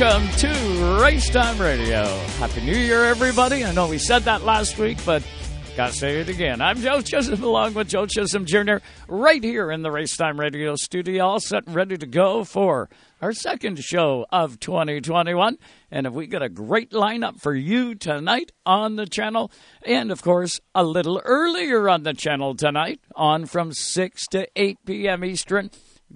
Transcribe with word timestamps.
welcome 0.00 0.26
to 0.38 0.48
Racetime 1.02 1.60
Radio. 1.60 2.04
Happy 2.38 2.62
New 2.62 2.76
Year, 2.76 3.04
everybody. 3.04 3.62
I 3.62 3.72
know 3.72 3.88
we 3.88 3.98
said 3.98 4.22
that 4.22 4.42
last 4.42 4.78
week, 4.78 4.96
but 5.04 5.22
gotta 5.76 5.92
say 5.92 6.18
it 6.18 6.30
again. 6.30 6.62
I'm 6.62 6.78
Joe 6.78 7.02
Chisholm, 7.02 7.42
along 7.42 7.74
with 7.74 7.88
Joe 7.88 8.06
Chisholm 8.06 8.46
Jr., 8.46 8.76
right 9.06 9.44
here 9.44 9.70
in 9.70 9.82
the 9.82 9.90
Racetime 9.90 10.38
Radio 10.38 10.76
studio, 10.76 11.26
all 11.26 11.40
set 11.40 11.66
and 11.66 11.74
ready 11.74 11.98
to 11.98 12.06
go 12.06 12.42
for 12.42 12.88
our 13.20 13.34
second 13.34 13.84
show 13.84 14.24
of 14.32 14.58
2021. 14.60 15.58
And 15.90 16.06
if 16.06 16.14
we 16.14 16.26
got 16.26 16.42
a 16.42 16.48
great 16.48 16.92
lineup 16.92 17.42
for 17.42 17.54
you 17.54 17.94
tonight 17.94 18.50
on 18.64 18.96
the 18.96 19.06
channel, 19.06 19.52
and 19.84 20.10
of 20.10 20.22
course, 20.22 20.58
a 20.74 20.84
little 20.84 21.20
earlier 21.22 21.90
on 21.90 22.04
the 22.04 22.14
channel 22.14 22.54
tonight, 22.54 23.00
on 23.14 23.44
from 23.44 23.74
6 23.74 24.26
to 24.28 24.48
8 24.56 24.78
p.m. 24.86 25.22
Eastern 25.22 25.70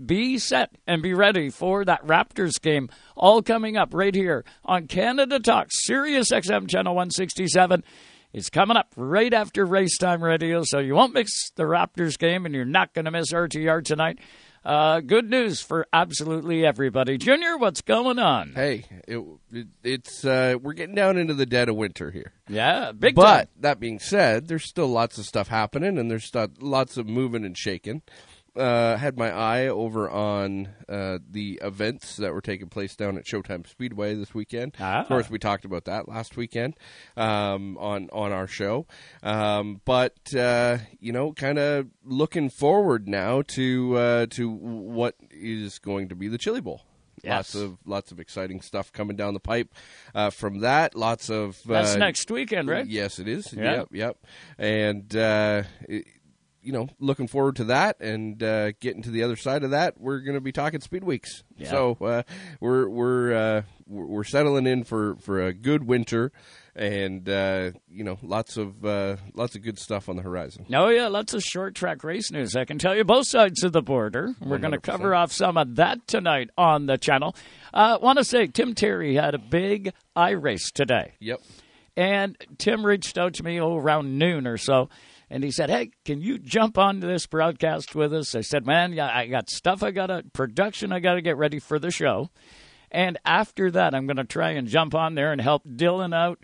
be 0.04 0.38
set 0.38 0.70
and 0.86 1.02
be 1.02 1.14
ready 1.14 1.48
for 1.50 1.84
that 1.84 2.04
Raptors 2.06 2.60
game. 2.60 2.88
All 3.16 3.42
coming 3.42 3.76
up 3.76 3.94
right 3.94 4.14
here 4.14 4.44
on 4.64 4.86
Canada 4.86 5.38
Talk, 5.40 5.68
Sirius 5.70 6.30
XM 6.30 6.68
Channel 6.68 6.94
167. 6.94 7.82
It's 8.32 8.50
coming 8.50 8.76
up 8.76 8.92
right 8.96 9.32
after 9.32 9.64
Race 9.64 9.96
Time 9.96 10.22
Radio, 10.22 10.62
so 10.64 10.78
you 10.78 10.94
won't 10.94 11.14
miss 11.14 11.50
the 11.54 11.62
Raptors 11.62 12.18
game 12.18 12.44
and 12.44 12.54
you're 12.54 12.64
not 12.66 12.92
going 12.92 13.06
to 13.06 13.10
miss 13.10 13.32
RTR 13.32 13.82
tonight. 13.84 14.18
Uh, 14.62 14.98
good 14.98 15.30
news 15.30 15.60
for 15.60 15.86
absolutely 15.92 16.66
everybody. 16.66 17.16
Junior, 17.18 17.56
what's 17.56 17.82
going 17.82 18.18
on? 18.18 18.52
Hey, 18.52 18.84
it, 19.06 19.24
it, 19.52 19.68
it's 19.84 20.24
uh, 20.24 20.56
we're 20.60 20.72
getting 20.72 20.96
down 20.96 21.16
into 21.16 21.34
the 21.34 21.46
dead 21.46 21.68
of 21.68 21.76
winter 21.76 22.10
here. 22.10 22.32
Yeah, 22.48 22.90
big 22.90 23.14
But 23.14 23.22
time. 23.36 23.46
that 23.60 23.78
being 23.78 24.00
said, 24.00 24.48
there's 24.48 24.68
still 24.68 24.88
lots 24.88 25.18
of 25.18 25.24
stuff 25.24 25.46
happening, 25.46 25.98
and 25.98 26.10
there's 26.10 26.32
lots 26.60 26.96
of 26.96 27.06
moving 27.08 27.44
and 27.44 27.56
shaking. 27.56 28.02
Uh, 28.56 28.96
had 28.96 29.18
my 29.18 29.30
eye 29.30 29.66
over 29.68 30.08
on 30.08 30.68
uh, 30.88 31.18
the 31.30 31.60
events 31.62 32.16
that 32.16 32.32
were 32.32 32.40
taking 32.40 32.68
place 32.68 32.96
down 32.96 33.18
at 33.18 33.24
Showtime 33.24 33.66
Speedway 33.66 34.14
this 34.14 34.34
weekend. 34.34 34.74
Ah. 34.80 35.02
Of 35.02 35.08
course, 35.08 35.28
we 35.28 35.38
talked 35.38 35.64
about 35.64 35.84
that 35.84 36.08
last 36.08 36.36
weekend 36.36 36.74
um, 37.16 37.76
on 37.78 38.08
on 38.12 38.32
our 38.32 38.46
show. 38.46 38.86
Um, 39.22 39.80
but 39.84 40.34
uh, 40.34 40.78
you 41.00 41.12
know, 41.12 41.32
kind 41.32 41.58
of 41.58 41.88
looking 42.04 42.48
forward 42.48 43.06
now 43.08 43.42
to 43.42 43.96
uh, 43.96 44.26
to 44.30 44.48
what 44.50 45.16
is 45.30 45.78
going 45.78 46.08
to 46.08 46.14
be 46.14 46.28
the 46.28 46.38
Chili 46.38 46.60
Bowl. 46.60 46.82
Yes. 47.22 47.54
Lots 47.54 47.54
of 47.54 47.78
lots 47.84 48.12
of 48.12 48.20
exciting 48.20 48.60
stuff 48.60 48.92
coming 48.92 49.16
down 49.16 49.34
the 49.34 49.40
pipe 49.40 49.74
uh, 50.14 50.30
from 50.30 50.60
that. 50.60 50.94
Lots 50.94 51.28
of 51.30 51.60
That's 51.66 51.94
uh, 51.94 51.98
next 51.98 52.30
weekend, 52.30 52.68
right? 52.68 52.86
Yes, 52.86 53.18
it 53.18 53.26
is. 53.26 53.52
Yeah. 53.52 53.76
Yep, 53.76 53.88
yep. 53.92 54.16
And 54.58 55.16
uh, 55.16 55.62
it- 55.88 56.06
you 56.66 56.72
know, 56.72 56.88
looking 56.98 57.28
forward 57.28 57.56
to 57.56 57.64
that 57.64 58.00
and 58.00 58.42
uh, 58.42 58.72
getting 58.80 59.02
to 59.02 59.10
the 59.10 59.22
other 59.22 59.36
side 59.36 59.62
of 59.62 59.70
that. 59.70 60.00
We're 60.00 60.18
going 60.18 60.34
to 60.34 60.40
be 60.40 60.50
talking 60.50 60.80
speed 60.80 61.04
weeks. 61.04 61.44
Yeah. 61.56 61.70
So 61.70 61.96
uh, 62.00 62.22
we're 62.60 62.88
we're 62.88 63.34
uh, 63.34 63.62
we're 63.86 64.24
settling 64.24 64.66
in 64.66 64.82
for, 64.82 65.14
for 65.20 65.40
a 65.40 65.52
good 65.52 65.84
winter, 65.84 66.32
and 66.74 67.28
uh, 67.28 67.70
you 67.88 68.02
know, 68.02 68.18
lots 68.20 68.56
of 68.56 68.84
uh, 68.84 69.16
lots 69.34 69.54
of 69.54 69.62
good 69.62 69.78
stuff 69.78 70.08
on 70.08 70.16
the 70.16 70.22
horizon. 70.22 70.66
Oh, 70.74 70.88
yeah, 70.88 71.06
lots 71.06 71.34
of 71.34 71.42
short 71.42 71.76
track 71.76 72.02
race 72.02 72.32
news. 72.32 72.56
I 72.56 72.64
can 72.64 72.78
tell 72.78 72.96
you 72.96 73.04
both 73.04 73.28
sides 73.28 73.62
of 73.62 73.72
the 73.72 73.82
border. 73.82 74.34
We're 74.40 74.58
going 74.58 74.72
to 74.72 74.80
cover 74.80 75.14
off 75.14 75.30
some 75.30 75.56
of 75.56 75.76
that 75.76 76.06
tonight 76.08 76.50
on 76.58 76.86
the 76.86 76.98
channel. 76.98 77.36
Uh, 77.72 77.98
Want 78.02 78.18
to 78.18 78.24
say 78.24 78.48
Tim 78.48 78.74
Terry 78.74 79.14
had 79.14 79.34
a 79.36 79.38
big 79.38 79.92
I 80.16 80.30
race 80.30 80.72
today. 80.72 81.14
Yep. 81.20 81.40
And 81.96 82.36
Tim 82.58 82.84
reached 82.84 83.16
out 83.16 83.34
to 83.34 83.42
me 83.42 83.60
oh, 83.60 83.76
around 83.76 84.18
noon 84.18 84.46
or 84.46 84.58
so, 84.58 84.90
and 85.30 85.42
he 85.42 85.50
said, 85.50 85.70
"Hey, 85.70 85.90
can 86.04 86.20
you 86.20 86.38
jump 86.38 86.78
onto 86.78 87.06
this 87.06 87.26
broadcast 87.26 87.94
with 87.94 88.12
us?" 88.12 88.34
I 88.34 88.40
said, 88.40 88.66
"Man, 88.66 88.98
I 88.98 89.26
got 89.26 89.50
stuff 89.50 89.82
I 89.82 89.90
got 89.90 90.10
a 90.10 90.24
production 90.32 90.92
I 90.92 91.00
got 91.00 91.14
to 91.14 91.22
get 91.22 91.36
ready 91.36 91.58
for 91.58 91.78
the 91.78 91.90
show, 91.90 92.30
and 92.90 93.18
after 93.24 93.70
that, 93.70 93.94
I'm 93.94 94.06
going 94.06 94.16
to 94.16 94.24
try 94.24 94.50
and 94.50 94.68
jump 94.68 94.94
on 94.94 95.14
there 95.14 95.32
and 95.32 95.40
help 95.40 95.64
Dylan 95.66 96.14
out." 96.14 96.38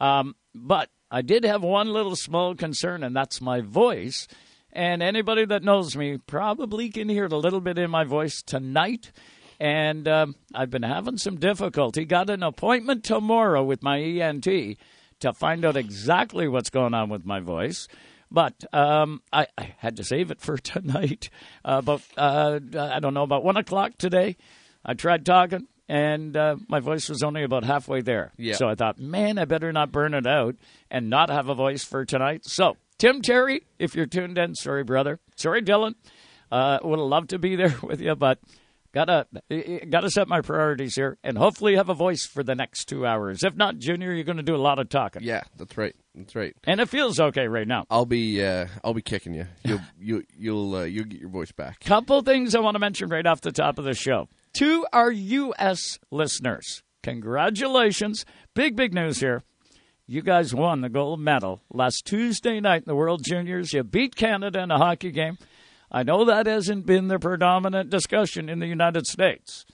Um, 0.00 0.36
but 0.54 0.90
I 1.10 1.22
did 1.22 1.44
have 1.44 1.62
one 1.62 1.88
little 1.88 2.16
small 2.16 2.54
concern, 2.54 3.02
and 3.02 3.16
that's 3.16 3.40
my 3.40 3.60
voice. 3.60 4.28
And 4.72 5.02
anybody 5.02 5.44
that 5.46 5.64
knows 5.64 5.96
me 5.96 6.18
probably 6.18 6.90
can 6.90 7.08
hear 7.08 7.24
it 7.24 7.32
a 7.32 7.36
little 7.36 7.60
bit 7.60 7.78
in 7.78 7.90
my 7.90 8.04
voice 8.04 8.42
tonight. 8.42 9.12
And 9.58 10.06
um, 10.06 10.36
I've 10.54 10.70
been 10.70 10.82
having 10.82 11.16
some 11.16 11.36
difficulty. 11.36 12.04
Got 12.04 12.30
an 12.30 12.42
appointment 12.42 13.02
tomorrow 13.02 13.64
with 13.64 13.82
my 13.82 13.98
ENT 13.98 14.46
to 15.20 15.32
find 15.32 15.64
out 15.64 15.76
exactly 15.76 16.46
what's 16.46 16.70
going 16.70 16.94
on 16.94 17.08
with 17.08 17.24
my 17.24 17.40
voice. 17.40 17.88
But 18.30 18.64
um, 18.72 19.22
I, 19.32 19.46
I 19.56 19.74
had 19.78 19.96
to 19.96 20.04
save 20.04 20.30
it 20.30 20.40
for 20.40 20.56
tonight. 20.58 21.30
Uh, 21.64 21.80
but 21.80 22.02
uh, 22.16 22.60
I 22.78 23.00
don't 23.00 23.14
know, 23.14 23.22
about 23.22 23.44
one 23.44 23.56
o'clock 23.56 23.92
today, 23.98 24.36
I 24.84 24.94
tried 24.94 25.24
talking, 25.24 25.66
and 25.88 26.36
uh, 26.36 26.56
my 26.68 26.80
voice 26.80 27.08
was 27.08 27.22
only 27.22 27.42
about 27.42 27.64
halfway 27.64 28.00
there. 28.02 28.32
Yeah. 28.36 28.54
So 28.56 28.68
I 28.68 28.74
thought, 28.74 28.98
man, 28.98 29.38
I 29.38 29.44
better 29.44 29.72
not 29.72 29.92
burn 29.92 30.14
it 30.14 30.26
out 30.26 30.56
and 30.90 31.08
not 31.10 31.30
have 31.30 31.48
a 31.48 31.54
voice 31.54 31.84
for 31.84 32.04
tonight. 32.04 32.42
So, 32.44 32.76
Tim 32.98 33.22
Terry, 33.22 33.62
if 33.78 33.94
you're 33.94 34.06
tuned 34.06 34.38
in, 34.38 34.54
sorry, 34.54 34.84
brother. 34.84 35.20
Sorry, 35.36 35.62
Dylan. 35.62 35.94
Uh, 36.50 36.78
would 36.82 36.98
have 36.98 37.08
loved 37.08 37.30
to 37.30 37.38
be 37.38 37.56
there 37.56 37.76
with 37.82 38.00
you, 38.00 38.14
but 38.14 38.38
gotta 38.98 39.26
gotta 39.90 40.10
set 40.10 40.26
my 40.28 40.40
priorities 40.40 40.94
here, 40.96 41.18
and 41.22 41.38
hopefully 41.38 41.76
have 41.76 41.88
a 41.88 41.94
voice 41.94 42.26
for 42.26 42.42
the 42.42 42.54
next 42.54 42.86
two 42.86 43.06
hours. 43.06 43.42
If 43.44 43.54
not, 43.54 43.78
Junior, 43.78 44.12
you're 44.12 44.24
going 44.24 44.38
to 44.38 44.42
do 44.42 44.56
a 44.56 44.58
lot 44.58 44.78
of 44.78 44.88
talking, 44.88 45.22
Yeah, 45.22 45.42
that's 45.56 45.76
right. 45.76 45.94
That's 46.14 46.34
right. 46.34 46.54
and 46.64 46.80
it 46.80 46.88
feels 46.88 47.20
okay 47.20 47.46
right 47.46 47.68
now. 47.68 47.84
I'll 47.90 48.06
be 48.06 48.44
uh, 48.44 48.66
I'll 48.82 48.94
be 48.94 49.02
kicking 49.02 49.34
you. 49.34 49.46
You'll 49.64 49.80
you 50.00 50.24
you'll 50.36 50.74
uh, 50.74 50.82
you'll 50.84 51.04
get 51.04 51.20
your 51.20 51.28
voice 51.30 51.52
back. 51.52 51.80
Couple 51.80 52.22
things 52.22 52.54
I 52.54 52.60
want 52.60 52.74
to 52.74 52.80
mention 52.80 53.08
right 53.08 53.26
off 53.26 53.40
the 53.40 53.52
top 53.52 53.78
of 53.78 53.84
the 53.84 53.94
show. 53.94 54.28
To 54.54 54.86
our 54.92 55.12
U.S. 55.12 55.98
listeners, 56.10 56.82
congratulations. 57.04 58.24
Big, 58.54 58.74
big 58.76 58.94
news 58.94 59.20
here. 59.20 59.42
You 60.06 60.22
guys 60.22 60.54
won 60.54 60.80
the 60.80 60.88
gold 60.88 61.20
medal 61.20 61.60
last 61.70 62.06
Tuesday 62.06 62.60
night 62.60 62.78
in 62.78 62.84
the 62.86 62.94
World 62.96 63.22
Juniors. 63.22 63.72
You 63.74 63.84
beat 63.84 64.16
Canada 64.16 64.60
in 64.60 64.70
a 64.70 64.78
hockey 64.78 65.10
game. 65.12 65.36
I 65.90 66.02
know 66.02 66.24
that 66.24 66.46
hasn't 66.46 66.86
been 66.86 67.08
the 67.08 67.18
predominant 67.18 67.90
discussion 67.90 68.48
in 68.48 68.58
the 68.58 68.66
United 68.66 69.06
States, 69.06 69.64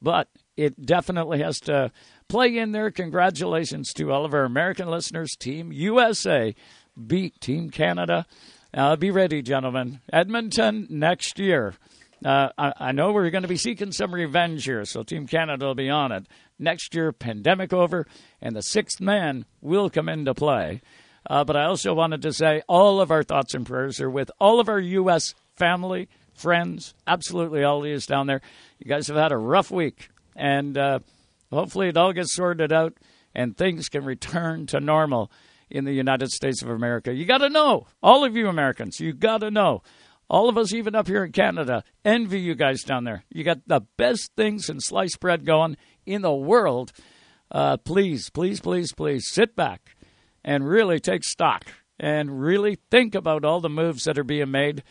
but 0.00 0.28
it 0.56 0.86
definitely 0.86 1.40
has 1.42 1.58
to 1.60 1.90
play 2.28 2.56
in 2.56 2.72
there. 2.72 2.90
Congratulations 2.90 3.92
to 3.94 4.12
all 4.12 4.24
of 4.24 4.34
our 4.34 4.44
American 4.44 4.88
listeners. 4.88 5.34
Team 5.38 5.72
USA 5.72 6.54
beat 7.06 7.40
Team 7.40 7.70
Canada. 7.70 8.26
Uh, 8.72 8.96
be 8.96 9.10
ready, 9.10 9.42
gentlemen. 9.42 10.00
Edmonton 10.12 10.86
next 10.90 11.38
year. 11.38 11.74
Uh, 12.24 12.48
I, 12.56 12.72
I 12.78 12.92
know 12.92 13.12
we're 13.12 13.30
going 13.30 13.42
to 13.42 13.48
be 13.48 13.56
seeking 13.56 13.92
some 13.92 14.14
revenge 14.14 14.64
here, 14.64 14.84
so 14.84 15.02
Team 15.02 15.26
Canada 15.26 15.66
will 15.66 15.74
be 15.74 15.90
on 15.90 16.10
it. 16.10 16.26
Next 16.58 16.94
year, 16.94 17.12
pandemic 17.12 17.72
over, 17.72 18.06
and 18.40 18.56
the 18.56 18.62
sixth 18.62 19.00
man 19.00 19.44
will 19.60 19.90
come 19.90 20.08
into 20.08 20.34
play. 20.34 20.80
Uh, 21.28 21.44
but 21.44 21.56
I 21.56 21.64
also 21.64 21.94
wanted 21.94 22.22
to 22.22 22.32
say 22.32 22.62
all 22.68 23.00
of 23.00 23.10
our 23.10 23.22
thoughts 23.22 23.54
and 23.54 23.66
prayers 23.66 24.00
are 24.00 24.10
with 24.10 24.30
all 24.40 24.60
of 24.60 24.68
our 24.68 24.80
U.S. 24.80 25.34
family, 25.56 26.08
friends, 26.34 26.94
absolutely 27.06 27.62
all 27.62 27.84
of 27.84 27.86
you 27.86 27.98
down 28.00 28.26
there. 28.26 28.40
You 28.78 28.88
guys 28.88 29.08
have 29.08 29.16
had 29.16 29.32
a 29.32 29.36
rough 29.36 29.70
week, 29.70 30.08
and 30.36 30.76
uh, 30.76 30.98
hopefully 31.52 31.88
it 31.88 31.96
all 31.96 32.12
gets 32.12 32.34
sorted 32.34 32.72
out 32.72 32.94
and 33.34 33.56
things 33.56 33.88
can 33.88 34.04
return 34.04 34.66
to 34.66 34.80
normal 34.80 35.30
in 35.70 35.84
the 35.84 35.92
United 35.92 36.30
States 36.30 36.62
of 36.62 36.70
America. 36.70 37.12
You 37.12 37.24
got 37.24 37.38
to 37.38 37.48
know, 37.48 37.86
all 38.02 38.24
of 38.24 38.36
you 38.36 38.48
Americans, 38.48 39.00
you 39.00 39.12
got 39.12 39.38
to 39.38 39.50
know. 39.50 39.82
All 40.30 40.48
of 40.48 40.56
us, 40.56 40.72
even 40.72 40.94
up 40.94 41.06
here 41.06 41.24
in 41.24 41.32
Canada, 41.32 41.84
envy 42.04 42.40
you 42.40 42.54
guys 42.54 42.82
down 42.82 43.04
there. 43.04 43.24
You 43.30 43.44
got 43.44 43.66
the 43.66 43.82
best 43.98 44.30
things 44.36 44.70
in 44.70 44.80
sliced 44.80 45.20
bread 45.20 45.44
going 45.44 45.76
in 46.06 46.22
the 46.22 46.34
world. 46.34 46.92
Uh, 47.50 47.76
please, 47.76 48.30
please, 48.30 48.60
please, 48.60 48.92
please 48.92 49.26
sit 49.28 49.54
back 49.54 49.96
and 50.42 50.66
really 50.66 50.98
take 50.98 51.24
stock 51.24 51.66
and 52.00 52.40
really 52.40 52.78
think 52.90 53.14
about 53.14 53.44
all 53.44 53.60
the 53.60 53.68
moves 53.68 54.04
that 54.04 54.18
are 54.18 54.24
being 54.24 54.50
made. 54.50 54.82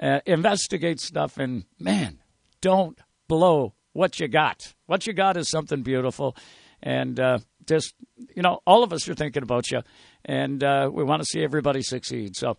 Uh, 0.00 0.20
investigate 0.26 1.00
stuff 1.00 1.38
and, 1.38 1.64
man, 1.78 2.18
don't 2.60 2.98
blow 3.28 3.74
what 3.92 4.18
you 4.18 4.28
got. 4.28 4.74
What 4.86 5.06
you 5.06 5.12
got 5.12 5.36
is 5.36 5.50
something 5.50 5.82
beautiful. 5.82 6.36
And 6.82 7.20
uh, 7.20 7.38
just, 7.66 7.94
you 8.34 8.42
know, 8.42 8.60
all 8.66 8.82
of 8.82 8.92
us 8.92 9.08
are 9.08 9.14
thinking 9.14 9.42
about 9.42 9.70
you. 9.70 9.82
And 10.24 10.62
uh, 10.64 10.90
we 10.92 11.04
want 11.04 11.22
to 11.22 11.26
see 11.26 11.42
everybody 11.42 11.82
succeed. 11.82 12.36
So 12.36 12.56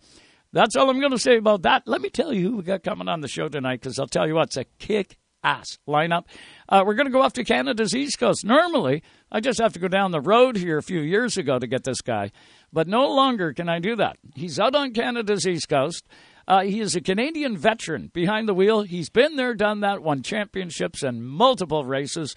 that's 0.52 0.76
all 0.76 0.88
I'm 0.88 1.00
going 1.00 1.12
to 1.12 1.18
say 1.18 1.36
about 1.36 1.62
that. 1.62 1.82
Let 1.86 2.00
me 2.00 2.10
tell 2.10 2.32
you 2.32 2.50
who 2.50 2.56
we 2.58 2.62
got 2.62 2.82
coming 2.82 3.08
on 3.08 3.20
the 3.20 3.28
show 3.28 3.48
tonight 3.48 3.80
because 3.80 3.98
I'll 3.98 4.06
tell 4.06 4.26
you 4.26 4.34
what, 4.34 4.48
it's 4.48 4.56
a 4.56 4.64
kick 4.78 5.18
ass 5.42 5.78
lineup. 5.86 6.24
Uh, 6.68 6.82
we're 6.86 6.94
going 6.94 7.06
to 7.06 7.12
go 7.12 7.20
off 7.20 7.34
to 7.34 7.44
Canada's 7.44 7.94
East 7.94 8.18
Coast. 8.18 8.44
Normally, 8.44 9.02
I 9.30 9.40
just 9.40 9.60
have 9.60 9.74
to 9.74 9.78
go 9.78 9.88
down 9.88 10.10
the 10.10 10.20
road 10.20 10.56
here 10.56 10.78
a 10.78 10.82
few 10.82 11.00
years 11.00 11.36
ago 11.36 11.58
to 11.58 11.66
get 11.66 11.84
this 11.84 12.00
guy, 12.00 12.32
but 12.72 12.88
no 12.88 13.06
longer 13.08 13.52
can 13.52 13.68
I 13.68 13.78
do 13.78 13.94
that. 13.96 14.16
He's 14.34 14.58
out 14.58 14.74
on 14.74 14.92
Canada's 14.92 15.46
East 15.46 15.68
Coast. 15.68 16.06
Uh, 16.46 16.62
he 16.62 16.80
is 16.80 16.94
a 16.94 17.00
Canadian 17.00 17.56
veteran 17.56 18.10
behind 18.12 18.48
the 18.48 18.54
wheel. 18.54 18.82
He's 18.82 19.08
been 19.08 19.36
there, 19.36 19.54
done 19.54 19.80
that, 19.80 20.02
won 20.02 20.22
championships 20.22 21.02
and 21.02 21.26
multiple 21.26 21.84
races, 21.84 22.34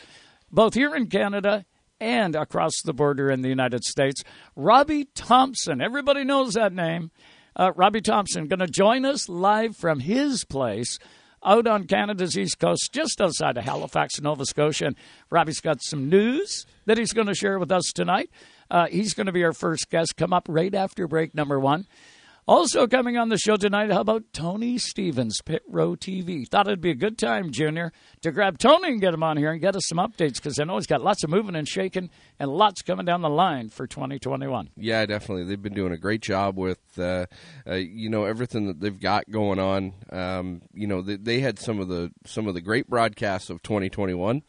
both 0.51 0.73
here 0.73 0.95
in 0.95 1.07
Canada 1.07 1.65
and 1.99 2.35
across 2.35 2.73
the 2.83 2.93
border 2.93 3.29
in 3.29 3.41
the 3.41 3.49
United 3.49 3.83
States. 3.83 4.23
Robbie 4.55 5.05
Thompson, 5.15 5.81
everybody 5.81 6.23
knows 6.23 6.53
that 6.53 6.73
name. 6.73 7.11
Uh, 7.55 7.71
Robbie 7.75 8.01
Thompson 8.01 8.47
going 8.47 8.59
to 8.59 8.67
join 8.67 9.03
us 9.03 9.27
live 9.27 9.75
from 9.75 9.99
his 9.99 10.45
place 10.45 10.99
out 11.43 11.67
on 11.67 11.87
Canada's 11.87 12.37
east 12.37 12.59
coast, 12.59 12.91
just 12.93 13.19
outside 13.21 13.57
of 13.57 13.63
Halifax, 13.63 14.21
Nova 14.21 14.45
Scotia. 14.45 14.87
And 14.87 14.95
Robbie's 15.29 15.61
got 15.61 15.81
some 15.81 16.09
news 16.09 16.65
that 16.85 16.97
he's 16.97 17.13
going 17.13 17.27
to 17.27 17.35
share 17.35 17.57
with 17.57 17.71
us 17.71 17.91
tonight. 17.93 18.29
Uh, 18.69 18.87
he's 18.87 19.13
going 19.13 19.27
to 19.27 19.31
be 19.31 19.43
our 19.43 19.53
first 19.53 19.89
guest. 19.89 20.17
Come 20.17 20.33
up 20.33 20.45
right 20.49 20.73
after 20.73 21.07
break 21.07 21.33
number 21.33 21.59
one. 21.59 21.87
Also 22.47 22.87
coming 22.87 23.17
on 23.17 23.27
the 23.27 23.37
show 23.37 23.57
tonight, 23.57 23.91
how 23.91 23.99
about 23.99 24.23
Tony 24.31 24.77
Stevens, 24.77 25.41
Pit 25.41 25.63
Row 25.67 25.97
TV? 25.97 26.47
Thought 26.47 26.67
it'd 26.67 26.79
be 26.79 26.91
a 26.91 26.95
good 26.95 27.17
time, 27.17 27.51
Junior, 27.51 27.91
to 28.21 28.31
grab 28.31 28.57
Tony 28.57 28.87
and 28.87 29.01
get 29.01 29.13
him 29.13 29.21
on 29.21 29.35
here 29.35 29.51
and 29.51 29.59
get 29.59 29.75
us 29.75 29.85
some 29.85 29.97
updates 29.97 30.35
because 30.35 30.57
I 30.57 30.63
know 30.63 30.77
he's 30.77 30.87
got 30.87 31.01
lots 31.01 31.25
of 31.25 31.29
moving 31.29 31.57
and 31.57 31.67
shaking 31.67 32.09
and 32.39 32.49
lots 32.49 32.81
coming 32.83 33.05
down 33.05 33.21
the 33.21 33.29
line 33.29 33.67
for 33.67 33.85
2021. 33.85 34.69
Yeah, 34.77 35.05
definitely. 35.05 35.43
They've 35.43 35.61
been 35.61 35.73
doing 35.73 35.91
a 35.91 35.97
great 35.97 36.21
job 36.21 36.57
with, 36.57 36.79
uh, 36.97 37.25
uh, 37.69 37.73
you 37.73 38.09
know, 38.09 38.23
everything 38.23 38.67
that 38.67 38.79
they've 38.79 38.97
got 38.97 39.29
going 39.29 39.59
on. 39.59 39.91
Um, 40.09 40.61
you 40.73 40.87
know, 40.87 41.01
they, 41.01 41.17
they, 41.17 41.39
had 41.41 41.59
some 41.59 41.81
of 41.81 41.89
the 41.89 42.11
some 42.25 42.47
of 42.47 42.53
the 42.53 42.61
great 42.61 42.89
broadcasts 42.89 43.49
of 43.49 43.61
2021 43.61 44.41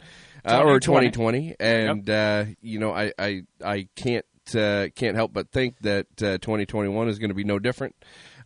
uh, 0.45 0.63
or 0.65 0.79
2020, 0.79 1.57
and 1.59 2.07
yep. 2.07 2.47
Uh, 2.47 2.51
you 2.61 2.79
know, 2.79 2.93
I, 2.93 3.13
I 3.19 3.43
I 3.63 3.89
can't 3.97 4.25
uh, 4.55 4.89
can't 4.95 5.17
help 5.17 5.33
but 5.33 5.51
think 5.51 5.79
that 5.81 6.07
uh, 6.23 6.39
2021 6.39 7.09
is 7.09 7.19
going 7.19 7.31
to 7.31 7.35
be 7.35 7.45
no 7.45 7.59
different. 7.59 7.95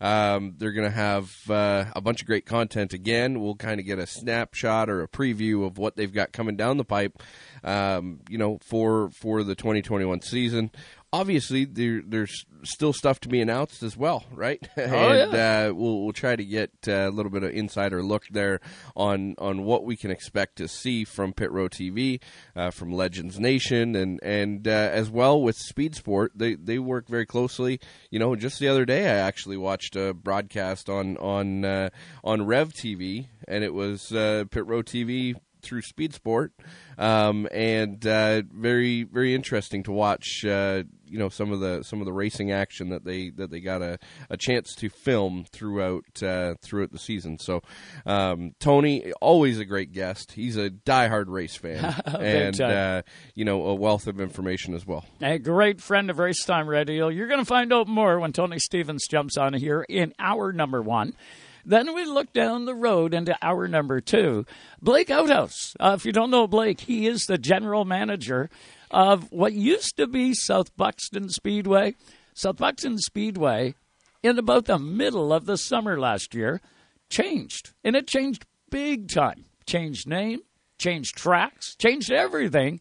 Um, 0.01 0.55
they're 0.57 0.73
going 0.73 0.89
to 0.89 0.95
have 0.95 1.33
uh, 1.49 1.85
a 1.95 2.01
bunch 2.01 2.21
of 2.21 2.27
great 2.27 2.45
content 2.45 2.93
again. 2.93 3.39
We'll 3.39 3.55
kind 3.55 3.79
of 3.79 3.85
get 3.85 3.99
a 3.99 4.07
snapshot 4.07 4.89
or 4.89 5.01
a 5.01 5.07
preview 5.07 5.65
of 5.65 5.77
what 5.77 5.95
they've 5.95 6.13
got 6.13 6.33
coming 6.33 6.57
down 6.57 6.77
the 6.77 6.83
pipe, 6.83 7.23
um, 7.63 8.19
you 8.29 8.37
know, 8.37 8.59
for 8.61 9.09
for 9.11 9.43
the 9.43 9.55
2021 9.55 10.21
season 10.21 10.71
obviously 11.13 11.63
there, 11.63 12.01
there's 12.05 12.45
still 12.63 12.91
stuff 12.91 13.19
to 13.21 13.29
be 13.29 13.39
announced 13.39 13.83
as 13.83 13.95
well, 13.95 14.25
right? 14.31 14.59
Oh, 14.77 15.11
and 15.11 15.31
yeah. 15.31 15.67
uh, 15.67 15.73
we'll 15.73 16.03
we'll 16.03 16.13
try 16.13 16.35
to 16.35 16.43
get 16.43 16.71
uh, 16.87 17.07
a 17.07 17.09
little 17.09 17.31
bit 17.31 17.43
of 17.43 17.51
insider 17.51 18.03
look 18.03 18.23
there 18.29 18.59
on 18.95 19.35
on 19.37 19.63
what 19.63 19.85
we 19.85 19.95
can 19.95 20.11
expect 20.11 20.57
to 20.57 20.67
see 20.67 21.03
from 21.05 21.31
Pit 21.31 21.51
Row 21.51 21.69
TV, 21.69 22.19
uh, 22.55 22.71
from 22.71 22.91
Legends 22.91 23.39
Nation, 23.39 23.95
and 23.95 24.19
and 24.23 24.67
uh, 24.67 24.71
as 24.71 25.09
well 25.09 25.41
with 25.41 25.55
Speed 25.55 25.95
Sport. 25.95 26.31
They 26.35 26.55
they 26.55 26.79
work 26.79 27.07
very 27.07 27.25
closely. 27.25 27.79
You 28.09 28.19
know, 28.19 28.35
just 28.35 28.59
the 28.59 28.67
other 28.67 28.85
day 28.85 29.05
I 29.05 29.15
actually 29.15 29.57
watched 29.57 29.95
a 29.95 30.13
broadcast 30.13 30.89
on 30.89 31.17
on 31.17 31.63
uh, 31.63 31.89
on 32.23 32.45
Rev 32.45 32.73
TV, 32.73 33.27
and 33.47 33.63
it 33.63 33.73
was 33.73 34.11
uh, 34.11 34.45
Pit 34.51 34.65
Row 34.65 34.81
TV 34.81 35.35
through 35.63 35.81
Speed 35.81 36.13
Sport, 36.13 36.51
um, 36.97 37.47
and 37.51 38.05
uh, 38.05 38.43
very 38.51 39.03
very 39.03 39.33
interesting 39.33 39.83
to 39.83 39.91
watch. 39.91 40.45
Uh, 40.45 40.83
you 41.13 41.19
know 41.19 41.29
some 41.29 41.51
of 41.51 41.59
the 41.59 41.83
some 41.83 41.99
of 41.99 42.05
the 42.05 42.11
racing 42.11 42.51
action 42.51 42.89
that 42.89 43.05
they 43.05 43.29
that 43.29 43.51
they 43.51 43.59
got 43.59 43.83
a, 43.83 43.99
a 44.31 44.35
chance 44.35 44.73
to 44.73 44.89
film 44.89 45.45
throughout 45.51 46.23
uh, 46.23 46.55
throughout 46.63 46.91
the 46.91 46.97
season. 46.97 47.37
So 47.37 47.61
um, 48.07 48.55
Tony, 48.59 49.13
always 49.21 49.59
a 49.59 49.65
great 49.65 49.93
guest. 49.93 50.31
He's 50.31 50.57
a 50.57 50.71
diehard 50.71 51.25
race 51.27 51.55
fan, 51.55 52.01
and 52.05 52.59
uh, 52.59 53.03
you 53.35 53.45
know 53.45 53.67
a 53.67 53.75
wealth 53.75 54.07
of 54.07 54.19
information 54.19 54.73
as 54.73 54.87
well. 54.87 55.05
A 55.21 55.37
great 55.37 55.79
friend 55.79 56.09
of 56.09 56.17
Race 56.17 56.43
Time 56.43 56.67
Radio. 56.67 57.09
You're 57.09 57.27
going 57.27 57.39
to 57.39 57.45
find 57.45 57.71
out 57.71 57.87
more 57.87 58.19
when 58.19 58.33
Tony 58.33 58.57
Stevens 58.57 59.05
jumps 59.07 59.37
on 59.37 59.53
here 59.53 59.85
in 59.87 60.15
hour 60.17 60.51
number 60.51 60.81
one. 60.81 61.13
Then 61.65 61.93
we 61.93 62.05
look 62.05 62.33
down 62.33 62.65
the 62.65 62.75
road 62.75 63.13
into 63.13 63.37
hour 63.41 63.67
number 63.67 64.01
two. 64.01 64.45
Blake 64.81 65.09
Outhouse. 65.09 65.75
Uh, 65.79 65.93
if 65.95 66.05
you 66.05 66.11
don't 66.11 66.31
know 66.31 66.47
Blake, 66.47 66.81
he 66.81 67.07
is 67.07 67.23
the 67.25 67.37
general 67.37 67.85
manager 67.85 68.49
of 68.93 69.29
what 69.31 69.51
used 69.51 69.97
to 69.97 70.07
be 70.07 70.33
South 70.33 70.75
Buxton 70.77 71.27
Speedway. 71.29 71.95
South 72.33 72.57
Buxton 72.57 72.97
Speedway, 72.97 73.75
in 74.23 74.39
about 74.39 74.65
the 74.65 74.79
middle 74.79 75.33
of 75.33 75.45
the 75.45 75.57
summer 75.57 75.99
last 75.99 76.33
year, 76.33 76.61
changed. 77.09 77.71
And 77.83 77.95
it 77.95 78.07
changed 78.07 78.45
big 78.69 79.09
time. 79.09 79.45
Changed 79.65 80.07
name, 80.07 80.39
changed 80.77 81.15
tracks, 81.17 81.75
changed 81.75 82.11
everything. 82.11 82.79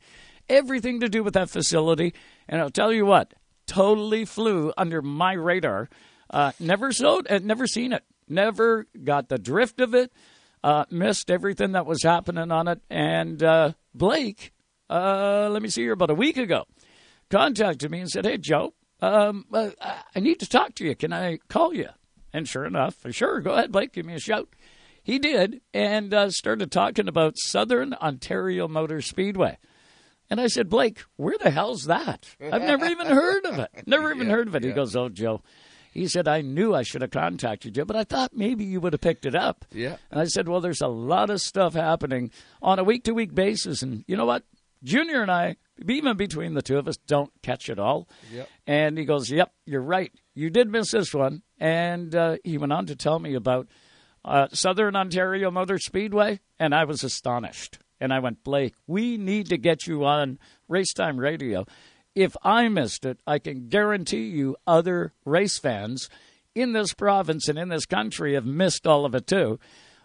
Everything 0.49 1.01
to 1.01 1.09
do 1.09 1.25
with 1.25 1.35
that 1.35 1.51
facility. 1.51 2.15
And 2.49 2.61
I'll 2.61 2.71
tell 2.71 2.93
you 2.93 3.07
what, 3.07 3.35
totally 3.67 4.25
flew 4.25 4.73
under 4.77 5.03
my 5.03 5.33
radar. 5.33 5.89
Uh, 6.29 6.53
never 6.61 6.89
it, 6.89 7.31
uh, 7.31 7.39
never 7.43 7.67
seen 7.67 7.93
it 7.93 8.05
never 8.33 8.87
got 9.05 9.29
the 9.29 9.39
drift 9.39 9.81
of 9.81 9.95
it, 9.95 10.13
uh, 10.65 10.85
missed 10.91 11.31
everything 11.31 11.73
that 11.73 11.87
was 11.87 12.03
happening 12.03 12.51
on 12.51 12.69
it. 12.69 12.81
And 12.91 13.43
uh, 13.43 13.73
Blake, 13.95 14.53
uh, 14.93 15.49
let 15.51 15.63
me 15.63 15.69
see 15.69 15.83
here, 15.83 15.93
about 15.93 16.11
a 16.11 16.15
week 16.15 16.37
ago, 16.37 16.65
contacted 17.31 17.91
me 17.91 18.01
and 18.01 18.11
said, 18.11 18.27
Hey, 18.27 18.39
Joe, 18.39 18.75
um, 19.01 19.47
uh, 19.53 19.71
I 20.15 20.21
need 20.21 20.41
to 20.41 20.49
talk 20.49 20.75
to 20.77 20.85
you. 20.85 20.95
Can 20.95 21.13
I 21.13 21.39
call 21.49 21.75
you? 21.75 21.89
And 22.33 22.49
sure 22.49 22.65
enough, 22.65 22.97
sure, 23.11 23.41
go 23.41 23.53
ahead, 23.53 23.73
Blake, 23.73 23.93
give 23.93 24.07
me 24.07 24.15
a 24.15 24.19
shout. 24.19 24.49
He 25.03 25.19
did, 25.19 25.61
and 25.75 26.15
uh, 26.15 26.31
started 26.31 26.71
talking 26.71 27.09
about 27.09 27.37
Southern 27.37 27.93
Ontario 27.95 28.69
Motor 28.69 29.03
Speedway. 29.03 29.59
And 30.31 30.41
I 30.41 30.47
said, 30.47 30.71
Blake, 30.71 31.03
where 31.17 31.37
the 31.37 31.51
hell's 31.51 31.85
that? 31.85 32.27
I've 32.41 32.63
never 32.63 32.87
even 32.87 33.07
heard 33.07 33.45
of 33.45 33.59
it. 33.59 33.71
Never 33.87 34.15
even 34.15 34.27
yeah, 34.29 34.33
heard 34.33 34.49
of 34.49 34.55
it. 34.55 34.63
Yeah. 34.63 34.71
He 34.71 34.75
goes, 34.75 34.97
Oh, 34.97 35.09
Joe, 35.09 35.43
he 35.93 36.07
said, 36.07 36.27
I 36.27 36.41
knew 36.41 36.75
I 36.75 36.83
should 36.85 37.03
have 37.03 37.11
contacted 37.11 37.77
you, 37.77 37.85
but 37.85 37.97
I 37.97 38.05
thought 38.05 38.33
maybe 38.35 38.65
you 38.65 38.81
would 38.81 38.95
have 38.95 39.01
picked 39.03 39.27
it 39.27 39.35
up. 39.35 39.67
Yeah. 39.73 39.97
And 40.11 40.21
I 40.21 40.25
said, 40.25 40.49
Well, 40.49 40.61
there's 40.63 40.81
a 40.81 40.89
lot 40.89 41.29
of 41.29 41.41
stuff 41.41 41.75
happening 41.75 42.31
on 42.63 42.79
a 42.79 42.85
week 42.85 43.05
to 43.05 43.13
week 43.13 43.35
basis. 43.35 43.83
And 43.83 44.05
you 44.07 44.17
know 44.17 44.25
what? 44.25 44.45
Junior 44.83 45.23
and 45.23 45.31
I, 45.31 45.57
even 45.87 46.17
between 46.17 46.55
the 46.55 46.63
two 46.63 46.79
of 46.79 46.89
us, 46.89 46.97
don't 47.07 47.31
catch 47.43 47.69
it 47.69 47.79
all. 47.79 48.09
Yep. 48.33 48.49
And 48.67 48.99
he 48.99 49.05
goes, 49.05 49.31
Yep, 49.31 49.53
you're 49.67 49.83
right. 49.83 50.13
You 50.35 50.51
did 50.51 50.71
miss 50.71 50.91
this 50.91 51.15
one. 51.15 51.43
And 51.59 52.15
uh, 52.15 52.37
he 52.45 52.59
went 52.59 52.73
on 52.73 52.87
to 52.87 52.97
tell 52.97 53.19
me 53.19 53.35
about 53.35 53.69
uh, 54.25 54.49
Southern 54.53 54.97
Ontario 54.97 55.51
Motor 55.51 55.79
Speedway, 55.79 56.41
and 56.59 56.75
I 56.75 56.85
was 56.85 57.05
astonished. 57.05 57.79
And 58.01 58.13
I 58.13 58.19
went, 58.19 58.43
Blake, 58.43 58.75
we 58.87 59.17
need 59.17 59.49
to 59.51 59.57
get 59.57 59.87
you 59.87 60.05
on 60.05 60.39
Racetime 60.69 61.19
Radio 61.19 61.67
if 62.15 62.37
I 62.43 62.69
missed 62.69 63.05
it, 63.05 63.19
I 63.27 63.39
can 63.39 63.69
guarantee 63.69 64.29
you 64.29 64.57
other 64.67 65.13
race 65.25 65.59
fans 65.59 66.09
in 66.55 66.73
this 66.73 66.93
province 66.93 67.49
and 67.49 67.59
in 67.59 67.69
this 67.69 67.87
country 67.87 68.35
have 68.35 68.45
missed 68.45 68.87
all 68.87 69.05
of 69.05 69.15
it 69.15 69.27
too. 69.27 69.59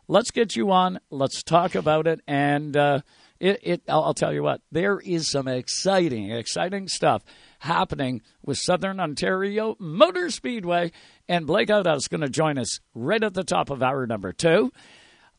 Let's 0.08 0.32
get 0.32 0.56
you 0.56 0.72
on. 0.72 1.00
Let's 1.10 1.44
talk 1.44 1.76
about 1.76 2.08
it. 2.08 2.22
And 2.28 2.78
uh, 2.78 3.02
it, 3.40 3.60
it 3.64 3.82
I'll, 3.88 4.04
I'll 4.04 4.14
tell 4.14 4.34
you 4.34 4.44
what, 4.44 4.62
there 4.72 5.00
is 5.00 5.30
some 5.30 5.48
exciting, 5.48 6.32
exciting 6.32 6.88
stuff 6.88 7.24
happening 7.60 8.22
with 8.44 8.58
Southern 8.58 9.00
Ontario 9.00 9.76
Motor 9.80 10.30
Speedway. 10.30 10.92
And 11.28 11.48
Blake 11.48 11.70
Outhouse 11.70 12.04
is 12.04 12.08
going 12.08 12.22
to 12.22 12.30
join 12.30 12.58
us 12.58 12.80
right 12.94 13.24
at 13.24 13.34
the 13.34 13.44
top 13.44 13.70
of 13.70 13.84
hour 13.84 14.06
number 14.08 14.34
two. 14.34 14.72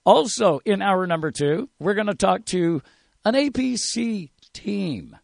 Also, 0.05 0.61
in 0.65 0.83
hour 0.83 1.07
number 1.07 1.31
two, 1.31 1.69
we're 1.79 1.95
going 1.95 2.07
to 2.07 2.15
talk 2.15 2.45
to 2.47 2.83
an 3.25 3.35
APC 3.35 4.31
team. 4.53 5.17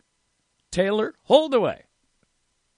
Taylor 0.70 1.14
Holdaway. 1.22 1.84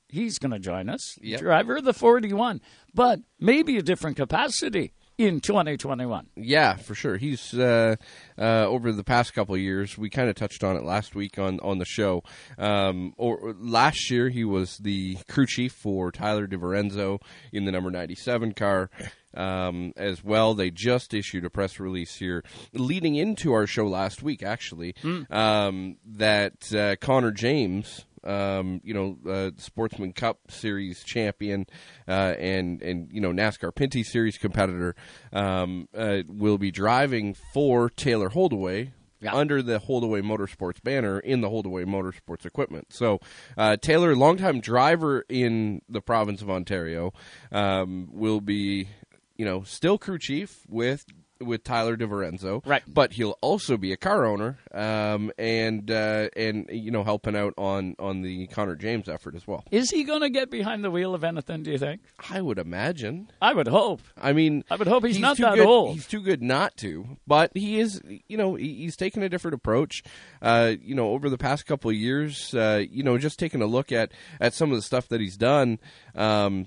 He's 0.08 0.38
going 0.38 0.52
to 0.52 0.58
join 0.58 0.88
us, 0.88 1.18
yep. 1.20 1.40
driver 1.40 1.76
of 1.76 1.84
the 1.84 1.92
41, 1.92 2.60
but 2.94 3.20
maybe 3.40 3.76
a 3.76 3.82
different 3.82 4.16
capacity 4.16 4.92
in 5.18 5.40
2021. 5.40 6.26
Yeah, 6.37 6.76
for 6.76 6.94
sure. 6.94 7.16
He's 7.16 7.54
uh, 7.54 7.96
uh, 8.38 8.66
over 8.66 8.92
the 8.92 9.04
past 9.04 9.35
couple 9.35 9.54
of 9.54 9.61
years. 9.61 9.96
We 9.96 10.11
kind 10.11 10.28
of 10.28 10.37
touched 10.37 10.62
on 10.62 10.76
it 10.76 10.82
last 10.82 11.14
week 11.14 11.38
on 11.38 11.61
on 11.61 11.78
the 11.78 11.85
show. 11.85 12.23
Um, 12.58 13.14
or 13.16 13.54
last 13.58 14.11
year, 14.11 14.28
he 14.28 14.44
was 14.44 14.78
the 14.78 15.18
crew 15.28 15.46
chief 15.46 15.73
for 15.73 16.12
Tyler 16.12 16.46
DiVorenzo 16.46 17.20
in 17.52 17.64
the 17.64 17.73
number 17.73 17.90
97 17.90 18.52
car. 18.52 18.90
Um, 19.35 19.92
as 19.99 20.25
well. 20.25 20.54
They 20.54 20.70
just 20.70 21.12
issued 21.12 21.44
a 21.44 21.50
press 21.50 21.78
release 21.78 22.16
here, 22.16 22.42
leading 22.73 23.16
into 23.16 23.52
our 23.52 23.66
show 23.66 23.87
last 23.87 24.23
week, 24.23 24.42
actually, 24.42 24.94
mm. 25.02 25.30
um, 25.30 25.99
that 26.06 26.73
uh, 26.73 26.96
Connor 27.04 27.32
James, 27.32 28.06
um, 28.26 28.80
you 28.85 28.95
know, 28.95 29.18
uh, 29.28 29.50
Sportsman 29.56 30.12
Cup 30.12 30.38
Series 30.49 31.02
champion, 31.04 31.66
uh, 32.09 32.35
and 32.38 32.83
and 32.83 33.11
you 33.12 33.21
know 33.21 33.30
NASCAR 33.30 33.73
Pinty 33.73 34.04
Series 34.04 34.38
competitor, 34.38 34.95
um, 35.33 35.88
uh, 35.97 36.23
will 36.26 36.59
be 36.59 36.71
driving 36.71 37.35
for 37.54 37.90
Taylor 37.90 38.28
Holdaway. 38.28 38.92
Yeah. 39.18 39.35
Under 39.35 39.62
the 39.62 39.78
Holdaway 39.78 40.21
Motorsports 40.21 40.83
banner 40.83 41.18
in 41.18 41.40
the 41.40 41.49
Holdaway 41.49 41.85
Motorsports 41.85 42.45
equipment. 42.45 42.88
So, 42.92 43.18
uh, 43.56 43.78
Taylor, 43.78 44.14
longtime 44.14 44.61
driver 44.61 45.25
in 45.30 45.80
the 45.88 46.02
province 46.02 46.42
of 46.42 46.50
Ontario, 46.50 47.14
um, 47.50 48.11
will 48.12 48.42
be 48.42 48.88
you 49.37 49.45
know, 49.45 49.62
still 49.62 49.99
crew 49.99 50.18
chief 50.18 50.64
with 50.68 51.04
with 51.40 51.64
Tyler 51.64 51.96
DiVerenzo, 51.96 52.64
right? 52.66 52.82
But 52.86 53.12
he'll 53.12 53.38
also 53.40 53.76
be 53.76 53.92
a 53.92 53.96
car 53.96 54.24
owner, 54.24 54.58
um, 54.72 55.32
and 55.38 55.90
uh, 55.90 56.28
and 56.36 56.68
you 56.70 56.90
know, 56.90 57.04
helping 57.04 57.36
out 57.36 57.54
on 57.56 57.96
on 57.98 58.22
the 58.22 58.46
Connor 58.48 58.76
James 58.76 59.08
effort 59.08 59.34
as 59.34 59.46
well. 59.46 59.64
Is 59.70 59.90
he 59.90 60.04
going 60.04 60.22
to 60.22 60.30
get 60.30 60.50
behind 60.50 60.84
the 60.84 60.90
wheel 60.90 61.14
of 61.14 61.24
anything? 61.24 61.62
Do 61.62 61.70
you 61.70 61.78
think? 61.78 62.02
I 62.30 62.40
would 62.40 62.58
imagine. 62.58 63.30
I 63.40 63.52
would 63.54 63.68
hope. 63.68 64.02
I 64.20 64.32
mean, 64.32 64.64
I 64.70 64.76
would 64.76 64.88
hope 64.88 65.04
he's, 65.04 65.16
he's 65.16 65.22
not 65.22 65.36
that 65.38 65.56
good, 65.56 65.66
old. 65.66 65.94
He's 65.94 66.06
too 66.06 66.20
good 66.20 66.42
not 66.42 66.76
to, 66.78 67.16
but 67.26 67.50
he 67.54 67.78
is. 67.80 68.00
You 68.28 68.36
know, 68.36 68.54
he's 68.54 68.96
taken 68.96 69.22
a 69.22 69.28
different 69.28 69.54
approach. 69.54 70.02
Uh, 70.42 70.74
you 70.80 70.94
know, 70.94 71.10
over 71.10 71.28
the 71.28 71.38
past 71.38 71.66
couple 71.66 71.90
of 71.90 71.96
years, 71.96 72.54
uh, 72.54 72.82
you 72.90 73.02
know, 73.02 73.18
just 73.18 73.38
taking 73.38 73.62
a 73.62 73.66
look 73.66 73.92
at 73.92 74.12
at 74.40 74.54
some 74.54 74.70
of 74.70 74.76
the 74.76 74.82
stuff 74.82 75.08
that 75.08 75.20
he's 75.20 75.36
done. 75.36 75.78
Um, 76.14 76.66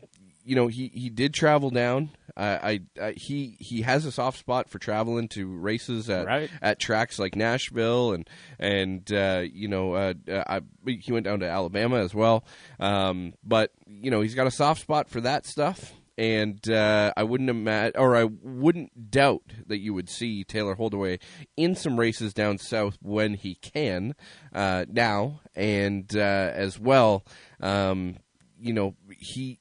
you 0.49 0.55
know, 0.55 0.67
he, 0.67 0.89
he 0.93 1.09
did 1.09 1.33
travel 1.33 1.69
down. 1.69 2.09
I, 2.35 2.47
I, 2.47 2.79
I 3.07 3.11
he 3.11 3.57
he 3.59 3.81
has 3.81 4.05
a 4.05 4.11
soft 4.11 4.39
spot 4.39 4.69
for 4.69 4.79
traveling 4.79 5.27
to 5.29 5.45
races 5.47 6.09
at 6.09 6.25
Right. 6.25 6.49
at 6.61 6.79
tracks 6.79 7.19
like 7.19 7.35
Nashville 7.35 8.13
and 8.13 8.29
and 8.57 9.11
uh, 9.11 9.43
you 9.51 9.67
know 9.67 9.93
uh, 9.93 10.13
uh, 10.27 10.43
I, 10.47 10.61
he 10.87 11.11
went 11.11 11.25
down 11.25 11.41
to 11.41 11.49
Alabama 11.49 11.97
as 11.97 12.15
well. 12.15 12.45
Um, 12.79 13.33
but 13.43 13.71
you 13.85 14.09
know 14.09 14.21
he's 14.21 14.35
got 14.35 14.47
a 14.47 14.51
soft 14.51 14.81
spot 14.81 15.09
for 15.09 15.21
that 15.21 15.45
stuff. 15.45 15.93
And 16.17 16.69
uh, 16.69 17.13
I 17.15 17.23
wouldn't 17.23 17.49
imagine, 17.49 17.93
or 17.97 18.15
I 18.17 18.25
wouldn't 18.25 19.09
doubt 19.09 19.53
that 19.67 19.77
you 19.79 19.93
would 19.93 20.09
see 20.09 20.43
Taylor 20.43 20.75
Holdaway 20.75 21.19
in 21.55 21.75
some 21.75 21.97
races 21.97 22.33
down 22.33 22.57
south 22.57 22.97
when 23.01 23.35
he 23.35 23.55
can 23.55 24.15
uh, 24.53 24.83
now, 24.89 25.39
and 25.55 26.13
uh, 26.15 26.51
as 26.53 26.77
well, 26.77 27.23
um, 27.61 28.17
you 28.59 28.73
know 28.73 28.95
he 29.17 29.59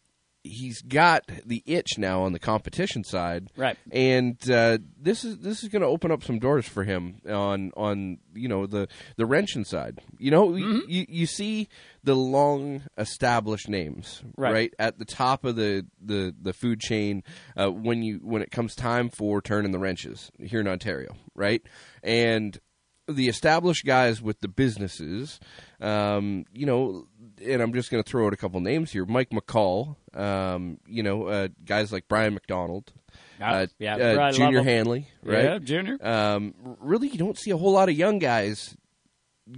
he's 0.48 0.82
got 0.82 1.24
the 1.46 1.62
itch 1.66 1.98
now 1.98 2.22
on 2.22 2.32
the 2.32 2.38
competition 2.38 3.04
side, 3.04 3.50
Right. 3.56 3.76
And 3.92 4.36
uh, 4.50 4.78
this 5.00 5.24
is 5.24 5.38
this 5.38 5.62
is 5.62 5.68
going 5.68 5.82
to 5.82 5.88
open 5.88 6.10
up 6.10 6.22
some 6.24 6.38
doors 6.38 6.66
for 6.66 6.84
him 6.84 7.20
on 7.28 7.70
on 7.76 8.18
you 8.34 8.48
know 8.48 8.66
the 8.66 8.88
the 9.16 9.26
wrenching 9.26 9.64
side. 9.64 10.00
You 10.18 10.30
know, 10.30 10.48
Mm-hmm. 10.48 10.88
you 10.90 11.06
you 11.08 11.26
see 11.26 11.68
the 12.04 12.14
long 12.16 12.82
established 12.96 13.68
names 13.68 14.22
Right. 14.36 14.72
at 14.78 14.98
the 14.98 15.04
top 15.04 15.44
of 15.44 15.56
the 15.56 15.86
the 16.00 16.34
the 16.40 16.52
food 16.52 16.80
chain 16.80 17.22
uh, 17.56 17.70
when 17.70 18.02
you 18.02 18.20
when 18.22 18.42
it 18.42 18.50
comes 18.50 18.74
time 18.74 19.10
for 19.10 19.40
turning 19.42 19.72
the 19.72 19.78
wrenches 19.78 20.30
here 20.40 20.60
in 20.60 20.68
Ontario, 20.68 21.14
right? 21.34 21.62
And 22.02 22.58
the 23.08 23.28
established 23.28 23.84
guys 23.84 24.20
with 24.20 24.40
the 24.40 24.48
businesses, 24.48 25.40
um, 25.80 26.44
you 26.52 26.66
know, 26.66 27.06
and 27.44 27.62
I'm 27.62 27.72
just 27.72 27.90
going 27.90 28.02
to 28.02 28.08
throw 28.08 28.26
out 28.26 28.32
a 28.32 28.36
couple 28.36 28.60
names 28.60 28.90
here: 28.92 29.04
Mike 29.06 29.30
McCall, 29.30 29.96
um, 30.14 30.78
you 30.86 31.02
know, 31.02 31.26
uh, 31.26 31.48
guys 31.64 31.92
like 31.92 32.06
Brian 32.08 32.34
McDonald, 32.34 32.92
uh, 33.40 33.66
yeah, 33.78 33.96
uh, 33.96 34.32
Junior. 34.32 34.62
Hanley, 34.62 35.08
right? 35.22 35.44
Yeah, 35.44 35.58
Junior. 35.58 35.98
um, 36.00 36.54
really, 36.80 37.08
you 37.08 37.18
don't 37.18 37.38
see 37.38 37.50
a 37.50 37.56
whole 37.56 37.72
lot 37.72 37.88
of 37.88 37.96
young 37.96 38.18
guys 38.18 38.76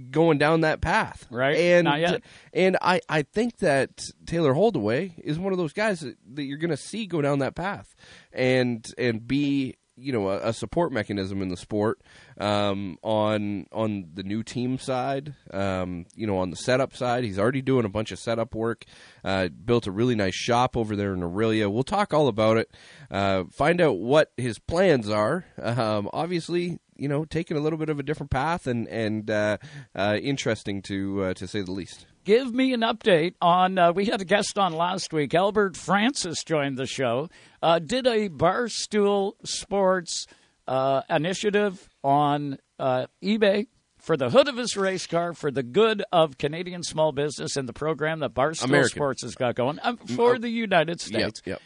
going 0.09 0.37
down 0.37 0.61
that 0.61 0.79
path, 0.79 1.27
Right. 1.29 1.57
And 1.57 1.83
Not 1.85 1.99
yet. 1.99 2.21
and 2.53 2.77
I, 2.81 3.01
I 3.09 3.23
think 3.23 3.57
that 3.57 4.05
Taylor 4.25 4.53
Holdaway 4.53 5.15
is 5.21 5.37
one 5.37 5.51
of 5.51 5.57
those 5.57 5.73
guys 5.73 5.99
that, 5.99 6.15
that 6.35 6.43
you're 6.43 6.57
going 6.57 6.71
to 6.71 6.77
see 6.77 7.05
go 7.05 7.21
down 7.21 7.39
that 7.39 7.55
path, 7.55 7.93
and 8.31 8.85
and 8.97 9.27
be 9.27 9.75
you 9.95 10.11
know 10.11 10.29
a, 10.29 10.49
a 10.49 10.53
support 10.53 10.91
mechanism 10.91 11.41
in 11.41 11.49
the 11.49 11.57
sport 11.57 12.01
um, 12.39 12.97
on 13.03 13.65
on 13.71 14.09
the 14.13 14.23
new 14.23 14.43
team 14.43 14.77
side, 14.77 15.35
um, 15.51 16.05
you 16.15 16.27
know 16.27 16.37
on 16.37 16.49
the 16.49 16.55
setup 16.55 16.95
side. 16.95 17.23
He's 17.23 17.39
already 17.39 17.61
doing 17.61 17.85
a 17.85 17.89
bunch 17.89 18.11
of 18.11 18.19
setup 18.19 18.55
work. 18.55 18.85
Uh, 19.23 19.49
built 19.49 19.87
a 19.87 19.91
really 19.91 20.15
nice 20.15 20.35
shop 20.35 20.75
over 20.75 20.95
there 20.95 21.13
in 21.13 21.21
Orillia. 21.21 21.71
We'll 21.71 21.83
talk 21.83 22.13
all 22.13 22.27
about 22.27 22.57
it. 22.57 22.71
Uh, 23.09 23.45
find 23.51 23.81
out 23.81 23.97
what 23.97 24.31
his 24.37 24.59
plans 24.59 25.09
are. 25.09 25.45
Um, 25.61 26.09
obviously, 26.13 26.79
you 27.01 27.07
know, 27.07 27.25
taking 27.25 27.57
a 27.57 27.59
little 27.59 27.79
bit 27.79 27.89
of 27.89 27.99
a 27.99 28.03
different 28.03 28.29
path 28.29 28.67
and 28.67 28.87
and 28.87 29.29
uh, 29.31 29.57
uh, 29.95 30.17
interesting 30.21 30.83
to 30.83 31.23
uh, 31.23 31.33
to 31.33 31.47
say 31.47 31.61
the 31.61 31.71
least. 31.71 32.05
Give 32.23 32.53
me 32.53 32.73
an 32.73 32.81
update 32.81 33.33
on. 33.41 33.79
Uh, 33.79 33.91
we 33.91 34.05
had 34.05 34.21
a 34.21 34.25
guest 34.25 34.59
on 34.59 34.73
last 34.73 35.11
week. 35.11 35.33
Albert 35.33 35.75
Francis 35.75 36.43
joined 36.43 36.77
the 36.77 36.85
show. 36.85 37.29
Uh, 37.63 37.79
did 37.79 38.05
a 38.05 38.29
Barstool 38.29 39.33
Sports 39.43 40.27
uh, 40.67 41.01
initiative 41.09 41.89
on 42.03 42.59
uh, 42.77 43.07
eBay 43.23 43.65
for 43.97 44.15
the 44.15 44.29
hood 44.29 44.47
of 44.47 44.57
his 44.57 44.77
race 44.77 45.07
car 45.07 45.33
for 45.33 45.49
the 45.49 45.63
good 45.63 46.03
of 46.11 46.37
Canadian 46.37 46.83
small 46.83 47.11
business 47.11 47.55
and 47.55 47.67
the 47.67 47.73
program 47.73 48.19
that 48.19 48.35
Barstool 48.35 48.65
American. 48.65 48.89
Sports 48.89 49.23
has 49.23 49.33
got 49.33 49.55
going 49.55 49.79
um, 49.81 49.97
for 49.97 50.37
the 50.37 50.49
United 50.49 51.01
States. 51.01 51.41
Yep. 51.45 51.59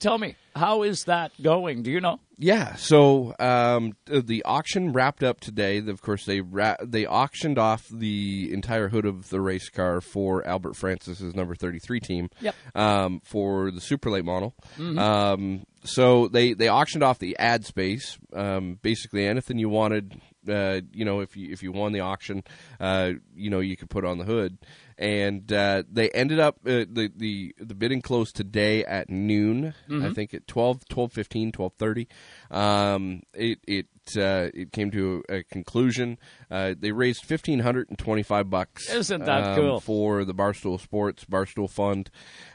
Tell 0.00 0.16
me, 0.16 0.36
how 0.54 0.82
is 0.84 1.04
that 1.04 1.32
going? 1.42 1.82
Do 1.82 1.90
you 1.90 2.00
know? 2.00 2.20
Yeah. 2.36 2.76
So 2.76 3.34
um, 3.40 3.96
the 4.06 4.44
auction 4.44 4.92
wrapped 4.92 5.24
up 5.24 5.40
today. 5.40 5.78
Of 5.78 6.00
course, 6.02 6.24
they 6.24 6.40
ra- 6.40 6.76
they 6.84 7.04
auctioned 7.04 7.58
off 7.58 7.84
the 7.92 8.52
entire 8.52 8.88
hood 8.88 9.04
of 9.04 9.28
the 9.30 9.40
race 9.40 9.68
car 9.68 10.00
for 10.00 10.46
Albert 10.46 10.74
Francis's 10.74 11.34
number 11.34 11.56
thirty 11.56 11.80
three 11.80 11.98
team. 11.98 12.30
Yep. 12.40 12.54
Um, 12.76 13.20
for 13.24 13.72
the 13.72 13.80
super 13.80 14.08
late 14.10 14.24
model. 14.24 14.54
Um, 14.78 15.64
so 15.82 16.28
they 16.28 16.52
they 16.52 16.68
auctioned 16.68 17.02
off 17.02 17.18
the 17.18 17.36
ad 17.36 17.64
space. 17.64 18.18
Um, 18.32 18.78
basically, 18.80 19.26
anything 19.26 19.58
you 19.58 19.68
wanted. 19.68 20.20
Uh, 20.48 20.80
you 20.92 21.04
know, 21.04 21.20
if 21.20 21.36
you 21.36 21.52
if 21.52 21.62
you 21.62 21.72
won 21.72 21.92
the 21.92 22.00
auction, 22.00 22.44
uh, 22.80 23.12
you 23.34 23.50
know 23.50 23.60
you 23.60 23.76
could 23.76 23.90
put 23.90 24.04
on 24.04 24.18
the 24.18 24.24
hood, 24.24 24.58
and 24.98 25.50
uh, 25.52 25.84
they 25.90 26.10
ended 26.10 26.40
up 26.40 26.56
uh, 26.66 26.84
the 26.90 27.10
the 27.14 27.54
the 27.58 27.74
bidding 27.74 28.02
closed 28.02 28.34
today 28.34 28.84
at 28.84 29.08
noon. 29.08 29.74
I 29.90 30.12
think 30.12 30.34
at 30.34 30.46
12, 30.48 30.88
12 30.88 31.12
15, 31.12 31.52
Um, 32.50 33.22
it 33.32 33.58
it 33.66 33.86
uh, 34.16 34.50
it 34.54 34.72
came 34.72 34.90
to 34.90 35.22
a, 35.28 35.36
a 35.36 35.42
conclusion. 35.44 36.18
Uh, 36.50 36.74
they 36.78 36.92
raised 36.92 37.24
fifteen 37.24 37.60
hundred 37.60 37.88
and 37.90 37.98
twenty 37.98 38.22
five 38.22 38.50
bucks. 38.50 38.90
Isn't 38.90 39.24
that 39.24 39.44
um, 39.44 39.56
cool? 39.56 39.80
for 39.80 40.24
the 40.24 40.34
Barstool 40.34 40.80
Sports 40.80 41.24
Barstool 41.24 41.70
Fund, 41.70 42.10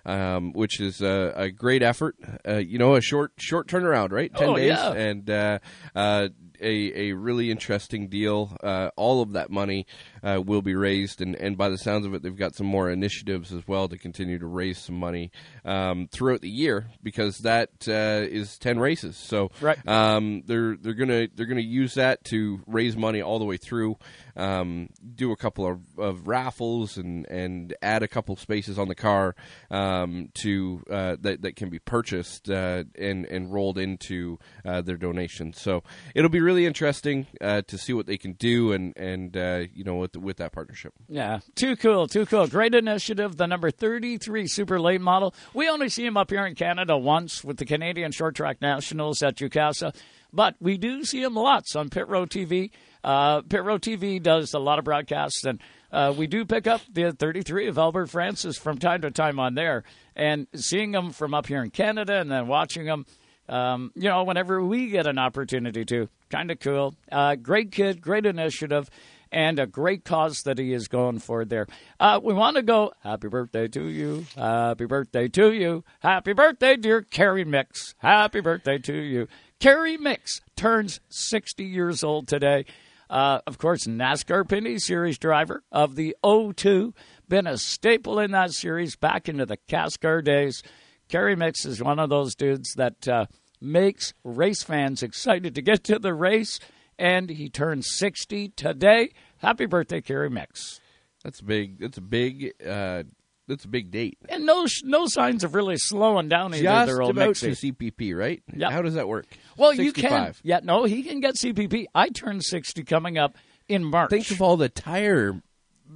um, 0.06 0.54
which 0.54 0.80
is 0.80 1.02
a, 1.02 1.34
a 1.36 1.50
great 1.52 1.82
effort. 1.84 2.16
Uh, 2.48 2.56
you 2.58 2.78
know, 2.78 2.96
a 2.96 3.02
short 3.02 3.32
short 3.38 3.68
turnaround, 3.68 4.12
right? 4.12 4.34
Ten 4.34 4.50
Oh, 4.50 4.56
days, 4.56 4.68
yeah. 4.70 4.94
and 4.94 5.30
uh, 5.30 5.60
uh, 5.96 6.28
a 6.62 7.10
a 7.10 7.14
really 7.14 7.52
interesting 7.52 8.08
deal. 8.08 8.56
Uh, 8.64 8.90
all 8.96 9.22
of 9.22 9.34
that 9.34 9.50
money 9.50 9.86
uh, 10.24 10.42
will 10.46 10.62
be 10.62 10.76
raised, 10.76 11.22
and, 11.22 11.36
and 11.36 11.58
by 11.58 11.70
the 11.70 11.78
sounds 11.78 12.06
of 12.06 12.14
it, 12.14 12.22
they've 12.24 12.36
got 12.38 12.56
some 12.56 12.68
more 12.68 12.90
initiatives 12.90 13.52
as 13.52 13.68
well 13.68 13.88
to 13.90 13.98
continue 13.98 14.40
to 14.40 14.46
raise 14.48 14.78
some 14.78 14.96
money 14.96 15.32
um, 15.66 16.08
throughout 16.12 16.42
the 16.42 16.50
year 16.50 16.88
because 17.02 17.40
that 17.40 17.70
uh, 17.88 18.26
is 18.30 18.58
ten 18.58 18.80
races. 18.80 19.18
So 19.18 19.52
Right. 19.62 19.86
um, 19.88 20.44
they're 20.46 20.76
they're 20.78 20.94
gonna 20.94 21.28
they're 21.36 21.46
gonna 21.48 21.62
use 21.62 21.96
that 21.96 22.24
to 22.26 22.62
raise 22.68 22.96
money 22.96 23.22
all 23.22 23.40
the 23.40 23.46
way 23.46 23.58
through. 23.58 23.98
Um, 24.36 24.90
do 25.16 25.32
a 25.32 25.36
couple 25.36 25.68
of, 25.68 25.80
of 25.98 26.28
raffles 26.28 26.98
and, 26.98 27.26
and 27.28 27.76
add 27.82 28.04
a 28.04 28.08
couple 28.08 28.36
spaces 28.36 28.80
on 28.80 28.88
the 28.88 28.96
car 28.96 29.36
um, 29.70 30.30
to 30.36 30.84
uh, 30.90 31.18
that 31.22 31.42
that 31.42 31.56
can 31.56 31.70
be 31.70 31.80
purchased 31.80 32.50
uh, 32.50 32.84
and 32.98 33.26
and 33.26 33.54
rolled 33.54 33.78
into 33.78 34.40
uh, 34.66 34.82
their 34.82 34.98
donation. 34.98 35.54
So 35.54 35.84
it'll 36.16 36.30
be 36.30 36.42
really 36.42 36.66
interesting 36.66 37.28
uh, 37.42 37.62
to 37.68 37.78
see 37.78 37.94
what 37.94 38.08
they 38.08 38.18
can 38.18 38.34
do 38.34 38.72
and 38.72 38.96
and 38.98 39.36
uh, 39.36 39.64
you 39.74 39.84
know 39.84 39.96
with 39.96 40.16
with 40.18 40.38
that 40.38 40.52
partnership. 40.52 40.94
Yeah, 41.08 41.40
too 41.56 41.76
cool, 41.76 42.08
too 42.08 42.26
cool. 42.26 42.48
Great 42.48 42.76
initiative. 42.76 43.38
The 43.38 43.48
number 43.48 43.72
33 43.72 44.48
Super 44.48 44.80
Late 44.80 45.02
model. 45.02 45.34
We 45.54 45.70
only 45.70 45.90
see 45.90 46.06
him 46.06 46.18
up 46.18 46.30
here 46.30 46.46
in 46.46 46.56
Canada 46.56 46.98
once 46.98 47.44
with 47.44 47.58
the 47.58 47.66
Canadian 47.66 48.12
Short 48.12 48.36
Track 48.36 48.62
Nationals 48.62 49.22
at 49.22 49.36
Jukasa, 49.36 49.96
but 50.32 50.56
we 50.60 50.78
do 50.78 51.04
see 51.04 51.22
him 51.22 51.36
lots 51.36 51.76
on 51.76 51.90
Pit 51.90 52.08
Road 52.08 52.30
TV. 52.30 52.72
Uh, 53.04 53.42
Pit 53.42 53.64
Row 53.64 53.78
TV 53.78 54.22
does 54.22 54.54
a 54.54 54.60
lot 54.60 54.80
of 54.80 54.86
broadcasts, 54.86 55.44
and 55.46 55.60
uh, 55.92 56.14
we 56.16 56.28
do 56.28 56.46
pick 56.46 56.68
up 56.68 56.82
the 56.92 57.12
33 57.12 57.68
of 57.68 57.78
Albert 57.78 58.08
Francis 58.08 58.58
from 58.58 58.78
time 58.78 59.02
to 59.02 59.12
time 59.12 59.40
on 59.40 59.56
there. 59.56 59.84
And 60.16 60.48
seeing 60.56 60.94
him 60.94 61.12
from 61.12 61.34
up 61.34 61.48
here 61.48 61.64
in 61.64 61.70
Canada 61.70 62.20
and 62.20 62.32
then 62.32 62.48
watching 62.48 62.86
him, 62.86 63.06
um, 63.50 63.92
you 63.96 64.10
know, 64.10 64.24
whenever 64.24 64.64
we 64.64 64.90
get 64.90 65.08
an 65.08 65.18
opportunity 65.18 65.86
to, 65.86 66.08
kind 66.30 66.50
of 66.50 66.60
cool. 66.60 66.96
Uh, 67.12 67.36
great 67.36 67.72
kid, 67.72 68.02
great 68.02 68.26
initiative 68.26 68.90
and 69.34 69.58
a 69.60 69.66
great 69.66 70.06
cause 70.06 70.44
that 70.46 70.60
he 70.60 70.74
is 70.74 70.88
going 70.88 71.20
for 71.20 71.44
there. 71.44 71.68
Uh, 72.00 72.20
we 72.24 72.34
want 72.34 72.56
to 72.56 72.62
go, 72.62 72.94
happy 73.02 73.28
birthday 73.28 73.68
to 73.68 73.88
you, 73.88 74.26
happy 74.38 74.86
birthday 74.86 75.28
to 75.28 75.52
you, 75.52 75.84
happy 76.00 76.34
birthday, 76.34 76.76
dear 76.78 77.02
Kerry 77.02 77.44
Micks, 77.44 77.96
happy 77.98 78.40
birthday 78.40 78.78
to 78.78 78.96
you. 78.96 79.28
Kerry 79.60 79.98
Micks 79.98 80.40
turns 80.56 81.00
60 81.10 81.64
years 81.64 82.04
old 82.04 82.28
today. 82.28 82.66
Uh, 83.14 83.42
of 83.46 83.60
course, 83.60 83.86
NASCAR 83.86 84.44
Pinty 84.44 84.80
Series 84.80 85.20
driver 85.20 85.64
of 85.72 85.96
the 85.96 86.16
02, 86.24 86.96
been 87.30 87.46
a 87.46 87.60
staple 87.60 88.18
in 88.18 88.32
that 88.32 88.54
series 88.54 88.96
back 88.96 89.30
into 89.30 89.46
the 89.46 89.58
CASCAR 89.70 90.24
days. 90.24 90.64
Kerry 91.10 91.36
Micks 91.36 91.64
is 91.64 91.84
one 91.84 92.00
of 92.00 92.10
those 92.10 92.34
dudes 92.34 92.74
that 92.74 93.08
uh, 93.08 93.28
makes 93.62 94.16
race 94.24 94.64
fans 94.64 95.04
excited 95.04 95.54
to 95.54 95.62
get 95.62 95.84
to 95.84 96.00
the 96.00 96.16
race, 96.16 96.60
and 96.98 97.30
he 97.30 97.50
turns 97.50 97.88
60 97.94 98.50
today. 98.56 99.12
Happy 99.38 99.68
birthday, 99.68 100.02
Kerry 100.02 100.32
Micks. 100.32 100.80
That's 101.24 101.40
big. 101.40 101.82
That's 101.82 102.00
a 102.00 102.02
big. 102.02 102.54
Uh, 102.68 103.04
that's 103.48 103.66
a 103.66 103.68
big 103.68 103.92
date. 103.92 104.18
And 104.30 104.46
no 104.46 104.66
no 104.84 105.06
signs 105.08 105.44
of 105.44 105.54
really 105.56 105.78
slowing 105.78 106.30
down 106.30 106.54
either. 106.54 106.64
Just 106.64 106.88
their 106.88 107.02
old 107.02 107.12
about 107.12 107.32
Mixie. 107.32 107.60
to 107.60 107.74
CPP, 107.74 108.16
right? 108.18 108.42
Yeah. 108.54 108.72
How 108.72 108.82
does 108.82 108.94
that 108.96 109.08
work? 109.08 109.26
Well, 109.58 109.74
you 109.74 109.92
can. 109.94 110.04
65. 110.04 110.42
Yeah, 110.44 110.60
no, 110.64 110.84
he 110.86 111.04
can 111.04 111.20
get 111.20 111.36
CPP. 111.36 111.86
I 111.94 112.10
turned 112.10 112.44
60 112.44 112.84
coming 112.84 113.18
up 113.18 113.36
in 113.68 113.84
March. 113.84 114.10
Think 114.10 114.32
of 114.32 114.42
all 114.42 114.58
the 114.58 114.70
tire, 114.70 115.42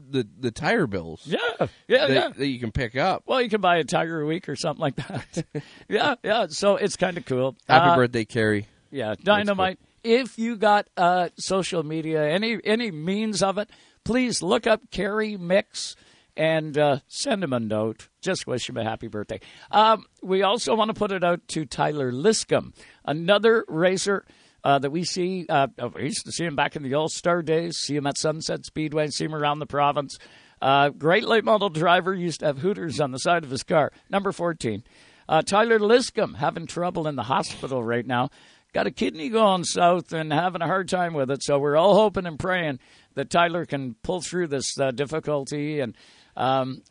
the 0.10 0.28
the 0.40 0.52
tire 0.52 0.88
bills. 0.88 1.24
yeah, 1.26 1.38
yeah, 1.60 1.68
that, 1.88 2.10
yeah. 2.10 2.30
that 2.36 2.48
you 2.48 2.60
can 2.60 2.72
pick 2.72 2.96
up. 2.96 3.24
Well, 3.26 3.42
you 3.42 3.50
can 3.50 3.62
buy 3.62 3.78
a 3.78 3.84
tire 3.84 4.22
a 4.22 4.26
week 4.26 4.48
or 4.50 4.56
something 4.56 4.82
like 4.82 4.96
that. 4.98 5.46
yeah, 5.90 6.16
yeah. 6.24 6.48
So 6.50 6.76
it's 6.76 6.96
kind 6.96 7.18
of 7.18 7.26
cool. 7.26 7.56
Happy 7.68 7.90
Uh, 7.92 7.96
birthday, 7.96 8.26
Kerry. 8.26 8.68
Yeah, 8.92 9.16
dynamite. 9.22 9.80
If 10.04 10.38
you 10.40 10.56
got 10.56 10.88
uh, 10.96 11.30
social 11.38 11.84
media, 11.84 12.24
any 12.30 12.58
any 12.64 12.92
means 12.92 13.44
of 13.44 13.58
it, 13.58 13.70
please 14.06 14.42
look 14.42 14.66
up 14.66 14.82
Kerry 14.92 15.36
Micks 15.38 15.96
and 16.38 16.78
uh, 16.78 17.00
send 17.08 17.44
him 17.44 17.52
a 17.52 17.60
note. 17.60 18.08
Just 18.22 18.48
wish 18.48 18.70
him 18.70 18.78
a 18.78 18.84
happy 18.84 19.08
birthday. 19.08 19.42
Um, 19.72 20.06
we 20.22 20.44
also 20.44 20.76
want 20.76 20.90
to 20.90 20.94
put 20.94 21.12
it 21.12 21.24
out 21.24 21.46
to 21.50 21.66
Tyler 21.66 22.12
Liscomb, 22.12 22.74
another 23.04 23.66
racer. 23.68 24.26
Uh, 24.64 24.80
that 24.80 24.90
we 24.90 25.06
see, 25.06 25.46
uh, 25.48 25.68
we 25.96 26.04
used 26.04 26.26
to 26.26 26.32
see 26.32 26.44
him 26.44 26.56
back 26.56 26.76
in 26.76 26.84
the 26.84 26.94
All 26.94 27.08
Star 27.08 27.42
days, 27.42 27.78
see 27.78 27.96
him 27.96 28.08
at 28.08 28.18
Sunset 28.18 28.66
Speedway, 28.66 29.08
see 29.08 29.24
him 29.24 29.36
around 29.36 29.60
the 29.60 29.66
province. 29.66 30.18
Uh, 30.62 30.90
great 30.90 31.24
late 31.24 31.46
model 31.46 31.70
driver, 31.70 32.14
used 32.14 32.42
to 32.42 32.48
have 32.48 32.58
Hooters 32.58 33.00
on 33.00 33.12
the 33.12 33.20
side 33.20 33.46
of 33.46 33.50
his 33.50 33.64
car. 33.64 33.94
Number 34.10 34.34
14. 34.34 34.84
Uh, 35.30 35.42
Tyler 35.42 35.80
Liscomb 35.80 36.34
having 36.34 36.66
trouble 36.66 37.08
in 37.08 37.16
the 37.16 37.24
hospital 37.24 37.82
right 37.84 38.06
now. 38.06 38.30
Got 38.74 38.88
a 38.88 38.92
kidney 38.92 39.30
going 39.30 39.64
south 39.64 40.12
and 40.12 40.32
having 40.32 40.62
a 40.62 40.68
hard 40.68 40.90
time 40.90 41.14
with 41.14 41.32
it. 41.32 41.44
So 41.44 41.58
we're 41.58 41.78
all 41.78 41.96
hoping 41.96 42.26
and 42.26 42.38
praying 42.38 42.80
that 43.16 43.30
Tyler 43.30 43.66
can 43.66 43.96
pull 44.04 44.22
through 44.22 44.48
this 44.48 44.78
uh, 44.80 44.92
difficulty. 44.92 45.80
And 45.80 45.96
um, 46.38 46.84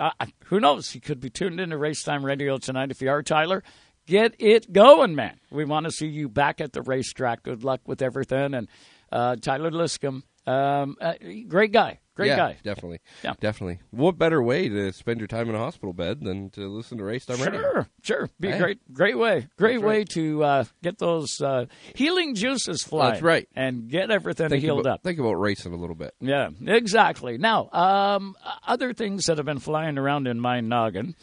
who 0.47 0.59
knows? 0.59 0.91
He 0.91 1.01
could 1.01 1.21
be 1.21 1.31
tuned 1.31 1.61
into 1.61 1.77
Racetime 1.77 2.25
Radio 2.25 2.59
tonight. 2.59 2.91
If 2.91 3.01
you 3.01 3.09
are 3.09 3.23
Tyler, 3.23 3.63
get 4.07 4.35
it 4.41 4.73
going, 4.73 5.15
man. 5.15 5.39
We 5.51 5.65
want 5.65 5.87
to 5.87 5.93
see 5.93 6.09
you 6.09 6.29
back 6.29 6.61
at 6.61 6.73
the 6.73 6.83
racetrack. 6.83 7.45
Good 7.45 7.63
luck 7.63 7.81
with 7.87 8.03
everything. 8.03 8.55
And 8.55 8.69
uh, 9.13 9.37
Tyler 9.37 9.71
Liscomb, 9.71 10.25
um, 10.47 10.97
uh, 11.01 11.15
great 11.47 11.73
guy. 11.73 12.01
Great 12.17 12.29
yeah, 12.29 12.37
guy. 12.37 12.57
Definitely. 12.65 13.01
Yeah. 13.23 13.35
Definitely. 13.39 13.79
What 13.91 14.17
better 14.19 14.43
way 14.43 14.69
to 14.71 14.91
spend 14.93 15.21
your 15.21 15.27
time 15.27 15.51
in 15.51 15.55
a 15.55 15.59
hospital 15.59 15.93
bed 15.93 16.21
than 16.23 16.49
to 16.51 16.67
listen 16.67 16.97
to 16.99 17.05
Race 17.05 17.27
Time 17.27 17.37
Sure, 17.37 17.51
Radio? 17.51 17.87
sure. 18.03 18.31
Be 18.41 18.49
a 18.49 18.59
great, 18.59 18.93
great 18.93 19.19
way, 19.19 19.47
great 19.59 19.75
That's 19.75 19.85
way 19.85 19.99
right. 19.99 20.09
to 20.11 20.45
uh, 20.45 20.65
get 20.83 20.97
those 20.99 21.41
uh, 21.43 21.67
healing 21.95 22.35
juices 22.35 22.83
flowing. 22.83 23.11
That's 23.11 23.23
right. 23.23 23.47
and 23.55 23.89
get 23.91 24.11
everything 24.11 24.49
Think 24.49 24.63
healed 24.63 24.81
about, 24.81 24.95
up. 24.95 25.03
Think 25.03 25.19
about 25.19 25.35
racing 25.35 25.75
a 25.75 25.77
little 25.77 25.95
bit. 25.95 26.15
Yeah, 26.21 26.49
exactly. 26.67 27.37
Now, 27.37 27.69
um, 27.71 28.35
other 28.67 28.95
things 28.95 29.27
that 29.27 29.37
have 29.37 29.47
been 29.47 29.59
flying 29.59 29.99
around 29.99 30.27
in 30.27 30.41
my 30.41 30.61
noggin. 30.61 31.15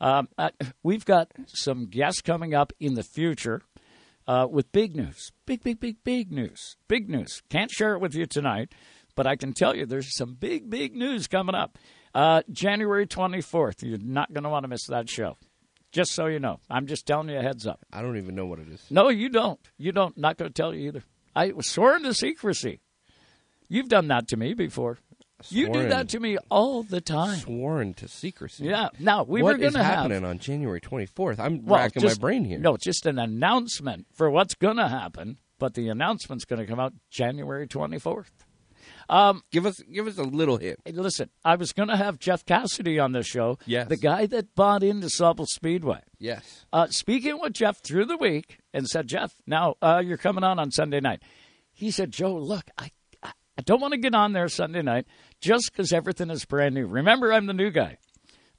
Um, 0.00 0.28
uh, 0.36 0.50
we've 0.82 1.04
got 1.04 1.30
some 1.46 1.86
guests 1.86 2.22
coming 2.22 2.54
up 2.54 2.72
in 2.80 2.94
the 2.94 3.02
future 3.02 3.62
uh, 4.26 4.46
with 4.50 4.72
big 4.72 4.96
news. 4.96 5.30
Big, 5.46 5.62
big, 5.62 5.78
big, 5.78 6.02
big 6.04 6.32
news. 6.32 6.76
Big 6.88 7.08
news. 7.08 7.42
Can't 7.50 7.70
share 7.70 7.94
it 7.94 8.00
with 8.00 8.14
you 8.14 8.26
tonight, 8.26 8.72
but 9.14 9.26
I 9.26 9.36
can 9.36 9.52
tell 9.52 9.74
you 9.74 9.86
there's 9.86 10.14
some 10.16 10.34
big, 10.34 10.70
big 10.70 10.94
news 10.94 11.26
coming 11.26 11.54
up. 11.54 11.78
Uh, 12.14 12.42
January 12.50 13.06
24th. 13.06 13.82
You're 13.82 13.98
not 13.98 14.32
going 14.32 14.44
to 14.44 14.50
want 14.50 14.64
to 14.64 14.68
miss 14.68 14.86
that 14.86 15.08
show. 15.08 15.36
Just 15.92 16.12
so 16.12 16.26
you 16.26 16.38
know. 16.38 16.60
I'm 16.68 16.86
just 16.86 17.06
telling 17.06 17.28
you 17.28 17.38
a 17.38 17.42
heads 17.42 17.66
up. 17.66 17.80
I 17.92 18.02
don't 18.02 18.16
even 18.16 18.34
know 18.34 18.46
what 18.46 18.58
it 18.58 18.68
is. 18.68 18.84
No, 18.90 19.08
you 19.08 19.28
don't. 19.28 19.60
You 19.76 19.92
don't. 19.92 20.16
Not 20.16 20.36
going 20.36 20.50
to 20.50 20.54
tell 20.54 20.74
you 20.74 20.88
either. 20.88 21.02
I 21.34 21.52
was 21.52 21.68
sworn 21.68 22.02
to 22.04 22.14
secrecy. 22.14 22.80
You've 23.68 23.88
done 23.88 24.08
that 24.08 24.28
to 24.28 24.36
me 24.36 24.54
before. 24.54 24.98
You 25.48 25.72
do 25.72 25.88
that 25.88 26.10
to 26.10 26.20
me 26.20 26.36
all 26.50 26.82
the 26.82 27.00
time. 27.00 27.38
Sworn 27.38 27.94
to 27.94 28.08
secrecy. 28.08 28.64
Yeah. 28.64 28.88
Now 28.98 29.22
we 29.22 29.42
What 29.42 29.54
were 29.54 29.58
going 29.58 29.72
to 29.72 29.82
have 29.82 29.94
happening 30.00 30.24
on 30.24 30.38
January 30.38 30.80
24th? 30.80 31.38
I'm 31.38 31.64
well, 31.64 31.80
racking 31.80 32.02
just- 32.02 32.20
my 32.20 32.20
brain 32.20 32.44
here. 32.44 32.58
No, 32.58 32.74
it's 32.74 32.84
just 32.84 33.06
an 33.06 33.18
announcement 33.18 34.06
for 34.12 34.30
what's 34.30 34.54
going 34.54 34.76
to 34.76 34.88
happen. 34.88 35.38
But 35.58 35.74
the 35.74 35.88
announcement's 35.88 36.46
going 36.46 36.60
to 36.60 36.66
come 36.66 36.80
out 36.80 36.94
January 37.10 37.68
24th. 37.68 38.30
Give 39.50 39.66
us 39.66 39.80
give 39.92 40.06
us 40.06 40.18
a 40.18 40.22
little 40.22 40.56
hint. 40.56 40.78
Listen, 40.86 41.30
I 41.44 41.56
was 41.56 41.72
going 41.72 41.88
to 41.88 41.96
have 41.96 42.18
Jeff 42.18 42.44
Cassidy 42.44 42.98
on 42.98 43.12
the 43.12 43.22
show. 43.22 43.58
Yes. 43.66 43.88
The 43.88 43.96
guy 43.96 44.26
that 44.26 44.54
bought 44.54 44.82
into 44.82 45.08
Sauble 45.08 45.46
Speedway. 45.46 46.00
Yes. 46.18 46.64
uh, 46.72 46.86
speaking 46.90 47.40
with 47.40 47.52
Jeff 47.54 47.82
through 47.82 48.04
the 48.06 48.16
week 48.16 48.58
and 48.72 48.86
said, 48.86 49.08
Jeff, 49.08 49.32
now 49.46 49.74
uh, 49.82 50.02
you're 50.04 50.16
coming 50.16 50.44
on 50.44 50.58
on 50.58 50.70
Sunday 50.70 51.00
night. 51.00 51.22
He 51.72 51.90
said, 51.90 52.10
Joe, 52.12 52.36
look, 52.36 52.64
I, 52.78 52.90
I 53.22 53.32
I 53.58 53.62
don't 53.62 53.80
want 53.80 53.92
to 53.92 53.98
get 53.98 54.14
on 54.14 54.32
there 54.32 54.48
Sunday 54.48 54.82
night 54.82 55.06
just 55.40 55.70
because 55.70 55.92
everything 55.92 56.30
is 56.30 56.44
brand 56.44 56.74
new. 56.74 56.86
Remember, 56.86 57.32
I'm 57.32 57.46
the 57.46 57.52
new 57.52 57.70
guy. 57.70 57.98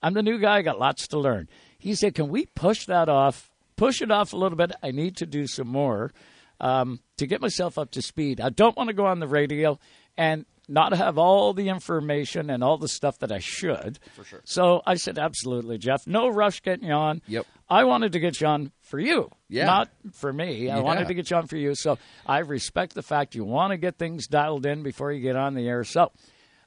I'm 0.04 0.14
the 0.14 0.24
new 0.24 0.38
guy. 0.40 0.58
I 0.58 0.62
got 0.64 0.80
lots 0.80 1.08
to 1.10 1.20
learn. 1.20 1.48
He 1.78 1.96
said, 1.96 2.14
can 2.14 2.28
we 2.30 2.46
push 2.48 2.86
that 2.88 3.10
off, 3.10 3.50
push 3.78 4.02
it 4.02 4.12
off 4.12 4.34
a 4.34 4.38
little 4.38 4.58
bit? 4.58 4.72
I 4.84 4.92
need 4.92 5.18
to 5.18 5.26
do 5.26 5.48
some 5.48 5.68
more 5.68 6.12
um, 6.60 7.00
to 7.18 7.26
get 7.26 7.42
myself 7.42 7.78
up 7.78 7.92
to 7.92 8.02
speed. 8.02 8.40
I 8.42 8.50
don't 8.50 8.78
want 8.78 8.90
to 8.90 8.94
go 8.94 9.06
on 9.06 9.20
the 9.20 9.28
radio 9.28 9.80
and 10.22 10.46
not 10.68 10.94
have 10.94 11.18
all 11.18 11.52
the 11.54 11.68
information 11.70 12.50
and 12.50 12.64
all 12.64 12.78
the 12.78 12.88
stuff 12.88 13.18
that 13.20 13.32
I 13.32 13.40
should. 13.40 14.00
For 14.16 14.24
sure. 14.24 14.42
So 14.46 14.82
I 14.86 14.96
said, 14.96 15.18
absolutely, 15.18 15.78
Jeff. 15.80 16.06
No 16.08 16.30
rush 16.30 16.62
getting 16.62 16.88
you 16.88 16.94
on. 16.94 17.22
Yep. 17.28 17.46
I 17.70 17.84
wanted 17.86 18.12
to 18.14 18.20
get 18.20 18.40
you 18.40 18.48
on 18.48 18.72
for 18.82 19.00
you, 19.00 19.32
Yeah. 19.50 19.66
not 19.66 19.90
for 20.14 20.32
me. 20.32 20.70
I 20.70 20.78
Yeah. 20.78 20.84
wanted 20.84 21.08
to 21.08 21.14
get 21.14 21.30
you 21.32 21.38
on 21.38 21.48
for 21.48 21.58
you. 21.58 21.74
So 21.76 21.98
I 22.26 22.40
respect 22.40 22.94
the 22.94 23.02
fact 23.02 23.36
you 23.36 23.44
want 23.44 23.72
to 23.72 23.78
get 23.78 23.98
things 23.98 24.28
dialed 24.28 24.66
in 24.66 24.84
before 24.84 25.12
you 25.12 25.22
get 25.22 25.36
on 25.36 25.56
the 25.56 25.68
air. 25.68 25.84
So 25.84 26.12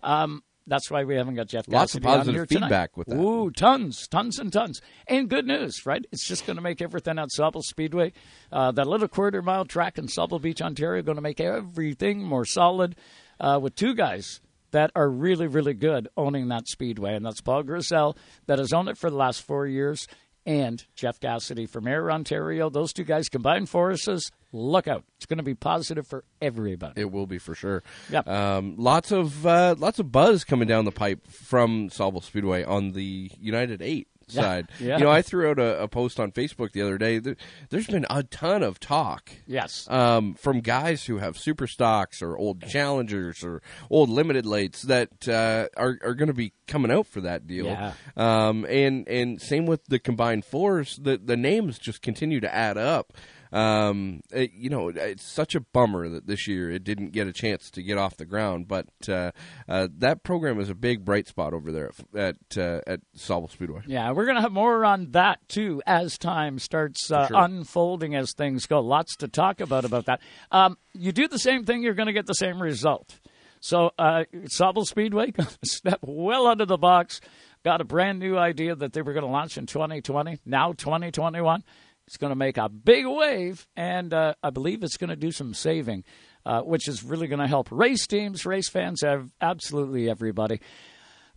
um, 0.03 0.43
that's 0.67 0.90
why 0.90 1.05
we 1.05 1.14
haven't 1.14 1.37
got 1.37 1.47
Jeff. 1.49 1.67
Lots 1.69 1.95
of 1.95 2.03
Cassidy 2.03 2.07
on 2.12 2.19
positive 2.19 2.35
here 2.35 2.47
tonight. 2.47 2.67
feedback 2.67 2.97
with 2.97 3.07
that. 3.09 3.17
Ooh, 3.17 3.51
tons, 3.51 4.07
tons 4.09 4.38
and 4.38 4.53
tons, 4.53 4.83
and 5.07 5.31
good 5.31 5.47
news, 5.47 5.87
right? 5.87 6.05
It's 6.12 6.27
just 6.27 6.47
going 6.47 6.57
to 6.57 6.62
make 6.62 6.83
everything 6.83 7.19
at 7.19 7.29
Sauble 7.38 7.62
Speedway, 7.62 8.12
uh, 8.53 8.73
that 8.73 8.87
little 8.87 9.09
quarter 9.09 9.40
mile 9.40 9.64
track 9.64 9.97
in 9.99 10.07
Sauble 10.09 10.40
Beach, 10.43 10.61
Ontario, 10.61 11.03
going 11.03 11.17
to 11.17 11.23
make 11.23 11.40
everything 11.40 12.23
more 12.23 12.45
solid. 12.45 12.97
Uh, 13.40 13.59
with 13.61 13.75
two 13.75 13.94
guys 13.94 14.40
that 14.70 14.90
are 14.97 15.09
really, 15.09 15.47
really 15.47 15.75
good 15.75 16.09
owning 16.16 16.49
that 16.49 16.66
speedway, 16.68 17.14
and 17.14 17.25
that's 17.25 17.40
Paul 17.40 17.62
Grisell 17.62 18.16
that 18.47 18.59
has 18.59 18.73
owned 18.73 18.88
it 18.88 18.99
for 18.99 19.09
the 19.09 19.16
last 19.16 19.42
four 19.42 19.66
years, 19.66 20.09
and 20.47 20.85
Jeff 20.94 21.20
Cassidy 21.20 21.66
from 21.66 21.87
Air 21.87 22.11
Ontario. 22.11 22.68
Those 22.68 22.92
two 22.92 23.05
guys 23.05 23.29
combined 23.29 23.68
forces. 23.68 24.31
Look 24.53 24.87
out! 24.87 25.05
It's 25.16 25.27
going 25.27 25.38
to 25.38 25.42
be 25.44 25.55
positive 25.55 26.07
for 26.07 26.25
everybody. 26.40 27.01
It 27.01 27.11
will 27.11 27.27
be 27.27 27.38
for 27.38 27.55
sure. 27.55 27.83
Yep. 28.11 28.29
Um, 28.29 28.75
lots 28.77 29.11
of 29.11 29.47
uh, 29.47 29.75
lots 29.79 29.99
of 29.99 30.12
buzz 30.12 30.44
coming 30.44 30.68
down 30.68 30.85
the 30.85 30.92
pipe 30.92 31.27
from 31.29 31.88
Sauble 31.88 32.23
Speedway 32.23 32.62
on 32.62 32.92
the 32.92 33.31
United 33.40 33.83
Eight 33.83 34.09
Yeah. 34.13 34.13
Side. 34.30 34.68
Yeah. 34.80 34.98
You 34.98 35.04
know, 35.04 35.10
I 35.10 35.22
threw 35.22 35.48
out 35.50 35.58
a, 35.58 35.82
a 35.82 35.88
post 35.88 36.20
on 36.20 36.30
Facebook 36.32 36.72
the 36.72 36.82
other 36.82 36.98
day. 36.98 37.18
There, 37.18 37.37
there's 37.70 37.87
been 37.87 38.04
a 38.10 38.22
ton 38.22 38.62
of 38.62 38.80
talk. 38.80 39.30
Yes. 39.46 39.88
Um, 39.88 40.34
from 40.34 40.60
guys 40.60 41.04
who 41.06 41.18
have 41.18 41.38
super 41.38 41.66
stocks 41.66 42.20
or 42.20 42.37
old 42.37 42.62
challengers 42.66 43.42
or 43.42 43.62
old 43.88 44.10
limited 44.10 44.44
lates 44.44 44.82
that 44.82 45.28
uh, 45.28 45.68
are 45.76 45.98
are 46.02 46.14
going 46.14 46.28
to 46.28 46.34
be 46.34 46.52
coming 46.66 46.90
out 46.90 47.06
for 47.06 47.20
that 47.22 47.46
deal. 47.46 47.66
Yeah. 47.66 47.92
Um, 48.16 48.64
and 48.68 49.08
and 49.08 49.40
same 49.40 49.64
with 49.66 49.84
the 49.87 49.98
combined 49.98 50.44
fours. 50.44 50.98
The 51.00 51.16
the 51.16 51.37
names 51.37 51.78
just 51.78 52.02
continue 52.02 52.40
to 52.40 52.54
add 52.54 52.76
up. 52.76 53.12
Um, 53.55 54.21
it- 54.33 54.53
you 54.53 54.69
know, 54.69 54.88
it's 54.88 55.25
such 55.25 55.55
a 55.55 55.61
bummer 55.61 56.09
that 56.09 56.27
this 56.27 56.47
year 56.47 56.71
it 56.71 56.85
didn't 56.85 57.12
get 57.12 57.27
a 57.27 57.33
chance 57.33 57.71
to 57.71 57.83
get 57.83 57.97
off 57.97 58.17
the 58.17 58.27
ground. 58.27 58.69
But 58.69 58.88
uh, 59.09 59.31
uh, 59.69 59.88
that 59.99 60.23
program 60.25 60.61
is 60.61 60.69
a 60.69 60.75
big 60.75 61.05
bright 61.05 61.29
spot 61.29 61.55
over 61.55 61.73
there 61.73 61.90
at 62.17 62.35
at, 62.35 62.59
uh, 62.59 62.81
at 62.87 63.01
Sauble 63.17 63.51
Speedway. 63.51 63.83
Yeah, 63.87 64.11
we're 64.12 64.25
going 64.25 64.37
to 64.37 64.43
have 64.43 64.53
more 64.53 64.85
on 64.85 65.12
that 65.12 65.38
too 65.49 65.83
as 65.87 66.19
time 66.19 66.59
starts 66.59 67.11
uh, 67.11 67.29
sure. 67.29 67.37
unfolding 67.37 68.14
as 68.14 68.33
things 68.33 68.67
go. 68.67 68.81
Lots 68.81 69.17
to 69.17 69.29
talk 69.29 69.61
about 69.61 69.85
about 69.85 70.07
that. 70.07 70.21
Um, 70.51 70.77
you 70.93 71.12
do 71.12 71.29
the 71.29 71.38
same 71.38 71.64
thing, 71.64 71.83
you're 71.83 71.95
going 71.95 72.07
to 72.07 72.12
get 72.12 72.27
the 72.27 72.35
same 72.35 72.61
result. 72.61 73.19
So, 73.61 73.93
uh, 73.99 74.25
Sauble 74.55 74.85
Speedway 74.85 75.33
step 75.64 76.01
well 76.03 76.47
out 76.47 76.61
of 76.61 76.69
the 76.69 76.77
box. 76.77 77.21
Got 77.64 77.81
a 77.81 77.85
brand 77.85 78.19
new 78.19 78.37
idea 78.37 78.75
that 78.75 78.93
they 78.93 79.01
were 79.01 79.14
going 79.14 79.25
to 79.25 79.31
launch 79.31 79.57
in 79.57 79.64
2020. 79.67 80.38
Now 80.45 80.73
2021, 80.73 81.64
it's 82.07 82.17
going 82.17 82.31
to 82.31 82.37
make 82.37 82.59
a 82.59 82.69
big 82.69 83.07
wave, 83.07 83.67
and 83.77 84.12
uh, 84.12 84.35
I 84.43 84.51
believe 84.51 84.83
it's 84.83 84.97
going 84.97 85.11
to 85.11 85.17
do 85.17 85.33
some 85.33 85.55
saving, 85.55 86.05
uh, 86.45 86.61
which 86.61 86.88
is 86.88 87.03
really 87.03 87.27
going 87.27 87.40
to 87.40 87.47
help 87.47 87.69
race 87.71 88.07
teams, 88.07 88.45
race 88.45 88.69
fans, 88.69 89.03
have 89.03 89.31
absolutely 89.40 90.11
everybody. 90.11 90.61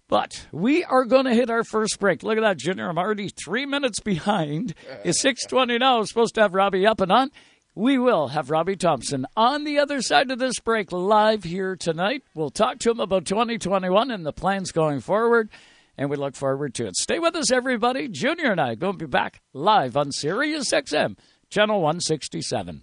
But 0.10 0.48
we 0.52 0.84
are 0.86 1.06
going 1.06 1.26
to 1.26 1.34
hit 1.34 1.50
our 1.50 1.64
first 1.64 2.00
break. 2.00 2.24
Look 2.24 2.38
at 2.38 2.42
that, 2.42 2.58
Junior. 2.58 2.90
I'm 2.90 2.98
already 2.98 3.30
three 3.30 3.66
minutes 3.66 4.00
behind. 4.00 4.74
It's 5.04 5.22
620 5.22 5.78
now. 5.78 6.00
I'm 6.00 6.06
supposed 6.06 6.36
to 6.36 6.42
have 6.42 6.54
Robbie 6.54 6.86
up 6.88 7.02
and 7.02 7.12
on. 7.12 7.32
We 7.76 8.00
will 8.00 8.30
have 8.30 8.50
Robbie 8.50 8.76
Thompson 8.76 9.28
on 9.36 9.64
the 9.64 9.78
other 9.78 10.02
side 10.02 10.32
of 10.32 10.40
this 10.40 10.60
break 10.60 10.92
live 10.92 11.44
here 11.44 11.76
tonight. 11.76 12.24
We'll 12.34 12.50
talk 12.50 12.80
to 12.80 12.90
him 12.92 13.00
about 13.00 13.26
2021 13.26 14.10
and 14.10 14.26
the 14.26 14.34
plans 14.34 14.72
going 14.72 15.00
forward, 15.00 15.50
and 15.98 16.10
we 16.10 16.16
look 16.16 16.36
forward 16.36 16.74
to 16.76 16.86
it. 16.88 16.96
Stay 16.96 17.20
with 17.20 17.36
us, 17.36 17.52
everybody. 17.52 18.08
Junior 18.08 18.52
and 18.52 18.62
I 18.62 18.72
are 18.72 18.76
going 18.76 18.94
to 18.94 19.06
be 19.06 19.06
back 19.10 19.42
live 19.54 19.98
on 19.98 20.12
Sirius 20.12 20.72
XM, 20.72 21.18
Channel 21.50 21.82
167. 21.82 22.82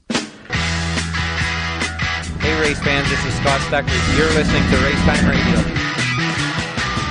Hey, 2.40 2.60
race 2.60 2.78
fans, 2.80 3.08
this 3.08 3.24
is 3.24 3.34
Scott 3.36 3.60
Stuckey. 3.62 4.16
You're 4.18 4.32
listening 4.34 4.62
to 4.70 4.76
Race 4.84 5.02
Time 5.04 5.26
Radio. 5.28 5.62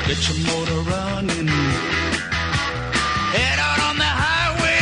Get 0.05 0.29
your 0.29 0.37
motor 0.45 0.81
running. 0.91 1.47
Head 3.33 3.59
out 3.59 3.79
on 3.89 3.97
the 3.97 4.03
highway. 4.03 4.81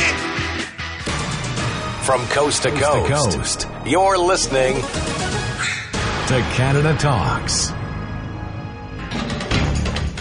From 2.04 2.26
coast 2.28 2.64
to 2.64 2.72
coast, 2.72 3.32
coast. 3.36 3.68
you're 3.86 4.18
listening 4.18 4.76
to 6.28 6.42
Canada 6.56 6.98
Talks. 6.98 7.72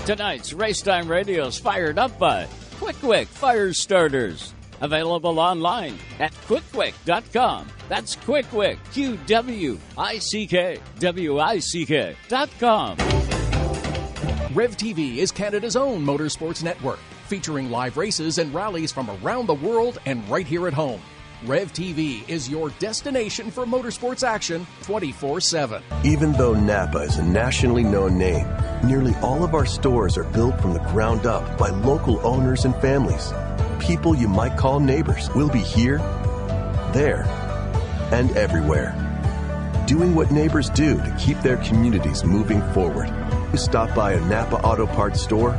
Tonight's 0.06 0.54
Racetime 0.54 1.08
Radio 1.08 1.46
is 1.46 1.58
fired 1.58 1.98
up 1.98 2.18
by 2.18 2.46
QuickWick 2.78 3.26
Fire 3.26 3.72
Starters. 3.72 4.54
Available 4.80 5.38
online 5.38 5.98
at 6.18 6.32
quickwick.com. 6.46 7.68
That's 7.88 8.16
QuickWick, 8.16 8.78
Q 8.92 9.18
W 9.26 9.78
I 9.98 10.18
C 10.18 10.46
K 10.46 10.78
W 11.00 11.38
I 11.38 11.58
C 11.58 11.84
K 11.84 12.16
dot 12.28 12.48
com. 12.58 12.96
Rev 14.54 14.76
TV 14.76 15.18
is 15.18 15.30
Canada's 15.30 15.76
own 15.76 16.04
motorsports 16.04 16.64
network, 16.64 16.98
featuring 17.28 17.70
live 17.70 17.98
races 17.98 18.38
and 18.38 18.52
rallies 18.54 18.90
from 18.90 19.10
around 19.22 19.46
the 19.46 19.54
world 19.54 19.98
and 20.06 20.26
right 20.30 20.46
here 20.46 20.66
at 20.66 20.72
home. 20.74 21.00
Rev 21.46 21.72
TV 21.72 22.28
is 22.28 22.50
your 22.50 22.68
destination 22.78 23.50
for 23.50 23.64
motorsports 23.64 24.22
action 24.22 24.66
24 24.82 25.40
7. 25.40 25.82
Even 26.04 26.32
though 26.32 26.52
Napa 26.52 26.98
is 26.98 27.16
a 27.16 27.24
nationally 27.24 27.82
known 27.82 28.18
name, 28.18 28.46
nearly 28.84 29.14
all 29.22 29.42
of 29.42 29.54
our 29.54 29.64
stores 29.64 30.18
are 30.18 30.24
built 30.24 30.60
from 30.60 30.74
the 30.74 30.80
ground 30.80 31.24
up 31.24 31.56
by 31.56 31.70
local 31.70 32.20
owners 32.26 32.66
and 32.66 32.76
families. 32.76 33.32
People 33.78 34.14
you 34.14 34.28
might 34.28 34.58
call 34.58 34.80
neighbors 34.80 35.30
will 35.34 35.48
be 35.48 35.60
here, 35.60 35.96
there, 36.92 37.24
and 38.12 38.30
everywhere. 38.36 38.94
Doing 39.86 40.14
what 40.14 40.30
neighbors 40.30 40.68
do 40.68 40.98
to 40.98 41.16
keep 41.18 41.40
their 41.40 41.56
communities 41.58 42.22
moving 42.22 42.60
forward. 42.74 43.08
You 43.50 43.58
stop 43.58 43.94
by 43.94 44.12
a 44.12 44.20
Napa 44.26 44.56
Auto 44.56 44.86
Parts 44.86 45.22
store, 45.22 45.58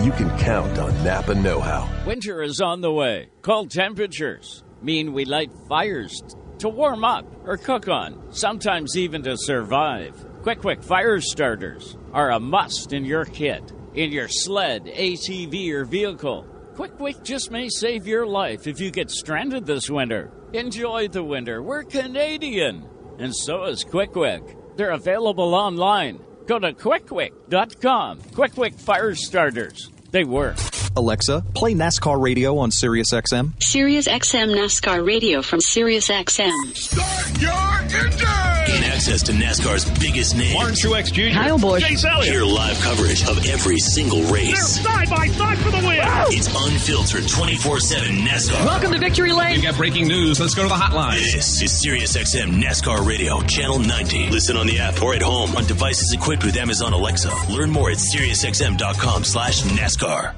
you 0.00 0.12
can 0.12 0.30
count 0.38 0.78
on 0.78 0.92
Napa 1.02 1.34
Know 1.34 1.60
How. 1.60 1.88
Winter 2.06 2.40
is 2.40 2.60
on 2.60 2.80
the 2.80 2.92
way. 2.92 3.30
Cold 3.42 3.70
temperatures 3.70 4.62
mean 4.82 5.12
we 5.12 5.24
light 5.24 5.50
fires 5.68 6.22
to 6.58 6.68
warm 6.68 7.04
up 7.04 7.26
or 7.44 7.56
cook 7.56 7.88
on, 7.88 8.32
sometimes 8.32 8.96
even 8.96 9.22
to 9.22 9.36
survive. 9.36 10.14
QuickWick 10.42 10.84
fire 10.84 11.20
starters 11.20 11.96
are 12.12 12.32
a 12.32 12.40
must 12.40 12.92
in 12.92 13.04
your 13.04 13.24
kit, 13.24 13.72
in 13.94 14.12
your 14.12 14.28
sled, 14.28 14.84
ATV, 14.84 15.70
or 15.72 15.84
vehicle. 15.84 16.46
QuickWick 16.74 17.22
just 17.22 17.50
may 17.50 17.68
save 17.68 18.06
your 18.06 18.26
life 18.26 18.66
if 18.66 18.80
you 18.80 18.90
get 18.90 19.10
stranded 19.10 19.66
this 19.66 19.90
winter. 19.90 20.30
Enjoy 20.52 21.08
the 21.08 21.22
winter. 21.22 21.62
We're 21.62 21.84
Canadian. 21.84 22.88
And 23.18 23.34
so 23.34 23.64
is 23.64 23.84
QuickWick. 23.84 24.76
They're 24.76 24.90
available 24.90 25.54
online. 25.54 26.20
Go 26.46 26.58
to 26.58 26.72
quickwick.com. 26.72 28.20
Quick 28.34 28.54
Quick 28.54 28.74
fire 28.74 29.14
starters. 29.14 29.90
They 30.10 30.24
work. 30.24 30.56
Alexa, 30.96 31.44
play 31.54 31.74
NASCAR 31.74 32.20
radio 32.20 32.58
on 32.58 32.70
Sirius 32.70 33.12
XM. 33.12 33.52
Sirius 33.62 34.08
XM 34.08 34.54
NASCAR 34.54 35.06
radio 35.06 35.42
from 35.42 35.60
Sirius 35.60 36.08
XM. 36.08 36.76
Start 36.76 37.40
your 37.40 38.00
engine! 38.00 38.61
Gain 39.02 39.14
access 39.14 39.22
to 39.24 39.32
NASCAR's 39.32 39.98
biggest 39.98 40.36
names. 40.36 40.54
Warren 40.54 40.74
Truex 40.74 41.12
Jr. 41.12 41.34
Kyle 41.34 41.58
Busch. 41.58 41.82
Chase 41.82 42.04
Elliott. 42.04 42.32
Hear 42.32 42.44
live 42.44 42.78
coverage 42.80 43.26
of 43.26 43.44
every 43.46 43.78
single 43.78 44.22
race. 44.24 44.46
They're 44.52 44.84
side 44.84 45.10
by 45.10 45.26
side 45.28 45.58
for 45.58 45.70
the 45.70 45.78
win. 45.78 45.98
It's 46.30 46.46
unfiltered 46.46 47.24
24-7 47.24 48.18
NASCAR. 48.20 48.64
Welcome 48.64 48.92
to 48.92 48.98
Victory 48.98 49.32
Lane. 49.32 49.54
We've 49.54 49.62
got 49.62 49.76
breaking 49.76 50.06
news. 50.06 50.38
Let's 50.38 50.54
go 50.54 50.62
to 50.62 50.68
the 50.68 50.74
hotline. 50.74 51.14
This 51.14 51.62
is 51.62 51.72
SiriusXM 51.84 52.62
NASCAR 52.62 53.04
Radio, 53.06 53.40
Channel 53.42 53.80
90. 53.80 54.30
Listen 54.30 54.56
on 54.56 54.66
the 54.66 54.78
app 54.78 55.02
or 55.02 55.14
at 55.14 55.22
home 55.22 55.56
on 55.56 55.66
devices 55.66 56.12
equipped 56.12 56.44
with 56.44 56.56
Amazon 56.56 56.92
Alexa. 56.92 57.32
Learn 57.50 57.70
more 57.70 57.90
at 57.90 57.96
SiriusXM.com 57.96 59.24
slash 59.24 59.62
NASCAR. 59.62 60.34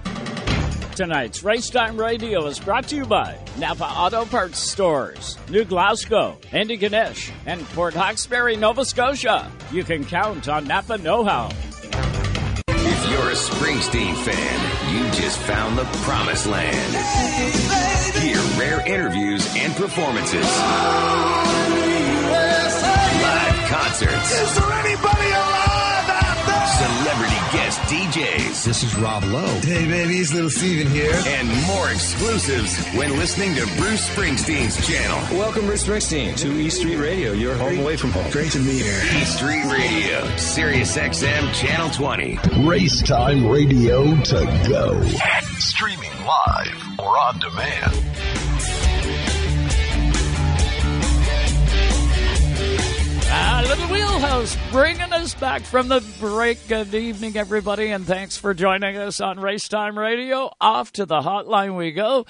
Tonight's 0.95 1.43
Racetime 1.43 1.99
Radio 1.99 2.47
is 2.47 2.61
brought 2.61 2.87
to 2.89 2.95
you 2.95 3.05
by 3.05 3.37
Napa 3.59 3.85
Auto 3.85 4.25
Parts 4.27 4.61
Stores, 4.61 5.37
New 5.51 5.65
Glasgow, 5.65 6.39
Antigonish, 6.53 7.33
and 7.47 7.61
Port 7.71 7.95
Hawkesbury, 7.95 8.55
Nova 8.57 8.85
Scotia. 8.85 9.51
You 9.73 9.83
can 9.83 10.05
count 10.05 10.49
on 10.49 10.69
Napa 10.69 10.99
Know 10.99 11.25
How. 11.25 11.51
If 12.69 13.11
you're 13.11 13.29
a 13.29 13.35
Springsteen 13.35 14.15
fan, 14.23 14.95
you 14.95 15.11
just 15.21 15.41
found 15.41 15.77
the 15.77 15.85
promised 16.05 16.47
land. 16.47 16.95
Hear 18.23 18.39
rare 18.61 18.87
interviews 18.87 19.53
and 19.57 19.75
performances. 19.75 20.47
Live 23.19 23.69
concerts. 23.69 24.31
Is 24.31 24.55
there 24.55 24.73
anybody 24.73 25.27
alive 25.27 26.09
out 26.23 26.47
there? 26.47 26.67
Celebrity 27.03 27.34
guest 27.55 27.81
DJs. 27.83 28.65
This 28.65 28.83
is 28.83 28.97
Rob 28.97 29.23
Lowe. 29.25 29.47
Hey, 29.61 29.87
baby, 29.87 30.19
it's 30.19 30.35
Little 30.35 30.51
Steven 30.51 30.91
here. 30.91 31.15
And 31.27 31.49
more 31.67 31.89
exclusives 31.91 32.85
when 32.95 33.17
listening 33.17 33.55
to 33.55 33.65
Bruce 33.77 34.09
Springsteen's 34.09 34.85
channel. 34.87 35.39
Welcome, 35.39 35.67
Bruce 35.67 35.85
Springsteen, 35.85 36.37
to 36.39 36.51
E 36.59 36.69
Street 36.69 36.97
Radio, 36.97 37.33
your 37.33 37.55
home 37.55 37.79
away 37.79 37.97
from 37.97 38.11
home. 38.11 38.29
Great 38.33 38.51
to 38.53 38.59
be 38.59 38.83
here. 38.83 39.01
E 39.15 39.25
Street 39.25 39.65
Radio, 39.67 40.37
Sirius 40.37 40.97
XM 40.97 41.55
Channel 41.55 41.91
20. 41.91 42.39
Race 42.67 43.01
Time 43.03 43.47
Radio 43.47 44.17
to 44.17 44.67
go. 44.69 45.01
Streaming 45.59 46.11
live 46.27 46.99
or 46.99 47.17
on 47.17 47.39
demand. 47.39 48.44
Ah, 53.57 53.61
Little 53.69 53.87
Wheelhouse 53.87 54.57
bringing 54.73 55.13
us 55.13 55.33
back 55.33 55.63
from 55.63 55.87
the 55.87 56.05
break. 56.19 56.67
Good 56.67 56.93
evening, 56.93 57.37
everybody, 57.37 57.93
and 57.93 58.05
thanks 58.05 58.37
for 58.37 58.53
joining 58.53 58.97
us 58.97 59.21
on 59.21 59.37
Racetime 59.37 59.97
Radio. 59.97 60.51
Off 60.61 60.91
to 60.95 61.07
the 61.07 61.21
hotline 61.21 61.77
we 61.77 61.93
go. 61.93 62.27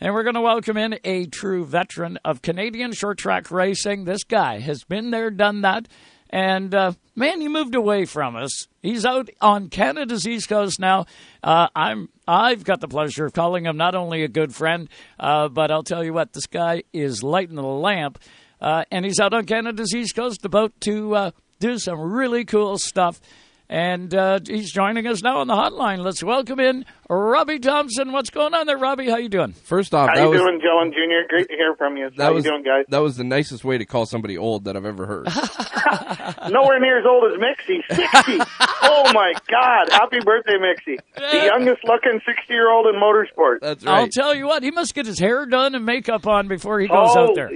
And 0.00 0.12
we're 0.12 0.24
going 0.24 0.34
to 0.34 0.40
welcome 0.40 0.76
in 0.76 0.98
a 1.04 1.26
true 1.26 1.64
veteran 1.64 2.18
of 2.24 2.42
Canadian 2.42 2.92
short 2.92 3.18
track 3.18 3.52
racing. 3.52 4.04
This 4.04 4.24
guy 4.24 4.58
has 4.58 4.82
been 4.82 5.12
there, 5.12 5.30
done 5.30 5.60
that. 5.60 5.86
And 6.28 6.74
uh, 6.74 6.94
man, 7.14 7.40
he 7.40 7.46
moved 7.46 7.76
away 7.76 8.04
from 8.04 8.34
us. 8.34 8.66
He's 8.82 9.06
out 9.06 9.30
on 9.40 9.68
Canada's 9.68 10.26
East 10.26 10.48
Coast 10.48 10.80
now. 10.80 11.06
Uh, 11.40 11.68
I'm 11.76 12.08
I've 12.26 12.64
got 12.64 12.80
the 12.80 12.88
pleasure 12.88 13.26
of 13.26 13.32
calling 13.32 13.64
him 13.64 13.76
not 13.76 13.94
only 13.94 14.24
a 14.24 14.28
good 14.28 14.52
friend, 14.52 14.88
uh, 15.20 15.46
but 15.46 15.70
I'll 15.70 15.84
tell 15.84 16.02
you 16.02 16.12
what, 16.12 16.32
this 16.32 16.48
guy 16.48 16.82
is 16.92 17.22
lighting 17.22 17.54
the 17.54 17.62
lamp. 17.62 18.18
Uh, 18.60 18.84
and 18.90 19.04
he's 19.04 19.20
out 19.20 19.34
on 19.34 19.44
Canada's 19.44 19.94
East 19.94 20.14
Coast 20.16 20.44
about 20.44 20.72
to 20.82 21.14
uh, 21.14 21.30
do 21.60 21.78
some 21.78 22.00
really 22.00 22.44
cool 22.44 22.78
stuff. 22.78 23.20
And 23.66 24.14
uh, 24.14 24.40
he's 24.46 24.70
joining 24.70 25.06
us 25.06 25.22
now 25.22 25.38
on 25.38 25.46
the 25.46 25.54
hotline. 25.54 25.98
Let's 26.04 26.22
welcome 26.22 26.60
in 26.60 26.84
Robbie 27.08 27.58
Thompson. 27.58 28.12
What's 28.12 28.28
going 28.28 28.52
on 28.52 28.66
there, 28.66 28.76
Robbie? 28.76 29.08
How 29.08 29.16
you 29.16 29.30
doing? 29.30 29.52
First 29.52 29.94
off, 29.94 30.10
How 30.10 30.14
that 30.16 30.22
you 30.22 30.28
was 30.28 30.38
doing, 30.40 30.60
Dylan 30.60 30.90
Jr.? 30.92 31.26
Great 31.30 31.48
to 31.48 31.54
hear 31.56 31.74
from 31.76 31.96
you. 31.96 32.10
that 32.18 32.22
How 32.24 32.34
was 32.34 32.44
you 32.44 32.50
doing, 32.50 32.62
guys? 32.62 32.84
that 32.90 32.98
was 32.98 33.16
the 33.16 33.24
nicest 33.24 33.64
way 33.64 33.78
to 33.78 33.86
call 33.86 34.04
somebody 34.04 34.36
old 34.36 34.64
that 34.64 34.76
I've 34.76 34.84
ever 34.84 35.06
heard. 35.06 35.24
Nowhere 36.50 36.78
near 36.78 36.98
as 36.98 37.06
old 37.06 37.24
as 37.32 37.38
Mixie. 37.38 37.80
60. 37.88 38.38
oh, 38.82 39.10
my 39.14 39.32
God. 39.50 39.88
Happy 39.90 40.18
birthday, 40.24 40.58
Mixie. 40.58 40.98
The 41.16 41.46
youngest 41.46 41.84
looking 41.84 42.20
60-year-old 42.20 42.86
in 42.94 43.00
motorsport. 43.00 43.60
That's 43.62 43.82
right. 43.84 44.00
I'll 44.00 44.08
tell 44.08 44.34
you 44.34 44.46
what, 44.46 44.62
he 44.62 44.70
must 44.72 44.94
get 44.94 45.06
his 45.06 45.18
hair 45.18 45.46
done 45.46 45.74
and 45.74 45.86
makeup 45.86 46.26
on 46.26 46.48
before 46.48 46.80
he 46.80 46.86
goes 46.88 47.16
out 47.16 47.34
there. 47.34 47.50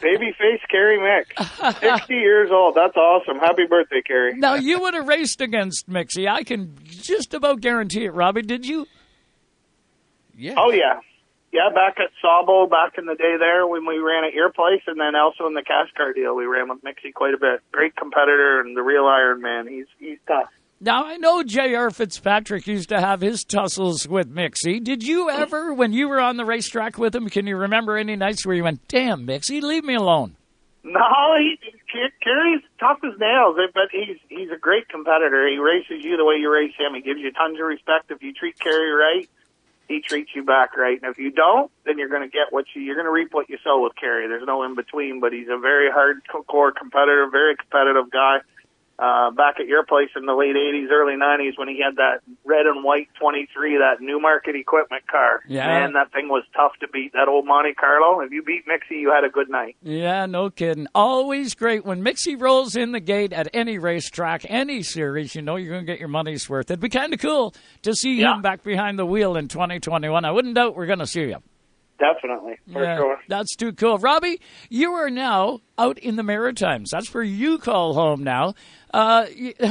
Holy 0.00 0.16
Baby 0.16 0.32
face 0.38 0.60
Kerry 0.70 0.98
Micks. 0.98 1.80
60 1.80 2.14
years 2.14 2.50
old. 2.52 2.74
That's 2.74 2.96
awesome. 2.96 3.38
Happy 3.38 3.66
birthday, 3.68 4.02
Kerry. 4.06 4.34
Now, 4.34 4.54
you 4.54 4.80
would 4.80 4.94
have 4.94 5.06
raced 5.06 5.40
against 5.40 5.88
Mixie. 5.88 6.28
I 6.28 6.42
can 6.42 6.76
just 6.86 7.34
about 7.34 7.60
guarantee 7.60 8.04
it, 8.04 8.14
Robbie. 8.14 8.42
Did 8.42 8.66
you? 8.66 8.86
Yeah. 10.36 10.54
Oh, 10.58 10.70
yeah. 10.70 11.00
Yeah, 11.52 11.70
back 11.72 11.96
at 11.98 12.10
Sabo, 12.20 12.66
back 12.66 12.98
in 12.98 13.06
the 13.06 13.14
day 13.14 13.36
there 13.38 13.66
when 13.66 13.86
we 13.86 13.98
ran 13.98 14.24
at 14.24 14.34
your 14.34 14.52
place, 14.52 14.82
and 14.86 15.00
then 15.00 15.14
also 15.16 15.46
in 15.46 15.54
the 15.54 15.62
CASCAR 15.62 16.14
deal, 16.14 16.34
we 16.34 16.44
ran 16.44 16.68
with 16.68 16.82
Mixie 16.82 17.14
quite 17.14 17.32
a 17.32 17.38
bit. 17.38 17.60
Great 17.72 17.96
competitor 17.96 18.60
and 18.60 18.76
the 18.76 18.82
real 18.82 19.06
Iron 19.06 19.40
Man. 19.40 19.66
He's 19.66 19.86
he's 19.98 20.18
tough. 20.26 20.50
Now, 20.78 21.06
I 21.06 21.16
know 21.16 21.42
J.R. 21.42 21.90
Fitzpatrick 21.90 22.66
used 22.66 22.90
to 22.90 23.00
have 23.00 23.22
his 23.22 23.44
tussles 23.44 24.06
with 24.06 24.28
Mixie. 24.28 24.82
Did 24.82 25.02
you 25.02 25.30
ever, 25.30 25.72
when 25.72 25.94
you 25.94 26.06
were 26.06 26.20
on 26.20 26.36
the 26.36 26.44
racetrack 26.44 26.98
with 26.98 27.14
him, 27.14 27.30
can 27.30 27.46
you 27.46 27.56
remember 27.56 27.96
any 27.96 28.14
nights 28.14 28.44
where 28.44 28.54
you 28.54 28.64
went, 28.64 28.86
damn, 28.86 29.26
Mixie, 29.26 29.62
leave 29.62 29.84
me 29.84 29.94
alone? 29.94 30.36
No, 30.84 31.00
he, 31.38 31.58
Kerry's 32.22 32.62
tough 32.78 32.98
as 33.02 33.18
nails, 33.18 33.56
eh, 33.58 33.70
but 33.74 33.88
he's 33.90 34.18
he's 34.28 34.50
a 34.50 34.58
great 34.58 34.88
competitor. 34.88 35.48
He 35.48 35.58
races 35.58 36.04
you 36.04 36.16
the 36.16 36.24
way 36.24 36.36
you 36.36 36.52
race 36.52 36.74
him. 36.78 36.94
He 36.94 37.00
gives 37.00 37.20
you 37.20 37.32
tons 37.32 37.58
of 37.58 37.66
respect. 37.66 38.10
If 38.10 38.22
you 38.22 38.32
treat 38.32 38.58
Kerry 38.58 38.92
right, 38.92 39.28
he 39.88 40.00
treats 40.00 40.30
you 40.34 40.44
back 40.44 40.76
right. 40.76 41.00
And 41.02 41.10
if 41.10 41.18
you 41.18 41.30
don't, 41.30 41.72
then 41.84 41.98
you're 41.98 42.08
going 42.08 42.22
to 42.22 42.28
get 42.28 42.52
what 42.52 42.66
you 42.74 42.82
you're 42.82 42.94
going 42.94 43.06
to 43.06 43.12
reap 43.12 43.32
what 43.32 43.48
you 43.48 43.58
sow 43.64 43.82
with 43.82 43.96
Kerry. 43.96 44.28
There's 44.28 44.46
no 44.46 44.62
in 44.62 44.74
between. 44.74 45.20
But 45.20 45.32
he's 45.32 45.48
a 45.48 45.58
very 45.58 45.90
hardcore 45.90 46.74
competitor, 46.74 47.28
very 47.30 47.56
competitive 47.56 48.10
guy. 48.10 48.38
Uh, 48.98 49.30
back 49.30 49.56
at 49.60 49.66
your 49.66 49.84
place 49.84 50.08
in 50.16 50.24
the 50.24 50.32
late 50.32 50.56
80s, 50.56 50.90
early 50.90 51.16
90s 51.20 51.58
when 51.58 51.68
he 51.68 51.82
had 51.84 51.96
that 51.96 52.20
red 52.46 52.64
and 52.64 52.82
white 52.82 53.08
23, 53.20 53.76
that 53.76 54.00
new 54.00 54.18
market 54.18 54.56
equipment 54.56 55.06
car. 55.06 55.42
Yeah. 55.46 55.66
Man, 55.66 55.92
that 55.92 56.12
thing 56.12 56.28
was 56.30 56.44
tough 56.56 56.72
to 56.80 56.88
beat. 56.88 57.12
That 57.12 57.28
old 57.28 57.44
Monte 57.46 57.74
Carlo. 57.74 58.20
If 58.20 58.32
you 58.32 58.42
beat 58.42 58.64
Mixie, 58.66 58.98
you 59.00 59.12
had 59.12 59.22
a 59.22 59.28
good 59.28 59.50
night. 59.50 59.76
Yeah, 59.82 60.24
no 60.24 60.48
kidding. 60.48 60.86
Always 60.94 61.54
great. 61.54 61.84
When 61.84 62.02
Mixie 62.02 62.40
rolls 62.40 62.74
in 62.74 62.92
the 62.92 63.00
gate 63.00 63.34
at 63.34 63.48
any 63.52 63.76
racetrack, 63.76 64.46
any 64.48 64.82
series, 64.82 65.34
you 65.34 65.42
know 65.42 65.56
you're 65.56 65.72
going 65.74 65.84
to 65.84 65.92
get 65.92 65.98
your 66.00 66.08
money's 66.08 66.48
worth. 66.48 66.70
It'd 66.70 66.80
be 66.80 66.88
kind 66.88 67.12
of 67.12 67.20
cool 67.20 67.54
to 67.82 67.92
see 67.94 68.14
Yeah. 68.20 68.36
him 68.36 68.40
back 68.42 68.62
behind 68.62 68.98
the 68.98 69.04
wheel 69.04 69.36
in 69.36 69.48
2021. 69.48 70.24
I 70.24 70.30
wouldn't 70.30 70.54
doubt 70.54 70.74
we're 70.74 70.86
going 70.86 71.00
to 71.00 71.06
see 71.06 71.28
him. 71.28 71.42
Definitely, 71.98 72.58
for 72.72 72.82
Yeah, 72.82 72.96
sure. 72.96 73.18
That's 73.28 73.56
too 73.56 73.72
cool. 73.72 73.98
Robbie, 73.98 74.40
you 74.68 74.92
are 74.92 75.10
now 75.10 75.60
out 75.78 75.98
in 75.98 76.16
the 76.16 76.22
Maritimes. 76.22 76.90
That's 76.90 77.12
where 77.14 77.22
you 77.22 77.58
call 77.58 77.94
home 77.94 78.22
now. 78.22 78.54
Uh, 78.92 79.26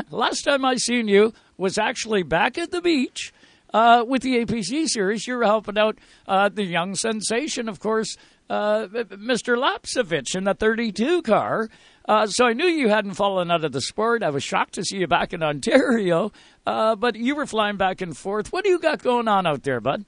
last 0.09 0.41
time 0.41 0.65
I 0.65 0.75
seen 0.75 1.07
you 1.07 1.33
was 1.57 1.77
actually 1.77 2.23
back 2.23 2.57
at 2.57 2.71
the 2.71 2.81
beach 2.81 3.31
uh, 3.73 4.03
with 4.07 4.23
the 4.23 4.43
APC 4.43 4.88
series. 4.88 5.27
You 5.27 5.35
were 5.35 5.43
helping 5.43 5.77
out 5.77 5.99
uh, 6.27 6.49
the 6.49 6.63
young 6.63 6.95
sensation, 6.95 7.69
of 7.69 7.79
course, 7.79 8.15
uh, 8.49 8.88
Mr. 8.88 9.57
Lapsevich 9.57 10.35
in 10.35 10.45
the 10.45 10.53
32 10.53 11.21
car. 11.21 11.69
Uh, 12.07 12.27
so 12.27 12.45
I 12.45 12.53
knew 12.53 12.65
you 12.65 12.89
hadn't 12.89 13.15
fallen 13.15 13.49
out 13.51 13.65
of 13.65 13.71
the 13.71 13.81
sport. 13.81 14.23
I 14.23 14.29
was 14.29 14.43
shocked 14.43 14.75
to 14.75 14.83
see 14.83 14.97
you 14.97 15.07
back 15.07 15.33
in 15.33 15.41
Ontario, 15.43 16.31
uh, 16.65 16.95
but 16.95 17.15
you 17.15 17.35
were 17.35 17.45
flying 17.45 17.77
back 17.77 18.01
and 18.01 18.15
forth. 18.15 18.51
What 18.53 18.63
do 18.63 18.69
you 18.69 18.79
got 18.79 19.01
going 19.01 19.27
on 19.27 19.45
out 19.45 19.63
there, 19.63 19.81
bud? 19.81 20.05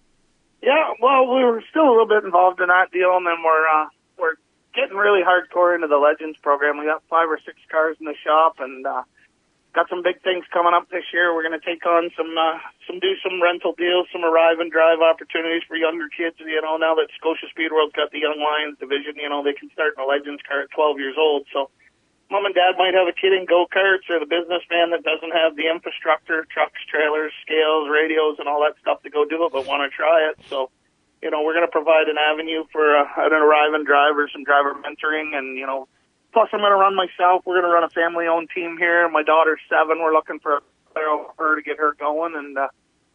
Yeah, 0.61 0.93
well, 1.01 1.27
we 1.27 1.43
were 1.43 1.63
still 1.69 1.87
a 1.87 1.91
little 1.91 2.07
bit 2.07 2.23
involved 2.23 2.59
in 2.61 2.67
that 2.67 2.91
deal, 2.91 3.15
and 3.15 3.25
then 3.25 3.43
we're 3.45 3.67
uh, 3.67 3.87
we're 4.17 4.35
getting 4.73 4.97
really 4.97 5.21
hardcore 5.21 5.75
into 5.75 5.87
the 5.87 5.97
Legends 5.97 6.37
program. 6.41 6.77
We 6.77 6.85
got 6.85 7.03
five 7.09 7.29
or 7.29 7.39
six 7.45 7.57
cars 7.69 7.97
in 7.99 8.05
the 8.05 8.17
shop, 8.25 8.57
and 8.59 8.85
uh, 8.85 9.03
got 9.77 9.89
some 9.93 10.01
big 10.01 10.17
things 10.25 10.41
coming 10.49 10.73
up 10.73 10.89
this 10.89 11.05
year. 11.13 11.29
We're 11.37 11.45
going 11.45 11.53
to 11.53 11.61
take 11.61 11.85
on 11.85 12.09
some 12.17 12.33
uh, 12.33 12.57
some 12.89 12.97
do 12.97 13.13
some 13.21 13.37
rental 13.37 13.77
deals, 13.77 14.09
some 14.09 14.25
arrive 14.25 14.57
and 14.57 14.73
drive 14.73 15.05
opportunities 15.05 15.61
for 15.69 15.77
younger 15.77 16.09
kids. 16.09 16.41
You 16.41 16.61
know, 16.65 16.81
now 16.81 16.97
that 16.97 17.13
Scotia 17.13 17.45
Speed 17.53 17.69
World's 17.69 17.93
got 17.93 18.09
the 18.09 18.25
Young 18.25 18.41
Lions 18.41 18.81
division, 18.81 19.21
you 19.21 19.29
know 19.29 19.45
they 19.45 19.53
can 19.53 19.69
start 19.69 19.93
in 19.93 20.01
a 20.01 20.07
Legends 20.09 20.41
car 20.41 20.65
at 20.65 20.73
12 20.73 20.97
years 20.97 21.17
old. 21.21 21.45
So, 21.53 21.69
mom 22.29 22.45
and 22.45 22.55
dad 22.55 22.75
might 22.77 22.93
have 22.93 23.07
a 23.07 23.15
kid 23.15 23.33
in 23.33 23.45
go 23.45 23.65
karts, 23.67 24.07
or 24.09 24.19
the 24.19 24.29
businessman 24.29 24.91
that 24.91 25.03
doesn't 25.03 25.31
have 25.31 25.55
the 25.55 25.69
infrastructure, 25.69 26.45
trucks, 26.49 26.79
trailers, 26.89 27.31
scales, 27.41 27.87
radios, 27.89 28.37
and 28.39 28.47
all 28.47 28.61
that 28.61 28.75
stuff 28.81 29.01
to 29.03 29.09
go 29.09 29.25
do 29.25 29.45
it, 29.45 29.51
but 29.51 29.65
want 29.65 29.83
to 29.85 29.91
try 29.95 30.29
it. 30.29 30.37
So. 30.49 30.69
You 31.17 31.31
know, 31.31 31.41
we're 31.41 31.57
going 31.57 31.65
to 31.65 31.71
provide 31.71 32.13
an 32.13 32.17
avenue 32.21 32.65
for 32.71 32.95
uh, 32.95 33.03
an 33.17 33.33
arrive 33.33 33.73
and 33.73 33.87
drive 33.87 34.13
or 34.15 34.29
some 34.29 34.43
driver 34.43 34.77
mentoring 34.77 35.33
and, 35.33 35.57
you 35.57 35.65
know, 35.65 35.89
Plus, 36.33 36.49
I'm 36.53 36.59
going 36.59 36.71
to 36.71 36.77
run 36.77 36.95
myself. 36.95 37.41
We're 37.45 37.61
going 37.61 37.71
to 37.71 37.73
run 37.73 37.83
a 37.83 37.89
family-owned 37.89 38.49
team 38.53 38.77
here. 38.77 39.09
My 39.09 39.23
daughter's 39.23 39.59
seven. 39.69 39.97
We're 39.97 40.13
looking 40.13 40.37
for 40.37 40.61
her 40.93 41.55
to 41.55 41.61
get 41.61 41.79
her 41.79 41.95
going. 41.97 42.35
And 42.35 42.57
uh, 42.57 42.67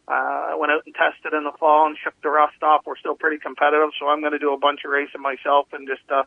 uh, 0.07 0.51
I 0.51 0.55
went 0.59 0.71
out 0.71 0.83
and 0.85 0.93
tested 0.93 1.31
in 1.31 1.43
the 1.43 1.55
fall 1.59 1.87
and 1.87 1.95
shook 2.03 2.19
the 2.21 2.29
rust 2.29 2.61
off. 2.61 2.83
We're 2.85 2.97
still 2.97 3.15
pretty 3.15 3.37
competitive, 3.37 3.95
so 3.99 4.07
I'm 4.07 4.19
going 4.19 4.33
to 4.33 4.39
do 4.39 4.51
a 4.53 4.59
bunch 4.59 4.81
of 4.83 4.91
racing 4.91 5.21
myself 5.21 5.67
and 5.71 5.87
just 5.87 6.03
uh, 6.11 6.23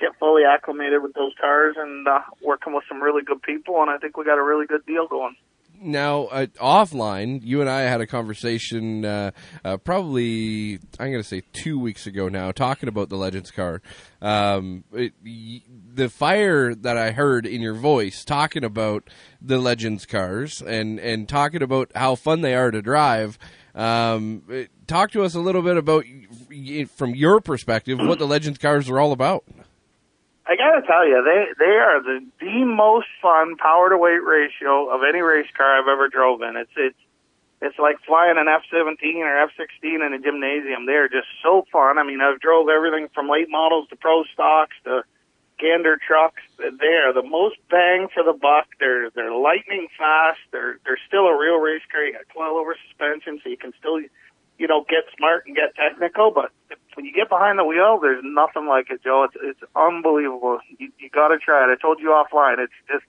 get 0.00 0.18
fully 0.18 0.42
acclimated 0.44 1.02
with 1.02 1.12
those 1.14 1.32
cars 1.40 1.76
and 1.78 2.08
uh, 2.08 2.20
working 2.42 2.74
with 2.74 2.84
some 2.88 3.02
really 3.02 3.22
good 3.22 3.42
people. 3.42 3.80
And 3.82 3.90
I 3.90 3.98
think 3.98 4.16
we 4.16 4.24
got 4.24 4.38
a 4.38 4.42
really 4.42 4.66
good 4.66 4.84
deal 4.86 5.06
going 5.06 5.36
now 5.80 6.24
uh, 6.24 6.46
offline, 6.58 7.40
you 7.42 7.60
and 7.60 7.70
I 7.70 7.80
had 7.82 8.00
a 8.00 8.06
conversation 8.06 9.04
uh, 9.04 9.30
uh, 9.64 9.76
probably 9.78 10.78
I'm 10.98 11.10
going 11.10 11.22
to 11.22 11.28
say 11.28 11.42
two 11.52 11.78
weeks 11.78 12.06
ago 12.06 12.28
now, 12.28 12.52
talking 12.52 12.88
about 12.88 13.08
the 13.08 13.16
Legends 13.16 13.50
car. 13.50 13.82
Um, 14.20 14.84
it, 14.92 15.14
the 15.94 16.08
fire 16.08 16.74
that 16.74 16.96
I 16.96 17.12
heard 17.12 17.46
in 17.46 17.60
your 17.60 17.74
voice 17.74 18.24
talking 18.24 18.64
about 18.64 19.08
the 19.40 19.58
Legends 19.58 20.06
cars 20.06 20.62
and 20.62 21.00
and 21.00 21.28
talking 21.28 21.62
about 21.62 21.90
how 21.94 22.14
fun 22.14 22.42
they 22.42 22.54
are 22.54 22.70
to 22.70 22.82
drive. 22.82 23.38
Um, 23.74 24.42
it, 24.48 24.70
talk 24.86 25.12
to 25.12 25.22
us 25.22 25.34
a 25.34 25.40
little 25.40 25.62
bit 25.62 25.76
about 25.76 26.04
from 26.96 27.14
your 27.14 27.40
perspective 27.40 27.98
what 27.98 28.18
the 28.18 28.26
Legends 28.26 28.58
cars 28.58 28.88
are 28.90 29.00
all 29.00 29.12
about. 29.12 29.44
I 30.46 30.56
gotta 30.56 30.82
tell 30.86 31.06
you, 31.06 31.22
they 31.22 31.64
they 31.64 31.76
are 31.76 32.02
the 32.02 32.26
the 32.40 32.64
most 32.64 33.06
fun 33.22 33.56
power 33.56 33.90
to 33.90 33.98
weight 33.98 34.24
ratio 34.24 34.88
of 34.88 35.02
any 35.08 35.20
race 35.20 35.50
car 35.56 35.78
I've 35.78 35.88
ever 35.88 36.08
drove 36.08 36.42
in. 36.42 36.56
It's 36.56 36.72
it's 36.76 36.98
it's 37.62 37.78
like 37.78 38.00
flying 38.06 38.38
an 38.38 38.48
F 38.48 38.62
seventeen 38.70 39.22
or 39.22 39.36
F 39.42 39.50
sixteen 39.56 40.02
in 40.02 40.12
a 40.12 40.18
gymnasium. 40.18 40.86
They 40.86 40.96
are 40.96 41.08
just 41.08 41.28
so 41.42 41.66
fun. 41.70 41.98
I 41.98 42.04
mean, 42.04 42.20
I've 42.20 42.40
drove 42.40 42.68
everything 42.68 43.08
from 43.14 43.28
late 43.28 43.48
models 43.48 43.88
to 43.90 43.96
pro 43.96 44.24
stocks 44.32 44.74
to 44.84 45.04
gander 45.60 45.98
trucks. 46.00 46.42
They 46.58 46.96
are 47.04 47.12
the 47.12 47.22
most 47.22 47.56
bang 47.68 48.08
for 48.12 48.24
the 48.24 48.32
buck. 48.32 48.66
They're 48.80 49.10
they're 49.10 49.34
lightning 49.34 49.88
fast. 49.96 50.40
They're 50.50 50.80
they're 50.84 51.00
still 51.06 51.26
a 51.26 51.38
real 51.38 51.60
race 51.60 51.84
car. 51.92 52.02
You 52.02 52.14
got 52.14 52.26
coilover 52.34 52.72
suspension, 52.88 53.40
so 53.44 53.50
you 53.50 53.58
can 53.58 53.72
still 53.78 54.00
you 54.60 54.68
know, 54.68 54.84
get 54.86 55.08
smart 55.16 55.44
and 55.46 55.56
get 55.56 55.74
technical, 55.74 56.30
but 56.30 56.52
when 56.94 57.06
you 57.06 57.12
get 57.14 57.30
behind 57.30 57.58
the 57.58 57.64
wheel, 57.64 57.98
there's 58.00 58.22
nothing 58.22 58.66
like 58.68 58.90
it, 58.90 59.02
Joe. 59.02 59.24
It's 59.24 59.36
it's 59.42 59.72
unbelievable. 59.74 60.58
You 60.78 60.92
you 60.98 61.08
got 61.08 61.28
to 61.28 61.38
try 61.38 61.64
it. 61.64 61.72
I 61.72 61.80
told 61.80 61.98
you 61.98 62.08
offline. 62.10 62.58
It's 62.58 62.72
just 62.86 63.04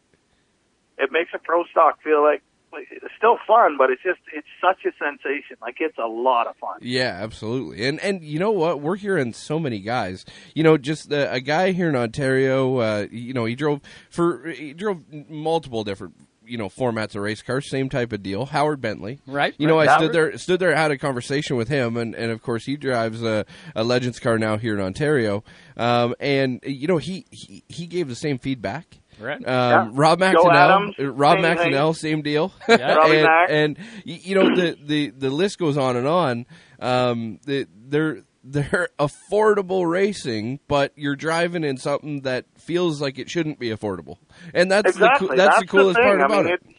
it 0.97 1.11
makes 1.11 1.31
a 1.35 1.39
pro 1.39 1.65
stock 1.65 2.01
feel 2.01 2.23
like 2.23 2.41
it's 2.73 3.13
still 3.17 3.37
fun, 3.45 3.75
but 3.77 3.89
it's 3.89 4.01
just 4.01 4.19
it's 4.33 4.47
such 4.61 4.85
a 4.85 4.95
sensation. 4.97 5.57
Like 5.61 5.75
it's 5.81 5.97
a 5.97 6.07
lot 6.07 6.47
of 6.47 6.55
fun. 6.55 6.77
Yeah, 6.79 7.19
absolutely. 7.21 7.85
And 7.85 7.99
and 7.99 8.23
you 8.23 8.39
know 8.39 8.51
what? 8.51 8.79
We're 8.79 8.95
hearing 8.95 9.33
so 9.33 9.59
many 9.59 9.79
guys. 9.79 10.23
You 10.55 10.63
know, 10.63 10.77
just 10.77 11.11
uh, 11.11 11.27
a 11.31 11.41
guy 11.41 11.73
here 11.73 11.89
in 11.89 11.97
Ontario. 11.97 12.77
Uh, 12.77 13.07
you 13.11 13.33
know, 13.33 13.43
he 13.43 13.55
drove 13.55 13.81
for 14.09 14.47
he 14.51 14.73
drove 14.73 15.03
multiple 15.29 15.83
different 15.83 16.15
you 16.51 16.57
know 16.57 16.67
formats 16.67 17.15
of 17.15 17.21
race 17.21 17.41
cars, 17.41 17.69
same 17.69 17.89
type 17.89 18.11
of 18.11 18.21
deal. 18.21 18.45
Howard 18.45 18.81
Bentley, 18.81 19.19
right? 19.25 19.55
You 19.57 19.67
know, 19.67 19.77
right. 19.77 19.87
I 19.87 19.97
stood 19.97 20.13
there, 20.13 20.37
stood 20.37 20.59
there, 20.59 20.75
had 20.75 20.91
a 20.91 20.97
conversation 20.97 21.55
with 21.55 21.69
him, 21.69 21.95
and, 21.95 22.13
and 22.13 22.31
of 22.31 22.41
course 22.41 22.65
he 22.65 22.75
drives 22.75 23.23
a, 23.23 23.45
a 23.75 23.83
Legends 23.83 24.19
car 24.19 24.37
now 24.37 24.57
here 24.57 24.73
in 24.73 24.81
Ontario, 24.81 25.43
um, 25.77 26.13
and 26.19 26.59
you 26.63 26.87
know 26.87 26.97
he, 26.97 27.25
he 27.31 27.63
he 27.69 27.87
gave 27.87 28.09
the 28.09 28.15
same 28.15 28.37
feedback. 28.37 28.97
Right. 29.19 29.37
Um, 29.37 29.43
yeah. 29.45 29.89
Rob 29.93 30.21
Adams, 30.21 30.95
McInnell, 30.97 31.11
Rob 31.15 31.57
same 31.57 31.93
same 31.93 32.21
deal. 32.21 32.51
Yeah. 32.67 33.05
and, 33.05 33.77
and 33.77 33.77
you 34.03 34.35
know 34.35 34.55
the, 34.55 34.77
the 34.83 35.09
the 35.11 35.29
list 35.29 35.57
goes 35.57 35.77
on 35.77 35.95
and 35.95 36.07
on. 36.07 36.45
Um, 36.79 37.39
the, 37.45 37.67
they're 37.73 38.23
they're 38.43 38.89
affordable 38.99 39.89
racing, 39.89 40.59
but 40.67 40.93
you're 40.95 41.15
driving 41.15 41.63
in 41.63 41.77
something 41.77 42.21
that 42.21 42.45
feels 42.57 43.01
like 43.01 43.19
it 43.19 43.29
shouldn't 43.29 43.59
be 43.59 43.69
affordable, 43.69 44.17
and 44.53 44.71
that's 44.71 44.91
exactly. 44.91 45.29
the 45.29 45.35
that's, 45.35 45.55
that's 45.55 45.61
the 45.61 45.67
coolest 45.67 45.97
the 45.97 46.03
part 46.03 46.21
I 46.21 46.25
about 46.25 46.45
mean, 46.45 46.53
it. 46.53 46.61
it. 46.63 46.75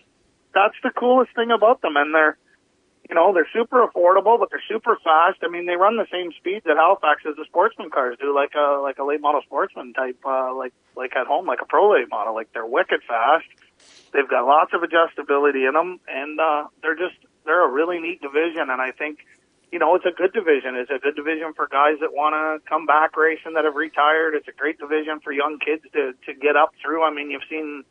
That's 0.54 0.76
the 0.82 0.90
coolest 0.90 1.34
thing 1.34 1.50
about 1.50 1.80
them, 1.80 1.96
and 1.96 2.14
they're, 2.14 2.36
you 3.08 3.14
know, 3.14 3.32
they're 3.32 3.48
super 3.54 3.86
affordable, 3.86 4.38
but 4.38 4.50
they're 4.50 4.62
super 4.68 4.98
fast. 5.02 5.38
I 5.42 5.48
mean, 5.48 5.64
they 5.64 5.76
run 5.76 5.96
the 5.96 6.06
same 6.12 6.30
speeds 6.38 6.66
at 6.68 6.76
Halifax 6.76 7.22
as 7.26 7.36
the 7.36 7.44
sportsman 7.48 7.88
cars 7.88 8.18
do, 8.20 8.34
like 8.34 8.52
a 8.54 8.80
like 8.82 8.98
a 8.98 9.04
late 9.04 9.20
model 9.20 9.40
sportsman 9.46 9.94
type, 9.94 10.18
uh, 10.24 10.54
like 10.54 10.72
like 10.96 11.16
at 11.16 11.26
home, 11.26 11.46
like 11.46 11.60
a 11.62 11.66
pro 11.66 11.92
late 11.92 12.10
model. 12.10 12.34
Like 12.34 12.52
they're 12.52 12.66
wicked 12.66 13.00
fast. 13.08 13.48
They've 14.12 14.28
got 14.28 14.44
lots 14.44 14.72
of 14.74 14.82
adjustability 14.82 15.66
in 15.66 15.72
them, 15.72 16.00
and 16.06 16.38
uh, 16.38 16.68
they're 16.82 16.96
just 16.96 17.16
they're 17.44 17.64
a 17.64 17.72
really 17.72 17.98
neat 17.98 18.20
division, 18.20 18.68
and 18.68 18.80
I 18.80 18.90
think 18.92 19.24
you 19.72 19.78
know, 19.78 19.96
it's 19.96 20.04
a 20.04 20.12
good 20.12 20.32
division. 20.36 20.76
It's 20.76 20.92
a 20.92 21.00
good 21.00 21.16
division 21.16 21.56
for 21.56 21.66
guys 21.66 21.96
that 22.04 22.12
want 22.12 22.36
to 22.36 22.60
come 22.68 22.84
back 22.84 23.16
racing 23.16 23.54
that 23.56 23.64
have 23.64 23.74
retired. 23.74 24.36
It's 24.36 24.46
a 24.46 24.52
great 24.52 24.78
division 24.78 25.18
for 25.24 25.32
young 25.32 25.58
kids 25.58 25.82
to 25.96 26.12
to 26.28 26.30
get 26.36 26.54
up 26.54 26.76
through. 26.84 27.02
I 27.02 27.10
mean, 27.10 27.32
you've 27.32 27.48
seen 27.48 27.82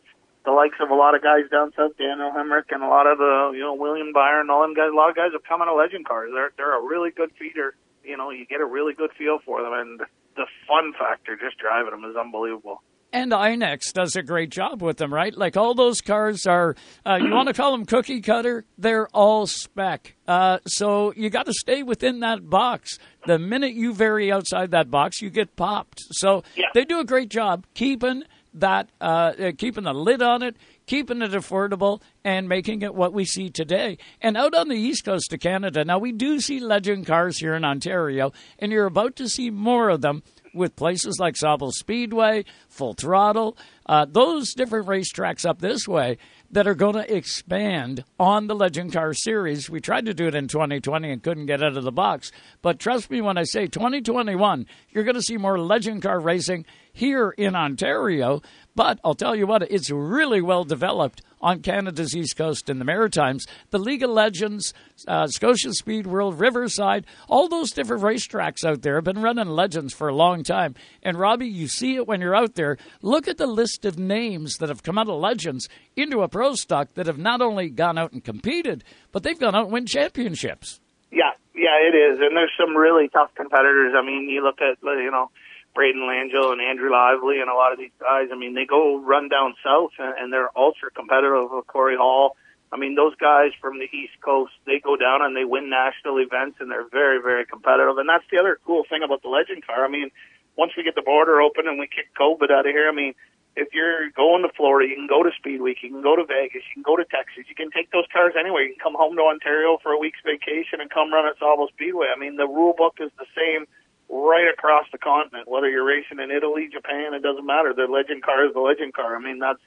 the 0.45 0.51
likes 0.51 0.77
of 0.79 0.89
a 0.89 0.95
lot 0.95 1.17
of 1.17 1.25
guys 1.25 1.49
down 1.49 1.73
south, 1.75 1.97
Daniel 1.97 2.29
Hemric, 2.29 2.69
and 2.69 2.83
a 2.85 2.87
lot 2.87 3.09
of 3.09 3.17
the 3.17 3.51
you 3.57 3.65
know 3.65 3.73
William 3.73 4.13
Byron, 4.13 4.53
all 4.53 4.61
them 4.61 4.77
guys. 4.77 4.93
A 4.93 4.95
lot 4.95 5.09
of 5.09 5.15
guys 5.15 5.33
have 5.33 5.43
come 5.43 5.61
out 5.61 5.67
of 5.67 5.77
legend 5.77 6.05
cars. 6.05 6.29
They're 6.29 6.53
they're 6.55 6.77
a 6.77 6.85
really 6.85 7.09
good 7.09 7.33
feeder. 7.33 7.73
You 8.05 8.15
know, 8.15 8.29
you 8.29 8.45
get 8.45 8.61
a 8.61 8.65
really 8.65 8.93
good 8.93 9.11
feel 9.17 9.39
for 9.43 9.61
them, 9.65 9.73
and 9.73 9.99
the 10.37 10.45
fun 10.69 10.93
factor 10.93 11.35
just 11.35 11.57
driving 11.57 11.91
them 11.91 12.05
is 12.05 12.15
unbelievable. 12.15 12.85
And 13.13 13.33
INEX 13.33 13.91
does 13.93 14.15
a 14.15 14.23
great 14.23 14.51
job 14.51 14.81
with 14.81 14.95
them, 14.95 15.13
right? 15.13 15.35
Like 15.35 15.57
all 15.57 15.73
those 15.73 15.99
cars 15.99 16.45
are, 16.47 16.75
uh, 17.05 17.19
you 17.21 17.29
want 17.29 17.49
to 17.49 17.53
call 17.53 17.71
them 17.71 17.85
cookie 17.85 18.21
cutter? 18.21 18.63
They're 18.77 19.07
all 19.09 19.47
spec. 19.47 20.15
Uh, 20.27 20.59
so 20.65 21.11
you 21.17 21.29
got 21.29 21.45
to 21.47 21.53
stay 21.53 21.83
within 21.83 22.21
that 22.21 22.49
box. 22.49 22.99
The 23.27 23.37
minute 23.37 23.73
you 23.73 23.93
vary 23.93 24.31
outside 24.31 24.71
that 24.71 24.89
box, 24.89 25.21
you 25.21 25.29
get 25.29 25.57
popped. 25.57 25.99
So 26.11 26.43
yeah. 26.55 26.67
they 26.73 26.85
do 26.85 26.99
a 26.99 27.05
great 27.05 27.27
job 27.27 27.65
keeping 27.73 28.23
that, 28.53 28.89
uh, 29.01 29.33
keeping 29.57 29.83
the 29.83 29.93
lid 29.93 30.21
on 30.21 30.41
it, 30.41 30.55
keeping 30.85 31.21
it 31.21 31.31
affordable, 31.31 32.01
and 32.23 32.47
making 32.47 32.81
it 32.81 32.95
what 32.95 33.13
we 33.13 33.25
see 33.25 33.49
today. 33.49 33.97
And 34.21 34.37
out 34.37 34.55
on 34.55 34.69
the 34.69 34.75
east 34.75 35.03
coast 35.03 35.33
of 35.33 35.39
Canada, 35.41 35.83
now 35.83 35.99
we 35.99 36.13
do 36.13 36.39
see 36.39 36.59
legend 36.59 37.05
cars 37.07 37.39
here 37.39 37.55
in 37.55 37.65
Ontario, 37.65 38.31
and 38.59 38.71
you're 38.71 38.85
about 38.85 39.15
to 39.17 39.27
see 39.27 39.49
more 39.49 39.89
of 39.89 40.01
them 40.01 40.23
with 40.53 40.75
places 40.75 41.17
like 41.19 41.35
Sauble 41.35 41.71
Speedway, 41.71 42.45
Full 42.69 42.93
Throttle, 42.93 43.57
uh, 43.85 44.05
those 44.09 44.53
different 44.53 44.87
racetracks 44.87 45.45
up 45.45 45.59
this 45.59 45.87
way 45.87 46.17
that 46.51 46.67
are 46.67 46.75
going 46.75 46.93
to 46.93 47.15
expand 47.15 48.03
on 48.19 48.47
the 48.47 48.55
Legend 48.55 48.93
Car 48.93 49.13
Series. 49.13 49.69
We 49.69 49.79
tried 49.79 50.05
to 50.05 50.13
do 50.13 50.27
it 50.27 50.35
in 50.35 50.47
2020 50.47 51.11
and 51.11 51.23
couldn't 51.23 51.45
get 51.45 51.63
out 51.63 51.77
of 51.77 51.83
the 51.83 51.91
box. 51.91 52.31
But 52.61 52.79
trust 52.79 53.09
me 53.09 53.21
when 53.21 53.37
I 53.37 53.43
say 53.43 53.67
2021, 53.67 54.65
you're 54.89 55.03
going 55.03 55.15
to 55.15 55.21
see 55.21 55.37
more 55.37 55.59
Legend 55.59 56.01
Car 56.01 56.19
racing 56.19 56.65
here 56.93 57.31
in 57.31 57.55
Ontario. 57.55 58.41
But 58.75 58.99
I'll 59.03 59.15
tell 59.15 59.35
you 59.35 59.45
what, 59.47 59.63
it's 59.63 59.89
really 59.89 60.41
well 60.41 60.63
developed 60.63 61.21
on 61.41 61.61
Canada's 61.61 62.15
East 62.15 62.37
Coast 62.37 62.69
and 62.69 62.79
the 62.79 62.85
Maritimes. 62.85 63.45
The 63.71 63.79
League 63.79 64.03
of 64.03 64.11
Legends, 64.11 64.73
uh, 65.07 65.27
Scotia 65.27 65.73
Speed 65.73 66.07
World, 66.07 66.39
Riverside, 66.39 67.05
all 67.27 67.49
those 67.49 67.71
different 67.71 68.03
racetracks 68.03 68.63
out 68.65 68.81
there 68.81 68.95
have 68.95 69.03
been 69.03 69.21
running 69.21 69.47
Legends 69.47 69.93
for 69.93 70.07
a 70.07 70.15
long 70.15 70.43
time. 70.43 70.75
And 71.03 71.17
Robbie, 71.17 71.47
you 71.47 71.67
see 71.67 71.95
it 71.95 72.07
when 72.07 72.21
you're 72.21 72.35
out 72.35 72.55
there. 72.55 72.77
Look 73.01 73.27
at 73.27 73.37
the 73.37 73.47
list 73.47 73.83
of 73.85 73.99
names 73.99 74.55
that 74.57 74.69
have 74.69 74.83
come 74.83 74.97
out 74.97 75.09
of 75.09 75.19
Legends 75.19 75.67
into 75.95 76.21
a 76.21 76.29
pro 76.29 76.53
stock 76.53 76.93
that 76.93 77.07
have 77.07 77.17
not 77.17 77.41
only 77.41 77.69
gone 77.69 77.97
out 77.97 78.13
and 78.13 78.23
competed, 78.23 78.83
but 79.11 79.23
they've 79.23 79.39
gone 79.39 79.55
out 79.55 79.65
and 79.65 79.73
win 79.73 79.85
championships. 79.85 80.79
Yeah, 81.11 81.31
yeah, 81.53 81.75
it 81.81 81.95
is. 81.95 82.19
And 82.21 82.37
there's 82.37 82.51
some 82.57 82.75
really 82.75 83.09
tough 83.09 83.35
competitors. 83.35 83.93
I 83.97 84.05
mean, 84.05 84.29
you 84.29 84.43
look 84.43 84.61
at, 84.61 84.77
you 84.81 85.11
know, 85.11 85.29
Braden 85.73 86.01
Langell 86.01 86.51
and 86.51 86.61
Andrew 86.61 86.91
Lively 86.91 87.39
and 87.39 87.49
a 87.49 87.53
lot 87.53 87.71
of 87.71 87.79
these 87.79 87.95
guys. 87.99 88.27
I 88.31 88.37
mean, 88.37 88.53
they 88.53 88.65
go 88.65 88.99
run 88.99 89.29
down 89.29 89.55
south 89.63 89.91
and, 89.99 90.13
and 90.17 90.33
they're 90.33 90.51
ultra 90.57 90.91
competitive 90.91 91.49
with 91.51 91.67
Corey 91.67 91.95
Hall. 91.95 92.35
I 92.71 92.77
mean, 92.77 92.95
those 92.95 93.15
guys 93.15 93.51
from 93.59 93.79
the 93.79 93.87
East 93.91 94.15
Coast, 94.23 94.53
they 94.65 94.79
go 94.79 94.95
down 94.95 95.21
and 95.21 95.35
they 95.35 95.43
win 95.43 95.69
national 95.69 96.19
events 96.19 96.57
and 96.59 96.71
they're 96.71 96.87
very, 96.87 97.21
very 97.21 97.45
competitive. 97.45 97.97
And 97.97 98.07
that's 98.07 98.23
the 98.31 98.39
other 98.39 98.59
cool 98.65 98.83
thing 98.89 99.03
about 99.03 99.21
the 99.23 99.29
legend 99.29 99.65
car. 99.65 99.83
I 99.83 99.89
mean, 99.89 100.11
once 100.55 100.71
we 100.75 100.83
get 100.83 100.95
the 100.95 101.01
border 101.01 101.41
open 101.41 101.67
and 101.67 101.79
we 101.79 101.87
kick 101.87 102.15
COVID 102.19 102.51
out 102.51 102.67
of 102.67 102.71
here, 102.71 102.87
I 102.87 102.95
mean, 102.95 103.13
if 103.55 103.73
you're 103.73 104.09
going 104.15 104.43
to 104.43 104.51
Florida, 104.55 104.87
you 104.87 104.95
can 104.95 105.07
go 105.11 105.23
to 105.23 105.31
Speed 105.35 105.59
Week, 105.59 105.83
you 105.83 105.91
can 105.91 106.01
go 106.01 106.15
to 106.15 106.23
Vegas, 106.23 106.63
you 106.71 106.79
can 106.79 106.87
go 106.87 106.95
to 106.95 107.03
Texas, 107.03 107.43
you 107.51 107.55
can 107.55 107.71
take 107.71 107.91
those 107.91 108.07
cars 108.11 108.31
anywhere. 108.39 108.63
You 108.63 108.71
can 108.75 108.79
come 108.79 108.95
home 108.95 109.19
to 109.19 109.23
Ontario 109.27 109.77
for 109.83 109.91
a 109.91 109.99
week's 109.99 110.23
vacation 110.23 110.79
and 110.79 110.87
come 110.89 111.11
run 111.11 111.27
at 111.27 111.35
Sauble 111.39 111.67
Speedway. 111.75 112.07
I 112.07 112.17
mean, 112.17 112.37
the 112.39 112.47
rule 112.47 112.71
book 112.71 113.03
is 113.03 113.11
the 113.19 113.27
same 113.35 113.67
right 114.11 114.51
across 114.51 114.85
the 114.91 114.97
continent. 114.99 115.47
Whether 115.47 115.69
you're 115.69 115.87
racing 115.87 116.19
in 116.19 116.29
Italy, 116.29 116.67
Japan, 116.71 117.13
it 117.15 117.23
doesn't 117.23 117.45
matter. 117.45 117.73
The 117.73 117.87
legend 117.87 118.23
car 118.23 118.45
is 118.45 118.53
the 118.53 118.59
legend 118.59 118.93
car. 118.93 119.15
I 119.15 119.19
mean, 119.19 119.39
that's 119.39 119.63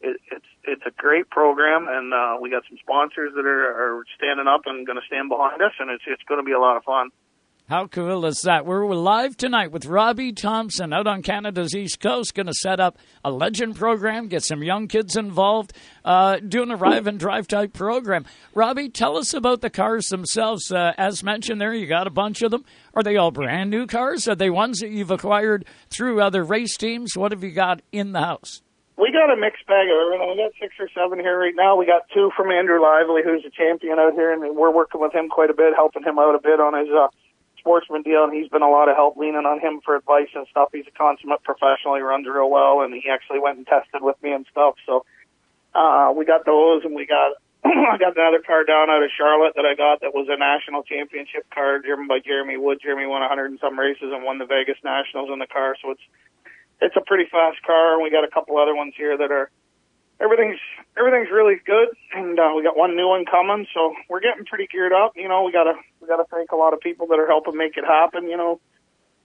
it, 0.00 0.16
it's 0.30 0.46
it's 0.64 0.82
a 0.86 0.94
great 0.96 1.28
program, 1.28 1.88
and 1.90 2.14
uh, 2.14 2.36
we 2.40 2.50
got 2.50 2.62
some 2.68 2.78
sponsors 2.78 3.32
that 3.34 3.44
are, 3.44 3.98
are 3.98 4.04
standing 4.16 4.46
up 4.46 4.62
and 4.64 4.86
going 4.86 4.98
to 4.98 5.06
stand 5.06 5.28
behind 5.28 5.60
us, 5.60 5.72
and 5.78 5.90
it's 5.90 6.04
it's 6.06 6.22
going 6.24 6.40
to 6.40 6.46
be 6.46 6.52
a 6.52 6.60
lot 6.60 6.76
of 6.76 6.84
fun. 6.84 7.10
How 7.70 7.86
cool 7.86 8.26
is 8.26 8.42
that? 8.42 8.66
We're 8.66 8.84
live 8.96 9.36
tonight 9.36 9.70
with 9.70 9.86
Robbie 9.86 10.32
Thompson 10.32 10.92
out 10.92 11.06
on 11.06 11.22
Canada's 11.22 11.72
East 11.72 12.00
Coast, 12.00 12.34
going 12.34 12.48
to 12.48 12.52
set 12.52 12.80
up 12.80 12.98
a 13.24 13.30
legend 13.30 13.76
program, 13.76 14.26
get 14.26 14.42
some 14.42 14.64
young 14.64 14.88
kids 14.88 15.14
involved, 15.14 15.72
uh, 16.04 16.40
doing 16.40 16.72
a 16.72 16.76
arrive 16.76 17.06
and 17.06 17.20
drive 17.20 17.46
type 17.46 17.72
program. 17.72 18.26
Robbie, 18.56 18.88
tell 18.88 19.16
us 19.16 19.34
about 19.34 19.60
the 19.60 19.70
cars 19.70 20.08
themselves. 20.08 20.72
Uh, 20.72 20.94
as 20.98 21.22
mentioned 21.22 21.60
there, 21.60 21.72
you 21.72 21.86
got 21.86 22.08
a 22.08 22.10
bunch 22.10 22.42
of 22.42 22.50
them. 22.50 22.64
Are 22.92 23.04
they 23.04 23.16
all 23.16 23.30
brand 23.30 23.70
new 23.70 23.86
cars? 23.86 24.26
Are 24.26 24.34
they 24.34 24.50
ones 24.50 24.80
that 24.80 24.90
you've 24.90 25.12
acquired 25.12 25.64
through 25.90 26.20
other 26.20 26.42
race 26.42 26.76
teams? 26.76 27.16
What 27.16 27.30
have 27.30 27.44
you 27.44 27.52
got 27.52 27.82
in 27.92 28.10
the 28.10 28.20
house? 28.20 28.62
We 28.98 29.12
got 29.12 29.32
a 29.32 29.36
mixed 29.36 29.64
bag 29.68 29.86
of 29.86 29.94
everything. 29.94 30.28
We 30.28 30.42
got 30.42 30.52
six 30.60 30.74
or 30.80 30.88
seven 30.92 31.20
here 31.20 31.38
right 31.38 31.54
now. 31.54 31.76
We 31.76 31.86
got 31.86 32.02
two 32.12 32.32
from 32.36 32.50
Andrew 32.50 32.82
Lively, 32.82 33.22
who's 33.22 33.44
a 33.46 33.50
champion 33.50 34.00
out 34.00 34.14
here, 34.14 34.32
and 34.32 34.56
we're 34.56 34.74
working 34.74 35.00
with 35.00 35.14
him 35.14 35.28
quite 35.28 35.50
a 35.50 35.54
bit, 35.54 35.72
helping 35.76 36.02
him 36.02 36.18
out 36.18 36.34
a 36.34 36.42
bit 36.42 36.58
on 36.58 36.74
his 36.74 36.90
uh, 36.90 37.06
sportsman 37.60 38.02
deal, 38.02 38.24
and 38.24 38.34
he's 38.34 38.48
been 38.48 38.62
a 38.62 38.70
lot 38.70 38.88
of 38.88 38.96
help 38.96 39.16
leaning 39.16 39.46
on 39.46 39.60
him 39.60 39.80
for 39.84 39.94
advice 39.94 40.32
and 40.34 40.46
stuff. 40.50 40.70
He's 40.72 40.88
a 40.88 40.96
consummate 40.96 41.44
professional. 41.44 41.94
He 41.94 42.02
runs 42.02 42.26
real 42.26 42.50
well, 42.50 42.80
and 42.82 42.92
he 42.92 43.08
actually 43.08 43.38
went 43.38 43.58
and 43.58 43.66
tested 43.66 44.02
with 44.02 44.16
me 44.22 44.32
and 44.32 44.46
stuff. 44.50 44.74
So 44.86 45.04
uh, 45.74 46.12
we 46.16 46.24
got 46.24 46.44
those, 46.44 46.84
and 46.84 46.94
we 46.94 47.06
got 47.06 47.38
I 47.64 47.98
got 48.00 48.16
another 48.16 48.40
car 48.40 48.64
down 48.64 48.88
out 48.88 49.04
of 49.04 49.10
Charlotte 49.16 49.52
that 49.54 49.68
I 49.68 49.76
got 49.76 50.00
that 50.00 50.16
was 50.16 50.28
a 50.32 50.38
national 50.38 50.82
championship 50.82 51.44
car 51.52 51.78
driven 51.78 52.08
by 52.08 52.18
Jeremy 52.18 52.56
Wood. 52.56 52.80
Jeremy 52.82 53.06
won 53.06 53.20
100 53.20 53.50
and 53.50 53.60
some 53.60 53.78
races 53.78 54.08
and 54.10 54.24
won 54.24 54.38
the 54.38 54.46
Vegas 54.46 54.80
Nationals 54.82 55.28
in 55.30 55.38
the 55.38 55.46
car, 55.46 55.76
so 55.82 55.92
it's 55.92 56.06
it's 56.80 56.96
a 56.96 57.04
pretty 57.04 57.28
fast 57.30 57.60
car. 57.62 57.94
And 57.94 58.02
we 58.02 58.10
got 58.10 58.24
a 58.24 58.32
couple 58.32 58.56
other 58.56 58.74
ones 58.74 58.94
here 58.96 59.16
that 59.16 59.30
are 59.30 59.50
everything's 60.20 60.60
everything's 60.96 61.30
really 61.30 61.56
good, 61.64 61.88
and 62.12 62.38
uh, 62.38 62.52
we 62.54 62.62
got 62.62 62.76
one 62.76 62.96
new 62.96 63.08
one 63.08 63.24
coming, 63.24 63.66
so 63.72 63.94
we're 64.08 64.20
getting 64.20 64.44
pretty 64.44 64.66
geared 64.66 64.92
up. 64.92 65.12
You 65.16 65.28
know, 65.28 65.42
we 65.44 65.52
gotta 65.52 65.74
we 66.00 66.06
gotta 66.06 66.24
thank 66.30 66.52
a 66.52 66.56
lot 66.56 66.74
of 66.74 66.80
people 66.80 67.06
that 67.08 67.18
are 67.18 67.26
helping 67.26 67.56
make 67.56 67.76
it 67.76 67.84
happen. 67.84 68.28
You 68.28 68.36
know, 68.36 68.60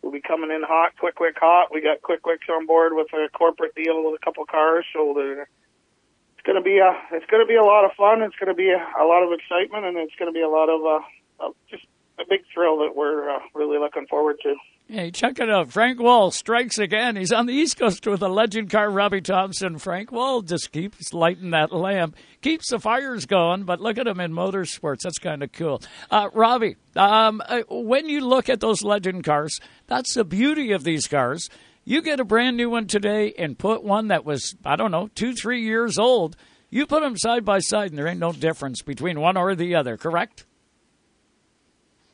we'll 0.01 0.11
be 0.11 0.21
coming 0.21 0.51
in 0.51 0.63
hot, 0.63 0.97
quick, 0.97 1.15
quick, 1.15 1.37
hot. 1.37 1.67
We 1.71 1.81
got 1.81 2.01
quick, 2.01 2.21
quicks 2.21 2.47
on 2.49 2.65
board 2.65 2.93
with 2.95 3.07
a 3.13 3.29
corporate 3.29 3.75
deal 3.75 4.03
with 4.03 4.19
a 4.19 4.23
couple 4.23 4.45
cars, 4.45 4.85
so 4.93 5.13
they're, 5.15 5.41
it's 5.41 6.45
gonna 6.45 6.61
be 6.61 6.79
a 6.79 6.95
it's 7.11 7.25
gonna 7.29 7.45
be 7.45 7.55
a 7.55 7.63
lot 7.63 7.85
of 7.85 7.91
fun. 7.93 8.21
It's 8.21 8.35
gonna 8.39 8.55
be 8.55 8.69
a, 8.69 8.81
a 8.99 9.05
lot 9.05 9.23
of 9.23 9.31
excitement, 9.33 9.85
and 9.85 9.97
it's 9.97 10.15
gonna 10.17 10.31
be 10.31 10.41
a 10.41 10.49
lot 10.49 10.69
of 10.69 11.03
uh, 11.41 11.49
just 11.69 11.85
a 12.19 12.23
big 12.29 12.41
thrill 12.53 12.79
that 12.79 12.95
we're 12.95 13.29
uh, 13.29 13.39
really 13.53 13.77
looking 13.77 14.07
forward 14.07 14.37
to. 14.43 14.55
Hey, 14.87 15.09
check 15.09 15.39
it 15.39 15.49
out. 15.49 15.71
Frank 15.71 15.99
Wall 15.99 16.29
strikes 16.29 16.77
again. 16.77 17.15
He's 17.15 17.31
on 17.31 17.47
the 17.47 17.53
East 17.53 17.79
Coast 17.79 18.05
with 18.05 18.21
a 18.21 18.27
legend 18.27 18.69
car, 18.69 18.87
Robbie 18.91 19.19
Thompson. 19.19 19.79
Frank 19.79 20.11
Wall 20.11 20.43
just 20.43 20.71
keeps 20.71 21.11
lighting 21.11 21.49
that 21.51 21.73
lamp, 21.73 22.15
keeps 22.41 22.69
the 22.69 22.77
fires 22.77 23.25
going, 23.25 23.63
but 23.63 23.81
look 23.81 23.97
at 23.97 24.05
him 24.05 24.19
in 24.19 24.31
motorsports. 24.31 24.99
That's 25.01 25.17
kind 25.17 25.41
of 25.41 25.51
cool. 25.53 25.81
Uh, 26.11 26.29
Robbie, 26.33 26.75
um, 26.95 27.41
uh, 27.47 27.61
when 27.67 28.07
you 28.07 28.21
look 28.21 28.47
at 28.47 28.59
those 28.59 28.83
legend 28.83 29.23
cars, 29.23 29.59
that's 29.87 30.13
the 30.13 30.23
beauty 30.23 30.71
of 30.71 30.83
these 30.83 31.07
cars. 31.07 31.49
You 31.83 32.03
get 32.03 32.19
a 32.19 32.25
brand 32.25 32.55
new 32.55 32.69
one 32.69 32.85
today 32.85 33.33
and 33.39 33.57
put 33.57 33.83
one 33.83 34.09
that 34.09 34.23
was, 34.23 34.55
I 34.63 34.75
don't 34.75 34.91
know, 34.91 35.09
two, 35.15 35.33
three 35.33 35.63
years 35.63 35.97
old. 35.97 36.35
You 36.69 36.85
put 36.85 37.01
them 37.01 37.17
side 37.17 37.43
by 37.43 37.57
side, 37.57 37.89
and 37.89 37.97
there 37.97 38.07
ain't 38.07 38.19
no 38.19 38.33
difference 38.33 38.83
between 38.83 39.19
one 39.19 39.35
or 39.35 39.55
the 39.55 39.73
other, 39.73 39.97
correct? 39.97 40.45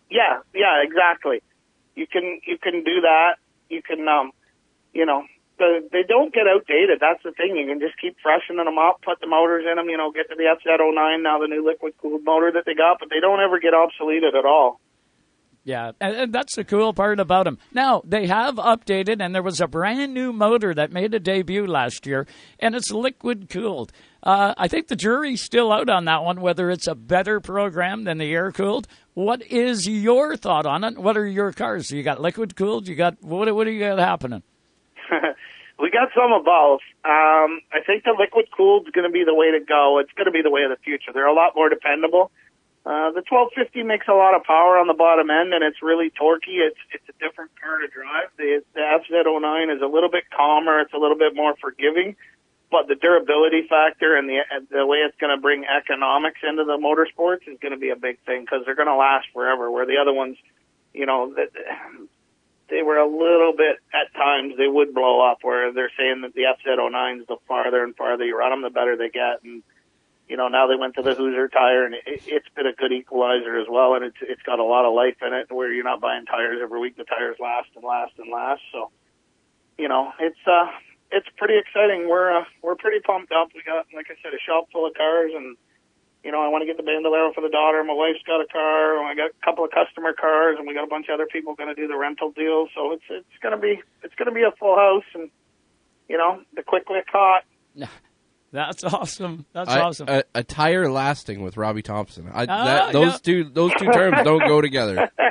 Yeah, 0.10 0.40
yeah, 0.54 0.82
exactly 0.84 1.42
you 1.96 2.08
can 2.08 2.40
you 2.46 2.58
can 2.58 2.84
do 2.84 3.02
that. 3.02 3.36
You 3.70 3.82
can 3.82 4.08
um, 4.08 4.32
you 4.94 5.06
know, 5.06 5.24
the, 5.58 5.88
they 5.92 6.04
don't 6.08 6.34
get 6.34 6.48
outdated. 6.48 7.00
That's 7.00 7.24
the 7.24 7.32
thing. 7.32 7.56
You 7.56 7.68
can 7.68 7.80
just 7.80 8.00
keep 8.00 8.18
freshening 8.22 8.66
them 8.66 8.78
up, 8.78 9.02
put 9.04 9.20
the 9.22 9.28
motors 9.28 9.66
in 9.70 9.78
them. 9.78 9.90
You 9.90 9.98
know, 9.98 10.12
get 10.12 10.30
to 10.30 10.36
the 10.36 10.50
FZ09 10.50 11.24
now, 11.24 11.40
the 11.40 11.48
new 11.48 11.66
liquid 11.66 11.94
cooled 12.02 12.24
motor 12.24 12.52
that 12.54 12.64
they 12.66 12.74
got, 12.74 12.98
but 13.00 13.10
they 13.10 13.20
don't 13.20 13.40
ever 13.40 13.60
get 13.60 13.74
obsoleted 13.74 14.38
at 14.38 14.46
all. 14.46 14.80
Yeah, 15.64 15.92
and, 16.02 16.16
and, 16.16 16.34
that's 16.34 16.56
the 16.56 16.64
cool 16.64 16.92
part 16.92 17.20
about 17.20 17.44
them. 17.46 17.60
Now, 17.72 18.02
they 18.04 18.26
have 18.26 18.56
updated, 18.56 19.22
and 19.22 19.36
there 19.36 19.44
was 19.44 19.62
a 19.62 19.68
brand 19.68 20.12
new 20.12 20.34
motor 20.34 20.74
that 20.74 20.92
made 20.92 21.14
a 21.14 21.20
debut 21.20 21.68
last 21.68 22.08
year, 22.08 22.26
and 22.58 22.74
it's 22.74 22.90
liquid 22.90 23.48
cooled. 23.48 23.92
Uh, 24.24 24.54
I 24.58 24.68
think 24.68 24.88
the 24.88 24.96
jury's 24.96 25.42
still 25.42 25.72
out 25.72 25.90
on 25.90 26.06
that 26.06 26.24
one, 26.24 26.42
whether 26.42 26.70
it's 26.70 26.88
a 26.88 26.94
better 26.94 27.40
program 27.40 28.04
than 28.04 28.20
the 28.20 28.32
air 28.32 28.52
cooled. 28.52 28.88
What 29.14 29.42
is 29.42 29.88
your 29.88 30.38
thought 30.38 30.66
on 30.66 30.84
it? 30.84 30.98
What 30.98 31.18
are 31.18 31.26
your 31.26 31.52
cars? 31.52 31.90
You 31.92 32.04
got 32.04 32.22
liquid 32.22 32.56
cooled? 32.56 32.88
You 32.88 32.96
got 32.96 33.22
what? 33.22 33.54
What 33.54 33.64
do 33.66 33.72
you 33.72 33.80
got 33.80 33.98
happening? 33.98 34.44
we 35.80 35.90
got 35.90 36.10
some 36.16 36.32
of 36.34 36.46
both. 36.46 36.82
Um, 37.04 37.62
I 37.74 37.82
think 37.86 38.04
the 38.04 38.16
liquid 38.18 38.46
cooled 38.56 38.88
is 38.88 38.92
going 38.92 39.10
to 39.10 39.12
be 39.12 39.24
the 39.26 39.34
way 39.34 39.52
to 39.52 39.60
go. 39.60 39.98
It's 40.00 40.14
going 40.14 40.28
to 40.28 40.32
be 40.32 40.44
the 40.44 40.52
way 40.52 40.62
of 40.64 40.70
the 40.70 40.78
future. 40.84 41.12
They're 41.14 41.28
a 41.28 41.34
lot 41.34 41.56
more 41.56 41.70
dependable. 41.70 42.32
Uh, 42.86 43.14
the 43.14 43.22
1250 43.26 43.84
makes 43.84 44.08
a 44.08 44.14
lot 44.14 44.34
of 44.34 44.44
power 44.44 44.78
on 44.78 44.88
the 44.88 44.98
bottom 44.98 45.30
end, 45.30 45.54
and 45.54 45.64
it's 45.64 45.82
really 45.82 46.10
torquey. 46.10 46.62
It's 46.62 46.80
it's 46.94 47.10
a 47.10 47.18
different 47.18 47.52
car 47.58 47.80
to 47.80 47.88
drive. 47.88 48.30
The, 48.38 48.62
the 48.74 48.82
FZ09 48.82 49.76
is 49.76 49.82
a 49.82 49.90
little 49.90 50.10
bit 50.10 50.30
calmer. 50.30 50.80
It's 50.80 50.94
a 50.94 50.98
little 50.98 51.18
bit 51.18 51.36
more 51.36 51.56
forgiving 51.60 52.16
but 52.72 52.88
the 52.88 52.96
durability 52.96 53.68
factor 53.68 54.16
and 54.16 54.30
the 54.30 54.40
the 54.72 54.86
way 54.88 55.00
it's 55.00 55.18
going 55.20 55.36
to 55.36 55.42
bring 55.42 55.66
economics 55.66 56.40
into 56.42 56.64
the 56.64 56.80
motorsports 56.80 57.44
is 57.46 57.60
going 57.62 57.74
to 57.74 57.78
be 57.78 57.90
a 57.90 57.98
big 57.98 58.18
thing 58.26 58.42
because 58.42 58.64
they're 58.66 58.80
going 58.80 58.88
to 58.88 58.96
last 58.96 59.28
forever. 59.34 59.70
Where 59.70 59.86
the 59.86 59.98
other 60.02 60.14
ones, 60.14 60.38
you 60.94 61.06
know, 61.06 61.34
that 61.36 61.52
they 62.70 62.82
were 62.82 62.98
a 62.98 63.06
little 63.06 63.54
bit 63.56 63.78
at 63.94 64.14
times 64.16 64.56
they 64.58 64.68
would 64.68 64.94
blow 64.94 65.20
up. 65.20 65.40
Where 65.42 65.74
they're 65.74 65.92
saying 65.98 66.22
that 66.22 66.34
the 66.34 66.48
FZ09s, 66.48 67.28
the 67.28 67.38
farther 67.46 67.84
and 67.84 67.96
farther 67.96 68.24
you 68.24 68.38
run 68.38 68.52
them, 68.52 68.62
the 68.62 68.70
better 68.70 68.96
they 68.96 69.10
get. 69.10 69.44
And 69.44 69.64
you 70.30 70.38
know, 70.38 70.48
now 70.48 70.68
they 70.68 70.78
went 70.78 70.96
to 70.96 71.02
the 71.02 71.14
Hoosier 71.14 71.50
tire, 71.50 71.84
and 71.84 71.94
it, 71.94 72.24
it's 72.26 72.48
been 72.56 72.68
a 72.68 72.74
good 72.74 72.94
equalizer 72.94 73.60
as 73.60 73.68
well. 73.70 73.96
And 73.96 74.06
it's 74.06 74.18
it's 74.22 74.42
got 74.44 74.60
a 74.60 74.64
lot 74.64 74.86
of 74.86 74.94
life 74.94 75.18
in 75.22 75.34
it, 75.34 75.52
where 75.52 75.74
you're 75.74 75.84
not 75.84 76.00
buying 76.00 76.26
tires 76.26 76.60
every 76.64 76.80
week. 76.80 76.96
The 76.96 77.04
tires 77.04 77.36
last 77.38 77.68
and 77.76 77.84
last 77.84 78.14
and 78.18 78.32
last. 78.32 78.62
So, 78.72 78.92
you 79.78 79.90
know, 79.90 80.14
it's 80.22 80.40
uh 80.48 80.72
it's 81.12 81.28
pretty 81.38 81.58
exciting. 81.58 82.08
We're 82.10 82.32
uh, 82.32 82.46
we're 82.62 82.76
pretty 82.76 83.00
pumped 83.00 83.32
up. 83.32 83.50
We 83.54 83.62
got, 83.64 83.86
like 83.94 84.08
I 84.10 84.16
said, 84.24 84.34
a 84.34 84.42
shop 84.42 84.68
full 84.72 84.88
of 84.88 84.94
cars, 84.94 85.32
and 85.36 85.58
you 86.24 86.32
know, 86.32 86.42
I 86.42 86.48
want 86.48 86.62
to 86.62 86.66
get 86.66 86.78
the 86.78 86.84
Bandolero 86.84 87.34
for 87.34 87.42
the 87.42 87.50
daughter. 87.50 87.84
My 87.84 87.94
wife's 87.94 88.24
got 88.26 88.42
a 88.42 88.48
car, 88.48 89.00
and 89.00 89.08
I 89.08 89.16
got 89.16 89.32
a 89.32 89.46
couple 89.46 89.66
of 89.66 89.72
customer 89.72 90.14
cars, 90.14 90.58
and 90.58 90.68
we 90.68 90.74
got 90.74 90.84
a 90.84 90.92
bunch 90.92 91.08
of 91.10 91.16
other 91.16 91.28
people 91.28 91.56
going 91.56 91.70
to 91.74 91.76
do 91.76 91.88
the 91.88 91.98
rental 91.98 92.32
deal. 92.32 92.68
So 92.76 92.94
it's 92.94 93.04
it's 93.10 93.38
gonna 93.44 93.60
be 93.60 93.82
it's 94.04 94.16
gonna 94.16 94.32
be 94.32 94.44
a 94.44 94.52
full 94.58 94.76
house, 94.76 95.08
and 95.14 95.30
you 96.08 96.18
know, 96.18 96.42
the 96.56 96.64
QuickWick 96.64 97.08
hot. 97.12 97.44
That's 98.52 98.84
awesome. 98.84 99.46
That's 99.54 99.70
I, 99.70 99.80
awesome. 99.80 100.10
A, 100.10 100.24
a, 100.36 100.44
tire 100.44 100.92
lasting 100.92 101.42
with 101.42 101.56
Robbie 101.56 101.84
Thompson. 101.84 102.28
I, 102.34 102.46
Ah, 102.50 102.66
that, 102.66 102.92
those 102.92 103.14
yeah. 103.14 103.18
two 103.24 103.44
those 103.46 103.72
two 103.80 103.90
terms 103.92 104.18
don't 104.26 104.46
go 104.46 104.60
together. 104.60 105.10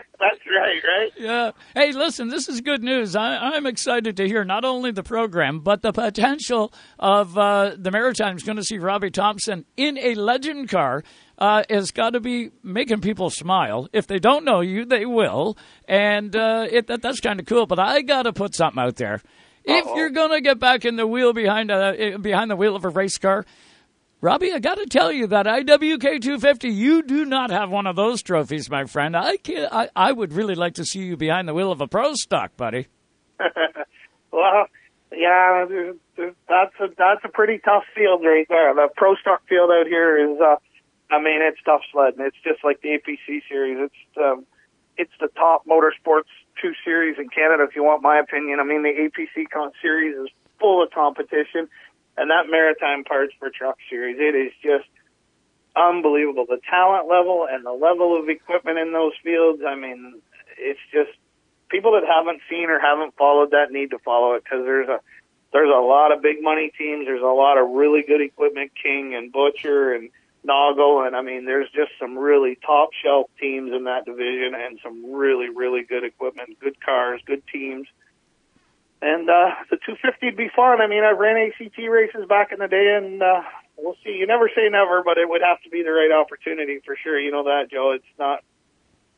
Right? 0.84 1.12
Yeah. 1.16 1.50
Hey, 1.74 1.92
listen, 1.92 2.28
this 2.28 2.48
is 2.48 2.60
good 2.60 2.82
news. 2.82 3.16
I, 3.16 3.36
I'm 3.36 3.66
excited 3.66 4.16
to 4.16 4.26
hear 4.26 4.44
not 4.44 4.64
only 4.64 4.90
the 4.90 5.02
program, 5.02 5.60
but 5.60 5.82
the 5.82 5.92
potential 5.92 6.72
of 6.98 7.36
uh, 7.36 7.76
the 7.76 7.90
Maritimes 7.90 8.42
going 8.42 8.56
to 8.56 8.64
see 8.64 8.78
Robbie 8.78 9.10
Thompson 9.10 9.64
in 9.76 9.98
a 9.98 10.14
legend 10.14 10.68
car. 10.68 11.02
Uh, 11.38 11.62
has 11.70 11.90
got 11.90 12.10
to 12.10 12.20
be 12.20 12.50
making 12.62 13.00
people 13.00 13.30
smile. 13.30 13.88
If 13.94 14.06
they 14.06 14.18
don't 14.18 14.44
know 14.44 14.60
you, 14.60 14.84
they 14.84 15.06
will, 15.06 15.56
and 15.88 16.36
uh, 16.36 16.66
it, 16.70 16.86
that, 16.88 17.00
that's 17.00 17.20
kind 17.20 17.40
of 17.40 17.46
cool. 17.46 17.64
But 17.64 17.78
I 17.78 18.02
got 18.02 18.24
to 18.24 18.34
put 18.34 18.54
something 18.54 18.78
out 18.78 18.96
there. 18.96 19.22
If 19.64 19.86
you're 19.94 20.10
going 20.10 20.32
to 20.32 20.42
get 20.42 20.58
back 20.58 20.84
in 20.84 20.96
the 20.96 21.06
wheel 21.06 21.32
behind 21.32 21.70
a, 21.70 22.18
behind 22.18 22.50
the 22.50 22.56
wheel 22.56 22.76
of 22.76 22.84
a 22.84 22.90
race 22.90 23.16
car, 23.16 23.46
Robbie, 24.22 24.52
I 24.52 24.58
got 24.58 24.74
to 24.74 24.84
tell 24.84 25.10
you 25.10 25.26
that 25.28 25.46
IWK 25.46 26.20
250, 26.20 26.68
you 26.68 27.02
do 27.02 27.24
not 27.24 27.50
have 27.50 27.70
one 27.70 27.86
of 27.86 27.96
those 27.96 28.20
trophies, 28.22 28.68
my 28.68 28.84
friend. 28.84 29.16
I, 29.16 29.38
can't, 29.38 29.72
I 29.72 29.88
I 29.96 30.12
would 30.12 30.34
really 30.34 30.54
like 30.54 30.74
to 30.74 30.84
see 30.84 31.00
you 31.00 31.16
behind 31.16 31.48
the 31.48 31.54
wheel 31.54 31.72
of 31.72 31.80
a 31.80 31.88
pro 31.88 32.12
stock, 32.12 32.54
buddy. 32.54 32.88
well, 34.30 34.66
yeah, 35.10 35.64
that's 36.48 36.74
a 36.80 36.88
that's 36.98 37.24
a 37.24 37.28
pretty 37.28 37.60
tough 37.64 37.84
field 37.94 38.22
right 38.22 38.46
there. 38.48 38.74
The 38.74 38.88
pro 38.94 39.14
stock 39.16 39.40
field 39.48 39.70
out 39.70 39.86
here 39.86 40.32
is, 40.32 40.38
uh, 40.38 40.56
I 41.10 41.22
mean, 41.22 41.40
it's 41.40 41.58
tough 41.64 41.80
sledding. 41.90 42.20
It's 42.20 42.36
just 42.44 42.62
like 42.62 42.82
the 42.82 42.98
APC 42.98 43.40
series. 43.48 43.78
It's 43.80 44.18
um, 44.18 44.44
it's 44.98 45.12
the 45.18 45.28
top 45.28 45.64
motorsports 45.66 46.28
two 46.60 46.72
series 46.84 47.16
in 47.18 47.30
Canada, 47.30 47.64
if 47.64 47.74
you 47.74 47.82
want 47.82 48.02
my 48.02 48.18
opinion. 48.18 48.60
I 48.60 48.64
mean, 48.64 48.82
the 48.82 48.90
APC 48.90 49.48
con 49.50 49.72
series 49.80 50.14
is 50.14 50.28
full 50.58 50.82
of 50.82 50.90
competition, 50.90 51.68
and 52.20 52.30
that 52.30 52.50
Maritime 52.50 53.04
Parts 53.04 53.32
for 53.38 53.48
Truck 53.48 53.78
series, 53.88 54.18
it 54.20 54.36
is 54.36 54.52
just 54.62 54.88
unbelievable. 55.74 56.44
The 56.46 56.60
talent 56.68 57.08
level 57.08 57.46
and 57.50 57.64
the 57.64 57.72
level 57.72 58.20
of 58.20 58.28
equipment 58.28 58.78
in 58.78 58.92
those 58.92 59.12
fields. 59.24 59.62
I 59.66 59.74
mean, 59.74 60.20
it's 60.58 60.80
just 60.92 61.16
people 61.70 61.92
that 61.92 62.04
haven't 62.06 62.42
seen 62.50 62.68
or 62.68 62.78
haven't 62.78 63.16
followed 63.16 63.52
that 63.52 63.72
need 63.72 63.90
to 63.92 63.98
follow 64.04 64.34
it 64.34 64.44
because 64.44 64.66
there's 64.66 64.88
a 64.88 65.00
there's 65.52 65.72
a 65.74 65.80
lot 65.80 66.12
of 66.12 66.20
big 66.20 66.42
money 66.42 66.70
teams. 66.76 67.06
There's 67.06 67.22
a 67.22 67.24
lot 67.24 67.56
of 67.56 67.70
really 67.70 68.02
good 68.06 68.20
equipment, 68.20 68.72
King 68.80 69.14
and 69.14 69.32
Butcher 69.32 69.94
and 69.94 70.10
Noggle, 70.46 71.06
and 71.06 71.16
I 71.16 71.22
mean, 71.22 71.46
there's 71.46 71.70
just 71.70 71.90
some 71.98 72.18
really 72.18 72.56
top 72.64 72.90
shelf 73.02 73.30
teams 73.40 73.72
in 73.72 73.84
that 73.84 74.04
division, 74.04 74.54
and 74.54 74.78
some 74.82 75.12
really, 75.12 75.48
really 75.48 75.82
good 75.82 76.04
equipment, 76.04 76.60
good 76.60 76.80
cars, 76.80 77.20
good 77.26 77.42
teams. 77.52 77.86
And 79.02 79.28
uh, 79.28 79.56
the 79.70 79.76
250 79.76 80.26
would 80.26 80.36
be 80.36 80.50
fun. 80.54 80.80
I 80.80 80.86
mean, 80.86 81.04
I've 81.04 81.18
ran 81.18 81.36
ACT 81.36 81.78
races 81.88 82.28
back 82.28 82.52
in 82.52 82.58
the 82.58 82.68
day, 82.68 82.98
and 83.00 83.22
uh, 83.22 83.42
we'll 83.78 83.96
see. 84.04 84.12
You 84.12 84.26
never 84.26 84.50
say 84.54 84.68
never, 84.70 85.02
but 85.02 85.16
it 85.16 85.28
would 85.28 85.40
have 85.40 85.62
to 85.62 85.70
be 85.70 85.82
the 85.82 85.90
right 85.90 86.12
opportunity 86.12 86.80
for 86.84 86.96
sure. 87.02 87.18
You 87.18 87.30
know 87.30 87.44
that, 87.44 87.70
Joe. 87.70 87.92
It's 87.96 88.18
not, 88.18 88.44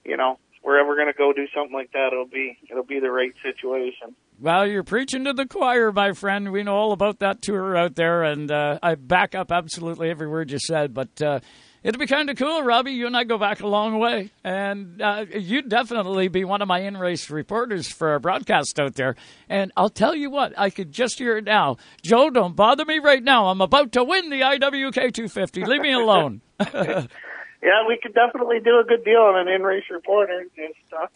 you 0.05 0.17
know, 0.17 0.39
we're 0.63 0.79
ever 0.79 0.95
going 0.95 1.09
to 1.09 1.17
go 1.17 1.33
do 1.33 1.47
something 1.55 1.75
like 1.75 1.93
that, 1.93 2.11
it'll 2.13 2.27
be 2.27 2.57
it'll 2.71 2.85
be 2.85 3.01
the 3.01 3.11
right 3.11 3.35
situation. 3.43 4.15
Well, 4.41 4.67
you're 4.67 4.83
preaching 4.83 5.25
to 5.25 5.33
the 5.33 5.47
choir, 5.47 5.93
my 5.93 6.13
friend. 6.13 6.51
We 6.53 6.63
know 6.63 6.75
all 6.75 6.93
about 6.93 7.19
that 7.21 7.43
tour 7.43 7.77
out 7.77 7.95
there, 7.97 8.23
and 8.23 8.51
uh, 8.51 8.79
I 8.83 8.95
back 8.95 9.35
up 9.35 9.53
absolutely 9.53 10.11
every 10.11 10.29
word 10.29 10.51
you 10.51 10.59
said. 10.59 10.95
But 10.95 11.21
uh, 11.21 11.41
it'd 11.83 11.99
be 11.99 12.07
kind 12.07 12.31
of 12.31 12.37
cool, 12.37 12.63
Robbie. 12.63 12.93
You 12.93 13.07
and 13.07 13.17
I 13.17 13.25
go 13.25 13.39
back 13.39 13.61
a 13.61 13.67
long 13.67 13.99
way, 13.99 14.31
and 14.45 15.01
uh, 15.01 15.27
you'd 15.33 15.69
definitely 15.69 16.29
be 16.29 16.45
one 16.45 16.63
of 16.63 16.69
my 16.69 16.81
in-race 16.81 17.31
reporters 17.31 17.89
for 17.89 18.11
our 18.11 18.19
broadcast 18.19 18.79
out 18.79 18.95
there. 18.95 19.17
And 19.49 19.73
I'll 19.77 19.91
tell 19.91 20.15
you 20.15 20.31
what, 20.31 20.53
I 20.59 20.71
could 20.71 20.93
just 20.93 21.19
hear 21.19 21.37
it 21.37 21.45
now. 21.45 21.77
Joe, 22.03 22.31
don't 22.31 22.57
bother 22.57 22.85
me 22.85 22.99
right 22.99 23.23
now. 23.23 23.47
I'm 23.47 23.61
about 23.61 23.93
to 23.93 24.05
win 24.05 24.31
the 24.31 24.41
IWK 24.41 25.13
250. 25.13 25.65
Leave 25.65 25.81
me 25.81 25.93
alone. 26.03 26.41
yeah, 26.61 27.87
we 27.87 27.99
could 28.03 28.15
definitely 28.15 28.61
do 28.61 28.79
a 28.79 28.85
good 28.85 29.05
deal 29.05 29.21
on 29.21 29.37
an 29.37 29.53
in-race 29.53 29.85
reporter. 29.91 30.45
Just, 30.57 30.93
uh, 30.93 31.07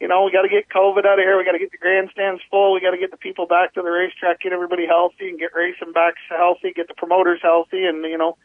you 0.00 0.08
know, 0.08 0.24
we 0.24 0.32
got 0.32 0.42
to 0.42 0.48
get 0.48 0.68
COVID 0.68 1.06
out 1.06 1.18
of 1.18 1.24
here. 1.24 1.38
We 1.38 1.44
got 1.44 1.52
to 1.52 1.58
get 1.58 1.70
the 1.70 1.78
grandstands 1.78 2.42
full. 2.50 2.74
We 2.74 2.80
got 2.80 2.90
to 2.90 2.98
get 2.98 3.12
the 3.12 3.16
people 3.16 3.46
back 3.46 3.74
to 3.74 3.82
the 3.82 3.90
racetrack, 3.90 4.40
get 4.40 4.52
everybody 4.52 4.86
healthy, 4.86 5.28
and 5.28 5.38
get 5.38 5.54
racing 5.54 5.92
back 5.92 6.14
healthy. 6.28 6.72
Get 6.74 6.88
the 6.88 6.94
promoters 6.94 7.38
healthy, 7.40 7.84
and 7.84 8.04
you 8.04 8.18
know, 8.18 8.36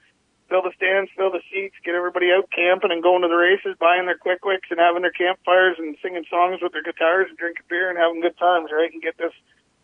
fill 0.50 0.64
the 0.64 0.76
stands, 0.76 1.12
fill 1.16 1.32
the 1.32 1.44
seats, 1.52 1.76
get 1.84 1.96
everybody 1.96 2.32
out 2.32 2.50
camping 2.52 2.92
and 2.92 3.04
going 3.04 3.22
to 3.22 3.28
the 3.28 3.40
races, 3.40 3.76
buying 3.80 4.08
their 4.08 4.18
QuickWicks 4.18 4.72
and 4.72 4.80
having 4.80 5.04
their 5.04 5.16
campfires 5.16 5.76
and 5.78 5.96
singing 6.02 6.26
songs 6.30 6.60
with 6.62 6.72
their 6.72 6.84
guitars 6.84 7.28
and 7.30 7.38
drinking 7.38 7.68
beer 7.70 7.90
and 7.90 8.00
having 8.00 8.22
good 8.22 8.38
times, 8.38 8.72
right? 8.72 8.92
And 8.92 9.02
get 9.02 9.18
this 9.18 9.36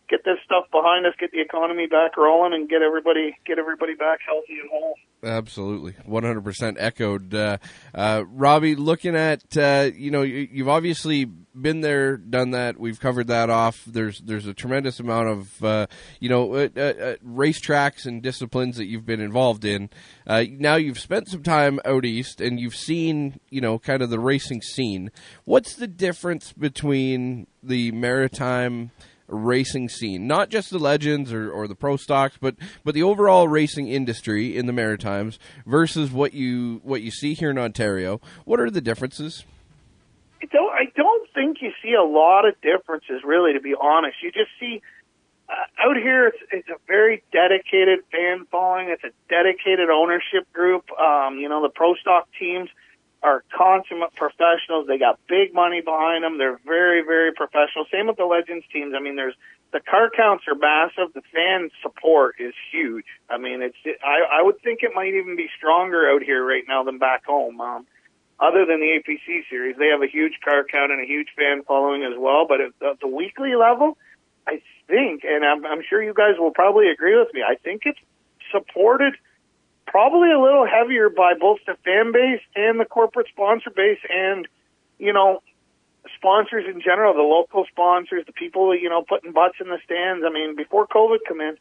get 0.09 0.23
this 0.25 0.37
stuff 0.45 0.65
behind 0.71 1.05
us, 1.05 1.13
get 1.19 1.31
the 1.31 1.41
economy 1.41 1.87
back 1.87 2.17
rolling, 2.17 2.53
and 2.53 2.69
get 2.69 2.81
everybody 2.81 3.35
get 3.45 3.59
everybody 3.59 3.95
back 3.95 4.19
healthy 4.25 4.59
and 4.61 4.69
whole. 4.69 4.95
Absolutely, 5.23 5.95
one 6.05 6.23
hundred 6.23 6.43
percent 6.43 6.77
echoed. 6.79 7.33
Uh, 7.33 7.57
uh, 7.95 8.23
Robbie, 8.27 8.75
looking 8.75 9.15
at 9.15 9.55
uh, 9.57 9.89
you 9.95 10.11
know 10.11 10.21
you, 10.21 10.47
you've 10.51 10.67
obviously 10.67 11.25
been 11.25 11.81
there, 11.81 12.17
done 12.17 12.51
that. 12.51 12.77
We've 12.79 12.99
covered 12.99 13.27
that 13.27 13.49
off. 13.49 13.83
There's 13.85 14.19
there's 14.19 14.47
a 14.47 14.53
tremendous 14.53 14.99
amount 14.99 15.29
of 15.29 15.63
uh, 15.63 15.87
you 16.19 16.27
know 16.27 16.53
uh, 16.53 16.67
uh, 16.75 17.15
racetracks 17.25 18.05
and 18.05 18.21
disciplines 18.21 18.75
that 18.77 18.85
you've 18.85 19.05
been 19.05 19.21
involved 19.21 19.63
in. 19.63 19.89
now 20.27 20.75
you've 20.75 20.99
spent 20.99 21.29
some 21.29 21.43
time 21.43 21.79
out 21.85 22.03
east, 22.03 22.41
and 22.41 22.59
you've 22.59 22.75
seen 22.75 23.39
you 23.49 23.61
know 23.61 23.79
kind 23.79 24.01
of 24.01 24.09
the 24.09 24.19
racing 24.19 24.61
scene. 24.61 25.09
What's 25.45 25.75
the 25.75 25.87
difference 25.87 26.51
between 26.51 27.47
the 27.63 27.91
maritime 27.93 28.91
racing 29.33 29.89
scene, 29.89 30.27
not 30.27 30.49
just 30.49 30.69
the 30.69 30.79
legends 30.79 31.33
or, 31.33 31.51
or 31.51 31.67
the 31.67 31.75
pro 31.75 31.97
stocks, 31.97 32.37
but 32.39 32.55
but 32.83 32.93
the 32.93 33.03
overall 33.03 33.47
racing 33.47 33.87
industry 33.87 34.55
in 34.55 34.65
the 34.65 34.73
Maritimes 34.73 35.39
versus 35.65 36.11
what 36.11 36.33
you 36.33 36.81
what 36.83 37.01
you 37.01 37.11
see 37.11 37.33
here 37.33 37.49
in 37.49 37.57
Ontario. 37.57 38.21
What 38.45 38.59
are 38.59 38.69
the 38.69 38.81
differences? 38.81 39.43
I 40.41 40.45
don't 40.45 40.73
I 40.73 40.85
don't 40.95 41.29
think 41.33 41.57
you 41.61 41.71
see 41.81 41.93
a 41.93 42.03
lot 42.03 42.47
of 42.47 42.59
differences 42.61 43.21
really 43.23 43.53
to 43.53 43.61
be 43.61 43.75
honest. 43.79 44.17
You 44.21 44.31
just 44.31 44.51
see 44.59 44.81
uh, 45.49 45.87
out 45.89 45.97
here 45.97 46.27
it's 46.27 46.37
it's 46.51 46.69
a 46.69 46.77
very 46.87 47.23
dedicated 47.31 47.99
fan 48.11 48.45
following, 48.51 48.89
it's 48.89 49.03
a 49.03 49.11
dedicated 49.29 49.89
ownership 49.89 50.51
group. 50.53 50.89
Um, 50.91 51.37
you 51.39 51.49
know, 51.49 51.61
the 51.61 51.69
pro 51.69 51.95
stock 51.95 52.27
teams 52.39 52.69
are 53.23 53.43
consummate 53.55 54.13
professionals. 54.15 54.85
They 54.87 54.97
got 54.97 55.17
big 55.27 55.53
money 55.53 55.81
behind 55.81 56.23
them. 56.23 56.37
They're 56.37 56.59
very, 56.65 57.01
very 57.01 57.31
professional. 57.31 57.85
Same 57.91 58.07
with 58.07 58.17
the 58.17 58.25
Legends 58.25 58.65
teams. 58.71 58.93
I 58.95 59.01
mean, 59.01 59.15
there's 59.15 59.35
the 59.71 59.79
car 59.79 60.11
counts 60.15 60.43
are 60.47 60.55
massive. 60.55 61.13
The 61.13 61.23
fan 61.33 61.71
support 61.81 62.35
is 62.39 62.53
huge. 62.71 63.05
I 63.29 63.37
mean, 63.37 63.61
it's 63.61 63.77
I, 64.03 64.39
I 64.39 64.43
would 64.43 64.61
think 64.61 64.83
it 64.83 64.91
might 64.93 65.15
even 65.15 65.35
be 65.35 65.47
stronger 65.57 66.11
out 66.11 66.21
here 66.21 66.45
right 66.45 66.63
now 66.67 66.83
than 66.83 66.99
back 66.99 67.25
home. 67.25 67.59
Um, 67.59 67.87
other 68.39 68.65
than 68.65 68.81
the 68.81 68.99
APC 68.99 69.49
series, 69.49 69.77
they 69.77 69.87
have 69.87 70.01
a 70.01 70.07
huge 70.07 70.39
car 70.43 70.65
count 70.69 70.91
and 70.91 71.01
a 71.01 71.05
huge 71.05 71.29
fan 71.37 71.63
following 71.63 72.03
as 72.03 72.17
well. 72.17 72.45
But 72.47 72.61
at 72.61 72.71
the, 72.79 72.97
the 73.01 73.07
weekly 73.07 73.55
level, 73.55 73.97
I 74.45 74.61
think, 74.87 75.23
and 75.23 75.45
I'm, 75.45 75.65
I'm 75.65 75.81
sure 75.87 76.03
you 76.03 76.13
guys 76.13 76.35
will 76.37 76.51
probably 76.51 76.89
agree 76.89 77.17
with 77.17 77.33
me. 77.33 77.41
I 77.41 77.55
think 77.55 77.83
it's 77.85 77.99
supported 78.51 79.13
probably 79.85 80.31
a 80.31 80.39
little 80.39 80.65
heavier 80.65 81.09
by 81.09 81.33
both 81.39 81.59
the 81.65 81.75
fan 81.85 82.11
base 82.11 82.41
and 82.55 82.79
the 82.79 82.85
corporate 82.85 83.27
sponsor 83.29 83.69
base 83.69 83.99
and, 84.09 84.47
you 84.99 85.13
know, 85.13 85.41
sponsors 86.15 86.65
in 86.67 86.81
general, 86.81 87.13
the 87.13 87.21
local 87.21 87.65
sponsors, 87.69 88.25
the 88.25 88.33
people, 88.33 88.75
you 88.75 88.89
know, 88.89 89.03
putting 89.03 89.31
butts 89.31 89.55
in 89.59 89.67
the 89.67 89.79
stands. 89.83 90.23
I 90.25 90.31
mean, 90.31 90.55
before 90.55 90.87
COVID 90.87 91.19
come 91.27 91.41
in, 91.41 91.57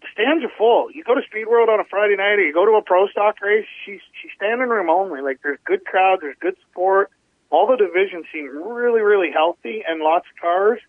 the 0.00 0.08
stands 0.12 0.44
are 0.44 0.52
full. 0.56 0.90
You 0.92 1.04
go 1.04 1.14
to 1.14 1.22
Speed 1.26 1.46
World 1.46 1.68
on 1.68 1.80
a 1.80 1.84
Friday 1.84 2.16
night 2.16 2.38
or 2.38 2.46
you 2.46 2.52
go 2.52 2.66
to 2.66 2.72
a 2.72 2.82
pro 2.82 3.08
stock 3.08 3.40
race, 3.40 3.66
she's, 3.84 4.00
she's 4.20 4.30
standing 4.36 4.68
room 4.68 4.90
only. 4.90 5.20
Like 5.20 5.40
there's 5.42 5.58
good 5.64 5.84
crowd, 5.84 6.18
there's 6.20 6.36
good 6.40 6.56
support. 6.68 7.10
All 7.50 7.66
the 7.66 7.76
divisions 7.76 8.26
seem 8.32 8.50
really, 8.50 9.00
really 9.00 9.30
healthy 9.30 9.82
and 9.86 10.00
lots 10.00 10.26
of 10.34 10.40
cars 10.40 10.80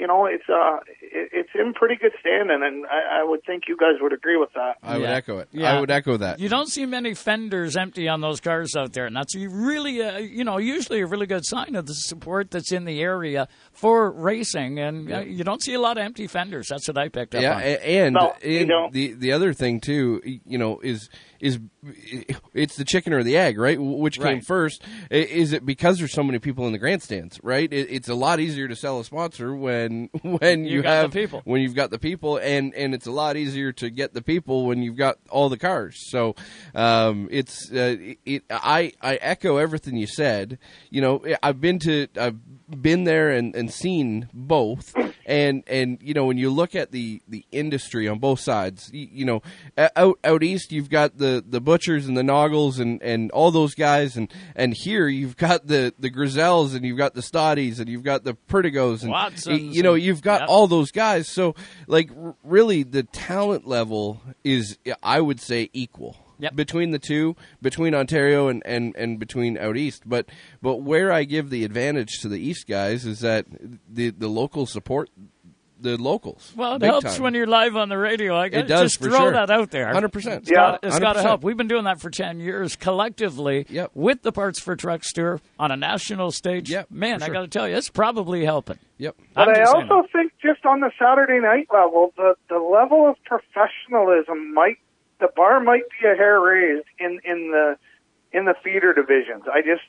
you 0.00 0.06
know, 0.06 0.24
it's 0.24 0.48
uh, 0.48 0.78
it's 1.02 1.50
in 1.54 1.74
pretty 1.74 1.96
good 1.96 2.12
standing, 2.18 2.62
and 2.62 2.86
I, 2.86 3.20
I 3.20 3.24
would 3.24 3.44
think 3.44 3.64
you 3.68 3.76
guys 3.76 4.00
would 4.00 4.14
agree 4.14 4.38
with 4.38 4.48
that. 4.54 4.76
I 4.82 4.96
would 4.96 5.10
echo 5.10 5.38
it. 5.38 5.48
Yeah. 5.52 5.76
I 5.76 5.80
would 5.80 5.90
echo 5.90 6.16
that. 6.16 6.40
You 6.40 6.48
don't 6.48 6.68
see 6.68 6.86
many 6.86 7.12
fenders 7.12 7.76
empty 7.76 8.08
on 8.08 8.22
those 8.22 8.40
cars 8.40 8.74
out 8.76 8.94
there, 8.94 9.04
and 9.04 9.14
that's 9.14 9.36
really, 9.36 10.00
uh, 10.00 10.16
you 10.16 10.42
know, 10.42 10.56
usually 10.56 11.00
a 11.00 11.06
really 11.06 11.26
good 11.26 11.44
sign 11.44 11.74
of 11.74 11.84
the 11.84 11.92
support 11.92 12.50
that's 12.50 12.72
in 12.72 12.86
the 12.86 13.02
area 13.02 13.46
for 13.72 14.10
racing, 14.10 14.78
and 14.78 15.12
uh, 15.12 15.20
you 15.20 15.44
don't 15.44 15.62
see 15.62 15.74
a 15.74 15.80
lot 15.80 15.98
of 15.98 16.04
empty 16.04 16.26
fenders. 16.26 16.68
That's 16.70 16.88
what 16.88 16.96
I 16.96 17.08
picked 17.10 17.34
up. 17.34 17.42
Yeah, 17.42 17.56
on. 17.56 17.62
and, 17.62 18.14
no, 18.14 18.32
and 18.42 18.92
the 18.92 19.12
the 19.12 19.32
other 19.32 19.52
thing 19.52 19.80
too, 19.80 20.22
you 20.24 20.56
know, 20.56 20.80
is 20.80 21.10
is 21.40 21.58
it's 22.54 22.76
the 22.76 22.84
chicken 22.84 23.12
or 23.12 23.22
the 23.22 23.36
egg, 23.36 23.58
right? 23.58 23.80
Which 23.80 24.18
came 24.18 24.26
right. 24.26 24.46
first? 24.46 24.82
Is 25.10 25.52
it 25.52 25.64
because 25.64 25.98
there's 25.98 26.12
so 26.12 26.22
many 26.22 26.38
people 26.38 26.66
in 26.66 26.72
the 26.72 26.78
grandstands, 26.78 27.40
right? 27.42 27.72
It's 27.72 28.08
a 28.08 28.14
lot 28.14 28.40
easier 28.40 28.68
to 28.68 28.76
sell 28.76 29.00
a 29.00 29.04
sponsor 29.04 29.54
when 29.54 30.10
when 30.22 30.64
you, 30.64 30.78
you 30.78 30.82
have 30.82 31.12
people. 31.12 31.40
when 31.44 31.62
you've 31.62 31.74
got 31.74 31.90
the 31.90 31.98
people, 31.98 32.36
and 32.36 32.74
and 32.74 32.94
it's 32.94 33.06
a 33.06 33.12
lot 33.12 33.36
easier 33.36 33.72
to 33.72 33.90
get 33.90 34.12
the 34.12 34.22
people 34.22 34.66
when 34.66 34.82
you've 34.82 34.96
got 34.96 35.18
all 35.30 35.48
the 35.48 35.58
cars. 35.58 35.96
So 36.10 36.34
um, 36.74 37.28
it's 37.30 37.70
uh, 37.72 37.96
it, 38.24 38.44
I 38.50 38.92
I 39.00 39.16
echo 39.16 39.56
everything 39.56 39.96
you 39.96 40.06
said. 40.06 40.58
You 40.90 41.00
know, 41.00 41.24
I've 41.42 41.60
been 41.60 41.78
to 41.80 42.08
I've 42.16 42.38
been 42.70 43.04
there 43.04 43.30
and, 43.30 43.54
and 43.54 43.72
seen 43.72 44.28
both 44.32 44.94
and 45.30 45.62
and 45.68 45.98
you 46.02 46.12
know 46.12 46.26
when 46.26 46.36
you 46.36 46.50
look 46.50 46.74
at 46.74 46.90
the 46.90 47.22
the 47.28 47.46
industry 47.52 48.08
on 48.08 48.18
both 48.18 48.40
sides 48.40 48.90
you, 48.92 49.08
you, 49.12 49.24
know 49.24 49.42
out 49.96 50.18
out 50.24 50.42
east 50.42 50.72
you've 50.72 50.90
got 50.90 51.16
the 51.18 51.42
the 51.48 51.60
butchers 51.60 52.08
and 52.08 52.16
the 52.16 52.22
noggles 52.24 52.80
and 52.80 53.00
and 53.02 53.30
all 53.30 53.50
those 53.50 53.74
guys. 53.74 54.16
And 54.16 54.30
and 54.56 54.74
here 54.76 55.06
you've 55.06 55.36
got 55.36 55.66
the 55.66 55.94
the 55.98 56.10
griselles 56.10 56.74
and 56.74 56.84
you've 56.84 56.98
got 56.98 57.14
the 57.14 57.20
stoddies 57.20 57.78
and 57.78 57.88
you've 57.88 58.02
got 58.02 58.24
the 58.24 58.34
perdigos 58.48 59.02
and 59.02 59.10
Watsons 59.10 59.76
you 59.76 59.82
know 59.82 59.94
you've 59.94 60.22
got 60.22 60.42
yep. 60.42 60.48
all 60.48 60.66
those 60.66 60.90
guys. 60.90 61.28
So 61.28 61.54
like 61.86 62.10
r- 62.20 62.34
really 62.42 62.82
the 62.82 63.04
talent 63.04 63.66
level 63.66 64.20
is 64.44 64.78
i 65.02 65.20
would 65.20 65.40
say 65.40 65.70
equal 65.72 66.16
Yep. 66.40 66.56
between 66.56 66.90
the 66.90 66.98
two, 66.98 67.36
between 67.62 67.94
Ontario 67.94 68.48
and, 68.48 68.62
and, 68.66 68.94
and 68.96 69.18
between 69.18 69.56
out 69.58 69.76
east. 69.76 70.02
But 70.06 70.26
but 70.62 70.76
where 70.82 71.12
I 71.12 71.24
give 71.24 71.50
the 71.50 71.64
advantage 71.64 72.18
to 72.20 72.28
the 72.28 72.38
east 72.38 72.66
guys 72.68 73.04
is 73.06 73.20
that 73.20 73.46
the 73.88 74.10
the 74.10 74.28
local 74.28 74.66
support 74.66 75.10
the 75.82 75.96
locals. 75.96 76.52
Well, 76.54 76.74
it 76.74 76.82
helps 76.82 77.14
time. 77.14 77.22
when 77.22 77.32
you're 77.32 77.46
live 77.46 77.74
on 77.74 77.88
the 77.88 77.96
radio. 77.96 78.36
I 78.36 78.48
guess 78.50 78.64
It 78.64 78.68
does, 78.68 78.82
just 78.92 78.98
for 79.02 79.08
throw 79.08 79.18
sure. 79.18 79.32
that 79.32 79.48
out 79.50 79.70
there. 79.70 79.86
100%. 79.86 80.14
It's 80.42 80.50
got, 80.50 80.80
Yeah. 80.82 80.88
it's 80.90 80.98
got 80.98 81.14
to 81.14 81.22
help. 81.22 81.42
We've 81.42 81.56
been 81.56 81.68
doing 81.68 81.84
that 81.84 81.98
for 82.02 82.10
ten 82.10 82.38
years 82.38 82.76
collectively 82.76 83.64
Yep. 83.70 83.92
with 83.94 84.20
the 84.20 84.30
Parts 84.30 84.60
for 84.60 84.76
Trucks 84.76 85.10
tour 85.14 85.40
on 85.58 85.70
a 85.70 85.78
national 85.78 86.32
stage. 86.32 86.68
Yep, 86.70 86.90
Man, 86.90 87.20
for 87.20 87.24
I 87.24 87.28
got 87.30 87.40
to 87.40 87.48
tell 87.48 87.66
you, 87.66 87.76
it's 87.76 87.88
probably 87.88 88.44
helping. 88.44 88.76
Yep. 88.98 89.16
But 89.32 89.40
I'm 89.40 89.48
I 89.54 89.58
just 89.58 89.72
saying 89.72 89.88
also 89.90 90.08
think 90.12 90.32
just 90.42 90.66
on 90.66 90.80
the 90.80 90.90
Saturday 90.98 91.40
night 91.40 91.68
level, 91.72 92.12
the 92.14 92.34
the 92.50 92.58
level 92.58 93.08
of 93.08 93.16
professionalism 93.24 94.52
might 94.52 94.76
the 95.20 95.28
bar 95.36 95.60
might 95.60 95.84
be 96.00 96.08
a 96.08 96.14
hair 96.14 96.40
raised 96.40 96.86
in 96.98 97.20
in 97.24 97.50
the 97.50 97.76
in 98.32 98.44
the 98.44 98.54
feeder 98.62 98.92
divisions. 98.92 99.44
I 99.52 99.62
just 99.62 99.82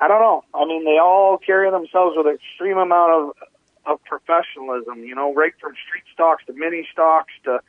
I 0.00 0.08
don't 0.08 0.20
know. 0.20 0.44
I 0.54 0.64
mean, 0.66 0.84
they 0.84 0.98
all 0.98 1.38
carry 1.38 1.70
themselves 1.70 2.16
with 2.16 2.26
an 2.26 2.34
extreme 2.34 2.78
amount 2.78 3.12
of 3.12 3.48
of 3.86 4.04
professionalism. 4.04 5.04
You 5.04 5.14
know, 5.14 5.34
right 5.34 5.52
from 5.60 5.74
street 5.86 6.04
stocks 6.12 6.44
to 6.46 6.52
mini 6.52 6.86
stocks 6.92 7.32
to 7.44 7.60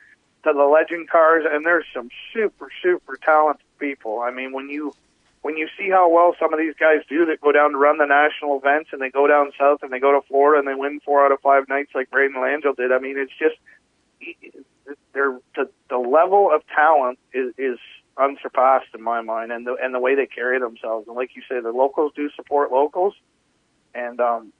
to 0.44 0.52
the 0.52 0.64
legend 0.64 1.08
cars, 1.10 1.44
and 1.48 1.64
there's 1.64 1.86
some 1.94 2.10
super 2.32 2.68
super 2.82 3.16
talented 3.16 3.66
people. 3.78 4.20
I 4.20 4.30
mean, 4.30 4.52
when 4.52 4.68
you 4.68 4.94
when 5.42 5.56
you 5.56 5.68
see 5.78 5.88
how 5.90 6.10
well 6.10 6.34
some 6.38 6.52
of 6.52 6.58
these 6.58 6.74
guys 6.78 6.98
do 7.08 7.26
that 7.26 7.40
go 7.40 7.52
down 7.52 7.72
to 7.72 7.78
run 7.78 7.98
the 7.98 8.06
national 8.06 8.58
events 8.58 8.90
and 8.92 9.00
they 9.00 9.10
go 9.10 9.26
down 9.26 9.52
south 9.58 9.82
and 9.82 9.92
they 9.92 10.00
go 10.00 10.12
to 10.12 10.26
Florida 10.26 10.58
and 10.58 10.68
they 10.68 10.78
win 10.78 11.00
four 11.00 11.24
out 11.24 11.32
of 11.32 11.40
five 11.40 11.68
nights 11.68 11.92
like 11.94 12.10
Braden 12.10 12.36
Langille 12.36 12.76
did, 12.76 12.92
I 12.92 12.98
mean, 12.98 13.16
it's 13.16 13.32
just 13.38 13.56
they're 15.12 15.38
the, 15.54 15.68
the 15.90 15.98
level 15.98 16.50
of 16.54 16.62
talent 16.74 17.18
is, 17.32 17.52
is 17.58 17.78
unsurpassed 18.16 18.94
in 18.94 19.02
my 19.02 19.20
mind, 19.20 19.52
and 19.52 19.66
the 19.66 19.76
and 19.82 19.94
the 19.94 20.00
way 20.00 20.14
they 20.14 20.26
carry 20.26 20.58
themselves. 20.58 21.06
And 21.06 21.16
like 21.16 21.30
you 21.36 21.42
say, 21.48 21.60
the 21.60 21.70
locals 21.70 22.12
do 22.14 22.30
support 22.36 22.72
locals, 22.72 23.14
and 23.94 24.20
um, 24.20 24.52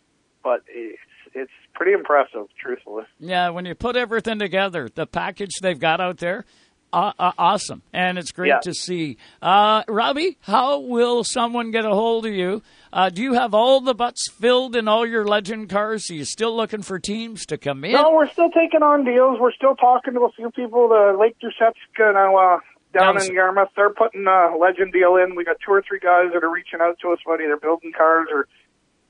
but 0.42 0.62
it's 0.68 0.98
it's 1.34 1.52
pretty 1.74 1.92
impressive, 1.92 2.46
truthfully. 2.60 3.04
Yeah, 3.18 3.50
when 3.50 3.64
you 3.66 3.74
put 3.74 3.96
everything 3.96 4.38
together, 4.38 4.88
the 4.94 5.06
package 5.06 5.56
they've 5.60 5.78
got 5.78 6.00
out 6.00 6.18
there, 6.18 6.44
uh, 6.92 7.12
uh, 7.18 7.32
awesome, 7.38 7.82
and 7.92 8.18
it's 8.18 8.32
great 8.32 8.48
Yeah. 8.48 8.60
to 8.60 8.72
see. 8.74 9.16
Uh, 9.42 9.82
Robbie, 9.88 10.38
how 10.42 10.78
will 10.80 11.24
someone 11.24 11.70
get 11.70 11.84
a 11.84 11.90
hold 11.90 12.26
of 12.26 12.32
you? 12.32 12.62
Uh, 12.92 13.10
do 13.10 13.22
you 13.22 13.34
have 13.34 13.52
all 13.52 13.80
the 13.80 13.94
butts 13.94 14.30
filled 14.30 14.74
in 14.74 14.88
all 14.88 15.04
your 15.06 15.24
legend 15.26 15.68
cars? 15.68 16.10
Are 16.10 16.14
you 16.14 16.24
still 16.24 16.56
looking 16.56 16.82
for 16.82 16.98
teams 16.98 17.44
to 17.46 17.58
come 17.58 17.84
in? 17.84 17.92
No, 17.92 18.12
we're 18.14 18.28
still 18.30 18.50
taking 18.50 18.82
on 18.82 19.04
deals. 19.04 19.38
We're 19.38 19.52
still 19.52 19.76
talking 19.76 20.14
to 20.14 20.20
a 20.20 20.32
few 20.32 20.50
people. 20.50 20.88
The 20.88 21.16
Lake 21.18 21.36
Doucette's 21.40 21.78
gonna 21.96 22.34
uh, 22.34 22.60
down 22.94 23.20
in 23.20 23.34
Yarmouth. 23.34 23.68
They're 23.76 23.90
putting 23.90 24.26
a 24.26 24.56
legend 24.56 24.92
deal 24.94 25.16
in. 25.16 25.34
We 25.36 25.44
got 25.44 25.56
two 25.64 25.72
or 25.72 25.82
three 25.86 25.98
guys 25.98 26.32
that 26.32 26.42
are 26.42 26.50
reaching 26.50 26.80
out 26.80 26.98
to 27.02 27.12
us 27.12 27.18
about 27.26 27.40
either 27.42 27.58
building 27.58 27.92
cars 27.96 28.28
or 28.32 28.48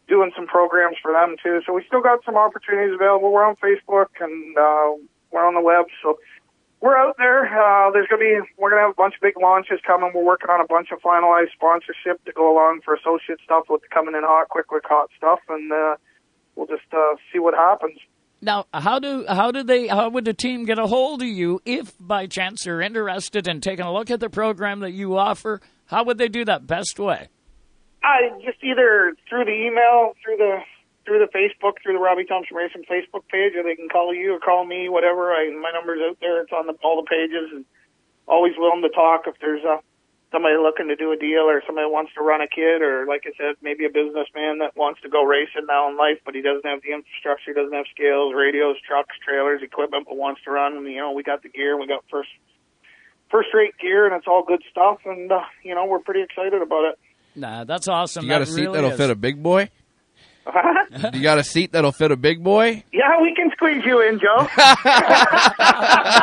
doing 0.08 0.32
some 0.34 0.46
programs 0.46 0.96
for 1.00 1.12
them 1.12 1.36
too. 1.42 1.60
So 1.66 1.72
we 1.72 1.84
still 1.86 2.00
got 2.00 2.24
some 2.24 2.36
opportunities 2.36 2.94
available. 2.94 3.30
We're 3.30 3.44
on 3.46 3.54
Facebook 3.56 4.06
and 4.20 4.56
uh, 4.58 4.98
we're 5.30 5.46
on 5.46 5.54
the 5.54 5.60
web. 5.60 5.86
So 6.02 6.18
we're 6.80 6.96
out 6.96 7.16
there. 7.18 7.44
Uh, 7.44 7.90
there's 7.90 8.06
gonna 8.08 8.20
be 8.20 8.38
we're 8.56 8.70
gonna 8.70 8.82
have 8.82 8.92
a 8.92 8.94
bunch 8.94 9.14
of 9.14 9.20
big 9.20 9.34
launches 9.40 9.80
coming. 9.86 10.12
We're 10.14 10.24
working 10.24 10.50
on 10.50 10.60
a 10.60 10.66
bunch 10.66 10.88
of 10.92 11.00
finalized 11.00 11.52
sponsorship 11.54 12.24
to 12.24 12.32
go 12.32 12.52
along 12.52 12.80
for 12.84 12.94
associate 12.94 13.40
stuff 13.44 13.64
with 13.68 13.82
coming 13.90 14.14
in 14.14 14.22
hot, 14.22 14.48
quick, 14.48 14.68
quick, 14.68 14.84
hot 14.86 15.10
stuff, 15.16 15.40
and 15.48 15.72
uh, 15.72 15.96
we'll 16.54 16.66
just 16.66 16.86
uh, 16.92 17.16
see 17.32 17.38
what 17.38 17.54
happens. 17.54 17.98
Now, 18.40 18.66
how 18.72 19.00
do 19.00 19.24
how 19.28 19.50
do 19.50 19.64
they 19.64 19.88
how 19.88 20.08
would 20.08 20.24
the 20.24 20.34
team 20.34 20.64
get 20.64 20.78
a 20.78 20.86
hold 20.86 21.22
of 21.22 21.28
you 21.28 21.60
if 21.64 21.94
by 21.98 22.26
chance 22.26 22.64
they're 22.64 22.80
interested 22.80 23.48
in 23.48 23.60
taking 23.60 23.84
a 23.84 23.92
look 23.92 24.10
at 24.10 24.20
the 24.20 24.30
program 24.30 24.80
that 24.80 24.92
you 24.92 25.16
offer? 25.16 25.60
How 25.86 26.04
would 26.04 26.18
they 26.18 26.28
do 26.28 26.44
that 26.44 26.66
best 26.66 27.00
way? 27.00 27.28
I 28.04 28.30
just 28.44 28.62
either 28.62 29.14
through 29.28 29.46
the 29.46 29.50
email, 29.50 30.14
through 30.22 30.36
the 30.36 30.58
through 31.08 31.24
the 31.24 31.32
Facebook, 31.32 31.80
through 31.82 31.96
the 31.96 32.04
Robbie 32.04 32.28
Thompson 32.28 32.52
Racing 32.54 32.84
Facebook 32.84 33.24
page, 33.32 33.56
or 33.56 33.64
they 33.64 33.74
can 33.74 33.88
call 33.88 34.12
you 34.12 34.36
or 34.36 34.38
call 34.38 34.68
me, 34.68 34.92
whatever. 34.92 35.32
I 35.32 35.48
my 35.56 35.72
number's 35.72 36.04
out 36.04 36.20
there. 36.20 36.42
It's 36.44 36.52
on 36.52 36.68
the, 36.68 36.76
all 36.84 37.00
the 37.00 37.08
pages, 37.08 37.48
and 37.48 37.64
always 38.28 38.52
willing 38.60 38.82
to 38.84 38.92
talk 38.92 39.24
if 39.26 39.34
there's 39.40 39.64
a 39.64 39.80
somebody 40.30 40.60
looking 40.60 40.88
to 40.88 40.96
do 40.96 41.10
a 41.10 41.16
deal 41.16 41.48
or 41.48 41.62
somebody 41.64 41.88
wants 41.88 42.12
to 42.12 42.20
run 42.20 42.42
a 42.44 42.46
kid 42.46 42.84
or 42.84 43.06
like 43.08 43.24
I 43.24 43.32
said, 43.40 43.56
maybe 43.64 43.86
a 43.86 43.88
businessman 43.88 44.58
that 44.60 44.76
wants 44.76 45.00
to 45.00 45.08
go 45.08 45.24
racing 45.24 45.64
now 45.64 45.88
in 45.88 45.96
life, 45.96 46.20
but 46.28 46.34
he 46.34 46.42
doesn't 46.44 46.68
have 46.68 46.82
the 46.84 46.92
infrastructure, 46.92 47.56
doesn't 47.56 47.72
have 47.72 47.88
scales, 47.88 48.36
radios, 48.36 48.76
trucks, 48.86 49.16
trailers, 49.24 49.62
equipment, 49.64 50.04
but 50.04 50.20
wants 50.20 50.44
to 50.44 50.50
run. 50.52 50.76
And 50.76 50.84
you 50.86 51.00
know, 51.00 51.12
we 51.12 51.22
got 51.22 51.42
the 51.42 51.48
gear, 51.48 51.80
we 51.80 51.86
got 51.88 52.04
first 52.12 52.28
first 53.32 53.48
rate 53.54 53.72
gear, 53.80 54.04
and 54.04 54.14
it's 54.14 54.28
all 54.28 54.44
good 54.44 54.60
stuff. 54.70 55.00
And 55.08 55.32
uh, 55.32 55.40
you 55.64 55.74
know, 55.74 55.86
we're 55.86 56.04
pretty 56.04 56.20
excited 56.22 56.60
about 56.60 56.92
it. 56.92 56.98
Nah, 57.34 57.64
that's 57.64 57.88
awesome. 57.88 58.24
You 58.24 58.30
got 58.30 58.40
That 58.40 58.48
a 58.48 58.52
seat 58.52 58.60
really 58.62 58.74
that'll 58.74 58.90
is. 58.92 58.96
fit 58.98 59.10
a 59.10 59.14
big 59.16 59.42
boy? 59.42 59.70
you 61.14 61.22
got 61.22 61.38
a 61.38 61.44
seat 61.44 61.72
that'll 61.72 61.92
fit 61.92 62.10
a 62.10 62.16
big 62.16 62.42
boy? 62.42 62.82
Yeah, 62.92 63.20
we 63.20 63.34
can 63.34 63.50
squeeze 63.52 63.82
you 63.84 64.00
in, 64.00 64.18
Joe. 64.18 64.46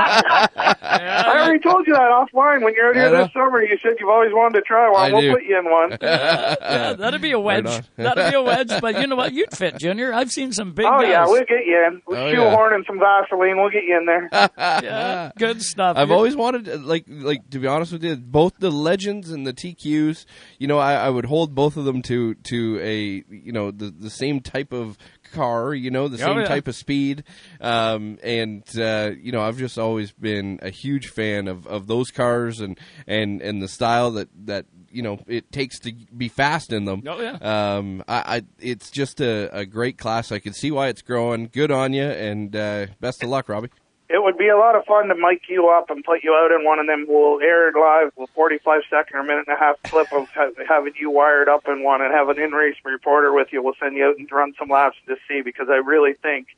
I 0.07 1.33
already 1.43 1.59
told 1.59 1.87
you 1.87 1.93
that 1.93 2.01
offline 2.11 2.63
when 2.63 2.73
you're 2.73 2.89
out 2.89 2.95
here 2.95 3.11
this 3.11 3.31
summer. 3.33 3.61
You 3.63 3.77
said 3.81 3.93
you've 3.99 4.09
always 4.09 4.31
wanted 4.33 4.59
to 4.59 4.61
try 4.63 4.89
one. 4.89 5.01
I 5.01 5.11
we'll 5.13 5.21
do. 5.21 5.33
put 5.33 5.43
you 5.43 5.59
in 5.59 5.65
one. 5.69 5.97
yeah, 6.01 6.93
that'd 6.93 7.21
be 7.21 7.31
a 7.31 7.39
wedge. 7.39 7.65
Right 7.65 7.83
that'd 7.97 8.31
be 8.31 8.35
a 8.35 8.41
wedge. 8.41 8.71
But 8.81 8.99
you 8.99 9.07
know 9.07 9.15
what? 9.15 9.33
You'd 9.33 9.55
fit, 9.55 9.77
Junior. 9.77 10.13
I've 10.13 10.31
seen 10.31 10.51
some 10.51 10.73
big 10.73 10.85
oh 10.85 10.99
guys. 11.01 11.09
yeah, 11.09 11.25
we'll 11.25 11.41
get 11.45 11.65
you 11.65 11.85
in. 11.87 12.01
We'll 12.07 12.15
Oh, 12.25 12.31
shoehorn 12.33 12.73
in 12.73 12.83
some 12.85 12.97
Vaseline. 12.99 13.57
We'll 13.57 13.69
get 13.69 13.83
you 13.83 13.97
in 13.97 14.05
there. 14.05 14.29
yeah, 14.57 15.31
good 15.37 15.61
stuff. 15.61 15.97
I've 15.97 16.07
You're- 16.07 16.15
always 16.17 16.35
wanted, 16.35 16.65
to, 16.65 16.77
like, 16.77 17.05
like 17.07 17.49
to 17.51 17.59
be 17.59 17.67
honest 17.67 17.91
with 17.91 18.03
you, 18.03 18.15
both 18.15 18.53
the 18.57 18.71
legends 18.71 19.29
and 19.29 19.45
the 19.45 19.53
TQs. 19.53 20.25
You 20.59 20.67
know, 20.67 20.79
I, 20.79 20.93
I 20.95 21.09
would 21.09 21.25
hold 21.25 21.53
both 21.55 21.77
of 21.77 21.85
them 21.85 22.01
to 22.03 22.35
to 22.35 22.79
a 22.81 23.23
you 23.29 23.51
know 23.51 23.71
the 23.71 23.91
the 23.91 24.09
same 24.15 24.39
type 24.39 24.71
of 24.73 24.97
car. 25.33 25.73
You 25.73 25.91
know, 25.91 26.07
the 26.07 26.15
Oh, 26.23 26.27
same 26.27 26.39
yeah. 26.39 26.45
type 26.45 26.67
of 26.67 26.75
speed. 26.75 27.23
Um, 27.61 28.17
and 28.23 28.63
uh, 28.79 29.11
you 29.19 29.31
know, 29.31 29.41
I've 29.41 29.57
just 29.57 29.77
always 29.77 30.11
been 30.11 30.59
a 30.61 30.69
huge 30.69 31.07
fan 31.07 31.47
of, 31.47 31.67
of 31.67 31.87
those 31.87 32.09
cars 32.11 32.59
and, 32.61 32.79
and, 33.07 33.41
and 33.41 33.61
the 33.61 33.67
style 33.67 34.11
that 34.11 34.29
that 34.45 34.65
you 34.91 35.01
know 35.01 35.19
it 35.27 35.51
takes 35.51 35.77
to 35.79 35.91
be 36.15 36.29
fast 36.29 36.71
in 36.71 36.85
them. 36.85 37.03
Oh, 37.05 37.19
yeah. 37.21 37.37
Um, 37.77 38.03
I, 38.07 38.37
I 38.37 38.41
it's 38.59 38.89
just 38.91 39.19
a, 39.21 39.49
a 39.55 39.65
great 39.65 39.97
class. 39.97 40.31
I 40.31 40.39
can 40.39 40.53
see 40.53 40.71
why 40.71 40.87
it's 40.87 41.01
growing. 41.01 41.49
Good 41.51 41.71
on 41.71 41.93
you, 41.93 42.03
and 42.05 42.55
uh, 42.55 42.87
best 43.01 43.21
of 43.23 43.29
luck, 43.29 43.49
Robbie. 43.49 43.69
It 44.07 44.21
would 44.21 44.37
be 44.37 44.49
a 44.49 44.57
lot 44.57 44.75
of 44.75 44.85
fun 44.85 45.07
to 45.07 45.15
mic 45.15 45.49
you 45.49 45.69
up 45.69 45.89
and 45.89 46.03
put 46.03 46.23
you 46.23 46.33
out 46.33 46.51
in 46.51 46.63
one, 46.63 46.77
of 46.77 46.85
them. 46.85 47.05
we'll 47.07 47.41
air 47.41 47.69
it 47.69 47.75
live 47.75 48.11
with 48.15 48.29
45 48.31 48.81
second 48.89 49.17
or 49.17 49.23
minute 49.23 49.45
and 49.47 49.57
a 49.57 49.59
half 49.59 49.81
clip 49.81 50.13
of 50.13 50.29
ha- 50.29 50.51
having 50.67 50.93
you 50.99 51.09
wired 51.09 51.49
up 51.49 51.67
in 51.67 51.83
one 51.83 52.01
and 52.03 52.13
have 52.13 52.29
an 52.29 52.39
in-race 52.39 52.77
reporter 52.83 53.33
with 53.33 53.47
you. 53.51 53.63
We'll 53.63 53.73
send 53.79 53.95
you 53.95 54.05
out 54.05 54.17
and 54.19 54.31
run 54.31 54.53
some 54.59 54.69
laps 54.69 54.97
to 55.07 55.15
see 55.27 55.41
because 55.41 55.69
I 55.69 55.77
really 55.77 56.13
think 56.13 56.49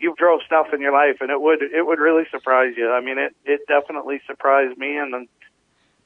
you've 0.00 0.16
drove 0.16 0.40
stuff 0.46 0.68
in 0.72 0.80
your 0.80 0.92
life, 0.92 1.18
and 1.20 1.30
it 1.30 1.40
would 1.40 1.62
it 1.62 1.84
would 1.86 1.98
really 1.98 2.24
surprise 2.30 2.74
you. 2.76 2.90
I 2.90 3.00
mean, 3.00 3.18
it 3.18 3.34
it 3.44 3.60
definitely 3.66 4.20
surprised 4.26 4.78
me, 4.78 4.96
and 4.96 5.28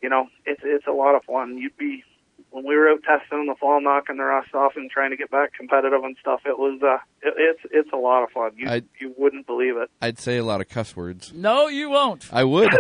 you 0.02 0.09
know 0.09 0.28
it's 0.44 0.62
it's 0.64 0.86
a 0.86 0.92
lot 0.92 1.14
of 1.14 1.24
fun. 1.24 1.59
You'd 1.59 1.76
be 1.76 2.04
when 2.51 2.64
we 2.64 2.74
were 2.76 2.88
out 2.90 3.03
testing 3.03 3.40
in 3.40 3.46
the 3.46 3.55
fall, 3.61 3.80
knocking 3.80 4.16
the 4.16 4.22
rust 4.24 4.55
off 4.55 4.72
and 4.76 4.90
trying 4.90 5.11
to 5.11 5.16
get 5.16 5.30
back 5.30 5.53
competitive 5.53 6.03
and 6.03 6.16
stuff. 6.20 6.40
It 6.46 6.59
was 6.59 6.80
uh, 6.82 6.96
it, 7.22 7.34
it's 7.36 7.61
it's 7.70 7.92
a 7.92 7.96
lot 7.96 8.22
of 8.24 8.30
fun. 8.30 8.53
You 8.57 8.68
I- 8.68 8.82
you 9.01 9.14
wouldn't 9.18 9.46
believe 9.46 9.76
it. 9.76 9.90
I'd 10.01 10.18
say 10.18 10.38
a 10.38 10.44
lot 10.44 10.61
of 10.61 10.68
cuss 10.68 10.96
words. 10.96 11.32
No, 11.34 11.68
you 11.68 11.90
won't. 11.90 12.26
I 12.32 12.44
would. 12.44 12.72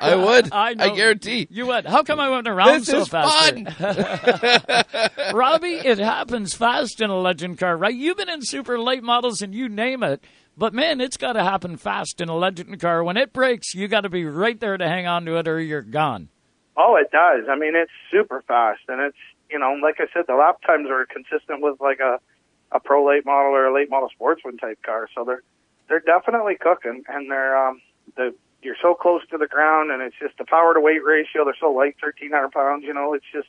I 0.00 0.14
would. 0.26 0.52
I 0.52 0.74
know. 0.74 0.94
guarantee. 0.94 1.46
You 1.50 1.66
would. 1.66 1.86
How 1.86 2.02
come 2.02 2.20
I 2.20 2.28
went 2.30 2.46
around 2.48 2.80
This 2.80 2.86
so 2.88 3.00
is 3.00 3.08
fast? 3.08 3.54
fun. 3.54 3.66
Robbie, 5.34 5.74
it 5.74 5.98
happens 5.98 6.54
fast 6.54 7.00
in 7.00 7.10
a 7.10 7.18
legend 7.18 7.58
car, 7.58 7.76
right? 7.76 7.94
You've 7.94 8.16
been 8.16 8.28
in 8.28 8.42
super 8.42 8.78
late 8.78 9.02
models 9.02 9.42
and 9.42 9.54
you 9.54 9.68
name 9.68 10.02
it. 10.02 10.22
But 10.58 10.72
man, 10.72 11.00
it's 11.02 11.16
got 11.18 11.34
to 11.34 11.44
happen 11.44 11.76
fast 11.76 12.20
in 12.20 12.28
a 12.30 12.36
legend 12.36 12.80
car. 12.80 13.04
When 13.04 13.16
it 13.18 13.32
breaks, 13.34 13.74
you 13.74 13.88
got 13.88 14.02
to 14.02 14.08
be 14.08 14.24
right 14.24 14.58
there 14.58 14.78
to 14.78 14.88
hang 14.88 15.06
on 15.06 15.26
to 15.26 15.36
it, 15.36 15.46
or 15.48 15.60
you're 15.60 15.82
gone. 15.82 16.30
Oh, 16.76 16.96
it 16.96 17.10
does. 17.10 17.48
I 17.48 17.56
mean, 17.56 17.74
it's 17.74 17.92
super 18.10 18.42
fast, 18.46 18.80
and 18.88 19.00
it's 19.00 19.16
you 19.50 19.58
know, 19.58 19.78
like 19.82 19.96
I 20.00 20.06
said, 20.12 20.24
the 20.26 20.34
lap 20.34 20.60
times 20.66 20.88
are 20.90 21.06
consistent 21.06 21.62
with 21.62 21.80
like 21.80 22.00
a 22.00 22.20
a 22.72 22.80
pro 22.80 23.06
late 23.06 23.24
model 23.24 23.52
or 23.52 23.66
a 23.66 23.74
late 23.74 23.90
model 23.90 24.08
sportsman 24.12 24.58
type 24.58 24.82
car. 24.82 25.08
So 25.14 25.24
they're 25.24 25.42
they're 25.88 26.00
definitely 26.00 26.56
cooking, 26.60 27.04
and 27.08 27.30
they're 27.30 27.56
um 27.56 27.80
the 28.16 28.34
you're 28.62 28.76
so 28.82 28.94
close 28.94 29.22
to 29.30 29.38
the 29.38 29.46
ground, 29.46 29.90
and 29.90 30.02
it's 30.02 30.16
just 30.20 30.36
the 30.38 30.44
power 30.44 30.74
to 30.74 30.80
weight 30.80 31.04
ratio. 31.04 31.44
They're 31.44 31.56
so 31.58 31.70
light, 31.70 31.96
thirteen 32.00 32.32
hundred 32.32 32.52
pounds. 32.52 32.84
You 32.84 32.94
know, 32.94 33.14
it's 33.14 33.24
just 33.32 33.48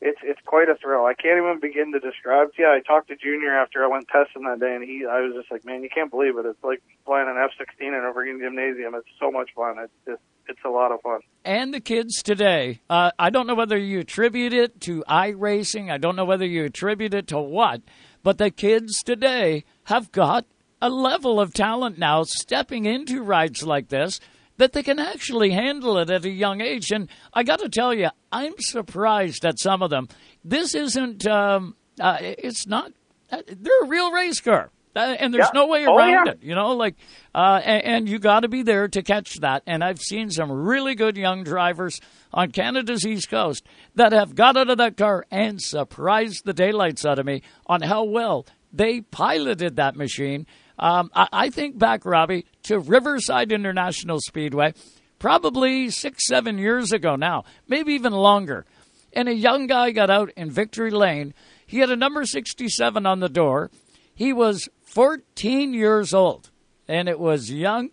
it's 0.00 0.18
it's 0.22 0.40
quite 0.46 0.68
a 0.68 0.76
thrill. 0.76 1.06
I 1.06 1.14
can't 1.14 1.38
even 1.38 1.58
begin 1.60 1.92
to 1.92 2.00
describe 2.00 2.48
you. 2.56 2.66
I 2.66 2.80
talked 2.86 3.08
to 3.08 3.16
Junior 3.16 3.52
after 3.52 3.82
I 3.84 3.88
went 3.88 4.06
testing 4.08 4.44
that 4.44 4.60
day, 4.60 4.74
and 4.74 4.84
he 4.84 5.04
I 5.04 5.20
was 5.20 5.34
just 5.34 5.50
like, 5.50 5.64
man, 5.64 5.82
you 5.82 5.88
can't 5.92 6.10
believe 6.10 6.38
it. 6.38 6.46
It's 6.46 6.62
like 6.62 6.82
flying 7.04 7.28
an 7.28 7.36
F 7.42 7.50
sixteen 7.58 7.94
in 7.94 8.04
a 8.04 8.12
freaking 8.12 8.40
gymnasium. 8.40 8.94
It's 8.94 9.08
so 9.18 9.30
much 9.30 9.50
fun. 9.56 9.76
It's 9.78 9.92
just 10.06 10.22
it's 10.48 10.60
a 10.64 10.70
lot 10.70 10.92
of 10.92 11.00
fun. 11.02 11.20
and 11.44 11.74
the 11.74 11.80
kids 11.80 12.22
today. 12.22 12.80
Uh, 12.88 13.10
I 13.18 13.30
don't 13.30 13.46
know 13.46 13.54
whether 13.54 13.76
you 13.76 14.00
attribute 14.00 14.52
it 14.54 14.80
to 14.82 15.04
iRacing. 15.08 15.90
I 15.90 15.98
don't 15.98 16.16
know 16.16 16.24
whether 16.24 16.46
you 16.46 16.64
attribute 16.64 17.12
it 17.12 17.26
to 17.28 17.38
what, 17.38 17.82
but 18.22 18.38
the 18.38 18.50
kids 18.50 19.02
today 19.02 19.64
have 19.84 20.10
got 20.12 20.46
a 20.80 20.88
level 20.88 21.40
of 21.40 21.52
talent 21.52 21.98
now 21.98 22.22
stepping 22.22 22.86
into 22.86 23.22
rides 23.22 23.64
like 23.64 23.88
this 23.88 24.20
that 24.58 24.72
they 24.72 24.82
can 24.82 24.98
actually 24.98 25.50
handle 25.50 25.98
it 25.98 26.10
at 26.10 26.24
a 26.24 26.30
young 26.30 26.60
age. 26.60 26.90
And 26.90 27.08
I 27.32 27.42
got 27.42 27.60
to 27.60 27.68
tell 27.68 27.94
you, 27.94 28.08
I'm 28.30 28.54
surprised 28.58 29.44
at 29.44 29.58
some 29.58 29.82
of 29.82 29.90
them. 29.90 30.08
This 30.44 30.74
isn't. 30.74 31.26
Um, 31.26 31.74
uh, 32.00 32.18
it's 32.20 32.66
not. 32.66 32.92
Uh, 33.30 33.42
they're 33.46 33.82
a 33.82 33.88
real 33.88 34.12
race 34.12 34.40
car. 34.40 34.70
Uh, 34.96 35.14
and 35.20 35.32
there's 35.32 35.46
Yeah. 35.54 35.60
no 35.60 35.66
way 35.66 35.86
Oh, 35.86 35.96
around 35.96 36.26
yeah. 36.26 36.32
it, 36.32 36.38
you 36.42 36.54
know. 36.56 36.72
Like, 36.72 36.96
uh, 37.34 37.60
and, 37.64 37.84
and 37.84 38.08
you 38.08 38.18
got 38.18 38.40
to 38.40 38.48
be 38.48 38.62
there 38.62 38.88
to 38.88 39.02
catch 39.02 39.36
that. 39.40 39.62
And 39.66 39.84
I've 39.84 40.00
seen 40.00 40.30
some 40.30 40.50
really 40.50 40.94
good 40.96 41.16
young 41.16 41.44
drivers 41.44 42.00
on 42.32 42.50
Canada's 42.50 43.06
East 43.06 43.28
Coast 43.28 43.64
that 43.94 44.12
have 44.12 44.34
got 44.34 44.56
out 44.56 44.70
of 44.70 44.78
that 44.78 44.96
car 44.96 45.24
and 45.30 45.60
surprised 45.62 46.44
the 46.46 46.52
daylights 46.54 47.04
out 47.04 47.18
of 47.20 47.26
me 47.26 47.42
on 47.66 47.82
how 47.82 48.02
well 48.04 48.44
they 48.72 49.00
piloted 49.02 49.76
that 49.76 49.94
machine. 49.94 50.46
Um, 50.78 51.10
I, 51.14 51.28
I 51.32 51.50
think 51.50 51.78
back, 51.78 52.04
Robbie, 52.04 52.46
to 52.64 52.78
Riverside 52.78 53.52
International 53.52 54.20
Speedway, 54.20 54.74
probably 55.18 55.90
six, 55.90 56.26
seven 56.26 56.58
years 56.58 56.92
ago 56.92 57.16
now, 57.16 57.44
maybe 57.66 57.94
even 57.94 58.12
longer. 58.12 58.64
And 59.12 59.28
a 59.28 59.34
young 59.34 59.66
guy 59.66 59.90
got 59.90 60.10
out 60.10 60.30
in 60.36 60.50
Victory 60.50 60.90
Lane. 60.90 61.34
He 61.66 61.78
had 61.78 61.90
a 61.90 61.96
number 61.96 62.24
67 62.24 63.06
on 63.06 63.20
the 63.20 63.28
door. 63.28 63.70
He 64.14 64.32
was 64.32 64.68
14 64.82 65.74
years 65.74 66.14
old, 66.14 66.50
and 66.86 67.08
it 67.08 67.18
was 67.18 67.50
young 67.50 67.90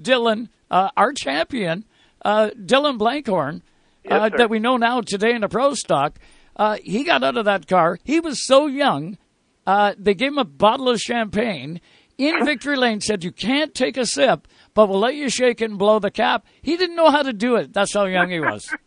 Dylan, 0.00 0.48
uh, 0.70 0.90
our 0.96 1.12
champion, 1.12 1.84
uh, 2.24 2.50
Dylan 2.50 2.98
Blenkhorn, 2.98 3.62
uh, 4.10 4.28
Yes, 4.30 4.38
that 4.38 4.50
we 4.50 4.58
know 4.58 4.76
now 4.76 5.00
today 5.00 5.32
in 5.34 5.42
the 5.42 5.48
pro 5.48 5.74
stock. 5.74 6.18
Uh, 6.56 6.78
he 6.82 7.04
got 7.04 7.22
out 7.22 7.36
of 7.36 7.44
that 7.44 7.66
car. 7.66 7.98
He 8.04 8.20
was 8.20 8.46
so 8.46 8.66
young. 8.66 9.18
Uh, 9.66 9.94
they 9.98 10.14
gave 10.14 10.32
him 10.32 10.38
a 10.38 10.44
bottle 10.44 10.88
of 10.88 10.98
champagne, 10.98 11.80
in 12.18 12.44
victory 12.44 12.76
lane 12.76 13.00
said 13.00 13.24
you 13.24 13.32
can't 13.32 13.74
take 13.74 13.96
a 13.96 14.04
sip, 14.04 14.46
but 14.74 14.88
we'll 14.88 14.98
let 14.98 15.14
you 15.14 15.30
shake 15.30 15.60
it 15.62 15.70
and 15.70 15.78
blow 15.78 15.98
the 15.98 16.10
cap. 16.10 16.44
He 16.60 16.76
didn't 16.76 16.96
know 16.96 17.10
how 17.10 17.22
to 17.22 17.32
do 17.32 17.56
it. 17.56 17.72
That's 17.72 17.94
how 17.94 18.04
young 18.04 18.30
he 18.30 18.40
was. 18.40 18.68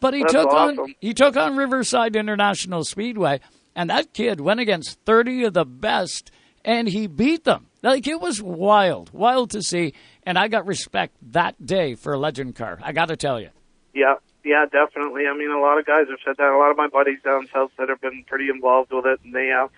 But 0.00 0.12
he 0.12 0.20
That's 0.20 0.34
took 0.34 0.52
on 0.52 0.94
he 1.00 1.14
took 1.14 1.34
on 1.34 1.56
Riverside 1.56 2.14
International 2.14 2.84
Speedway, 2.84 3.40
and 3.74 3.88
that 3.88 4.12
kid 4.12 4.38
went 4.38 4.60
against 4.60 5.00
thirty 5.06 5.44
of 5.44 5.54
the 5.54 5.64
best, 5.64 6.30
and 6.62 6.86
he 6.86 7.06
beat 7.06 7.44
them. 7.44 7.68
Like 7.82 8.06
it 8.06 8.20
was 8.20 8.42
wild, 8.42 9.14
wild 9.14 9.48
to 9.52 9.62
see, 9.62 9.94
and 10.24 10.36
I 10.36 10.48
got 10.48 10.66
respect 10.66 11.16
that 11.32 11.64
day 11.64 11.94
for 11.94 12.12
a 12.12 12.18
legend 12.18 12.54
car. 12.54 12.78
I 12.82 12.92
got 12.92 13.08
to 13.08 13.16
tell 13.16 13.40
you. 13.40 13.48
Yeah, 13.94 14.16
yeah, 14.44 14.66
definitely. 14.70 15.22
I 15.26 15.34
mean, 15.34 15.50
a 15.50 15.60
lot 15.60 15.78
of 15.78 15.86
guys 15.86 16.04
have 16.10 16.18
said 16.22 16.36
that. 16.36 16.52
A 16.52 16.58
lot 16.58 16.70
of 16.70 16.76
my 16.76 16.88
buddies 16.88 17.22
down 17.24 17.48
south 17.50 17.70
that 17.78 17.88
have 17.88 18.02
been 18.02 18.24
pretty 18.26 18.50
involved 18.50 18.92
with 18.92 19.06
it, 19.06 19.20
and 19.24 19.34
they 19.34 19.46
have 19.46 19.70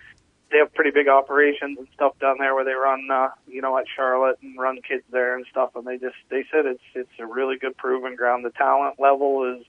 they 0.51 0.59
have 0.59 0.73
pretty 0.75 0.91
big 0.91 1.09
operations 1.09 1.79
and 1.79 1.89
stuff 1.95 2.19
down 2.21 2.37
there 2.39 2.55
where 2.55 2.65
they 2.65 2.73
run, 2.73 3.09
uh, 3.11 3.29
you 3.49 3.61
know, 3.61 3.77
at 3.79 3.87
Charlotte 3.95 4.39
and 4.43 4.59
run 4.59 4.81
kids 4.83 5.03
there 5.11 5.37
and 5.37 5.45
stuff. 5.51 5.75
And 5.75 5.87
they 5.87 5.99
just 5.99 6.17
they 6.29 6.45
said 6.53 6.67
it's 6.67 6.83
it's 6.95 7.19
a 7.19 7.27
really 7.27 7.59
good 7.59 7.77
proving 7.77 8.17
ground. 8.17 8.45
The 8.45 8.51
talent 8.51 9.01
level 9.01 9.57
is, 9.57 9.67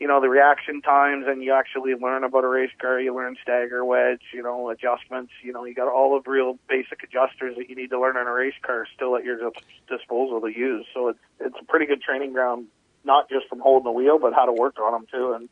you 0.00 0.08
know, 0.08 0.20
the 0.20 0.28
reaction 0.28 0.80
times, 0.80 1.26
and 1.28 1.42
you 1.42 1.52
actually 1.52 1.94
learn 1.94 2.24
about 2.24 2.44
a 2.44 2.48
race 2.48 2.70
car. 2.80 2.98
You 2.98 3.14
learn 3.14 3.36
stagger 3.42 3.84
wedge, 3.84 4.22
you 4.32 4.42
know, 4.42 4.70
adjustments. 4.70 5.32
You 5.42 5.52
know, 5.52 5.64
you 5.64 5.74
got 5.74 5.88
all 5.88 6.18
the 6.18 6.30
real 6.30 6.58
basic 6.66 7.02
adjusters 7.02 7.56
that 7.56 7.68
you 7.68 7.76
need 7.76 7.90
to 7.90 8.00
learn 8.00 8.16
on 8.16 8.26
a 8.26 8.32
race 8.32 8.58
car 8.62 8.86
still 8.94 9.16
at 9.16 9.24
your 9.24 9.38
disposal 9.86 10.40
to 10.40 10.48
use. 10.48 10.86
So 10.94 11.08
it's 11.08 11.20
it's 11.40 11.56
a 11.60 11.64
pretty 11.64 11.84
good 11.84 12.00
training 12.00 12.32
ground, 12.32 12.68
not 13.04 13.28
just 13.28 13.48
from 13.48 13.60
holding 13.60 13.84
the 13.84 13.92
wheel, 13.92 14.18
but 14.18 14.32
how 14.32 14.46
to 14.46 14.52
work 14.52 14.78
on 14.80 14.92
them 14.92 15.06
too. 15.12 15.32
And 15.32 15.48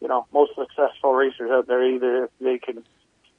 you 0.00 0.08
know, 0.08 0.26
most 0.32 0.52
successful 0.56 1.14
racers 1.14 1.50
out 1.52 1.68
there 1.68 1.84
either 1.84 2.28
they 2.40 2.58
can 2.58 2.82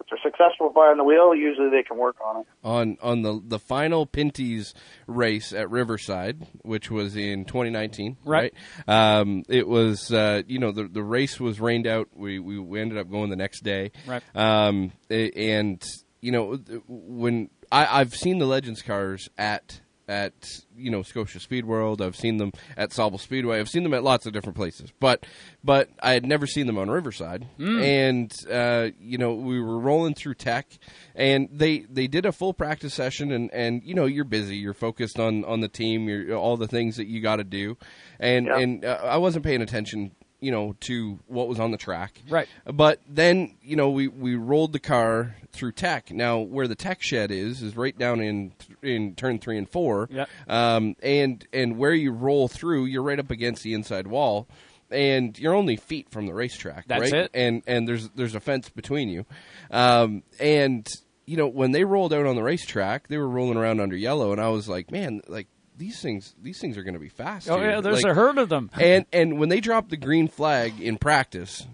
if 0.06 0.22
they're 0.22 0.32
successful 0.32 0.70
behind 0.70 1.00
the 1.00 1.04
wheel, 1.04 1.34
usually 1.36 1.70
they 1.70 1.84
can 1.84 1.98
work 1.98 2.18
on 2.24 2.42
it. 2.42 2.48
on 2.64 2.98
on 3.02 3.22
the 3.22 3.42
the 3.46 3.60
final 3.60 4.06
Pinty's 4.06 4.74
race 5.08 5.54
at 5.54 5.70
Riverside, 5.70 6.48
which 6.62 6.92
was 6.92 7.16
in 7.16 7.46
2019. 7.46 8.18
Right. 8.24 8.54
Right. 8.88 9.18
Um, 9.20 9.44
it 9.48 9.68
was 9.68 10.12
uh, 10.12 10.44
you 10.48 10.60
know 10.60 10.72
the 10.72 10.88
the 10.88 11.04
race 11.04 11.40
was 11.40 11.60
rained 11.60 11.88
out. 11.88 12.10
We 12.14 12.40
we, 12.40 12.60
we 12.60 12.82
ended 12.82 12.98
up 12.98 13.10
going 13.10 13.30
the 13.30 13.36
next 13.36 13.64
day. 13.64 13.92
Right. 14.06 14.24
Um, 14.36 14.92
and 15.10 15.84
you 16.22 16.32
know 16.32 16.56
when 16.88 17.50
I, 17.72 18.00
I've 18.02 18.16
seen 18.16 18.40
the 18.40 18.46
Legends 18.46 18.82
cars 18.82 19.30
at 19.38 19.82
at 20.08 20.62
you 20.78 20.92
know 20.92 21.02
Scotia 21.02 21.40
Speed 21.40 21.66
World. 21.66 22.02
I've 22.02 22.16
seen 22.16 22.38
them 22.38 22.52
at 22.78 22.92
Sauble 22.92 23.20
Speedway. 23.20 23.60
I've 23.60 23.70
seen 23.70 23.84
them 23.84 23.94
at 23.94 24.04
lots 24.04 24.26
of 24.26 24.34
different 24.34 24.56
places, 24.56 24.92
but 25.00 25.26
but 25.64 25.90
I 26.02 26.12
had 26.12 26.26
never 26.26 26.46
seen 26.48 26.68
them 26.68 26.78
on 26.78 26.90
Riverside. 26.90 27.48
And 27.60 28.34
uh, 28.52 28.90
you 29.00 29.18
know 29.18 29.34
we 29.34 29.60
were 29.60 29.80
rolling 29.80 30.14
through 30.14 30.36
tech, 30.36 30.68
and 31.16 31.50
they 31.52 31.80
they 31.90 32.08
did 32.08 32.26
a 32.26 32.32
full 32.32 32.54
practice 32.54 32.94
session, 32.94 33.32
and 33.32 33.52
and 33.54 33.82
you 33.84 33.94
know 33.96 34.06
you're 34.06 34.26
busy, 34.26 34.58
you're 34.58 34.74
focused 34.74 35.20
on 35.20 35.44
on 35.46 35.62
the 35.62 35.68
team, 35.68 36.08
you're 36.08 36.36
all 36.36 36.58
the 36.58 36.68
things 36.68 36.98
that 36.98 37.08
you 37.08 37.22
got 37.22 37.38
to 37.38 37.44
do, 37.44 37.78
and 38.20 38.46
Yeah. 38.48 38.58
and 38.60 38.86
uh, 38.86 39.00
I 39.04 39.18
wasn't 39.18 39.46
paying 39.46 39.62
attention. 39.62 40.12
You 40.46 40.52
know, 40.52 40.76
to 40.82 41.18
what 41.26 41.48
was 41.48 41.60
on 41.60 41.72
the 41.72 41.78
track, 41.78 42.22
Right. 42.30 42.48
But 42.66 43.02
then, 43.10 43.58
you 43.64 43.76
know, 43.76 43.90
we, 43.90 44.08
we 44.08 44.36
rolled 44.36 44.74
the 44.74 44.80
car 44.80 45.36
through 45.52 45.72
tech. 45.72 46.12
Now, 46.12 46.38
where 46.40 46.68
the 46.68 46.76
tech 46.76 47.02
shed 47.02 47.32
is, 47.32 47.64
is 47.64 47.76
right 47.76 47.98
down 47.98 48.20
in 48.20 48.54
in 48.84 49.16
turn 49.16 49.40
three 49.40 49.58
and 49.58 49.68
four. 49.68 50.08
Yep. 50.12 50.30
Um, 50.48 50.96
and 51.02 51.48
and 51.52 51.78
where 51.78 51.94
you 51.94 52.12
roll 52.12 52.48
through, 52.48 52.86
you're 52.86 53.02
right 53.02 53.20
up 53.20 53.32
against 53.32 53.64
the 53.64 53.74
inside 53.74 54.06
wall, 54.06 54.48
and 54.92 55.38
you're 55.40 55.56
only 55.56 55.78
feet 55.78 56.10
from 56.12 56.28
the 56.28 56.34
racetrack. 56.34 56.86
That's 56.88 57.12
right? 57.12 57.24
it. 57.24 57.32
And 57.34 57.64
and 57.66 57.88
there's 57.88 58.10
there's 58.10 58.36
a 58.36 58.40
fence 58.40 58.70
between 58.70 59.10
you, 59.10 59.26
um, 59.72 60.22
and 60.40 60.88
you 61.26 61.38
know 61.38 61.48
when 61.48 61.72
they 61.72 61.86
rolled 61.86 62.14
out 62.14 62.28
on 62.28 62.36
the 62.36 62.44
racetrack, 62.44 63.08
they 63.08 63.18
were 63.18 63.28
rolling 63.28 63.58
around 63.58 63.82
under 63.82 63.96
yellow, 63.96 64.32
and 64.32 64.40
I 64.40 64.50
was 64.50 64.70
like, 64.70 64.92
man, 64.92 65.22
like 65.28 65.48
these 65.78 66.02
things 66.02 66.36
these 66.42 66.60
things 66.60 66.78
are 66.78 66.84
going 66.84 66.94
to 66.94 67.00
be 67.00 67.10
fast. 67.10 67.50
Oh 67.50 67.60
here. 67.60 67.72
yeah, 67.72 67.82
there's 67.82 68.04
Like, 68.04 68.12
a 68.12 68.16
herd 68.16 68.38
of 68.38 68.50
them. 68.50 68.70
and 68.80 69.06
and 69.14 69.38
when 69.40 69.50
they 69.50 69.60
dropped 69.60 69.90
the 69.90 69.98
green 69.98 70.28
flag 70.28 70.80
in 70.80 70.98
practice, 70.98 71.66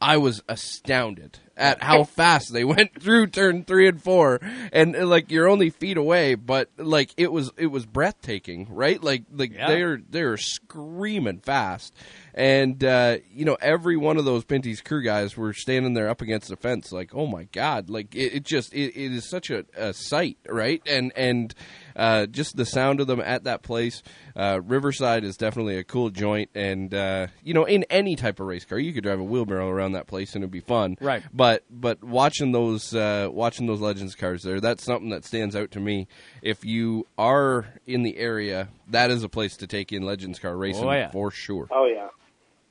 I 0.00 0.16
was 0.16 0.42
astounded 0.48 1.38
at 1.58 1.82
how 1.82 2.04
fast 2.04 2.54
they 2.54 2.64
went 2.76 2.98
through 3.02 3.26
turn 3.26 3.64
three 3.64 3.86
and 3.86 4.02
four, 4.02 4.40
and 4.72 4.96
uh, 4.96 5.04
like 5.06 5.30
you're 5.30 5.46
only 5.48 5.68
feet 5.68 5.98
away, 5.98 6.34
but 6.34 6.70
like 6.78 7.12
it 7.18 7.30
was 7.30 7.50
it 7.58 7.66
was 7.66 7.84
breathtaking, 7.84 8.66
right? 8.70 9.02
Like 9.02 9.24
like 9.30 9.52
Yeah. 9.52 9.66
they're 9.68 10.00
they're 10.08 10.36
screaming 10.38 11.40
fast, 11.40 11.94
and 12.34 12.82
uh, 12.82 13.18
you 13.30 13.44
know 13.44 13.58
every 13.60 13.98
one 13.98 14.16
of 14.16 14.24
those 14.24 14.44
Pinty's 14.44 14.80
crew 14.80 15.02
guys 15.02 15.36
were 15.36 15.52
standing 15.52 15.92
there 15.92 16.08
up 16.08 16.22
against 16.22 16.48
the 16.48 16.56
fence, 16.56 16.92
like 16.92 17.14
oh 17.14 17.26
my 17.26 17.44
god, 17.52 17.90
like 17.90 18.14
it, 18.14 18.36
it 18.36 18.44
just 18.44 18.72
it, 18.72 18.96
it 18.96 19.12
is 19.12 19.28
such 19.28 19.50
a, 19.50 19.66
a 19.76 19.92
sight, 19.92 20.38
right? 20.48 20.80
And 20.86 21.12
and 21.14 21.54
uh, 21.96 22.26
just 22.26 22.56
the 22.56 22.64
sound 22.66 23.00
of 23.00 23.06
them 23.06 23.20
at 23.20 23.44
that 23.44 23.62
place. 23.62 24.02
Uh, 24.36 24.60
Riverside 24.64 25.24
is 25.24 25.36
definitely 25.36 25.76
a 25.76 25.84
cool 25.84 26.10
joint, 26.10 26.50
and 26.54 26.92
uh, 26.94 27.26
you 27.42 27.54
know, 27.54 27.64
in 27.64 27.84
any 27.90 28.16
type 28.16 28.40
of 28.40 28.46
race 28.46 28.64
car, 28.64 28.78
you 28.78 28.92
could 28.92 29.02
drive 29.04 29.20
a 29.20 29.24
wheelbarrow 29.24 29.68
around 29.68 29.92
that 29.92 30.06
place 30.06 30.34
and 30.34 30.42
it'd 30.42 30.50
be 30.52 30.60
fun. 30.60 30.96
Right. 31.00 31.22
But 31.32 31.64
but 31.70 32.02
watching 32.02 32.52
those 32.52 32.94
uh, 32.94 33.28
watching 33.30 33.66
those 33.66 33.80
Legends 33.80 34.14
cars 34.14 34.42
there, 34.42 34.60
that's 34.60 34.84
something 34.84 35.10
that 35.10 35.24
stands 35.24 35.54
out 35.56 35.70
to 35.72 35.80
me. 35.80 36.06
If 36.42 36.64
you 36.64 37.06
are 37.18 37.66
in 37.86 38.02
the 38.02 38.16
area, 38.16 38.68
that 38.88 39.10
is 39.10 39.22
a 39.24 39.28
place 39.28 39.56
to 39.58 39.66
take 39.66 39.92
in 39.92 40.02
Legends 40.02 40.38
car 40.38 40.56
racing 40.56 40.84
Oh, 40.84 40.92
yeah. 40.92 41.10
for 41.10 41.30
sure. 41.30 41.68
Oh 41.70 41.86
yeah. 41.86 42.08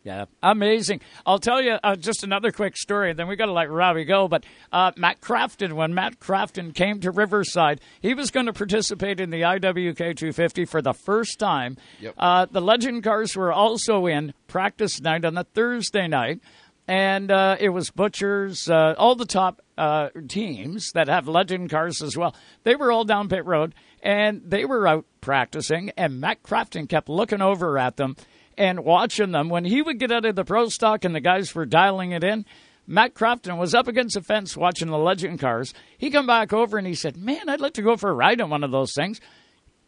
Yeah, 0.04 0.26
amazing. 0.41 1.02
I'll 1.26 1.39
tell 1.39 1.62
you 1.62 1.78
uh, 1.84 1.97
just 1.97 2.24
another 2.24 2.52
quick 2.52 2.78
story, 2.78 3.10
and 3.10 3.20
then 3.20 3.28
we 3.28 3.36
got 3.36 3.47
to 3.47 3.52
let 3.52 3.70
Robbie 3.70 4.06
go. 4.06 4.30
But 4.30 4.45
uh, 4.72 4.91
Matt 4.95 5.20
Crafton, 5.20 5.74
when 5.74 5.93
Matt 5.93 6.20
Crafton 6.22 6.74
came 6.74 7.02
to 7.02 7.12
Riverside, 7.12 7.82
he 8.02 8.14
was 8.14 8.32
going 8.32 8.45
to 8.45 8.54
participate 8.54 9.20
in 9.20 9.30
the 9.30 9.41
IWK 9.41 9.97
250 9.97 10.66
for 10.66 10.82
the 10.82 10.93
first 10.93 11.38
time. 11.38 11.76
Yep. 12.00 12.14
Uh, 12.18 12.45
the 12.50 12.62
Legend 12.62 13.04
cars 13.04 13.36
were 13.36 13.52
also 13.52 14.06
in 14.06 14.34
practice 14.47 15.02
night 15.02 15.26
on 15.26 15.34
the 15.34 15.43
Thursday 15.43 16.08
night, 16.08 16.39
and 16.88 17.30
uh, 17.30 17.58
it 17.60 17.70
was 17.70 17.91
Butchers, 17.91 18.70
uh, 18.70 18.95
all 18.97 19.16
the 19.16 19.26
top 19.26 19.62
uh, 19.78 20.10
teams 20.30 20.91
that 20.93 21.10
have 21.10 21.28
Legend 21.28 21.70
cars 21.70 22.02
as 22.02 22.16
well. 22.16 22.34
They 22.64 22.76
were 22.76 22.89
all 22.89 23.04
down 23.04 23.28
pit 23.28 23.45
road, 23.45 23.76
and 24.02 24.41
they 24.45 24.64
were 24.64 24.88
out 24.88 25.06
practicing, 25.20 25.91
and 25.97 26.22
Matt 26.22 26.41
Crafton 26.41 26.88
kept 26.88 27.10
looking 27.10 27.41
over 27.41 27.78
at 27.78 27.97
them 27.97 28.16
and 28.60 28.82
watching 28.82 29.32
them. 29.32 29.49
When 29.49 29.66
he 29.66 29.82
would 29.82 29.97
get 29.97 30.12
out 30.12 30.26
of 30.26 30.36
the 30.36 30.43
pro 30.43 30.68
stock 30.68 31.05
and 31.05 31.16
the 31.16 31.22
guys 31.22 31.55
were 31.55 31.66
dialing 31.66 32.12
it 32.12 32.24
in, 32.24 32.45
Matt 32.86 33.16
Crafton 33.16 33.57
was 33.57 33.74
up 33.74 33.88
against 33.88 34.16
the 34.16 34.22
fence 34.22 34.57
watching 34.57 34.89
the 34.89 34.97
legend 34.97 35.39
cars. 35.39 35.74
He 35.97 36.12
come 36.12 36.28
back 36.28 36.53
over 36.53 36.78
and 36.78 36.86
he 36.86 36.93
said, 36.93 37.18
"Man, 37.18 37.47
I'd 37.47 37.62
like 37.62 37.74
to 37.76 37.82
go 37.82 37.95
for 37.95 38.10
a 38.10 38.14
ride 38.14 38.41
in 38.41 38.49
one 38.49 38.64
of 38.64 38.72
those 38.72 38.93
things." 38.93 39.20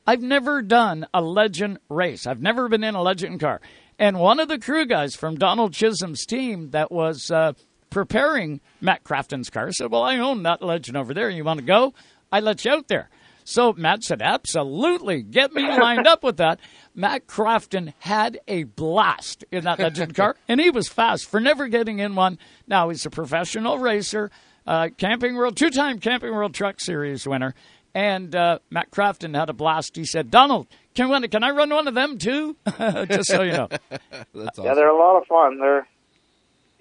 I've 0.08 0.22
never 0.22 0.64
done 0.64 1.06
a 1.14 1.22
legend 1.22 1.78
race. 1.88 2.26
I've 2.26 2.42
never 2.42 2.68
been 2.68 2.84
in 2.84 2.96
a 2.96 3.04
legend 3.04 3.40
car. 3.40 3.62
And 4.00 4.20
one 4.20 4.40
of 4.40 4.48
the 4.48 4.58
crew 4.58 4.88
guys 4.88 5.16
from 5.16 5.36
Donald 5.36 5.74
Chisholm's 5.74 6.26
team 6.26 6.72
that 6.72 6.92
was 6.92 7.30
uh, 7.30 7.54
preparing 7.92 8.62
Matt 8.80 9.04
Crafton's 9.04 9.52
car 9.52 9.72
said, 9.72 9.92
Well, 9.92 10.02
I 10.02 10.18
own 10.18 10.42
that 10.44 10.64
legend 10.64 10.98
over 10.98 11.14
there. 11.14 11.30
You 11.30 11.44
want 11.44 11.60
to 11.60 11.66
go? 11.66 11.94
I 12.32 12.40
let 12.40 12.66
you 12.66 12.72
out 12.72 12.88
there. 12.88 13.10
So 13.52 13.74
Matt 13.74 14.04
said, 14.04 14.22
Absolutely. 14.22 15.24
Get 15.24 15.52
me 15.54 15.64
lined 15.68 16.08
up 16.08 16.24
with 16.24 16.38
that. 16.38 16.60
Matt 16.96 17.28
Crafton 17.28 17.94
had 18.00 18.40
a 18.48 18.64
blast 18.64 19.44
in 19.52 19.66
that 19.66 19.80
legend 19.80 20.16
car, 20.16 20.36
and 20.48 20.60
he 20.62 20.70
was 20.70 20.88
fast 20.88 21.26
for 21.30 21.40
never 21.40 21.68
getting 21.68 22.00
in 22.00 22.16
one. 22.16 22.38
Now 22.68 22.90
he's 22.90 23.06
a 23.06 23.10
professional 23.10 23.78
racer, 23.78 24.32
uh, 24.66 24.90
Camping 24.98 25.36
World, 25.36 25.58
two 25.58 25.70
time 25.70 26.00
Camping 26.00 26.34
World 26.34 26.54
Truck 26.54 26.80
Series 26.80 27.28
winner. 27.28 27.54
And 27.94 28.34
uh, 28.34 28.60
Matt 28.70 28.90
Crafton 28.90 29.36
had 29.38 29.50
a 29.50 29.54
blast. 29.54 29.98
He 29.98 30.06
said, 30.06 30.32
Donald, 30.32 30.68
can, 30.96 31.10
one- 31.10 31.28
can 31.28 31.44
I 31.44 31.50
run 31.50 31.72
one 31.72 31.90
of 31.90 31.94
them 31.94 32.18
too? 32.18 32.56
Just 32.78 33.26
so 33.28 33.42
you 33.42 33.52
know. 33.52 33.68
That's 34.34 34.58
Yeah, 34.58 34.74
they're 34.76 34.88
a 34.88 34.98
lot 34.98 35.18
of 35.18 35.28
fun. 35.28 35.60
They're 35.60 35.88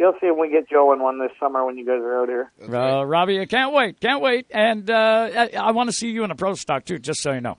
you'll 0.00 0.14
see 0.20 0.30
when 0.30 0.40
we 0.40 0.50
get 0.50 0.68
Joe 0.68 0.92
in 0.92 1.00
one 1.00 1.18
this 1.20 1.30
summer 1.38 1.64
when 1.64 1.78
you 1.78 1.84
guys 1.86 2.00
are 2.00 2.22
out 2.22 2.28
here. 2.28 2.50
Uh, 2.62 3.04
Robbie, 3.04 3.38
I 3.38 3.46
can't 3.46 3.72
wait. 3.72 4.00
Can't 4.00 4.22
wait. 4.22 4.46
And 4.50 4.90
uh, 4.90 5.30
I, 5.32 5.50
I 5.56 5.70
want 5.72 5.90
to 5.90 5.92
see 5.94 6.08
you 6.10 6.24
in 6.24 6.30
a 6.30 6.34
pro 6.34 6.54
stock 6.54 6.84
too, 6.86 6.98
just 6.98 7.20
so 7.22 7.32
you 7.32 7.40
know. 7.40 7.58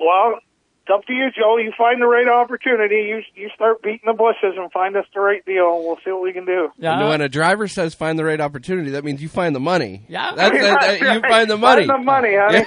Well, 0.00 0.38
it's 0.84 0.90
up 0.92 1.04
to 1.06 1.12
you, 1.12 1.28
Joe. 1.38 1.58
You 1.58 1.72
find 1.78 2.02
the 2.02 2.06
right 2.06 2.26
opportunity. 2.26 3.06
You 3.08 3.20
you 3.36 3.50
start 3.54 3.82
beating 3.82 4.00
the 4.06 4.14
bushes 4.14 4.56
and 4.58 4.72
find 4.72 4.96
us 4.96 5.04
the 5.14 5.20
right 5.20 5.44
deal, 5.44 5.76
and 5.76 5.84
we'll 5.84 5.98
see 6.04 6.10
what 6.10 6.22
we 6.22 6.32
can 6.32 6.44
do. 6.44 6.70
And 6.80 7.08
when 7.08 7.20
a 7.20 7.28
driver 7.28 7.68
says 7.68 7.94
find 7.94 8.18
the 8.18 8.24
right 8.24 8.40
opportunity, 8.40 8.90
that 8.90 9.04
means 9.04 9.22
you 9.22 9.28
find 9.28 9.54
the 9.54 9.60
money. 9.60 10.04
Yeah. 10.08 10.34
That's, 10.34 10.58
that, 10.58 10.80
that- 11.00 11.14
you 11.14 11.20
find 11.20 11.48
the 11.48 11.56
money. 11.56 11.86
Find 11.86 12.00
the 12.00 12.04
money, 12.04 12.34
honey. 12.36 12.64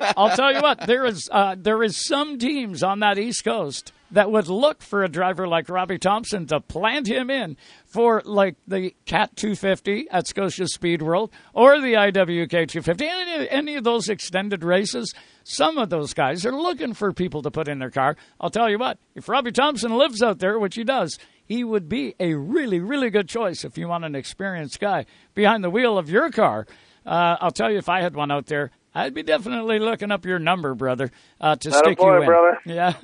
hey, 0.00 0.12
I'll 0.16 0.34
tell 0.34 0.50
you 0.54 0.60
what. 0.62 0.86
There 0.86 1.04
is 1.04 1.28
uh, 1.30 1.56
there 1.58 1.82
is 1.82 2.02
some 2.02 2.38
teams 2.38 2.82
on 2.82 3.00
that 3.00 3.18
East 3.18 3.44
Coast 3.44 3.92
that 4.12 4.30
would 4.30 4.48
look 4.48 4.82
for 4.82 5.02
a 5.02 5.08
driver 5.08 5.46
like 5.46 5.68
Robbie 5.68 5.98
Thompson 5.98 6.46
to 6.46 6.60
plant 6.60 7.06
him 7.06 7.30
in 7.30 7.56
for 7.86 8.22
like 8.24 8.56
the 8.66 8.94
Cat 9.06 9.36
250 9.36 10.08
at 10.10 10.26
Scotia 10.26 10.66
Speed 10.66 11.02
World 11.02 11.30
or 11.54 11.80
the 11.80 11.94
IWK 11.94 12.50
250, 12.68 13.06
any, 13.06 13.48
any 13.48 13.76
of 13.76 13.84
those 13.84 14.08
extended 14.08 14.64
races. 14.64 15.14
Some 15.44 15.78
of 15.78 15.90
those 15.90 16.14
guys 16.14 16.44
are 16.44 16.52
looking 16.52 16.94
for 16.94 17.12
people 17.12 17.42
to 17.42 17.50
put 17.50 17.68
in 17.68 17.78
their 17.78 17.90
car. 17.90 18.16
I'll 18.40 18.50
tell 18.50 18.68
you 18.68 18.78
what. 18.78 18.98
If 19.14 19.28
Robbie 19.28 19.52
Thompson 19.52 19.96
lives 19.96 20.22
out 20.22 20.38
there, 20.38 20.58
which 20.58 20.74
he 20.74 20.84
does, 20.84 21.18
he 21.44 21.64
would 21.64 21.88
be 21.88 22.14
a 22.20 22.34
really, 22.34 22.78
really 22.78 23.10
good 23.10 23.28
choice 23.28 23.64
if 23.64 23.76
you 23.76 23.88
want 23.88 24.04
an 24.04 24.14
experienced 24.14 24.78
guy 24.78 25.06
behind 25.34 25.64
the 25.64 25.70
wheel 25.70 25.98
of 25.98 26.08
your 26.08 26.30
car. 26.30 26.66
Uh, 27.04 27.36
I'll 27.40 27.50
tell 27.50 27.70
you, 27.70 27.78
if 27.78 27.88
I 27.88 28.02
had 28.02 28.14
one 28.14 28.30
out 28.30 28.46
there, 28.46 28.70
I'd 28.94 29.14
be 29.14 29.22
definitely 29.22 29.78
looking 29.78 30.10
up 30.10 30.24
your 30.24 30.38
number, 30.38 30.74
brother, 30.74 31.10
uh, 31.40 31.56
to 31.56 31.68
Atta 31.68 31.78
stick 31.78 31.98
boy, 31.98 32.16
you 32.16 32.20
in. 32.22 32.26
brother. 32.26 32.58
Yeah, 32.66 32.94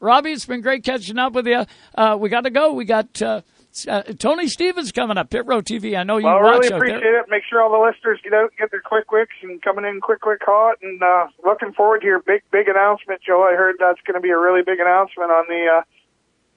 Robbie, 0.00 0.32
it's 0.32 0.46
been 0.46 0.60
great 0.60 0.84
catching 0.84 1.18
up 1.18 1.32
with 1.32 1.46
you. 1.46 1.64
Uh, 1.94 2.16
we 2.20 2.28
got 2.28 2.42
to 2.42 2.50
go. 2.50 2.72
We 2.72 2.84
got 2.84 3.20
uh, 3.22 3.40
uh, 3.88 4.02
Tony 4.18 4.46
Stevens 4.48 4.92
coming 4.92 5.16
up, 5.16 5.30
Pit 5.30 5.46
Road 5.46 5.64
TV. 5.64 5.98
I 5.98 6.02
know 6.02 6.18
you 6.18 6.26
Well, 6.26 6.36
I 6.36 6.40
really 6.40 6.68
appreciate 6.68 7.02
it. 7.02 7.24
Make 7.28 7.44
sure 7.48 7.62
all 7.62 7.72
the 7.72 7.78
listeners 7.78 8.20
get 8.22 8.34
out 8.34 8.50
and 8.50 8.58
get 8.58 8.70
their 8.70 8.82
QuickWicks 8.82 9.40
and 9.42 9.62
coming 9.62 9.84
in 9.86 10.00
quick, 10.00 10.20
quick 10.20 10.40
hot. 10.44 10.76
And 10.82 11.02
uh, 11.02 11.28
looking 11.44 11.72
forward 11.72 12.00
to 12.00 12.06
your 12.06 12.20
big, 12.20 12.42
big 12.52 12.68
announcement, 12.68 13.22
Joe. 13.26 13.42
I 13.50 13.56
heard 13.56 13.76
that's 13.78 14.00
going 14.06 14.14
to 14.14 14.20
be 14.20 14.30
a 14.30 14.38
really 14.38 14.62
big 14.62 14.80
announcement 14.80 15.30
on 15.30 15.46
the 15.48 15.80
uh, 15.80 15.82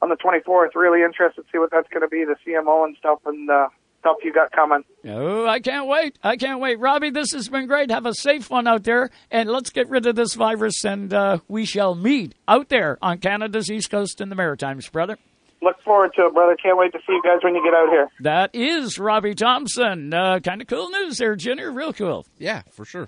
on 0.03 0.09
the 0.09 0.17
24th. 0.17 0.75
Really 0.75 1.01
interested 1.03 1.41
to 1.41 1.47
see 1.51 1.57
what 1.57 1.71
that's 1.71 1.87
going 1.89 2.01
to 2.01 2.09
be, 2.09 2.25
the 2.25 2.35
CMO 2.45 2.83
and 2.85 2.97
stuff, 2.97 3.19
and 3.25 3.49
uh, 3.49 3.69
stuff 4.05 4.17
you 4.23 4.31
got 4.31 4.51
coming. 4.51 4.83
Oh, 5.07 5.47
I 5.47 5.59
can't 5.59 5.87
wait. 5.87 6.17
I 6.23 6.37
can't 6.37 6.59
wait. 6.59 6.79
Robbie, 6.79 7.09
this 7.09 7.31
has 7.33 7.49
been 7.49 7.65
great. 7.65 7.89
Have 7.89 8.05
a 8.05 8.13
safe 8.13 8.49
one 8.49 8.67
out 8.67 8.83
there, 8.83 9.09
and 9.31 9.49
let's 9.49 9.71
get 9.71 9.89
rid 9.89 10.05
of 10.05 10.15
this 10.15 10.35
virus, 10.35 10.85
and 10.85 11.11
uh, 11.13 11.39
we 11.47 11.65
shall 11.65 11.95
meet 11.95 12.35
out 12.47 12.69
there 12.69 12.99
on 13.01 13.17
Canada's 13.17 13.71
East 13.71 13.89
Coast 13.89 14.21
and 14.21 14.31
the 14.31 14.35
Maritimes, 14.35 14.87
brother. 14.89 15.17
Look 15.61 15.81
forward 15.83 16.11
to 16.17 16.27
it, 16.27 16.33
brother. 16.33 16.55
Can't 16.61 16.77
wait 16.77 16.91
to 16.91 16.99
see 16.99 17.13
you 17.13 17.21
guys 17.23 17.39
when 17.41 17.55
you 17.55 17.63
get 17.63 17.73
out 17.73 17.89
here. 17.89 18.07
That 18.19 18.51
is 18.53 18.99
Robbie 18.99 19.33
Thompson. 19.33 20.13
Uh, 20.13 20.39
kind 20.39 20.61
of 20.61 20.67
cool 20.67 20.89
news 20.89 21.17
there, 21.17 21.35
Junior. 21.35 21.71
Real 21.71 21.93
cool. 21.93 22.27
Yeah, 22.37 22.61
for 22.71 22.85
sure. 22.85 23.07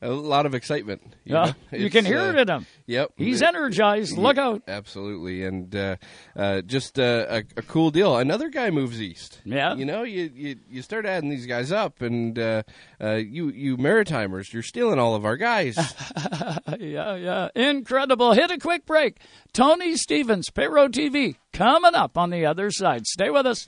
A 0.00 0.10
lot 0.10 0.46
of 0.46 0.54
excitement. 0.54 1.02
You, 1.24 1.34
Yeah, 1.34 1.52
you 1.72 1.90
can 1.90 2.04
hear 2.04 2.20
uh, 2.20 2.30
it 2.30 2.36
in 2.36 2.48
him. 2.48 2.66
Yep. 2.86 3.12
He's 3.16 3.42
It- 3.42 3.48
energized. 3.48 4.16
Look 4.16 4.38
out. 4.38 4.62
Absolutely, 4.68 5.44
and 5.44 5.74
uh, 5.74 5.96
uh, 6.36 6.60
just 6.62 7.00
uh, 7.00 7.26
a, 7.28 7.36
a 7.56 7.62
cool 7.62 7.90
deal. 7.90 8.16
Another 8.16 8.48
guy 8.48 8.70
moves 8.70 9.02
east. 9.02 9.40
Yeah. 9.44 9.74
you 9.74 9.84
know, 9.84 10.04
you 10.04 10.30
you, 10.34 10.56
you 10.70 10.82
start 10.82 11.04
adding 11.04 11.30
these 11.30 11.46
guys 11.46 11.72
up, 11.72 12.00
and 12.00 12.38
uh, 12.38 12.62
uh, 13.02 13.14
you 13.14 13.48
you 13.50 13.76
Maritimers, 13.76 14.52
you're 14.52 14.62
stealing 14.62 15.00
all 15.00 15.16
of 15.16 15.24
our 15.24 15.36
guys. 15.36 15.76
yeah, 16.78 17.16
yeah. 17.16 17.48
Incredible. 17.56 18.32
Hit 18.34 18.50
a 18.52 18.58
quick 18.58 18.86
break. 18.86 19.18
Tony 19.52 19.96
Stevens, 19.96 20.48
Pit 20.50 20.70
Road 20.70 20.92
TV, 20.92 21.34
coming 21.52 21.94
up 21.96 22.16
on 22.16 22.30
the 22.30 22.46
other 22.46 22.70
side. 22.70 23.06
Stay 23.06 23.30
with 23.30 23.46
us. 23.46 23.66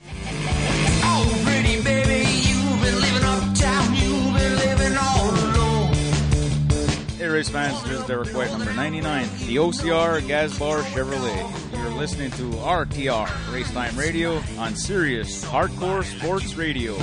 Race 7.31 7.49
fans, 7.49 7.81
this 7.83 7.99
is 7.99 8.05
Derek 8.05 8.29
White, 8.35 8.51
number 8.51 8.73
99, 8.73 9.23
the 9.47 9.55
OCR 9.55 10.25
Gas 10.27 10.57
Bar 10.59 10.79
Chevrolet. 10.81 11.71
You're 11.77 11.89
listening 11.91 12.29
to 12.31 12.49
RTR, 12.51 13.53
Race 13.53 13.71
Time 13.71 13.97
Radio, 13.97 14.41
on 14.57 14.75
Sirius 14.75 15.43
Hardcore 15.45 16.03
Sports 16.03 16.55
Radio. 16.55 16.93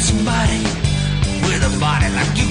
Somebody 0.00 0.62
with 1.42 1.62
a 1.62 1.80
body 1.80 2.08
like 2.14 2.36
you. 2.38 2.48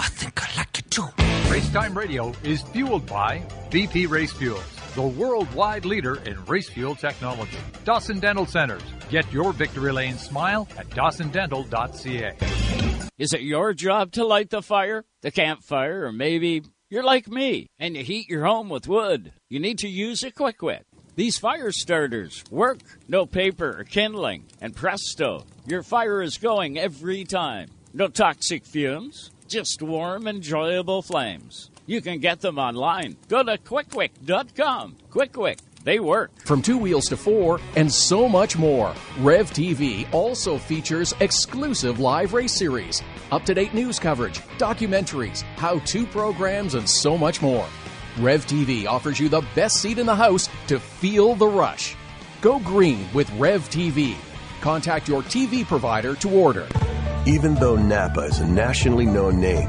I 0.00 0.08
think 0.10 0.42
I 0.42 0.56
like 0.56 0.76
you 0.76 0.82
too. 0.90 1.08
Racetime 1.52 1.94
Radio 1.94 2.32
is 2.42 2.62
fueled 2.62 3.06
by 3.06 3.42
VP 3.70 4.06
Race 4.06 4.32
Fuels, 4.32 4.62
the 4.94 5.02
worldwide 5.02 5.84
leader 5.84 6.16
in 6.22 6.44
race 6.44 6.68
fuel 6.68 6.94
technology. 6.94 7.56
Dawson 7.84 8.20
Dental 8.20 8.46
Centers. 8.46 8.82
Get 9.08 9.30
your 9.32 9.52
victory 9.52 9.92
lane 9.92 10.18
smile 10.18 10.68
at 10.76 10.88
dawsondental.ca. 10.90 12.36
Is 13.18 13.32
it 13.32 13.42
your 13.42 13.72
job 13.72 14.12
to 14.12 14.24
light 14.24 14.50
the 14.50 14.62
fire, 14.62 15.04
the 15.22 15.30
campfire, 15.30 16.04
or 16.06 16.12
maybe 16.12 16.62
you're 16.90 17.04
like 17.04 17.28
me 17.28 17.68
and 17.78 17.96
you 17.96 18.04
heat 18.04 18.28
your 18.28 18.44
home 18.44 18.68
with 18.68 18.88
wood? 18.88 19.32
You 19.48 19.60
need 19.60 19.78
to 19.78 19.88
use 19.88 20.22
a 20.22 20.30
QuickWick. 20.30 20.82
These 21.14 21.38
fire 21.38 21.72
starters 21.72 22.42
work. 22.50 22.80
No 23.08 23.26
paper 23.26 23.76
or 23.78 23.84
kindling, 23.84 24.46
and 24.60 24.74
presto, 24.74 25.44
your 25.66 25.82
fire 25.82 26.22
is 26.22 26.38
going 26.38 26.78
every 26.78 27.24
time. 27.24 27.68
No 27.92 28.08
toxic 28.08 28.64
fumes, 28.64 29.30
just 29.46 29.82
warm, 29.82 30.26
enjoyable 30.26 31.02
flames. 31.02 31.70
You 31.86 32.00
can 32.00 32.20
get 32.20 32.40
them 32.40 32.58
online. 32.58 33.16
Go 33.28 33.42
to 33.42 33.58
quickwick.com. 33.58 34.96
Quickwick, 35.10 35.58
they 35.82 35.98
work. 35.98 36.30
From 36.44 36.62
two 36.62 36.78
wheels 36.78 37.06
to 37.06 37.16
four, 37.16 37.60
and 37.74 37.92
so 37.92 38.28
much 38.28 38.56
more. 38.56 38.94
Rev 39.18 39.50
TV 39.50 40.06
also 40.12 40.58
features 40.58 41.12
exclusive 41.20 41.98
live 41.98 42.34
race 42.34 42.52
series, 42.52 43.02
up 43.32 43.44
to 43.46 43.54
date 43.54 43.74
news 43.74 43.98
coverage, 43.98 44.38
documentaries, 44.58 45.42
how 45.56 45.80
to 45.80 46.06
programs, 46.06 46.74
and 46.74 46.88
so 46.88 47.18
much 47.18 47.42
more. 47.42 47.66
Rev 48.18 48.46
TV 48.46 48.86
offers 48.86 49.18
you 49.18 49.28
the 49.28 49.44
best 49.54 49.76
seat 49.76 49.98
in 49.98 50.06
the 50.06 50.14
house 50.14 50.48
to 50.68 50.78
feel 50.78 51.34
the 51.34 51.48
rush. 51.48 51.96
Go 52.40 52.58
green 52.60 53.06
with 53.12 53.30
Rev 53.32 53.68
TV. 53.70 54.14
Contact 54.60 55.08
your 55.08 55.22
TV 55.22 55.66
provider 55.66 56.14
to 56.16 56.30
order. 56.30 56.68
Even 57.26 57.54
though 57.54 57.76
Napa 57.76 58.20
is 58.20 58.40
a 58.40 58.46
nationally 58.46 59.06
known 59.06 59.40
name, 59.40 59.68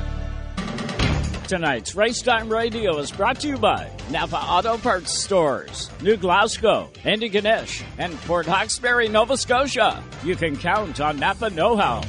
Tonight's 1.51 1.95
Racetime 1.95 2.49
Radio 2.49 2.97
is 2.99 3.11
brought 3.11 3.41
to 3.41 3.47
you 3.49 3.57
by 3.57 3.91
Napa 4.09 4.37
Auto 4.37 4.77
Parts 4.77 5.11
Stores, 5.21 5.91
New 6.01 6.15
Glasgow, 6.15 6.89
Antigonish, 7.03 7.83
and 7.97 8.15
Port 8.21 8.45
Hawkesbury, 8.45 9.09
Nova 9.09 9.35
Scotia. 9.35 10.01
You 10.23 10.37
can 10.37 10.55
count 10.55 11.01
on 11.01 11.17
Napa 11.17 11.49
Know 11.49 11.75
How. 11.75 12.03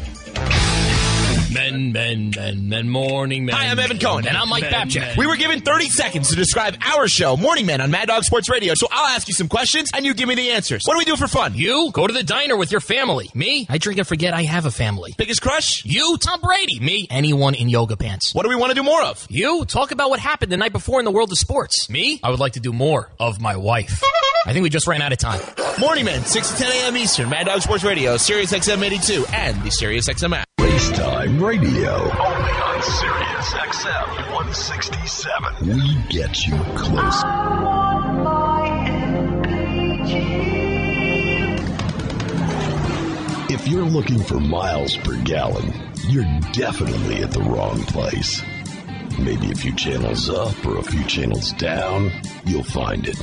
Men, 1.53 1.92
men, 1.92 2.30
men, 2.34 2.68
men, 2.68 2.88
morning 2.88 3.44
men. 3.44 3.55
Hi, 3.55 3.66
I'm 3.66 3.78
Evan 3.78 3.98
Cohen. 3.98 4.26
And 4.26 4.36
I'm 4.36 4.48
Mike 4.48 4.62
Men, 4.62 4.72
Babchik. 4.72 5.00
men. 5.00 5.14
We 5.18 5.26
were 5.26 5.36
given 5.36 5.61
30 5.61 5.88
seconds 5.90 6.30
to 6.30 6.36
describe 6.36 6.76
our 6.80 7.09
show, 7.09 7.36
Morning 7.36 7.66
Men, 7.66 7.80
on 7.80 7.90
Mad 7.90 8.09
Dog 8.09 8.24
Sports 8.24 8.48
Radio. 8.48 8.74
So 8.74 8.86
I'll 8.90 9.09
ask 9.09 9.28
you 9.28 9.34
some 9.34 9.48
questions, 9.48 9.90
and 9.92 10.07
you 10.07 10.14
give 10.14 10.28
me 10.28 10.34
the 10.34 10.50
answers. 10.53 10.82
What 10.86 10.94
do 10.94 10.98
we 10.98 11.05
do 11.05 11.16
for 11.16 11.26
fun? 11.28 11.55
You 11.55 11.90
go 11.92 12.07
to 12.07 12.12
the 12.12 12.22
diner 12.22 12.57
with 12.57 12.72
your 12.72 12.80
family. 12.80 13.30
Me, 13.34 13.66
I 13.68 13.78
drink 13.78 13.98
and 13.98 14.09
forget 14.09 14.32
I 14.32 14.44
have 14.44 14.64
a 14.64 14.70
family. 14.70 15.12
Biggest 15.18 15.42
crush? 15.42 15.84
You, 15.84 16.16
Tom 16.18 16.40
Brady. 16.40 16.80
Me, 16.80 17.07
anyone 17.11 17.55
in 17.55 17.68
yoga 17.68 17.96
pants. 17.96 18.34
What 18.34 18.44
do 18.44 18.48
we 18.48 18.57
want 18.57 18.70
to 18.70 18.74
do 18.74 18.82
more 18.82 19.03
of? 19.03 19.26
You, 19.28 19.64
talk 19.66 19.90
about 19.90 20.09
what 20.11 20.20
happened 20.20 20.50
the 20.53 20.57
night 20.57 20.72
before 20.72 21.00
in 21.00 21.05
the 21.05 21.11
world 21.12 21.30
of 21.32 21.38
sports. 21.38 21.90
Me, 21.90 22.18
I 22.22 22.30
would 22.30 22.40
like 22.40 22.53
to 22.55 22.61
do 22.61 22.72
more 22.72 23.11
of 23.20 23.40
my 23.40 23.57
wife. 23.57 24.03
I 24.46 24.53
think 24.53 24.62
we 24.62 24.70
just 24.70 24.86
ran 24.86 25.03
out 25.03 25.12
of 25.12 25.18
time. 25.18 25.40
Morning 25.78 26.05
Men, 26.05 26.24
6 26.24 26.50
to 26.53 26.57
10 26.64 26.72
a.m. 26.72 26.96
Eastern, 26.96 27.28
Mad 27.28 27.46
Dog 27.46 27.61
Sports 27.62 27.84
Radio, 27.84 28.16
Sirius 28.16 28.53
XM 28.53 28.82
82, 28.82 29.24
and 29.32 29.62
the 29.62 29.70
Sirius 29.70 30.09
XM 30.09 30.34
app. 30.34 30.46
Racetime 30.59 31.38
Radio. 31.43 31.93
Only 31.93 32.12
on 32.12 32.82
Sirius 32.82 33.53
XM 33.55 34.32
167. 34.32 35.66
We 35.66 36.03
get 36.09 36.47
you 36.47 36.57
close. 36.76 37.22
If 43.51 43.66
you're 43.66 43.84
looking 43.84 44.20
for 44.20 44.38
miles 44.38 44.97
per 44.99 45.16
gallon, 45.24 45.72
you're 46.07 46.24
definitely 46.53 47.24
at 47.24 47.32
the 47.32 47.43
wrong 47.43 47.82
place. 47.86 48.40
Maybe 49.18 49.51
a 49.51 49.57
few 49.57 49.74
channels 49.74 50.30
up 50.30 50.64
or 50.64 50.78
a 50.78 50.82
few 50.84 51.03
channels 51.05 51.53
down, 51.55 52.12
you'll 52.45 52.62
find 52.62 53.09
it. 53.09 53.20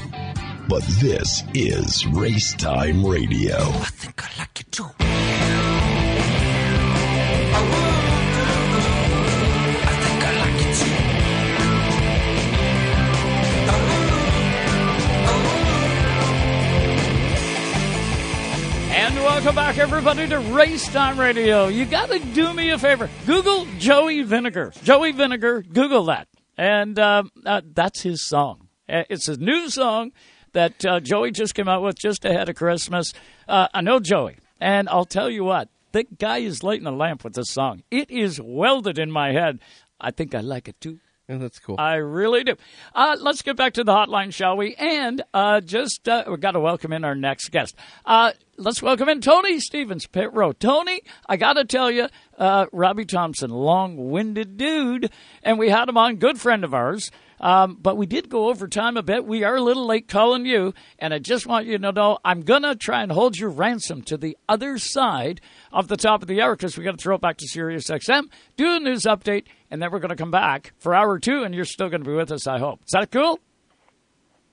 But 0.68 0.84
this 1.00 1.44
is 1.54 2.06
Race 2.08 2.54
Time 2.56 3.06
Radio. 3.06 3.56
I 3.56 3.90
think 3.92 4.22
I 4.24 4.40
like 4.40 4.60
it 4.60 4.72
too. 4.74 4.90
And 7.52 8.09
welcome 19.40 19.56
back, 19.56 19.78
everybody, 19.78 20.28
to 20.28 20.38
Race 20.38 20.86
Time 20.90 21.18
Radio. 21.18 21.68
You 21.68 21.86
got 21.86 22.10
to 22.10 22.20
do 22.20 22.54
me 22.54 22.72
a 22.72 22.78
favor. 22.78 23.10
Google 23.26 23.66
Joey 23.78 24.22
Vinegar. 24.22 24.74
Joey 24.84 25.14
Vinegar, 25.14 25.62
Google 25.62 26.04
that. 26.08 26.28
And 26.58 27.00
um, 27.00 27.32
uh, 27.46 27.62
that's 27.74 28.02
his 28.02 28.28
song. 28.28 28.68
Uh, 28.90 29.04
It's 29.10 29.30
a 29.30 29.38
new 29.38 29.70
song 29.70 30.12
that 30.52 30.86
uh, 30.86 31.00
Joey 31.00 31.32
just 31.32 31.56
came 31.56 31.70
out 31.70 31.82
with 31.82 31.98
just 31.98 32.26
ahead 32.26 32.50
of 32.50 32.58
Christmas. 32.58 33.14
Uh, 33.48 33.70
I 33.74 33.80
know 33.80 34.02
Joey, 34.02 34.40
and 34.60 34.90
I'll 34.90 35.06
tell 35.06 35.30
you 35.30 35.46
what, 35.46 35.70
the 35.94 36.04
guy 36.04 36.40
is 36.40 36.62
lighting 36.62 36.86
a 36.86 36.92
lamp 36.92 37.24
with 37.24 37.36
this 37.36 37.52
song. 37.52 37.84
It 37.90 38.12
is 38.12 38.42
welded 38.44 39.00
in 39.00 39.10
my 39.10 39.32
head. 39.32 39.60
I 40.02 40.12
think 40.12 40.36
I 40.36 40.42
like 40.42 40.68
it 40.68 40.82
too. 40.82 41.00
Yeah, 41.30 41.38
that's 41.38 41.60
cool. 41.60 41.76
I 41.78 41.98
really 41.98 42.44
do. 42.44 42.56
Uh, 42.96 43.16
let's 43.20 43.44
get 43.44 43.56
back 43.56 43.74
to 43.74 43.84
the 43.84 43.92
hotline, 43.92 44.34
shall 44.34 44.58
we? 44.58 44.74
And 44.74 45.22
uh, 45.32 45.62
just 45.62 46.10
uh, 46.10 46.24
we've 46.28 46.40
got 46.40 46.52
to 46.54 46.60
welcome 46.60 46.92
in 46.92 47.06
our 47.06 47.14
next 47.14 47.52
guest. 47.52 47.76
Uh, 48.04 48.32
let's 48.58 48.82
welcome 48.82 49.08
in 49.10 49.22
Tony 49.22 49.60
Stevens, 49.60 50.08
Pit 50.08 50.34
Road. 50.34 50.60
Tony, 50.60 51.02
I 51.28 51.38
got 51.38 51.54
to 51.54 51.66
tell 51.66 51.92
you, 51.92 52.08
uh, 52.40 52.66
Robbie 52.72 53.06
Thompson, 53.06 53.52
long-winded 53.52 54.58
dude, 54.58 55.12
and 55.44 55.60
we 55.60 55.70
had 55.70 55.88
him 55.88 55.98
on, 55.98 56.16
good 56.16 56.40
friend 56.40 56.64
of 56.64 56.74
ours. 56.74 57.12
Um, 57.40 57.78
but 57.80 57.96
we 57.96 58.06
did 58.06 58.30
go 58.30 58.50
over 58.50 58.68
time 58.68 58.98
a 58.98 59.04
bit. 59.04 59.24
We 59.24 59.44
are 59.44 59.56
a 59.56 59.62
little 59.62 59.86
late 59.86 60.08
calling 60.08 60.46
you, 60.46 60.74
and 60.98 61.14
I 61.14 61.20
just 61.20 61.46
want 61.48 61.68
you 61.68 61.78
to 61.78 61.92
know 61.92 62.18
I'm 62.26 62.42
going 62.42 62.64
to 62.64 62.76
try 62.76 63.02
and 63.02 63.12
hold 63.12 63.38
your 63.38 63.50
ransom 63.50 64.02
to 64.04 64.18
the 64.18 64.36
other 64.50 64.78
side 64.78 65.40
of 65.72 65.88
the 65.88 65.98
top 65.98 66.22
of 66.22 66.28
the 66.28 66.42
hour 66.42 66.56
because 66.56 66.78
we 66.78 66.84
got 66.84 66.98
to 66.98 67.02
throw 67.04 67.16
it 67.16 67.22
back 67.22 67.38
to 67.38 67.48
Sirius 67.48 67.90
XM, 67.90 68.24
do 68.58 68.74
the 68.74 68.80
news 68.80 69.04
update, 69.04 69.46
and 69.70 69.82
then 69.82 69.92
we're 69.92 70.00
going 70.00 70.10
to 70.10 70.16
come 70.16 70.32
back 70.32 70.74
for 70.78 70.94
hour 70.96 71.20
two, 71.20 71.44
and 71.44 71.54
you're 71.54 71.66
still 71.66 71.90
going 71.90 72.04
to 72.04 72.10
be 72.10 72.16
with 72.16 72.32
us, 72.32 72.48
I 72.48 72.60
hope. 72.60 72.82
Is 72.86 72.92
that 72.94 73.12
cool? 73.12 73.40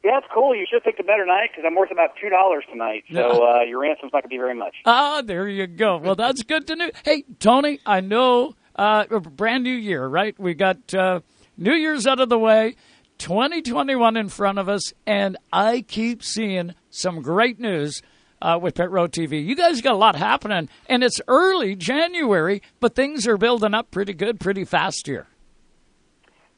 Yeah, 0.04 0.18
it's 0.18 0.26
cool. 0.32 0.54
You 0.54 0.66
should 0.70 0.84
pick 0.84 1.00
a 1.00 1.02
better 1.02 1.26
night 1.26 1.50
because 1.50 1.64
I'm 1.66 1.74
worth 1.74 1.90
about 1.90 2.10
two 2.22 2.28
dollars 2.28 2.62
tonight. 2.70 3.02
So 3.12 3.44
uh, 3.44 3.62
your 3.62 3.80
ransom's 3.80 4.12
not 4.12 4.22
going 4.22 4.24
to 4.24 4.28
be 4.28 4.36
very 4.38 4.54
much. 4.54 4.74
Ah, 4.84 5.20
there 5.24 5.48
you 5.48 5.66
go. 5.66 5.96
Well, 5.96 6.14
that's 6.14 6.42
good 6.44 6.68
to 6.68 6.76
know. 6.76 6.90
Hey, 7.04 7.24
Tony, 7.40 7.80
I 7.84 8.00
know 8.02 8.54
uh, 8.76 9.06
a 9.10 9.18
brand 9.18 9.64
new 9.64 9.74
year, 9.74 10.06
right? 10.06 10.38
We 10.38 10.54
got 10.54 10.94
uh, 10.94 11.20
New 11.56 11.74
Year's 11.74 12.06
out 12.06 12.20
of 12.20 12.28
the 12.28 12.38
way, 12.38 12.76
2021 13.18 14.16
in 14.16 14.28
front 14.28 14.58
of 14.58 14.68
us, 14.68 14.92
and 15.06 15.36
I 15.52 15.80
keep 15.80 16.22
seeing 16.22 16.74
some 16.90 17.20
great 17.20 17.58
news 17.58 18.00
uh, 18.42 18.58
with 18.60 18.74
Pit 18.74 18.90
Road 18.90 19.12
TV. 19.12 19.44
You 19.44 19.56
guys 19.56 19.80
got 19.80 19.94
a 19.94 19.98
lot 19.98 20.16
happening, 20.16 20.68
and 20.88 21.02
it's 21.02 21.20
early 21.28 21.74
January, 21.76 22.62
but 22.80 22.94
things 22.94 23.26
are 23.26 23.36
building 23.36 23.74
up 23.74 23.90
pretty 23.90 24.12
good, 24.12 24.40
pretty 24.40 24.64
fast 24.64 25.06
here. 25.06 25.26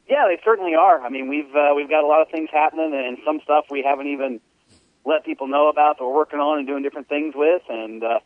Yeah, 0.08 0.24
they 0.26 0.40
certainly 0.44 0.74
are. 0.74 1.02
I 1.02 1.10
mean, 1.10 1.28
we've 1.28 1.54
uh, 1.54 1.74
we've 1.76 1.90
got 1.90 2.02
a 2.02 2.06
lot 2.06 2.22
of 2.22 2.28
things 2.30 2.48
happening, 2.52 2.92
and 2.94 3.18
some 3.24 3.40
stuff 3.44 3.66
we 3.70 3.82
haven't 3.82 4.06
even 4.06 4.40
let 5.04 5.24
people 5.24 5.48
know 5.48 5.68
about 5.68 5.98
that 5.98 6.04
we're 6.04 6.14
working 6.14 6.38
on 6.38 6.58
and 6.58 6.66
doing 6.66 6.82
different 6.82 7.08
things 7.08 7.34
with. 7.36 7.62
And 7.68 8.02
uh, 8.02 8.20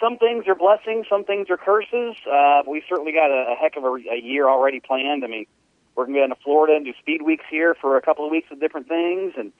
some 0.00 0.16
things 0.18 0.44
are 0.48 0.54
blessings, 0.54 1.06
some 1.08 1.24
things 1.24 1.48
are 1.50 1.56
curses. 1.56 2.16
Uh, 2.30 2.62
we've 2.66 2.82
certainly 2.88 3.12
got 3.12 3.30
a, 3.30 3.52
a 3.52 3.56
heck 3.60 3.76
of 3.76 3.84
a, 3.84 3.92
a 4.12 4.20
year 4.20 4.48
already 4.48 4.80
planned. 4.80 5.24
I 5.24 5.28
mean, 5.28 5.46
we're 5.94 6.04
going 6.04 6.14
to 6.14 6.20
go 6.20 6.26
down 6.28 6.36
to 6.36 6.42
Florida 6.42 6.76
and 6.76 6.84
do 6.84 6.92
speed 6.98 7.22
weeks 7.22 7.44
here 7.50 7.74
for 7.80 7.96
a 7.96 8.02
couple 8.02 8.24
of 8.24 8.30
weeks 8.30 8.48
of 8.50 8.60
different 8.60 8.88
things, 8.88 9.34
and 9.36 9.52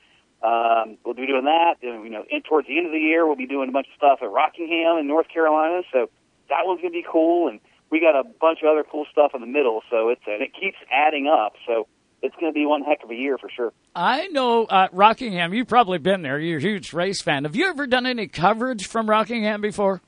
um, 0.42 0.98
we'll 1.04 1.14
be 1.14 1.26
doing 1.26 1.44
that. 1.44 1.76
And, 1.82 2.04
you 2.04 2.10
know, 2.10 2.24
and 2.30 2.44
towards 2.44 2.68
the 2.68 2.76
end 2.76 2.86
of 2.86 2.92
the 2.92 2.98
year, 2.98 3.26
we'll 3.26 3.36
be 3.36 3.46
doing 3.46 3.68
a 3.68 3.72
bunch 3.72 3.86
of 3.88 3.96
stuff 3.96 4.18
at 4.22 4.30
Rockingham 4.30 4.98
in 4.98 5.06
North 5.06 5.28
Carolina. 5.28 5.82
So 5.92 6.10
that 6.48 6.62
one's 6.64 6.80
going 6.80 6.92
to 6.92 6.98
be 6.98 7.06
cool. 7.10 7.48
And 7.48 7.60
we 7.90 8.00
got 8.00 8.18
a 8.18 8.24
bunch 8.24 8.60
of 8.62 8.68
other 8.68 8.84
cool 8.88 9.06
stuff 9.10 9.32
in 9.34 9.40
the 9.40 9.46
middle, 9.46 9.82
so 9.90 10.10
it's 10.10 10.20
and 10.26 10.42
it 10.42 10.52
keeps 10.58 10.76
adding 10.92 11.26
up. 11.26 11.54
So 11.66 11.86
it's 12.22 12.34
going 12.36 12.52
to 12.52 12.54
be 12.54 12.66
one 12.66 12.82
heck 12.82 13.02
of 13.02 13.10
a 13.10 13.14
year 13.14 13.38
for 13.38 13.48
sure. 13.48 13.72
I 13.94 14.28
know 14.28 14.64
uh, 14.64 14.88
Rockingham. 14.92 15.54
You've 15.54 15.68
probably 15.68 15.98
been 15.98 16.22
there. 16.22 16.38
You're 16.38 16.58
a 16.58 16.62
huge 16.62 16.92
race 16.92 17.22
fan. 17.22 17.44
Have 17.44 17.56
you 17.56 17.66
ever 17.66 17.86
done 17.86 18.06
any 18.06 18.28
coverage 18.28 18.86
from 18.86 19.08
Rockingham 19.08 19.60
before? 19.60 20.00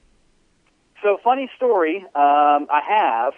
So 1.02 1.18
funny 1.24 1.50
story. 1.56 2.04
Um, 2.14 2.66
I 2.70 2.80
have. 2.86 3.32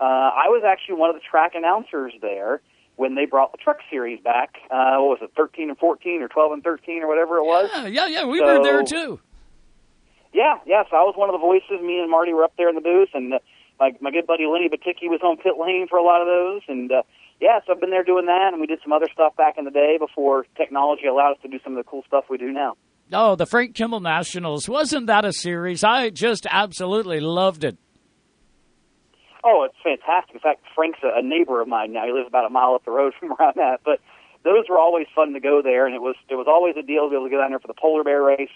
Uh, 0.00 0.04
I 0.04 0.48
was 0.48 0.62
actually 0.66 0.94
one 0.94 1.10
of 1.10 1.16
the 1.16 1.22
track 1.28 1.52
announcers 1.54 2.12
there 2.22 2.62
when 3.00 3.14
they 3.14 3.24
brought 3.24 3.50
the 3.50 3.56
Truck 3.56 3.78
Series 3.88 4.20
back. 4.20 4.60
Uh, 4.70 5.00
what 5.00 5.16
was 5.16 5.18
it, 5.22 5.32
13 5.34 5.70
and 5.70 5.78
14 5.78 6.20
or 6.20 6.28
12 6.28 6.52
and 6.52 6.62
13 6.62 7.02
or 7.02 7.08
whatever 7.08 7.38
it 7.38 7.44
was? 7.44 7.70
Yeah, 7.72 7.86
yeah, 7.86 8.06
yeah 8.06 8.24
we 8.26 8.38
so, 8.38 8.44
were 8.44 8.62
there 8.62 8.84
too. 8.84 9.18
Yeah, 10.34 10.60
yeah. 10.66 10.84
So 10.90 10.96
I 10.96 11.08
was 11.08 11.14
one 11.16 11.30
of 11.30 11.32
the 11.32 11.40
voices. 11.40 11.80
Me 11.80 11.98
and 11.98 12.10
Marty 12.10 12.34
were 12.34 12.44
up 12.44 12.52
there 12.58 12.68
in 12.68 12.74
the 12.74 12.84
booth, 12.84 13.08
and 13.14 13.32
uh, 13.32 13.38
my 13.80 13.92
my 14.02 14.10
good 14.10 14.26
buddy 14.26 14.44
Lenny 14.44 14.68
Baticki 14.68 15.08
was 15.08 15.20
on 15.24 15.38
pit 15.38 15.54
lane 15.58 15.88
for 15.88 15.96
a 15.98 16.04
lot 16.04 16.20
of 16.20 16.28
those, 16.28 16.60
and 16.68 16.92
uh, 16.92 17.02
yeah, 17.40 17.58
so 17.66 17.72
I've 17.72 17.80
been 17.80 17.90
there 17.90 18.04
doing 18.04 18.26
that, 18.26 18.50
and 18.52 18.60
we 18.60 18.66
did 18.66 18.80
some 18.84 18.92
other 18.92 19.08
stuff 19.10 19.34
back 19.34 19.56
in 19.56 19.64
the 19.64 19.72
day 19.72 19.96
before 19.98 20.44
technology 20.56 21.06
allowed 21.06 21.32
us 21.32 21.42
to 21.42 21.48
do 21.48 21.58
some 21.64 21.72
of 21.72 21.82
the 21.82 21.88
cool 21.88 22.04
stuff 22.06 22.24
we 22.28 22.36
do 22.36 22.52
now. 22.52 22.76
Oh, 23.12 23.34
the 23.34 23.46
Frank 23.46 23.74
Kimmel 23.74 24.00
Nationals 24.00 24.68
wasn't 24.68 25.06
that 25.06 25.24
a 25.24 25.32
series? 25.32 25.82
I 25.82 26.10
just 26.10 26.46
absolutely 26.48 27.18
loved 27.18 27.64
it. 27.64 27.78
Oh, 29.42 29.64
it's 29.64 29.76
fantastic. 29.82 30.34
In 30.34 30.40
fact, 30.40 30.64
Frank's 30.74 30.98
a, 31.02 31.18
a 31.18 31.22
neighbor 31.22 31.60
of 31.60 31.68
mine 31.68 31.92
now. 31.92 32.04
He 32.04 32.12
lives 32.12 32.28
about 32.28 32.44
a 32.44 32.50
mile 32.50 32.74
up 32.74 32.84
the 32.84 32.90
road 32.90 33.14
from 33.18 33.30
where 33.30 33.48
I'm 33.48 33.58
at. 33.58 33.80
But 33.84 34.00
those 34.44 34.68
were 34.68 34.78
always 34.78 35.06
fun 35.14 35.32
to 35.32 35.40
go 35.40 35.62
there, 35.62 35.86
and 35.86 35.94
it 35.94 36.02
was 36.02 36.16
it 36.28 36.34
was 36.34 36.46
always 36.48 36.76
a 36.76 36.82
deal 36.82 37.04
to 37.04 37.10
be 37.10 37.16
able 37.16 37.26
to 37.26 37.30
go 37.30 37.38
down 37.38 37.50
there 37.50 37.58
for 37.58 37.68
the 37.68 37.74
polar 37.74 38.04
bear 38.04 38.22
race 38.22 38.52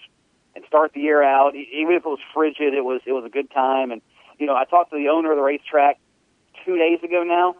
and 0.55 0.63
start 0.67 0.93
the 0.93 1.01
year 1.01 1.21
out. 1.23 1.55
Even 1.55 1.93
if 1.93 2.05
it 2.05 2.09
was 2.09 2.19
frigid, 2.33 2.73
it 2.73 2.83
was 2.83 3.01
it 3.05 3.11
was 3.11 3.25
a 3.25 3.29
good 3.29 3.51
time. 3.51 3.91
And 3.91 4.01
you 4.37 4.45
know, 4.45 4.55
I 4.55 4.65
talked 4.65 4.91
to 4.91 4.97
the 4.97 5.09
owner 5.09 5.31
of 5.31 5.37
the 5.37 5.43
racetrack 5.43 5.99
two 6.65 6.77
days 6.77 6.99
ago 7.03 7.23
now. 7.23 7.55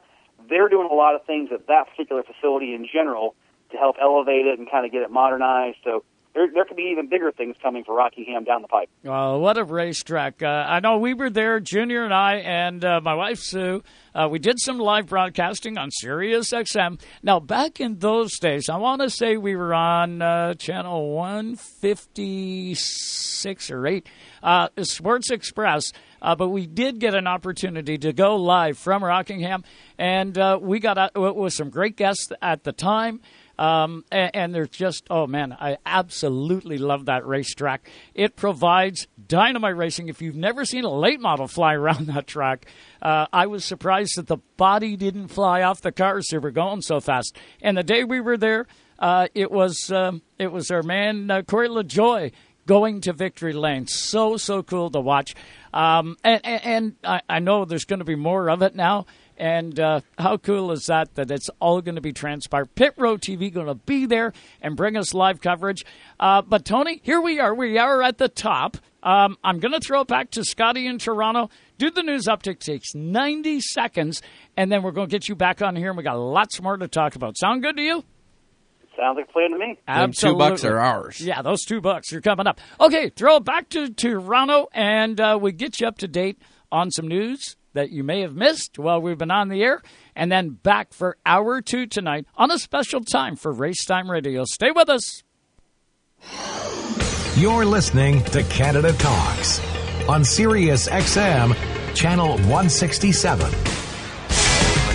They're 0.49 0.69
doing 0.69 0.89
a 0.91 0.93
lot 0.93 1.15
of 1.15 1.25
things 1.25 1.49
at 1.51 1.67
that 1.67 1.87
particular 1.89 2.23
facility 2.23 2.73
in 2.73 2.87
general 2.91 3.35
to 3.71 3.77
help 3.77 3.95
elevate 4.01 4.45
it 4.45 4.59
and 4.59 4.69
kind 4.69 4.85
of 4.85 4.91
get 4.91 5.01
it 5.01 5.09
modernized. 5.09 5.77
So 5.83 6.03
there, 6.35 6.47
there 6.53 6.65
could 6.65 6.77
be 6.77 6.89
even 6.91 7.07
bigger 7.07 7.31
things 7.31 7.55
coming 7.61 7.85
for 7.85 7.95
Rockingham 7.95 8.43
down 8.43 8.61
the 8.61 8.67
pipe. 8.67 8.89
Oh, 9.05 9.39
what 9.39 9.57
a 9.57 9.63
racetrack. 9.63 10.43
Uh, 10.43 10.65
I 10.67 10.81
know 10.81 10.97
we 10.97 11.13
were 11.13 11.29
there, 11.29 11.61
Junior 11.61 12.03
and 12.03 12.13
I, 12.13 12.35
and 12.35 12.83
uh, 12.83 12.99
my 13.01 13.15
wife 13.15 13.39
Sue. 13.39 13.81
Uh, 14.13 14.27
we 14.29 14.39
did 14.39 14.59
some 14.59 14.77
live 14.77 15.07
broadcasting 15.07 15.77
on 15.77 15.91
Sirius 15.91 16.51
XM. 16.51 16.99
Now, 17.23 17.39
back 17.39 17.79
in 17.79 17.99
those 17.99 18.37
days, 18.37 18.67
I 18.69 18.75
want 18.77 19.01
to 19.01 19.09
say 19.09 19.37
we 19.37 19.55
were 19.55 19.73
on 19.73 20.21
uh, 20.21 20.55
channel 20.55 21.15
156 21.15 23.71
or 23.71 23.87
8, 23.87 24.05
uh, 24.43 24.67
Sports 24.81 25.31
Express. 25.31 25.93
Uh, 26.21 26.35
but 26.35 26.49
we 26.49 26.65
did 26.65 26.99
get 26.99 27.13
an 27.13 27.27
opportunity 27.27 27.97
to 27.99 28.11
go 28.11 28.35
live 28.35 28.77
from 28.79 29.03
Rockingham, 29.03 29.63
and 29.97 30.37
uh, 30.37 30.59
we 30.59 30.79
got 30.79 30.97
uh, 30.97 31.09
with 31.13 31.53
some 31.53 31.69
great 31.69 31.95
guests 31.95 32.31
at 32.41 32.63
the 32.63 32.71
time. 32.71 33.21
Um, 33.57 34.03
and, 34.11 34.31
and 34.33 34.55
there's 34.55 34.69
just, 34.69 35.05
oh 35.09 35.27
man, 35.27 35.53
I 35.53 35.77
absolutely 35.85 36.77
love 36.77 37.05
that 37.05 37.25
racetrack. 37.25 37.89
It 38.13 38.35
provides 38.35 39.07
dynamite 39.27 39.77
racing. 39.77 40.09
If 40.09 40.21
you've 40.21 40.35
never 40.35 40.65
seen 40.65 40.83
a 40.83 40.93
late 40.93 41.19
model 41.19 41.47
fly 41.47 41.73
around 41.73 42.07
that 42.13 42.27
track, 42.27 42.65
uh, 43.01 43.27
I 43.31 43.47
was 43.47 43.65
surprised 43.65 44.13
that 44.17 44.27
the 44.27 44.37
body 44.57 44.95
didn't 44.95 45.29
fly 45.29 45.61
off 45.61 45.81
the 45.81 45.91
cars. 45.91 46.27
They 46.29 46.37
were 46.37 46.51
going 46.51 46.81
so 46.81 46.99
fast. 46.99 47.37
And 47.61 47.77
the 47.77 47.83
day 47.83 48.03
we 48.03 48.21
were 48.21 48.37
there, 48.37 48.67
uh, 48.99 49.27
it 49.33 49.51
was 49.51 49.91
um, 49.91 50.21
it 50.39 50.51
was 50.51 50.71
our 50.71 50.83
man 50.83 51.29
uh, 51.29 51.41
Corey 51.41 51.67
LaJoie 51.67 52.31
going 52.65 53.01
to 53.01 53.13
victory 53.13 53.53
lane. 53.53 53.87
So 53.87 54.37
so 54.37 54.63
cool 54.63 54.89
to 54.91 54.99
watch. 54.99 55.35
Um, 55.73 56.17
and 56.23 56.41
and, 56.45 56.63
and 56.63 56.95
I, 57.03 57.21
I 57.27 57.39
know 57.39 57.65
there's 57.65 57.85
going 57.85 57.99
to 57.99 58.05
be 58.05 58.15
more 58.15 58.49
of 58.49 58.61
it 58.61 58.75
now. 58.75 59.05
And 59.37 59.79
uh, 59.79 60.01
how 60.17 60.37
cool 60.37 60.71
is 60.71 60.85
that? 60.85 61.15
That 61.15 61.29
it's 61.31 61.49
all 61.59 61.81
going 61.81 61.95
to 61.95 62.01
be 62.01 62.13
transpired. 62.13 62.73
Pit 62.75 62.93
Road 62.97 63.21
TV 63.21 63.53
going 63.53 63.67
to 63.67 63.75
be 63.75 64.05
there 64.05 64.33
and 64.61 64.75
bring 64.77 64.95
us 64.95 65.13
live 65.13 65.41
coverage. 65.41 65.85
Uh, 66.19 66.41
but 66.41 66.65
Tony, 66.65 67.01
here 67.03 67.19
we 67.19 67.39
are. 67.39 67.53
We 67.53 67.77
are 67.77 68.01
at 68.01 68.17
the 68.17 68.29
top. 68.29 68.77
Um, 69.03 69.37
I'm 69.43 69.59
going 69.59 69.73
to 69.73 69.79
throw 69.79 70.01
it 70.01 70.07
back 70.07 70.31
to 70.31 70.43
Scotty 70.43 70.87
in 70.87 70.97
Toronto. 70.97 71.49
Do 71.77 71.91
the 71.91 72.01
news 72.01 72.25
uptick 72.25 72.59
takes 72.59 72.95
90 72.95 73.59
seconds, 73.61 74.21
and 74.57 74.71
then 74.71 74.81
we're 74.81 74.91
going 74.91 75.07
to 75.07 75.11
get 75.11 75.27
you 75.27 75.35
back 75.35 75.61
on 75.61 75.75
here, 75.75 75.89
and 75.89 75.97
we 75.97 76.03
got 76.03 76.17
lots 76.17 76.61
more 76.61 76.77
to 76.77 76.87
talk 76.87 77.15
about. 77.15 77.37
Sound 77.37 77.61
good 77.61 77.77
to 77.77 77.83
you? 77.83 78.03
Sounds 78.97 79.17
like 79.17 79.27
a 79.29 79.31
plan 79.31 79.51
to 79.51 79.57
me. 79.57 79.77
Absolutely. 79.87 80.45
two 80.45 80.49
bucks 80.49 80.63
are 80.63 80.79
ours. 80.79 81.19
Yeah, 81.19 81.41
those 81.41 81.63
two 81.65 81.81
bucks 81.81 82.13
are 82.13 82.21
coming 82.21 82.47
up. 82.47 82.59
Okay, 82.79 83.09
throw 83.09 83.37
it 83.37 83.43
back 83.43 83.69
to 83.69 83.89
Toronto, 83.89 84.69
and 84.73 85.19
uh, 85.19 85.37
we 85.39 85.51
get 85.51 85.81
you 85.81 85.87
up 85.87 85.97
to 85.99 86.07
date 86.07 86.41
on 86.71 86.89
some 86.91 87.07
news 87.07 87.57
that 87.75 87.91
you 87.91 88.03
may 88.03 88.21
have 88.21 88.35
missed 88.35 88.79
while 88.79 89.01
we've 89.01 89.17
been 89.17 89.31
on 89.31 89.49
the 89.49 89.63
air, 89.63 89.81
and 90.15 90.31
then 90.31 90.49
back 90.49 90.91
for 90.93 91.17
hour 91.25 91.61
two 91.61 91.85
tonight 91.85 92.25
on 92.35 92.51
a 92.51 92.57
special 92.57 93.01
time 93.01 93.35
for 93.35 93.51
Race 93.51 93.85
Time 93.85 94.09
Radio. 94.09 94.43
Stay 94.45 94.71
with 94.71 94.89
us. 94.89 95.23
You're 97.37 97.65
listening 97.65 98.23
to 98.25 98.43
Canada 98.43 98.93
Talks 98.93 99.61
on 100.09 100.23
Sirius 100.23 100.87
XM, 100.87 101.55
channel 101.93 102.29
167. 102.29 103.84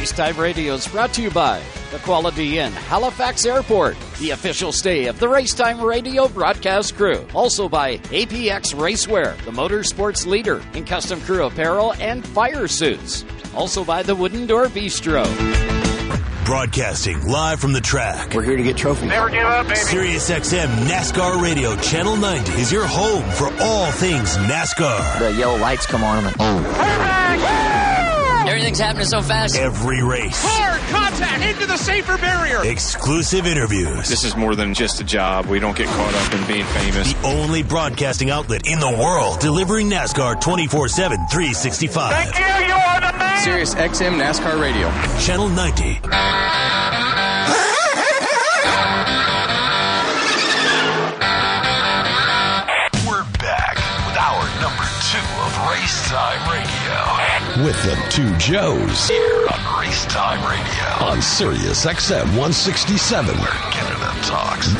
Racetime 0.00 0.38
Radio 0.38 0.72
is 0.72 0.88
brought 0.88 1.12
to 1.12 1.20
you 1.20 1.30
by 1.30 1.60
the 1.90 1.98
Quality 1.98 2.58
Inn, 2.58 2.72
Halifax 2.72 3.44
Airport, 3.44 3.98
the 4.18 4.30
official 4.30 4.72
stay 4.72 5.08
of 5.08 5.20
the 5.20 5.26
Racetime 5.26 5.82
Radio 5.82 6.26
broadcast 6.26 6.96
crew. 6.96 7.22
Also 7.34 7.68
by 7.68 7.98
APX 7.98 8.74
Racewear, 8.74 9.36
the 9.44 9.50
motorsports 9.50 10.24
leader 10.24 10.62
in 10.72 10.86
custom 10.86 11.20
crew 11.20 11.44
apparel 11.44 11.92
and 12.00 12.26
fire 12.26 12.66
suits. 12.66 13.26
Also 13.54 13.84
by 13.84 14.02
the 14.02 14.14
Wooden 14.14 14.46
Door 14.46 14.68
Bistro. 14.68 15.26
Broadcasting 16.46 17.22
live 17.26 17.60
from 17.60 17.74
the 17.74 17.82
track. 17.82 18.32
We're 18.32 18.42
here 18.42 18.56
to 18.56 18.62
get 18.62 18.78
trophies. 18.78 19.10
Never 19.10 19.28
give 19.28 19.44
up, 19.44 19.66
baby. 19.66 19.76
Sirius 19.76 20.30
XM 20.30 20.68
NASCAR 20.86 21.42
Radio 21.42 21.76
Channel 21.76 22.16
90 22.16 22.52
is 22.52 22.72
your 22.72 22.86
home 22.86 23.30
for 23.32 23.52
all 23.62 23.92
things 23.92 24.38
NASCAR. 24.38 25.18
The 25.18 25.34
yellow 25.34 25.58
lights 25.58 25.84
come 25.84 26.02
on 26.02 26.24
and 26.24 26.36
oh. 26.40 28.09
Everything's 28.46 28.78
happening 28.78 29.06
so 29.06 29.22
fast. 29.22 29.56
Every 29.56 30.02
race. 30.02 30.42
Hard 30.42 30.80
contact 30.90 31.42
into 31.44 31.66
the 31.66 31.76
safer 31.76 32.16
barrier. 32.18 32.64
Exclusive 32.64 33.46
interviews. 33.46 34.08
This 34.08 34.24
is 34.24 34.36
more 34.36 34.54
than 34.54 34.74
just 34.74 35.00
a 35.00 35.04
job. 35.04 35.46
We 35.46 35.58
don't 35.58 35.76
get 35.76 35.88
caught 35.88 36.14
up 36.14 36.32
in 36.34 36.46
being 36.46 36.64
famous. 36.66 37.12
The 37.12 37.26
only 37.26 37.62
broadcasting 37.62 38.30
outlet 38.30 38.66
in 38.66 38.80
the 38.80 38.90
world 38.90 39.40
delivering 39.40 39.90
NASCAR 39.90 40.40
24 40.40 40.88
7, 40.88 41.16
365. 41.30 42.12
Thank 42.12 42.38
you. 42.38 42.66
You 42.66 42.74
are 42.74 43.00
the 43.00 43.18
man. 43.18 43.42
Sirius 43.42 43.74
XM 43.74 44.18
NASCAR 44.20 44.60
Radio. 44.60 44.90
Channel 45.20 45.48
90. 45.48 46.00
We're 53.06 53.24
back 53.38 53.76
with 54.06 54.16
the 57.68 58.06
two 58.08 58.34
Joes 58.38 59.08
here 59.08 59.46
on 59.48 59.80
Race 59.80 60.06
Time 60.06 60.40
Radio 60.48 61.06
on 61.06 61.20
Sirius 61.20 61.84
XM 61.84 62.24
167, 62.28 63.36
where 63.36 63.48
Canada 63.48 64.10
talks. 64.22 64.74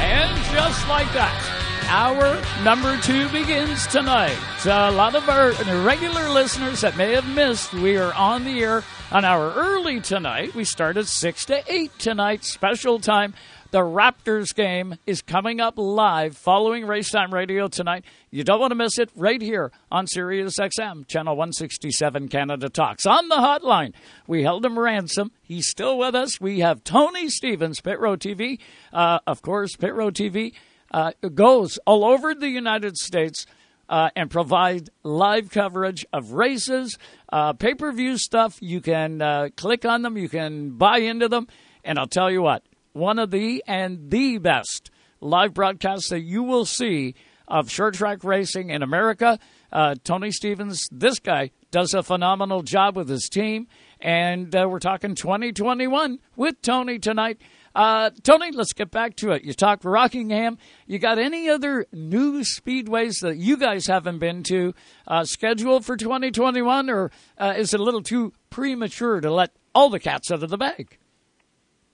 And 0.00 0.42
just 0.54 0.88
like 0.88 1.12
that, 1.12 1.86
hour 1.88 2.42
number 2.64 2.96
two 3.02 3.28
begins 3.28 3.86
tonight. 3.88 4.38
a 4.64 4.90
lot 4.90 5.14
of 5.14 5.28
our 5.28 5.52
regular 5.84 6.30
listeners 6.30 6.80
that 6.80 6.96
may 6.96 7.12
have 7.12 7.28
missed, 7.28 7.74
we 7.74 7.98
are 7.98 8.14
on 8.14 8.44
the 8.44 8.62
air 8.62 8.82
an 9.10 9.26
hour 9.26 9.52
early 9.54 10.00
tonight. 10.00 10.54
We 10.54 10.64
start 10.64 10.96
at 10.96 11.08
6 11.08 11.44
to 11.46 11.62
8 11.70 11.98
tonight, 11.98 12.44
special 12.44 12.98
time. 12.98 13.34
The 13.72 13.78
Raptors 13.78 14.54
game 14.54 14.96
is 15.06 15.22
coming 15.22 15.58
up 15.58 15.78
live 15.78 16.36
following 16.36 16.84
Racetime 16.84 17.32
Radio 17.32 17.68
tonight. 17.68 18.04
You 18.30 18.44
don't 18.44 18.60
want 18.60 18.72
to 18.72 18.74
miss 18.74 18.98
it 18.98 19.08
right 19.16 19.40
here 19.40 19.72
on 19.90 20.06
Sirius 20.06 20.58
XM, 20.58 21.08
channel 21.08 21.36
167 21.36 22.28
Canada 22.28 22.68
Talks. 22.68 23.06
On 23.06 23.28
the 23.28 23.36
hotline, 23.36 23.94
we 24.26 24.42
held 24.42 24.66
him 24.66 24.78
ransom. 24.78 25.32
He's 25.40 25.68
still 25.70 25.96
with 25.96 26.14
us. 26.14 26.38
We 26.38 26.60
have 26.60 26.84
Tony 26.84 27.30
Stevens, 27.30 27.80
Pit 27.80 27.98
Row 27.98 28.14
TV. 28.14 28.58
Uh, 28.92 29.20
of 29.26 29.40
course, 29.40 29.74
Pit 29.74 29.94
Row 29.94 30.10
TV 30.10 30.52
uh, 30.90 31.12
goes 31.34 31.78
all 31.86 32.04
over 32.04 32.34
the 32.34 32.50
United 32.50 32.98
States. 32.98 33.46
Uh, 33.88 34.08
and 34.16 34.30
provide 34.30 34.88
live 35.02 35.50
coverage 35.50 36.06
of 36.14 36.32
races, 36.32 36.96
uh, 37.30 37.52
pay 37.52 37.74
per 37.74 37.92
view 37.92 38.16
stuff. 38.16 38.56
You 38.62 38.80
can 38.80 39.20
uh, 39.20 39.48
click 39.54 39.84
on 39.84 40.00
them, 40.00 40.16
you 40.16 40.30
can 40.30 40.70
buy 40.70 40.98
into 40.98 41.28
them. 41.28 41.46
And 41.84 41.98
I'll 41.98 42.06
tell 42.06 42.30
you 42.30 42.40
what, 42.40 42.62
one 42.92 43.18
of 43.18 43.30
the 43.30 43.62
and 43.66 44.10
the 44.10 44.38
best 44.38 44.90
live 45.20 45.54
broadcasts 45.54 46.10
that 46.10 46.20
you 46.20 46.42
will 46.42 46.64
see 46.64 47.14
of 47.48 47.70
short 47.70 47.94
track 47.94 48.24
racing 48.24 48.70
in 48.70 48.82
America. 48.82 49.38
Uh, 49.72 49.94
Tony 50.04 50.30
Stevens, 50.30 50.86
this 50.90 51.18
guy 51.18 51.50
does 51.70 51.94
a 51.94 52.02
phenomenal 52.02 52.62
job 52.62 52.96
with 52.96 53.08
his 53.08 53.28
team, 53.30 53.66
and 54.00 54.54
uh, 54.54 54.66
we're 54.68 54.78
talking 54.78 55.14
2021 55.14 56.18
with 56.36 56.60
Tony 56.62 56.98
tonight. 56.98 57.40
Uh, 57.74 58.10
Tony, 58.22 58.50
let's 58.52 58.74
get 58.74 58.90
back 58.90 59.16
to 59.16 59.30
it. 59.30 59.44
You 59.44 59.54
talked 59.54 59.84
Rockingham. 59.84 60.58
You 60.86 60.98
got 60.98 61.18
any 61.18 61.48
other 61.48 61.86
new 61.92 62.42
speedways 62.42 63.20
that 63.22 63.38
you 63.38 63.56
guys 63.56 63.86
haven't 63.86 64.18
been 64.18 64.42
to 64.44 64.74
uh, 65.06 65.24
scheduled 65.24 65.84
for 65.84 65.96
2021, 65.96 66.90
or 66.90 67.10
uh, 67.38 67.54
is 67.56 67.72
it 67.72 67.80
a 67.80 67.82
little 67.82 68.02
too 68.02 68.32
premature 68.50 69.20
to 69.20 69.30
let 69.30 69.52
all 69.74 69.88
the 69.88 70.00
cats 70.00 70.30
out 70.30 70.42
of 70.42 70.50
the 70.50 70.58
bag? 70.58 70.98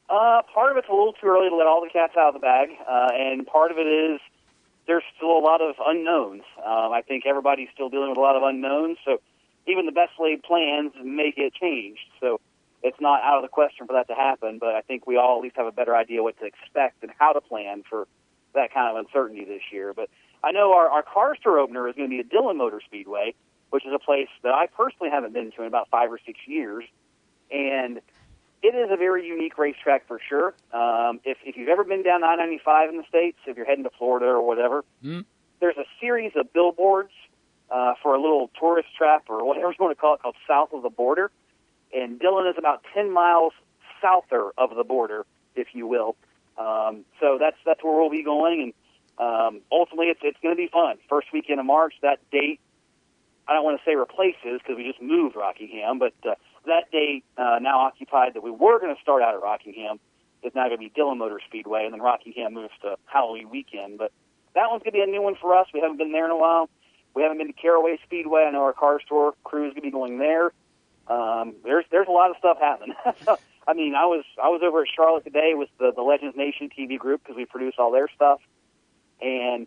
Uh, 0.09 0.41
part 0.55 0.71
of 0.71 0.79
it's 0.79 0.89
a 0.89 0.93
little 0.93 1.13
too 1.13 1.27
early 1.27 1.51
to 1.51 1.57
let 1.57 1.67
all 1.67 1.83
the 1.83 1.91
cats 1.91 2.15
out 2.17 2.29
of 2.29 2.35
the 2.35 2.41
bag, 2.41 2.71
uh, 2.89 3.09
and 3.13 3.47
part 3.47 3.71
of 3.71 3.79
it 3.79 3.87
is 3.87 4.21
there's 4.87 5.03
still 5.17 5.37
a 5.37 5.45
lot 5.45 5.61
of 5.61 5.75
unknowns. 5.85 6.43
Um, 6.65 6.93
I 6.93 7.03
think 7.07 7.27
everybody's 7.27 7.69
still 7.75 7.91
dealing 7.91 8.09
with 8.09 8.19
a 8.19 8.21
lot 8.21 8.35
of 8.35 8.43
unknowns, 8.43 8.97
so 9.05 9.21
even 9.67 9.85
the 9.85 9.93
best 9.93 10.13
laid 10.19 10.43
plans 10.43 10.93
may 11.03 11.31
get 11.31 11.53
changed. 11.53 12.09
So 12.21 12.41
it's 12.83 12.99
not 13.01 13.23
out 13.23 13.37
of 13.37 13.43
the 13.43 13.49
question 13.49 13.87
for 13.87 13.93
that 13.93 14.09
to 14.09 14.15
happen, 14.15 14.59
but 14.59 14.75
I 14.75 14.81
think 14.81 15.07
we 15.07 15.19
all 15.19 15.39
at 15.39 15.43
least 15.43 15.57
have 15.57 15.67
a 15.67 15.73
better 15.73 15.95
idea 15.95 16.23
what 16.23 16.39
to 16.39 16.47
expect 16.47 17.03
and 17.03 17.13
how 17.19 17.35
to 17.35 17.43
plan 17.43 17.83
for 17.89 18.09
that 18.55 18.73
kind 18.73 18.97
of 18.97 19.05
uncertainty 19.05 19.45
this 19.45 19.63
year. 19.71 19.93
But 19.93 20.09
I 20.43 20.53
know 20.53 20.73
our, 20.73 20.89
our 20.89 21.03
Cars 21.03 21.37
Tour 21.43 21.59
opener 21.59 21.87
is 21.87 21.97
going 21.97 22.09
to 22.09 22.15
be 22.15 22.21
at 22.21 22.31
Dillon 22.31 22.57
Motor 22.57 22.81
Speedway, 22.87 23.35
which 23.69 23.85
is 23.85 23.93
a 23.93 23.99
place 23.99 24.29
that 24.43 24.55
I 24.55 24.69
personally 24.69 25.11
haven't 25.11 25.35
been 25.35 25.51
to 25.53 25.63
in 25.63 25.67
about 25.67 25.91
five 25.91 26.11
or 26.11 26.19
six 26.25 26.39
years. 26.47 26.85
And 27.51 28.01
it 28.63 28.75
is 28.75 28.91
a 28.91 28.97
very 28.97 29.27
unique 29.27 29.59
racetrack 29.59 30.07
for 30.07 30.21
sure. 30.29 30.55
Um, 30.73 31.21
if, 31.25 31.39
if 31.45 31.57
you've 31.57 31.69
ever 31.69 31.85
been 31.85 32.03
down 32.03 32.25
I-95 32.25 32.91
in 32.91 32.97
the 32.97 33.05
States, 33.09 33.39
if 33.47 33.57
you're 33.57 33.67
heading 33.67 33.85
to 33.85 33.91
Florida 33.99 34.27
or 34.27 34.47
whatever, 34.47 34.85
mm. 35.05 35.25
there's 35.61 35.77
a 35.77 35.87
series 36.01 36.33
of 36.37 36.53
billboards 36.53 37.13
uh, 37.71 37.95
for 38.03 38.15
a 38.15 38.21
little 38.21 38.51
tourist 38.59 38.89
trap 38.97 39.25
or 39.29 39.45
whatever 39.45 39.69
you 39.69 39.77
want 39.79 39.97
to 39.97 40.01
call 40.01 40.15
it 40.15 40.23
called 40.23 40.37
South 40.47 40.73
of 40.73 40.83
the 40.83 40.91
Border. 40.91 41.31
And 41.95 42.19
Dillon 42.19 42.47
is 42.47 42.57
about 42.59 42.85
10 42.95 43.11
miles 43.11 43.53
souther 44.01 44.51
of 44.59 44.75
the 44.77 44.85
border, 44.85 45.25
if 45.55 45.69
you 45.73 45.87
will. 45.87 46.17
Um, 46.59 47.05
so 47.21 47.39
that's 47.39 47.57
that's 47.65 47.83
where 47.85 47.97
we'll 47.97 48.11
be 48.11 48.25
going, 48.25 48.73
and 49.19 49.27
um, 49.27 49.61
ultimately 49.71 50.07
it's 50.07 50.19
it's 50.25 50.39
going 50.43 50.55
to 50.55 50.61
be 50.61 50.67
fun. 50.67 50.97
First 51.09 51.29
weekend 51.33 51.61
of 51.61 51.67
March, 51.67 51.95
that 52.03 52.19
date 52.33 52.59
I 53.49 53.55
don't 53.55 53.65
want 53.65 53.81
to 53.81 53.91
say 53.91 53.97
replaces 53.97 54.61
because 54.61 54.77
we 54.77 54.85
just 54.85 55.01
moved 55.01 55.35
Rockingham, 55.35 55.99
but 55.99 56.13
uh, 56.29 56.35
that 56.69 56.91
date 56.91 57.25
uh, 57.37 57.59
now 57.61 57.81
occupied 57.81 58.35
that 58.35 58.43
we 58.43 58.51
were 58.51 58.79
going 58.79 58.95
to 58.95 59.01
start 59.03 59.23
out 59.23 59.35
at 59.35 59.43
Rockingham 59.43 59.99
is 60.43 60.53
now 60.55 60.65
going 60.65 60.77
to 60.77 60.79
be 60.79 60.93
Dillon 60.95 61.19
Motor 61.19 61.41
Speedway, 61.47 61.85
and 61.85 61.93
then 61.93 62.01
Rockingham 62.01 62.55
moves 62.55 62.73
to 62.83 62.97
Halloween 63.07 63.51
weekend. 63.51 63.99
But 63.99 64.13
that 64.55 64.71
one's 64.71 64.83
going 64.83 64.93
to 64.93 64.99
be 64.99 65.03
a 65.03 65.07
new 65.07 65.23
one 65.23 65.35
for 65.41 65.57
us. 65.57 65.67
We 65.75 65.81
haven't 65.81 65.99
been 65.99 66.13
there 66.13 66.25
in 66.25 66.31
a 66.31 66.37
while. 66.37 66.71
We 67.15 67.23
haven't 67.23 67.39
been 67.39 67.49
to 67.49 67.53
Caraway 67.53 67.99
Speedway. 68.05 68.45
I 68.45 68.51
know 68.51 68.63
our 68.63 68.73
Cars 68.73 69.03
Tour 69.09 69.35
crew 69.45 69.67
is 69.67 69.73
going 69.73 69.83
to 69.83 69.89
be 69.89 69.91
going 69.91 70.19
there. 70.19 70.53
Um, 71.09 71.55
there's 71.65 71.85
there's 71.91 72.07
a 72.07 72.13
lot 72.13 72.31
of 72.31 72.37
stuff 72.39 72.59
happening. 72.61 72.95
I 73.67 73.75
mean, 73.75 73.95
I 73.95 74.05
was 74.05 74.25
I 74.43 74.49
was 74.49 74.61
over 74.65 74.83
at 74.83 74.89
Charlotte 74.95 75.25
today 75.25 75.53
with 75.55 75.71
the 75.79 75.93
the 75.95 76.03
Legends 76.03 76.37
Nation 76.37 76.69
TV 76.77 76.99
group 76.99 77.23
because 77.23 77.37
we 77.37 77.47
produce 77.47 77.75
all 77.79 77.91
their 77.91 78.09
stuff, 78.15 78.41
and 79.21 79.67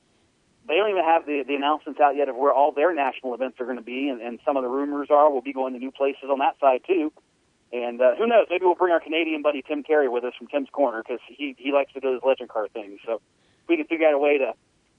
they 0.68 0.76
don't 0.76 0.89
even 0.89 1.03
have 1.03 1.26
the, 1.26 1.43
the 1.47 1.55
announcements 1.55 1.99
out 1.99 2.16
yet 2.16 2.30
of 2.30 2.36
where 2.36 2.53
all 2.53 2.72
their 2.72 2.93
national 2.93 3.34
events 3.34 3.59
are 3.59 3.66
going 3.66 3.78
to 3.78 3.84
be, 3.84 4.09
and, 4.09 4.22
and 4.22 4.39
some 4.45 4.57
of 4.57 4.64
the 4.64 4.70
rumors 4.70 5.09
are 5.09 5.32
we'll 5.32 5.41
be 5.41 5.53
going 5.53 5.74
to 5.74 5.80
new 5.80 5.91
places 5.91 6.30
on 6.32 6.39
that 6.39 6.59
side 6.59 6.82
too. 6.86 7.12
And 7.74 8.01
uh, 8.01 8.16
who 8.16 8.28
knows? 8.28 8.47
Maybe 8.49 8.66
we'll 8.66 8.76
bring 8.76 8.91
our 8.93 8.99
Canadian 8.99 9.41
buddy 9.41 9.62
Tim 9.62 9.82
Carey 9.84 10.09
with 10.09 10.24
us 10.24 10.34
from 10.38 10.47
Tim's 10.47 10.70
Corner 10.72 11.01
because 11.01 11.22
he 11.28 11.55
he 11.57 11.72
likes 11.72 11.93
to 11.93 11.99
do 11.99 12.14
his 12.14 12.22
legend 12.26 12.49
car 12.49 12.68
thing. 12.68 12.99
So 13.05 13.22
if 13.64 13.70
we 13.70 13.78
can 13.78 13.86
figure 13.86 14.07
out 14.07 14.14
a 14.14 14.18
way 14.18 14.38
to, 14.39 14.53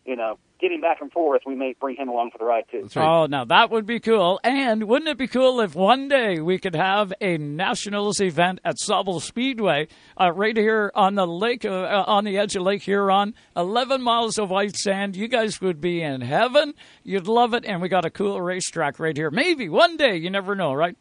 you 0.04 0.16
know, 0.16 0.38
getting 0.60 0.80
back 0.80 1.00
and 1.00 1.12
forth, 1.12 1.42
we 1.46 1.54
may 1.54 1.74
bring 1.80 1.96
him 1.96 2.08
along 2.08 2.30
for 2.30 2.38
the 2.38 2.44
ride 2.44 2.64
too. 2.70 2.88
Oh, 2.96 3.26
now 3.26 3.44
that 3.44 3.70
would 3.70 3.86
be 3.86 4.00
cool. 4.00 4.40
And 4.42 4.84
wouldn't 4.84 5.08
it 5.08 5.18
be 5.18 5.26
cool 5.26 5.60
if 5.60 5.74
one 5.74 6.08
day 6.08 6.40
we 6.40 6.58
could 6.58 6.74
have 6.74 7.12
a 7.20 7.38
nationals 7.38 8.20
event 8.20 8.60
at 8.64 8.76
Sauble 8.76 9.20
Speedway, 9.20 9.88
uh, 10.20 10.32
right 10.32 10.56
here 10.56 10.90
on 10.94 11.14
the 11.14 11.26
lake, 11.26 11.64
uh, 11.64 12.04
on 12.06 12.24
the 12.24 12.38
edge 12.38 12.56
of 12.56 12.62
Lake 12.62 12.82
Huron, 12.82 13.34
11 13.56 14.02
miles 14.02 14.38
of 14.38 14.50
white 14.50 14.76
sand. 14.76 15.16
You 15.16 15.28
guys 15.28 15.60
would 15.60 15.80
be 15.80 16.02
in 16.02 16.20
heaven. 16.20 16.74
You'd 17.02 17.28
love 17.28 17.54
it. 17.54 17.64
And 17.64 17.80
we 17.82 17.88
got 17.88 18.04
a 18.04 18.10
cool 18.10 18.40
racetrack 18.40 18.98
right 18.98 19.16
here. 19.16 19.30
Maybe 19.30 19.68
one 19.68 19.96
day. 19.96 20.16
You 20.16 20.30
never 20.30 20.54
know, 20.54 20.72
right? 20.72 20.96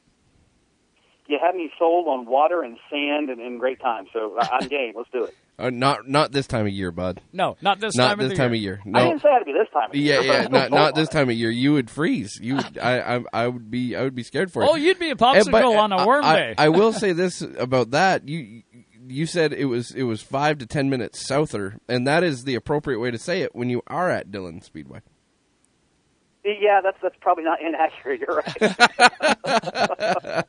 You 1.28 1.40
have 1.42 1.56
me 1.56 1.72
sold 1.80 2.08
on 2.08 2.26
water 2.26 2.62
and 2.62 2.78
sand 2.90 3.30
and, 3.30 3.40
and 3.40 3.60
great 3.60 3.80
time. 3.80 4.06
So 4.12 4.38
I'm 4.40 4.68
game. 4.68 4.94
Let's 4.96 5.10
do 5.12 5.26
it. 5.26 5.36
Uh, 5.60 5.70
not 5.70 6.08
not 6.10 6.32
this 6.32 6.48
time 6.48 6.66
of 6.66 6.72
year, 6.72 6.92
bud. 6.92 7.22
No, 7.32 7.56
not 7.62 7.80
this 7.80 7.96
not 7.96 8.08
time 8.08 8.20
of 8.20 8.24
this 8.24 8.30
the 8.30 8.36
time 8.36 8.56
year. 8.56 8.80
of 8.80 8.80
year. 8.80 8.94
No. 8.94 9.00
I 9.00 9.10
didn't 9.10 9.22
say 9.22 9.30
it 9.30 9.34
had 9.34 9.40
to 9.40 9.46
be 9.46 9.54
this 9.54 9.68
time. 9.72 9.90
Of 9.92 9.96
yeah, 9.96 10.20
year, 10.22 10.34
yeah, 10.34 10.42
but- 10.50 10.52
not 10.52 10.72
not 10.72 10.96
this 10.96 11.08
time 11.10 11.30
of 11.30 11.36
year. 11.36 11.52
You 11.52 11.74
would 11.74 11.92
freeze. 11.92 12.40
You, 12.42 12.56
would, 12.56 12.80
I, 12.80 13.18
I, 13.18 13.24
I 13.32 13.48
would 13.48 13.70
be, 13.70 13.96
I 13.96 14.02
would 14.02 14.16
be 14.16 14.24
scared 14.24 14.52
for 14.52 14.64
it. 14.64 14.70
Oh, 14.72 14.76
you'd 14.76 14.98
be 14.98 15.10
a 15.10 15.12
Eh, 15.12 15.16
popsicle 15.16 15.52
but, 15.52 15.64
on 15.66 15.92
a 15.92 16.04
warm 16.04 16.26
I, 16.26 16.36
day. 16.36 16.56
I 16.58 16.70
will 16.70 16.92
say 17.04 17.12
this 17.12 17.42
about 17.42 17.92
that. 17.92 18.28
You, 18.28 18.64
you 19.08 19.28
said 19.28 19.54
it 19.54 19.66
was, 19.66 19.92
it 19.92 20.04
was 20.04 20.24
five 20.24 20.58
to 20.60 20.66
ten 20.66 20.90
minutes 20.90 21.24
souther, 21.28 21.78
and 21.88 22.08
that 22.08 22.24
is 22.24 22.44
the 22.44 22.56
appropriate 22.56 22.98
way 23.00 23.12
to 23.12 23.20
say 23.20 23.42
it 23.44 23.54
when 23.54 23.70
you 23.70 23.84
are 23.86 24.10
at 24.10 24.32
Dillon 24.32 24.62
Speedway. 24.62 25.02
Yeah, 26.44 26.82
that's 26.82 26.98
that's 27.04 27.16
probably 27.22 27.44
not 27.44 27.60
inaccurate. 27.62 28.20
You're 28.20 28.38
right. 28.38 30.46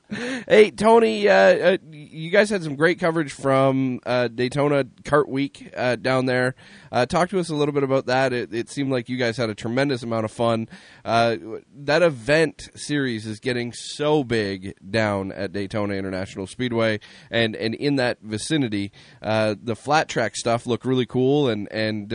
hey 0.48 0.70
Tony, 0.70 1.28
uh, 1.28 1.34
uh, 1.34 1.76
you 1.90 2.30
guys 2.30 2.48
had 2.48 2.62
some 2.62 2.76
great 2.76 2.98
coverage 2.98 3.32
from 3.32 4.00
uh, 4.06 4.28
Daytona 4.28 4.84
Kart 4.84 5.28
Week 5.28 5.70
uh, 5.76 5.96
down 5.96 6.24
there. 6.24 6.54
Uh, 6.90 7.04
talk 7.04 7.28
to 7.30 7.38
us 7.38 7.50
a 7.50 7.54
little 7.54 7.74
bit 7.74 7.82
about 7.82 8.06
that. 8.06 8.32
It, 8.32 8.54
it 8.54 8.70
seemed 8.70 8.90
like 8.90 9.10
you 9.10 9.18
guys 9.18 9.36
had 9.36 9.50
a 9.50 9.54
tremendous 9.54 10.02
amount 10.02 10.24
of 10.24 10.32
fun. 10.32 10.66
Uh, 11.04 11.36
that 11.74 12.00
event 12.00 12.70
series 12.74 13.26
is 13.26 13.38
getting 13.38 13.74
so 13.74 14.24
big 14.24 14.74
down 14.90 15.30
at 15.30 15.52
Daytona 15.52 15.92
International 15.94 16.46
Speedway, 16.46 17.00
and, 17.30 17.54
and 17.54 17.74
in 17.74 17.96
that 17.96 18.18
vicinity, 18.22 18.92
the 19.20 19.76
flat 19.76 20.08
track 20.08 20.36
stuff 20.36 20.66
looked 20.66 20.86
really 20.86 21.06
cool, 21.06 21.50
and 21.50 21.70
and 21.70 22.14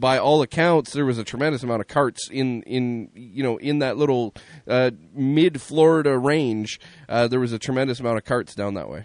by 0.00 0.18
all 0.18 0.40
accounts, 0.42 0.92
there 0.92 1.04
was 1.04 1.18
a 1.18 1.24
tremendous 1.24 1.62
amount 1.62 1.82
of 1.82 1.86
karts 1.86 2.30
in 2.30 2.62
in 2.62 3.10
you 3.14 3.42
know 3.42 3.58
in 3.58 3.78
that 3.80 3.96
little 3.96 4.34
uh, 4.66 4.90
mid 5.14 5.60
Florida 5.60 6.18
range. 6.18 6.80
Uh, 7.08 7.28
there 7.28 7.38
was 7.38 7.52
a 7.52 7.58
tremendous 7.58 8.00
amount 8.00 8.16
of 8.16 8.24
karts 8.24 8.54
down 8.54 8.74
that 8.74 8.88
way. 8.88 9.04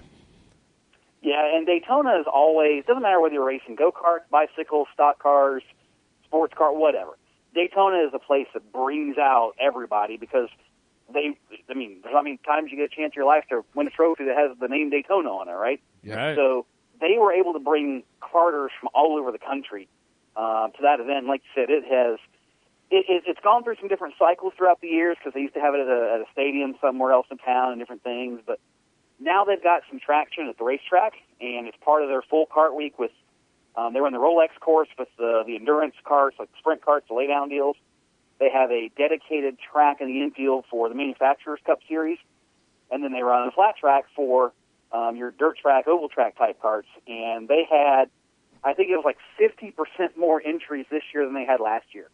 Yeah, 1.22 1.56
and 1.56 1.68
Daytona 1.68 2.20
is 2.20 2.26
always 2.32 2.86
doesn't 2.86 3.04
matter 3.04 3.20
whether 3.20 3.34
you're 3.34 3.46
racing 3.46 3.76
go 3.76 3.92
karts, 3.92 4.30
bicycles, 4.32 4.88
stock 4.94 5.20
cars, 5.20 5.64
sports 6.24 6.54
car, 6.58 6.74
whatever. 6.74 7.12
Daytona 7.54 8.06
is 8.08 8.14
a 8.14 8.20
place 8.20 8.48
that 8.54 8.72
brings 8.72 9.18
out 9.18 9.54
everybody 9.60 10.18
because 10.18 10.50
they. 11.14 11.38
I 11.70 11.74
mean, 11.74 12.00
there's 12.04 12.14
not 12.14 12.24
many 12.24 12.40
times 12.46 12.72
you 12.72 12.78
get 12.78 12.92
a 12.92 12.96
chance 12.96 13.14
in 13.16 13.22
your 13.22 13.26
life 13.26 13.44
to 13.50 13.64
win 13.76 13.88
a 13.88 13.90
trophy 13.90 14.26
that 14.26 14.38
has 14.38 14.58
the 14.60 14.68
name 14.68 14.90
Daytona 14.90 15.30
on 15.30 15.50
it, 15.50 15.54
right? 15.54 15.82
Yeah. 16.04 16.36
So 16.36 16.66
they 17.02 17.18
were 17.20 17.34
able 17.34 17.54
to 17.54 17.60
bring 17.60 18.04
karters 18.22 18.70
from 18.80 18.90
all 18.94 19.18
over 19.18 19.32
the 19.32 19.38
country 19.40 19.90
uh, 20.36 20.68
to 20.68 20.82
that 20.82 21.00
event. 21.00 21.28
Like 21.28 21.42
you 21.44 21.62
said, 21.62 21.70
it 21.70 21.84
has. 21.86 22.20
It, 22.92 23.06
it, 23.10 23.24
it's 23.26 23.40
gone 23.42 23.64
through 23.64 23.78
some 23.80 23.90
different 23.90 24.14
cycles 24.20 24.54
throughout 24.56 24.80
the 24.80 24.88
years 24.88 25.18
because 25.18 25.34
they 25.34 25.42
used 25.42 25.56
to 25.56 25.60
have 25.60 25.74
it 25.74 25.82
at 25.82 25.88
a, 25.88 26.14
at 26.16 26.22
a 26.22 26.26
stadium 26.32 26.76
somewhere 26.80 27.12
else 27.12 27.26
in 27.32 27.40
town 27.40 27.72
and 27.72 27.82
different 27.82 28.04
things, 28.04 28.42
but 28.46 28.60
now 29.20 29.44
they've 29.44 29.64
got 29.64 29.82
some 29.90 30.00
traction 30.00 30.48
at 30.48 30.58
the 30.60 30.64
racetrack, 30.64 31.14
and 31.42 31.68
it's 31.68 31.78
part 31.82 32.04
of 32.04 32.10
their 32.10 32.22
full 32.22 32.46
kart 32.46 32.76
week 32.76 33.00
with 33.00 33.12
um, 33.76 33.94
they 33.94 34.00
run 34.00 34.14
the 34.14 34.20
Rolex 34.20 34.50
course 34.60 34.88
with 35.00 35.10
the 35.18 35.44
the 35.48 35.56
endurance 35.56 35.96
karts, 36.06 36.38
like 36.38 36.50
sprint 36.60 36.82
karts, 36.82 37.08
the 37.08 37.16
lay 37.16 37.28
down 37.28 37.50
deals, 37.50 37.76
They 38.40 38.50
have 38.50 38.72
a 38.72 38.92
dedicated 38.98 39.58
track 39.60 40.02
in 40.02 40.08
the 40.08 40.22
infield 40.22 40.66
for 40.70 40.90
the 40.90 40.96
Manufacturers 40.96 41.60
Cup 41.66 41.80
Series, 41.88 42.20
and 42.92 43.04
then 43.04 43.14
they 43.14 43.22
run 43.22 43.48
a 43.48 43.52
flat 43.52 43.78
track 43.78 44.06
for 44.16 44.52
um, 44.92 45.16
your 45.16 45.32
dirt 45.32 45.58
track, 45.58 45.88
oval 45.88 46.10
track 46.10 46.38
type 46.38 46.62
karts. 46.62 46.92
And 47.08 47.48
they 47.48 47.66
had, 47.70 48.06
I 48.66 48.74
think 48.74 48.90
it 48.90 48.96
was 48.96 49.06
like 49.06 49.18
50% 49.40 50.18
more 50.18 50.42
entries 50.44 50.88
this 50.90 51.04
year 51.14 51.24
than 51.24 51.36
they 51.36 51.46
had 51.46 51.60
last 51.60 51.86
year. 51.94 52.10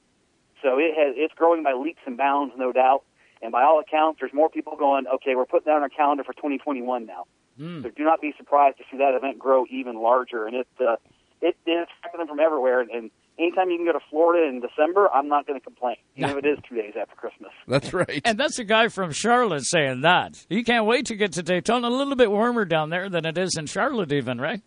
So 0.62 0.78
it 0.78 0.93
has, 0.97 1.16
it's 1.18 1.34
growing 1.34 1.64
by 1.64 1.74
leaps 1.74 2.02
and 2.06 2.18
bounds, 2.18 2.54
no 2.58 2.72
doubt. 2.72 3.04
And 3.41 3.52
by 3.52 3.64
all 3.64 3.80
accounts, 3.80 4.20
there's 4.20 4.34
more 4.34 4.49
people 4.49 4.76
going, 4.78 5.06
okay, 5.16 5.34
we're 5.36 5.45
putting 5.45 5.66
that 5.66 5.78
on 5.78 5.82
our 5.82 5.89
calendar 5.89 6.24
for 6.24 6.34
2021 6.34 7.06
now. 7.06 7.26
Hmm. 7.58 7.82
So 7.82 7.89
do 7.89 8.04
not 8.04 8.22
be 8.22 8.34
surprised 8.38 8.78
to 8.78 8.84
see 8.91 8.97
that 8.97 9.16
event 9.16 9.39
grow 9.39 9.66
even 9.72 9.95
larger. 9.95 10.45
And 10.45 10.58
it, 10.58 10.68
uh, 10.80 10.97
it, 11.41 11.56
it's 11.66 11.91
happening 12.02 12.28
from 12.28 12.39
everywhere. 12.39 12.82
And, 12.82 12.91
and 12.91 13.12
anytime 13.39 13.72
you 13.72 13.78
can 13.78 13.86
go 13.86 13.93
to 13.93 14.06
Florida 14.10 14.47
in 14.47 14.62
December, 14.62 15.10
I'm 15.12 15.28
not 15.28 15.47
going 15.47 15.60
to 15.60 15.64
complain, 15.64 15.95
even 16.16 16.32
if 16.32 16.38
it 16.38 16.45
is 16.45 16.60
two 16.68 16.76
days 16.76 16.93
after 16.99 17.16
Christmas. 17.16 17.52
That's 17.68 17.93
right. 17.93 18.22
And 18.26 18.38
that's 18.38 18.60
a 18.60 18.64
guy 18.64 18.89
from 18.89 19.12
Charlotte 19.12 19.64
saying 19.66 20.02
that. 20.02 20.45
He 20.49 20.64
can't 20.64 20.86
wait 20.86 21.08
to 21.08 21.16
get 21.16 21.34
to 21.34 21.43
Daytona. 21.43 21.88
A 21.88 21.89
little 21.89 22.16
bit 22.16 22.30
warmer 22.30 22.66
down 22.66 22.89
there 22.89 23.10
than 23.10 23.26
it 23.26 23.38
is 23.38 23.56
in 23.58 23.66
Charlotte, 23.66 24.12
even, 24.12 24.39
right? 24.39 24.62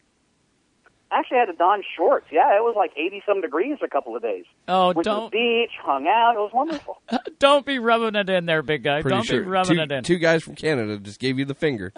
I 1.15 1.21
actually 1.21 1.39
had 1.39 1.47
to 1.47 1.53
don 1.53 1.83
shorts. 1.97 2.27
Yeah, 2.33 2.57
it 2.57 2.63
was 2.63 2.75
like 2.77 2.91
80 2.97 3.23
some 3.25 3.41
degrees 3.41 3.79
a 3.85 3.89
couple 3.89 4.17
of 4.17 4.23
days. 4.23 4.45
Oh, 4.67 4.87
Went 4.87 4.99
to 4.99 5.03
don't 5.05 5.31
the 5.31 5.37
beach, 5.37 5.71
hung 5.81 6.09
out. 6.09 6.35
It 6.35 6.41
was 6.41 6.51
wonderful. 6.53 7.01
don't 7.39 7.65
be 7.65 7.79
rubbing 7.79 8.17
it 8.17 8.29
in 8.29 8.47
there, 8.47 8.63
big 8.63 8.83
guy. 8.83 9.01
Pretty 9.03 9.15
don't 9.15 9.25
sure 9.25 9.43
be 9.43 9.49
rubbing 9.49 9.77
two, 9.77 9.83
it 9.83 9.93
in. 9.93 10.03
two 10.03 10.19
guys 10.19 10.43
from 10.43 10.57
Canada 10.57 10.99
just 10.99 11.21
gave 11.21 11.39
you 11.39 11.45
the 11.45 11.55
finger. 11.55 11.93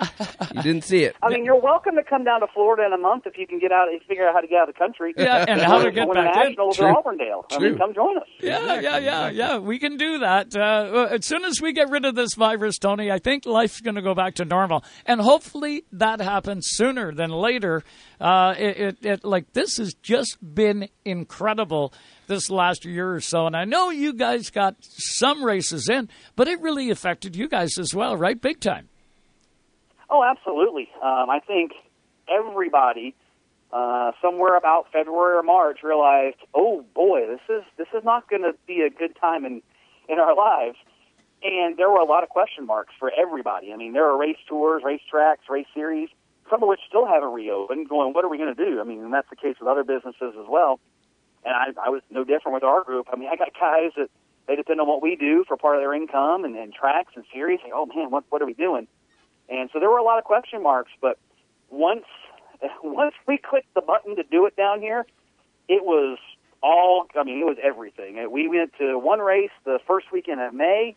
you 0.55 0.63
didn't 0.63 0.85
see 0.85 1.05
it. 1.05 1.17
I 1.23 1.31
mean, 1.31 1.45
you're 1.47 1.61
welcome 1.61 1.95
to 1.97 2.03
come 2.03 2.25
down 2.25 2.41
to 2.41 2.47
Florida 2.53 2.85
in 2.85 2.93
a 2.93 2.99
month 2.99 3.27
if 3.27 3.39
you 3.39 3.47
can 3.47 3.59
get 3.59 3.73
out, 3.73 3.89
if 3.89 4.03
you 4.03 4.07
figure 4.07 4.29
out 4.29 4.35
how 4.35 4.41
to 4.41 4.47
get 4.47 4.59
out 4.59 4.69
of 4.69 4.75
the 4.75 4.79
country. 4.79 5.15
Yeah, 5.17 5.47
and 5.49 5.63
how 5.63 5.83
to 5.83 5.91
get 5.91 6.13
back 6.13 6.37
in. 6.37 6.43
Nationals 6.43 6.77
True. 6.77 6.87
or 6.89 6.99
Auburndale. 6.99 7.47
I 7.53 7.59
mean, 7.59 7.71
True. 7.71 7.79
come 7.79 7.95
join 7.95 8.19
us. 8.19 8.29
Yeah, 8.41 8.81
yeah, 8.81 8.99
yeah, 8.99 9.31
yeah. 9.31 9.59
We 9.59 9.79
can 9.79 9.97
do 9.97 10.19
that. 10.19 10.55
Uh, 10.55 11.09
as 11.11 11.25
soon 11.25 11.45
as 11.45 11.61
we 11.63 11.73
get 11.73 11.89
rid 11.89 12.05
of 12.05 12.15
this 12.15 12.35
virus, 12.35 12.77
Tony, 12.77 13.11
I 13.11 13.19
think 13.19 13.47
life's 13.47 13.81
going 13.81 13.95
to 13.95 14.03
go 14.03 14.15
back 14.15 14.35
to 14.35 14.45
normal, 14.45 14.85
and 15.07 15.21
hopefully 15.23 15.85
that 15.93 16.21
happens 16.21 16.67
sooner 16.69 17.13
than 17.13 17.31
later. 17.31 17.83
Uh, 18.21 18.55
it, 18.59 18.79
it, 18.79 19.06
like 19.23 19.53
this 19.53 19.77
has 19.79 19.95
just 19.95 20.39
been 20.43 20.89
incredible 21.05 21.93
this 22.27 22.51
last 22.51 22.85
year 22.85 23.15
or 23.15 23.21
so, 23.21 23.47
and 23.47 23.57
I 23.57 23.65
know 23.65 23.91
you 23.91 24.13
guys 24.13 24.51
got 24.51 24.77
some 24.81 25.45
races 25.45 25.89
in, 25.89 26.09
but 26.35 26.49
it 26.49 26.61
really 26.61 26.91
affected 26.91 27.37
you 27.37 27.49
guys 27.49 27.79
as 27.79 27.95
well, 27.95 28.17
right? 28.17 28.41
Big 28.41 28.61
time. 28.61 28.89
Oh, 30.09 30.23
absolutely. 30.23 30.89
Um, 31.03 31.31
I 31.31 31.41
think 31.45 31.73
everybody 32.29 33.15
uh, 33.73 34.13
somewhere 34.23 34.57
about 34.57 34.87
February 34.93 35.37
or 35.37 35.43
March 35.43 35.81
realized, 35.83 36.37
oh 36.55 36.85
boy, 36.95 37.27
this 37.27 37.41
is 37.49 37.65
this 37.77 37.89
is 37.97 38.05
not 38.05 38.29
going 38.29 38.43
to 38.43 38.53
be 38.67 38.81
a 38.81 38.91
good 38.91 39.17
time 39.21 39.45
in 39.45 39.63
in 40.09 40.19
our 40.19 40.37
lives. 40.37 40.77
And 41.43 41.77
there 41.77 41.91
were 41.91 41.99
a 42.01 42.05
lot 42.05 42.23
of 42.23 42.29
question 42.29 42.67
marks 42.67 42.95
for 42.99 43.11
everybody. 43.17 43.73
I 43.73 43.77
mean, 43.77 43.93
there 43.93 44.09
are 44.09 44.19
race 44.19 44.39
tours, 44.49 44.83
race 44.85 45.03
tracks, 45.11 45.43
race 45.51 45.67
series, 45.75 46.09
some 46.51 46.63
of 46.63 46.69
which 46.69 46.81
still 46.89 47.07
haven't 47.07 47.33
reopened. 47.33 47.89
Going, 47.89 48.13
what 48.13 48.25
are 48.25 48.29
we 48.29 48.39
going 48.39 48.55
to 48.55 48.65
do? 48.65 48.81
I 48.81 48.85
mean, 48.85 49.03
and 49.03 49.13
that's 49.13 49.29
the 49.31 49.37
case 49.37 49.57
with 49.61 49.69
other 49.69 49.85
businesses 49.85 50.35
as 50.39 50.47
well. 50.49 50.81
And 51.45 51.55
I, 51.55 51.87
I 51.87 51.89
was 51.91 52.03
no 52.11 52.25
different 52.25 52.55
with 52.55 52.65
our 52.65 52.83
group. 52.83 53.09
I 53.13 53.17
mean, 53.17 53.29
I 53.31 53.37
got 53.37 53.49
guys 53.59 53.93
that 53.97 54.09
they 54.47 54.57
depend 54.57 54.81
on 54.81 54.87
what 54.87 55.03
we 55.03 55.17
do 55.17 55.45
for 55.47 55.57
part 55.57 55.77
of 55.77 55.83
their 55.83 55.95
income 55.95 56.45
and, 56.45 56.57
and 56.57 56.73
tracks 56.73 57.13
and 57.17 57.25
series. 57.33 57.61
Like, 57.63 57.73
oh 57.75 57.87
man, 57.87 58.11
what 58.11 58.25
what 58.29 58.43
are 58.43 58.47
we 58.47 58.55
doing? 58.55 58.87
And 59.49 59.71
so 59.73 59.81
there 59.81 59.91
were 59.91 59.99
a 59.99 60.05
lot 60.05 60.19
of 60.19 60.25
question 60.25 60.63
marks, 60.63 60.91
but 61.01 61.19
once 61.71 62.05
once 62.83 63.15
we 63.27 63.39
clicked 63.39 63.73
the 63.75 63.81
button 63.81 64.17
to 64.17 64.23
do 64.23 64.47
it 64.47 64.57
down 64.57 64.81
here, 64.81 65.07
it 65.69 65.85
was 65.85 66.19
all. 66.63 67.07
I 67.19 67.25
mean, 67.25 67.41
it 67.41 67.45
was 67.45 67.59
everything. 67.63 68.25
We 68.31 68.49
went 68.49 68.73
to 68.79 68.99
one 68.99 69.21
race 69.21 69.51
the 69.65 69.79
first 69.87 70.07
weekend 70.13 70.41
of 70.41 70.55
May, 70.55 70.97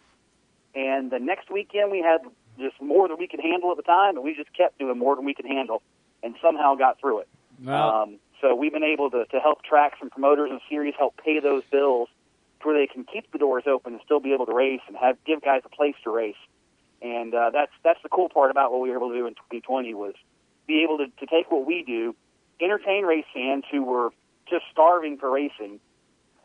and 0.75 1.11
the 1.11 1.19
next 1.19 1.49
weekend 1.51 1.91
we 1.91 1.99
had 1.99 2.21
just 2.60 2.82
more 2.82 3.07
than 3.07 3.18
we 3.18 3.28
could 3.28 3.39
handle 3.39 3.72
at 3.72 3.78
the 3.78 3.84
time, 3.84 4.16
and 4.16 4.24
we 4.24 4.36
just 4.36 4.53
kept 4.53 4.78
doing 4.80 4.97
more 4.97 5.16
than 5.16 5.26
we 5.26 5.34
could 5.34 5.45
handle, 5.45 5.82
and 6.24 6.36
somehow 6.41 6.76
got 6.76 6.99
through 6.99 7.20
it. 7.20 7.28
Well, 7.64 7.89
Um, 7.89 8.20
so 8.41 8.55
we've 8.55 8.72
been 8.72 8.84
able 8.84 9.10
to, 9.12 9.26
to 9.26 9.39
help 9.39 9.64
tracks 9.64 9.97
and 10.01 10.10
promoters 10.12 10.49
and 10.51 10.62
series 10.70 10.93
help 10.97 11.18
pay 11.18 11.39
those 11.39 11.64
bills 11.72 12.10
to 12.62 12.68
where 12.68 12.78
they 12.78 12.88
can 12.88 13.03
keep 13.03 13.32
the 13.32 13.38
doors 13.38 13.64
open 13.68 13.93
and 13.93 14.01
still 14.03 14.20
be 14.20 14.34
able 14.34 14.45
to 14.45 14.53
race 14.53 14.82
and 14.88 14.95
have 14.97 15.18
give 15.26 15.41
guys 15.41 15.62
a 15.66 15.70
place 15.70 15.95
to 16.03 16.10
race. 16.10 16.39
And 17.01 17.34
uh, 17.34 17.49
that's 17.51 17.72
that's 17.84 18.01
the 18.03 18.10
cool 18.10 18.30
part 18.30 18.51
about 18.51 18.72
what 18.72 18.82
we 18.82 18.89
were 18.89 18.97
able 18.97 19.10
to 19.10 19.16
do 19.16 19.28
in 19.28 19.34
2020 19.34 19.93
was 19.93 20.14
be 20.68 20.84
able 20.84 20.97
to, 20.99 21.07
to 21.07 21.26
take 21.26 21.51
what 21.51 21.66
we 21.66 21.84
do, 21.84 22.16
entertain 22.62 23.03
race 23.05 23.26
fans 23.34 23.64
who 23.72 23.84
were 23.84 24.12
just 24.49 24.66
starving 24.72 25.18
for 25.18 25.30
racing, 25.30 25.80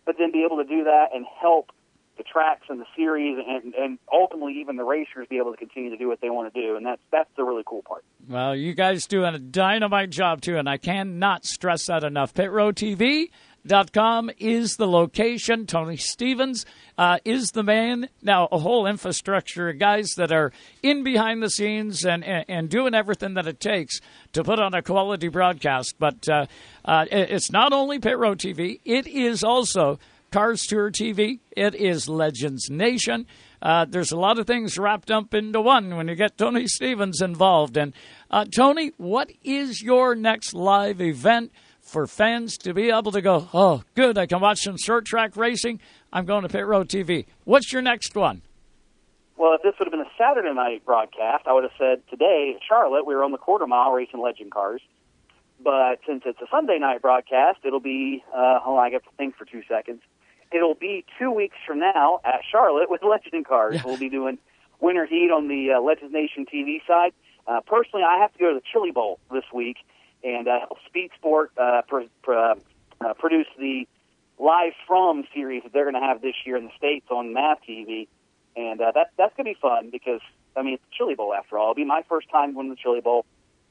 but 0.04 0.16
then 0.18 0.30
be 0.32 0.44
able 0.44 0.58
to 0.58 0.64
do 0.64 0.84
that 0.84 1.08
and 1.14 1.26
help 1.40 1.70
the 2.16 2.22
tracks 2.22 2.66
and 2.68 2.80
the 2.80 2.86
series 2.96 3.38
and, 3.46 3.74
and 3.74 3.98
ultimately 4.12 4.54
even 4.60 4.76
the 4.76 4.84
racers 4.84 5.26
be 5.28 5.38
able 5.38 5.50
to 5.52 5.56
continue 5.56 5.90
to 5.90 5.96
do 5.96 6.08
what 6.08 6.20
they 6.20 6.30
want 6.30 6.52
to 6.52 6.60
do. 6.60 6.76
And 6.76 6.86
that's 6.86 7.02
that's 7.10 7.30
the 7.36 7.44
really 7.44 7.62
cool 7.66 7.82
part. 7.82 8.04
Well, 8.28 8.54
you 8.54 8.74
guys 8.74 9.06
do 9.06 9.24
a 9.24 9.38
dynamite 9.38 10.10
job 10.10 10.40
too, 10.40 10.56
and 10.56 10.68
I 10.68 10.76
cannot 10.76 11.44
stress 11.44 11.86
that 11.86 12.04
enough. 12.04 12.32
PitRoadTV.com 12.34 14.30
is 14.38 14.76
the 14.76 14.86
location. 14.86 15.66
Tony 15.66 15.96
Stevens 15.96 16.64
uh, 16.96 17.18
is 17.24 17.50
the 17.50 17.62
man. 17.62 18.08
Now, 18.22 18.48
a 18.52 18.58
whole 18.58 18.86
infrastructure 18.86 19.68
of 19.68 19.78
guys 19.78 20.10
that 20.16 20.32
are 20.32 20.52
in 20.82 21.02
behind 21.02 21.42
the 21.42 21.50
scenes 21.50 22.04
and, 22.04 22.24
and, 22.24 22.44
and 22.48 22.68
doing 22.68 22.94
everything 22.94 23.34
that 23.34 23.46
it 23.46 23.60
takes 23.60 24.00
to 24.32 24.44
put 24.44 24.60
on 24.60 24.74
a 24.74 24.82
quality 24.82 25.28
broadcast. 25.28 25.96
But 25.98 26.28
uh, 26.28 26.46
uh, 26.84 27.06
it's 27.10 27.50
not 27.50 27.72
only 27.72 27.98
Pit 27.98 28.18
Road 28.18 28.38
TV, 28.38 28.80
it 28.84 29.06
is 29.06 29.42
also 29.42 29.98
Cars 30.34 30.66
Tour 30.66 30.90
TV. 30.90 31.38
It 31.56 31.76
is 31.76 32.08
Legends 32.08 32.68
Nation. 32.68 33.28
Uh, 33.62 33.84
there's 33.84 34.10
a 34.10 34.18
lot 34.18 34.36
of 34.36 34.48
things 34.48 34.76
wrapped 34.76 35.08
up 35.08 35.32
into 35.32 35.60
one 35.60 35.96
when 35.96 36.08
you 36.08 36.16
get 36.16 36.36
Tony 36.36 36.66
Stevens 36.66 37.22
involved. 37.22 37.76
And 37.76 37.94
uh, 38.32 38.44
Tony, 38.44 38.90
what 38.96 39.30
is 39.44 39.80
your 39.80 40.16
next 40.16 40.52
live 40.52 41.00
event 41.00 41.52
for 41.80 42.08
fans 42.08 42.58
to 42.58 42.74
be 42.74 42.90
able 42.90 43.12
to 43.12 43.22
go? 43.22 43.48
Oh, 43.54 43.84
good! 43.94 44.18
I 44.18 44.26
can 44.26 44.40
watch 44.40 44.62
some 44.62 44.76
short 44.76 45.04
track 45.04 45.36
racing. 45.36 45.78
I'm 46.12 46.24
going 46.24 46.42
to 46.42 46.48
Pit 46.48 46.66
Road 46.66 46.88
TV. 46.88 47.26
What's 47.44 47.72
your 47.72 47.82
next 47.82 48.16
one? 48.16 48.42
Well, 49.36 49.54
if 49.54 49.62
this 49.62 49.74
would 49.78 49.86
have 49.86 49.92
been 49.92 50.00
a 50.00 50.10
Saturday 50.18 50.52
night 50.52 50.84
broadcast, 50.84 51.46
I 51.46 51.52
would 51.52 51.62
have 51.62 51.78
said 51.78 52.02
today 52.10 52.58
Charlotte 52.68 53.06
we 53.06 53.14
were 53.14 53.22
on 53.22 53.30
the 53.30 53.38
quarter 53.38 53.68
mile 53.68 53.92
racing 53.92 54.20
legend 54.20 54.50
cars. 54.50 54.82
But 55.62 56.00
since 56.08 56.24
it's 56.26 56.40
a 56.40 56.46
Sunday 56.50 56.78
night 56.80 57.02
broadcast, 57.02 57.60
it'll 57.64 57.78
be 57.78 58.24
uh, 58.34 58.58
hold 58.58 58.80
on, 58.80 58.84
I 58.84 58.90
got 58.90 59.04
to 59.04 59.10
think 59.16 59.36
for 59.36 59.44
two 59.44 59.62
seconds. 59.68 60.00
It'll 60.54 60.76
be 60.76 61.04
two 61.18 61.32
weeks 61.32 61.56
from 61.66 61.80
now 61.80 62.20
at 62.24 62.42
Charlotte 62.50 62.88
with 62.88 63.02
Legend 63.08 63.34
and 63.34 63.46
Cars. 63.46 63.82
We'll 63.84 63.98
be 63.98 64.08
doing 64.08 64.38
Winter 64.80 65.04
Heat 65.04 65.30
on 65.30 65.48
the 65.48 65.72
uh, 65.72 65.80
Legends 65.80 66.12
Nation 66.12 66.46
TV 66.46 66.78
side. 66.86 67.12
Uh, 67.46 67.60
personally, 67.66 68.04
I 68.08 68.18
have 68.18 68.32
to 68.32 68.38
go 68.38 68.54
to 68.54 68.54
the 68.54 68.64
Chili 68.72 68.92
Bowl 68.92 69.18
this 69.32 69.44
week 69.52 69.78
and 70.22 70.46
uh, 70.46 70.60
help 70.60 70.78
Speed 70.86 71.10
Sport 71.16 71.50
uh, 71.58 71.82
pr- 71.88 72.02
pr- 72.22 72.32
uh, 72.34 72.54
uh, 73.00 73.14
produce 73.14 73.48
the 73.58 73.86
live 74.38 74.72
from 74.86 75.24
series 75.34 75.62
that 75.64 75.72
they're 75.72 75.90
going 75.90 76.00
to 76.00 76.06
have 76.06 76.22
this 76.22 76.34
year 76.46 76.56
in 76.56 76.64
the 76.64 76.70
states 76.76 77.06
on 77.10 77.34
Math 77.34 77.58
TV, 77.68 78.08
and 78.56 78.80
uh, 78.80 78.92
that 78.94 79.10
that's 79.18 79.34
going 79.36 79.46
to 79.46 79.52
be 79.52 79.58
fun 79.60 79.90
because 79.90 80.20
I 80.56 80.62
mean 80.62 80.74
it's 80.74 80.82
the 80.84 80.96
Chili 80.96 81.14
Bowl 81.14 81.34
after 81.34 81.58
all. 81.58 81.72
It'll 81.72 81.74
be 81.74 81.84
my 81.84 82.02
first 82.08 82.30
time 82.30 82.54
going 82.54 82.68
to 82.68 82.74
the 82.74 82.80
Chili 82.80 83.00
Bowl, 83.00 83.26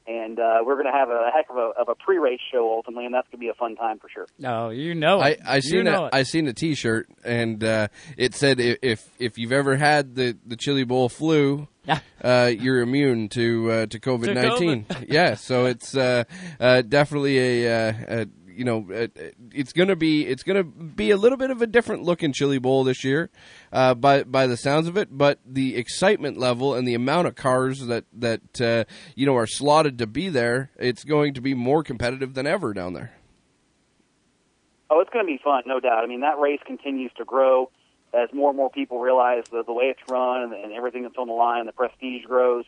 and 0.06 0.38
uh, 0.38 0.58
we're 0.64 0.74
going 0.74 0.86
to 0.86 0.92
have 0.92 1.08
a 1.08 1.30
heck 1.34 1.48
of 1.50 1.56
a, 1.56 1.70
of 1.80 1.88
a 1.88 1.94
pre-race 1.94 2.40
show 2.52 2.70
ultimately, 2.70 3.06
and 3.06 3.14
that's 3.14 3.26
going 3.28 3.38
to 3.38 3.44
be 3.44 3.48
a 3.48 3.54
fun 3.54 3.76
time 3.76 3.98
for 3.98 4.08
sure. 4.08 4.26
No, 4.38 4.70
you 4.70 4.94
know 4.94 5.18
I 5.20 5.28
it. 5.30 5.40
I 5.46 5.56
You 5.56 5.62
seen 5.62 5.84
know 5.84 6.04
a, 6.04 6.06
it. 6.06 6.14
I 6.14 6.22
seen 6.24 6.46
a 6.48 6.52
T-shirt 6.52 7.08
and 7.24 7.62
uh, 7.64 7.88
it 8.16 8.34
said 8.34 8.60
if 8.60 9.08
if 9.18 9.38
you've 9.38 9.52
ever 9.52 9.76
had 9.76 10.14
the 10.14 10.36
the 10.46 10.56
chili 10.56 10.84
bowl 10.84 11.08
flu, 11.08 11.68
uh, 12.22 12.50
you're 12.58 12.80
immune 12.80 13.28
to 13.30 13.70
uh, 13.70 13.86
to 13.86 13.98
COVID 13.98 14.34
nineteen. 14.34 14.86
yeah, 15.08 15.34
so 15.34 15.66
it's 15.66 15.96
uh, 15.96 16.24
uh, 16.60 16.82
definitely 16.82 17.64
a, 17.64 17.88
uh, 17.88 17.92
a 18.08 18.26
you 18.54 18.64
know 18.64 18.86
uh, 18.92 19.08
it's 19.52 19.72
gonna 19.72 19.96
be 19.96 20.26
it's 20.26 20.42
gonna 20.42 20.64
be 20.64 21.10
a 21.10 21.16
little 21.16 21.38
bit 21.38 21.50
of 21.50 21.62
a 21.62 21.66
different 21.66 22.02
looking 22.02 22.32
chili 22.32 22.58
bowl 22.58 22.84
this 22.84 23.04
year, 23.04 23.30
uh, 23.72 23.94
by 23.94 24.22
by 24.24 24.46
the 24.46 24.56
sounds 24.56 24.88
of 24.88 24.96
it. 24.96 25.08
But 25.10 25.40
the 25.46 25.76
excitement 25.76 26.38
level 26.38 26.74
and 26.74 26.86
the 26.86 26.94
amount 26.94 27.26
of 27.26 27.34
cars 27.34 27.86
that 27.86 28.04
that 28.12 28.60
uh, 28.60 28.84
you 29.14 29.26
know 29.26 29.36
are 29.36 29.46
slotted 29.46 29.98
to 29.98 30.06
be 30.06 30.28
there, 30.28 30.70
it's 30.78 31.04
going 31.04 31.34
to 31.34 31.40
be 31.40 31.54
more 31.54 31.82
competitive 31.82 32.34
than 32.34 32.46
ever 32.46 32.72
down 32.72 32.92
there. 32.92 33.12
Oh, 34.90 35.00
it's 35.00 35.10
going 35.10 35.24
to 35.24 35.32
be 35.32 35.40
fun, 35.42 35.62
no 35.66 35.80
doubt. 35.80 36.04
I 36.04 36.06
mean, 36.06 36.20
that 36.20 36.38
race 36.38 36.60
continues 36.64 37.10
to 37.16 37.24
grow 37.24 37.70
as 38.14 38.28
more 38.32 38.50
and 38.50 38.56
more 38.56 38.70
people 38.70 39.00
realize 39.00 39.44
the, 39.50 39.64
the 39.64 39.72
way 39.72 39.86
it's 39.86 40.00
run 40.08 40.42
and, 40.42 40.52
and 40.52 40.72
everything 40.72 41.02
that's 41.02 41.16
on 41.18 41.26
the 41.26 41.32
line. 41.32 41.66
The 41.66 41.72
prestige 41.72 42.24
grows. 42.24 42.64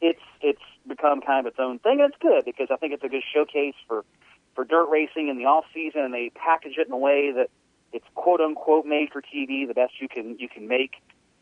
It's 0.00 0.20
it's 0.40 0.60
become 0.86 1.20
kind 1.20 1.46
of 1.46 1.52
its 1.52 1.60
own 1.60 1.78
thing, 1.78 2.00
and 2.00 2.12
it's 2.12 2.20
good 2.20 2.44
because 2.44 2.68
I 2.70 2.76
think 2.76 2.92
it's 2.92 3.04
a 3.04 3.08
good 3.08 3.22
showcase 3.32 3.76
for 3.86 4.04
for 4.54 4.64
dirt 4.64 4.88
racing 4.90 5.28
in 5.28 5.38
the 5.38 5.44
off 5.44 5.64
season, 5.72 6.02
and 6.02 6.14
they 6.14 6.30
package 6.34 6.74
it 6.78 6.86
in 6.86 6.92
a 6.92 6.98
way 6.98 7.32
that 7.32 7.50
it's 7.92 8.04
quote 8.14 8.40
unquote 8.40 8.86
made 8.86 9.10
for 9.12 9.22
TV, 9.22 9.66
the 9.66 9.74
best 9.74 9.94
you 10.00 10.08
can 10.08 10.38
you 10.38 10.48
can 10.48 10.68
make 10.68 10.94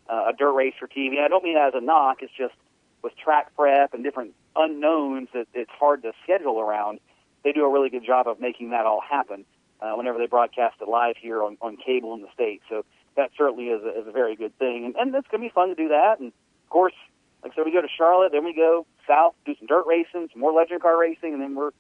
uh, 0.09 0.27
a 0.29 0.33
dirt 0.37 0.53
race 0.53 0.75
for 0.79 0.89
TV. 0.89 1.17
And 1.17 1.25
I 1.25 1.29
don't 1.29 1.45
mean 1.45 1.55
that 1.55 1.69
as 1.69 1.75
a 1.75 1.85
knock. 1.85 2.19
It's 2.23 2.33
just 2.37 2.55
with 3.03 3.17
track 3.17 3.55
prep 3.57 3.95
and 3.95 4.05
different 4.05 4.35
unknowns 4.57 5.29
that 5.33 5.47
it's 5.55 5.71
hard 5.71 6.03
to 6.03 6.13
schedule 6.23 6.61
around. 6.61 7.01
They 7.45 7.53
do 7.53 7.65
a 7.65 7.71
really 7.71 7.89
good 7.89 8.05
job 8.05 8.27
of 8.29 8.41
making 8.41 8.71
that 8.71 8.85
all 8.85 9.01
happen 9.01 9.45
uh, 9.81 9.93
whenever 9.93 10.19
they 10.19 10.27
broadcast 10.27 10.77
it 10.81 10.89
live 10.89 11.17
here 11.17 11.43
on, 11.43 11.57
on 11.63 11.77
cable 11.77 12.15
in 12.15 12.21
the 12.21 12.29
states. 12.35 12.65
So 12.69 12.85
that 13.17 13.31
certainly 13.37 13.67
is 13.67 13.83
a, 13.83 14.01
is 14.01 14.07
a 14.07 14.13
very 14.13 14.37
good 14.37 14.57
thing, 14.59 14.85
and, 14.85 14.95
and 14.97 15.15
it's 15.15 15.29
going 15.29 15.43
to 15.43 15.49
be 15.49 15.53
fun 15.53 15.69
to 15.69 15.75
do 15.75 15.89
that. 15.89 16.21
And 16.21 16.29
of 16.29 16.71
course, 16.71 16.95
like 17.43 17.55
said, 17.55 17.65
we 17.65 17.73
go 17.73 17.81
to 17.81 17.89
Charlotte, 17.89 18.33
then 18.33 18.45
we 18.45 18.55
go 18.55 18.87
south, 19.07 19.35
do 19.47 19.55
some 19.59 19.67
dirt 19.67 19.87
racing, 19.87 20.29
some 20.33 20.41
more 20.41 20.53
legend 20.53 20.83
car 20.83 20.99
racing, 20.99 21.33
and 21.33 21.41
then 21.41 21.55
we're 21.55 21.71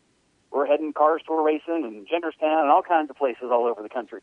we're 0.52 0.66
heading 0.66 0.92
cars 0.92 1.22
tour 1.26 1.42
racing 1.44 1.84
and 1.84 2.06
Jennerstown 2.08 2.62
and 2.62 2.70
all 2.70 2.82
kinds 2.82 3.10
of 3.10 3.16
places 3.16 3.44
all 3.50 3.66
over 3.66 3.82
the 3.82 3.88
country. 3.88 4.20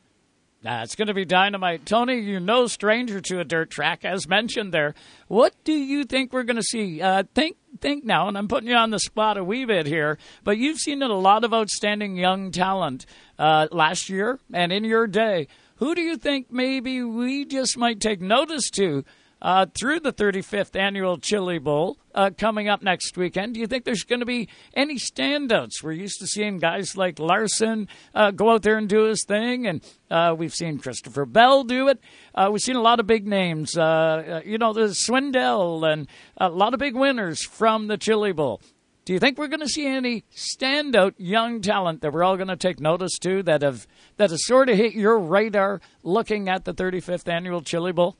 That's 0.63 0.95
going 0.95 1.07
to 1.07 1.13
be 1.13 1.23
dynamite. 1.23 1.85
Tony, 1.85 2.15
you're 2.15 2.39
no 2.39 2.65
stranger 2.65 3.21
to 3.21 3.39
a 3.39 3.43
dirt 3.43 3.69
track, 3.69 4.03
as 4.03 4.27
mentioned 4.27 4.73
there. 4.73 4.95
What 5.27 5.53
do 5.63 5.71
you 5.71 6.03
think 6.03 6.33
we're 6.33 6.43
going 6.43 6.57
to 6.57 6.63
see? 6.63 6.99
Uh, 6.99 7.23
think, 7.35 7.57
think 7.79 8.03
now, 8.03 8.27
and 8.27 8.35
I'm 8.35 8.47
putting 8.47 8.69
you 8.69 8.75
on 8.75 8.89
the 8.89 8.99
spot 8.99 9.37
a 9.37 9.43
wee 9.43 9.65
bit 9.65 9.85
here, 9.85 10.17
but 10.43 10.57
you've 10.57 10.79
seen 10.79 11.03
a 11.03 11.07
lot 11.07 11.43
of 11.43 11.53
outstanding 11.53 12.15
young 12.15 12.49
talent 12.51 13.05
uh, 13.37 13.67
last 13.71 14.09
year 14.09 14.39
and 14.51 14.71
in 14.71 14.83
your 14.83 15.05
day. 15.05 15.47
Who 15.75 15.93
do 15.93 16.01
you 16.01 16.17
think 16.17 16.51
maybe 16.51 17.03
we 17.03 17.45
just 17.45 17.77
might 17.77 17.99
take 17.99 18.19
notice 18.19 18.71
to 18.71 19.05
uh, 19.41 19.65
through 19.79 19.99
the 19.99 20.13
35th 20.13 20.75
annual 20.75 21.17
Chili 21.17 21.59
Bowl 21.59 21.97
uh, 22.15 22.31
coming 22.37 22.67
up 22.67 22.81
next 22.81 23.17
weekend. 23.17 23.53
Do 23.53 23.59
you 23.59 23.67
think 23.67 23.85
there's 23.85 24.03
going 24.03 24.19
to 24.19 24.25
be 24.25 24.49
any 24.73 24.95
standouts? 24.95 25.83
We're 25.83 25.91
used 25.91 26.19
to 26.19 26.27
seeing 26.27 26.57
guys 26.57 26.97
like 26.97 27.19
Larson 27.19 27.87
uh, 28.15 28.31
go 28.31 28.51
out 28.51 28.63
there 28.63 28.77
and 28.77 28.89
do 28.89 29.03
his 29.05 29.23
thing, 29.25 29.67
and 29.67 29.81
uh, 30.09 30.35
we've 30.37 30.53
seen 30.53 30.79
Christopher 30.79 31.25
Bell 31.25 31.63
do 31.63 31.87
it. 31.87 31.99
Uh, 32.33 32.49
we've 32.51 32.61
seen 32.61 32.75
a 32.75 32.81
lot 32.81 32.99
of 32.99 33.07
big 33.07 33.27
names. 33.27 33.77
Uh, 33.77 34.41
you 34.45 34.57
know, 34.57 34.73
there's 34.73 35.05
Swindell 35.05 35.91
and 35.91 36.07
a 36.37 36.49
lot 36.49 36.73
of 36.73 36.79
big 36.79 36.95
winners 36.95 37.43
from 37.43 37.87
the 37.87 37.97
Chili 37.97 38.31
Bowl. 38.31 38.61
Do 39.05 39.13
you 39.13 39.19
think 39.19 39.37
we're 39.37 39.47
going 39.47 39.61
to 39.61 39.69
see 39.69 39.87
any 39.87 40.25
standout 40.35 41.13
young 41.17 41.61
talent 41.61 42.01
that 42.01 42.11
we're 42.11 42.25
all 42.25 42.35
going 42.35 42.49
to 42.49 42.57
take 42.57 42.81
notice 42.81 43.17
to 43.19 43.41
that 43.43 43.61
have 43.61 43.87
that 44.17 44.31
has 44.31 44.45
sort 44.45 44.67
of 44.67 44.75
hit 44.75 44.95
your 44.95 45.17
radar 45.17 45.79
looking 46.03 46.49
at 46.49 46.65
the 46.65 46.73
35th 46.73 47.31
annual 47.31 47.61
Chili 47.61 47.93
Bowl? 47.93 48.17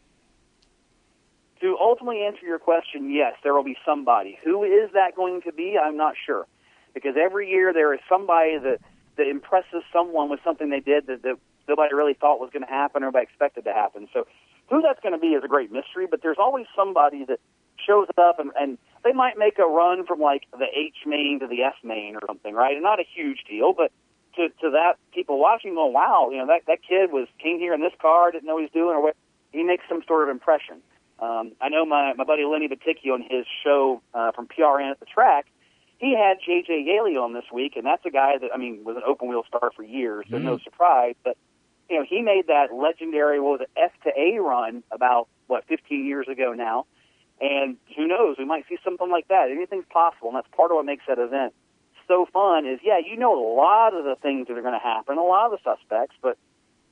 To 1.67 1.77
ultimately 1.81 2.21
answer 2.21 2.45
your 2.45 2.59
question, 2.59 3.11
yes, 3.11 3.33
there 3.43 3.53
will 3.53 3.61
be 3.63 3.75
somebody. 3.85 4.39
Who 4.45 4.63
is 4.63 4.89
that 4.93 5.17
going 5.17 5.41
to 5.41 5.51
be? 5.51 5.77
I'm 5.77 5.97
not 5.97 6.13
sure, 6.25 6.47
because 6.93 7.15
every 7.21 7.49
year 7.49 7.73
there 7.73 7.93
is 7.93 7.99
somebody 8.07 8.57
that 8.57 8.79
that 9.17 9.27
impresses 9.27 9.83
someone 9.91 10.29
with 10.29 10.39
something 10.45 10.69
they 10.69 10.79
did 10.79 11.07
that, 11.07 11.23
that 11.23 11.35
nobody 11.67 11.93
really 11.93 12.13
thought 12.13 12.39
was 12.39 12.51
going 12.53 12.63
to 12.63 12.69
happen 12.69 13.03
or 13.03 13.07
nobody 13.07 13.23
expected 13.23 13.65
to 13.65 13.73
happen. 13.73 14.07
So, 14.13 14.27
who 14.69 14.81
that's 14.81 15.01
going 15.01 15.11
to 15.11 15.19
be 15.19 15.35
is 15.35 15.43
a 15.43 15.49
great 15.49 15.69
mystery. 15.69 16.07
But 16.09 16.21
there's 16.21 16.37
always 16.39 16.67
somebody 16.73 17.25
that 17.25 17.41
shows 17.85 18.07
up 18.17 18.39
and, 18.39 18.51
and 18.57 18.77
they 19.03 19.11
might 19.11 19.37
make 19.37 19.59
a 19.59 19.67
run 19.67 20.05
from 20.05 20.21
like 20.21 20.43
the 20.53 20.67
H 20.73 21.03
main 21.05 21.41
to 21.41 21.47
the 21.47 21.63
S 21.63 21.75
main 21.83 22.15
or 22.15 22.21
something, 22.27 22.53
right? 22.53 22.75
And 22.75 22.83
not 22.83 23.01
a 23.01 23.05
huge 23.13 23.43
deal, 23.49 23.73
but 23.73 23.91
to 24.37 24.47
to 24.61 24.69
that 24.71 24.93
people 25.13 25.37
watching 25.37 25.75
go, 25.75 25.87
wow, 25.87 26.29
you 26.31 26.37
know 26.37 26.47
that 26.47 26.61
that 26.67 26.79
kid 26.87 27.11
was 27.11 27.27
came 27.43 27.59
here 27.59 27.73
in 27.73 27.81
this 27.81 27.97
car, 28.01 28.31
didn't 28.31 28.47
know 28.47 28.53
what 28.53 28.61
he 28.61 28.71
was 28.71 28.71
doing, 28.71 28.95
or 28.95 29.03
what 29.03 29.17
he 29.51 29.63
makes 29.63 29.83
some 29.89 30.01
sort 30.07 30.23
of 30.23 30.29
impression. 30.29 30.79
Um, 31.19 31.53
I 31.61 31.69
know 31.69 31.85
my 31.85 32.13
my 32.13 32.23
buddy 32.23 32.43
Lenny 32.45 32.67
Batycki 32.67 33.11
on 33.11 33.21
his 33.21 33.45
show 33.63 34.01
uh, 34.13 34.31
from 34.33 34.47
PRN 34.47 34.91
at 34.91 34.99
the 34.99 35.05
track. 35.05 35.47
He 35.97 36.15
had 36.15 36.37
JJ 36.47 36.85
Yeley 36.85 37.17
on 37.17 37.33
this 37.33 37.45
week, 37.51 37.73
and 37.75 37.85
that's 37.85 38.05
a 38.05 38.11
guy 38.11 38.37
that 38.39 38.51
I 38.53 38.57
mean 38.57 38.83
was 38.83 38.97
an 38.97 39.03
open 39.05 39.27
wheel 39.29 39.43
star 39.47 39.71
for 39.75 39.83
years, 39.83 40.25
so 40.29 40.37
Mm. 40.37 40.43
no 40.43 40.57
surprise. 40.59 41.15
But 41.23 41.37
you 41.89 41.97
know 41.97 42.05
he 42.07 42.21
made 42.21 42.47
that 42.47 42.73
legendary 42.73 43.39
what 43.39 43.59
was 43.59 43.61
it 43.61 43.69
F 43.75 43.91
to 44.03 44.11
A 44.19 44.39
run 44.39 44.83
about 44.91 45.27
what 45.47 45.65
15 45.65 46.05
years 46.05 46.27
ago 46.27 46.53
now, 46.53 46.85
and 47.41 47.77
who 47.95 48.05
knows 48.07 48.35
we 48.37 48.45
might 48.45 48.65
see 48.69 48.77
something 48.83 49.09
like 49.09 49.27
that. 49.29 49.49
Anything's 49.49 49.85
possible, 49.89 50.27
and 50.29 50.37
that's 50.37 50.47
part 50.55 50.69
of 50.71 50.75
what 50.75 50.85
makes 50.85 51.05
that 51.07 51.17
event 51.17 51.53
so 52.07 52.27
fun. 52.31 52.67
Is 52.67 52.79
yeah, 52.83 52.99
you 52.99 53.17
know 53.17 53.33
a 53.33 53.47
lot 53.55 53.95
of 53.95 54.03
the 54.03 54.15
things 54.21 54.47
that 54.49 54.57
are 54.57 54.61
going 54.61 54.77
to 54.79 54.85
happen, 54.85 55.17
a 55.17 55.23
lot 55.23 55.51
of 55.51 55.59
the 55.59 55.63
suspects, 55.63 56.15
but 56.21 56.37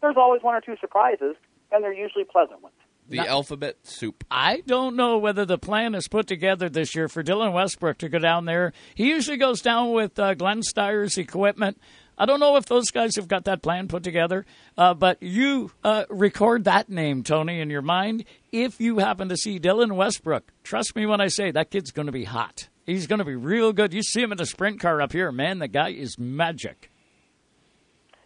there's 0.02 0.18
always 0.18 0.42
one 0.42 0.56
or 0.56 0.62
two 0.62 0.78
surprises, 0.82 1.36
and 1.72 1.84
they're 1.84 1.94
usually 1.94 2.24
pleasant 2.24 2.64
ones. 2.64 2.74
The 3.08 3.20
alphabet 3.20 3.78
soup. 3.84 4.24
I 4.32 4.64
don't 4.66 4.96
know 4.96 5.18
whether 5.20 5.46
the 5.46 5.58
plan 5.60 5.94
is 5.94 6.08
put 6.08 6.26
together 6.26 6.70
this 6.70 6.96
year 6.96 7.08
for 7.08 7.24
Dylan 7.24 7.54
Westbrook 7.54 8.00
to 8.00 8.10
go 8.10 8.18
down 8.20 8.46
there. 8.46 8.74
He 8.96 9.10
usually 9.10 9.38
goes 9.38 9.62
down 9.62 9.92
with 9.92 10.18
uh, 10.18 10.34
Glenn 10.34 10.62
Styres' 10.62 11.18
equipment. 11.18 11.80
I 12.18 12.26
don't 12.26 12.40
know 12.40 12.56
if 12.56 12.66
those 12.66 12.92
guys 12.92 13.16
have 13.18 13.28
got 13.28 13.44
that 13.44 13.62
plan 13.62 13.88
put 13.88 14.02
together, 14.04 14.46
uh, 14.78 14.94
but 14.94 15.22
you 15.22 15.72
uh, 15.84 16.06
record 16.10 16.64
that 16.64 16.90
name, 16.90 17.24
Tony, 17.24 17.60
in 17.60 17.70
your 17.70 17.82
mind. 17.82 18.24
If 18.52 18.80
you 18.80 19.00
happen 19.00 19.30
to 19.30 19.38
see 19.38 19.60
Dylan 19.60 19.96
Westbrook, 19.96 20.52
trust 20.64 20.96
me 20.96 21.06
when 21.06 21.20
I 21.22 21.28
say 21.28 21.52
that 21.52 21.72
kid's 21.72 21.92
going 21.92 22.06
to 22.06 22.14
be 22.14 22.24
hot. 22.24 22.70
He's 22.86 23.06
going 23.06 23.20
to 23.20 23.26
be 23.26 23.36
real 23.36 23.74
good. 23.74 23.94
You 23.94 24.02
see 24.02 24.22
him 24.22 24.32
in 24.32 24.40
a 24.40 24.46
sprint 24.46 24.80
car 24.80 25.02
up 25.02 25.12
here, 25.12 25.32
man. 25.32 25.60
The 25.60 25.68
guy 25.68 25.90
is 25.90 26.18
magic. 26.18 26.90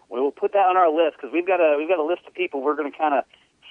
we 0.09 0.19
will 0.21 0.31
put 0.31 0.53
that 0.53 0.67
on 0.67 0.77
our 0.77 0.91
list 0.91 1.17
because 1.17 1.31
we've 1.33 1.47
got 1.47 1.59
a 1.59 1.75
we've 1.77 1.89
got 1.89 1.99
a 1.99 2.03
list 2.03 2.21
of 2.27 2.33
people 2.33 2.61
we're 2.61 2.75
going 2.75 2.91
to 2.91 2.97
kind 2.97 3.15
of 3.15 3.23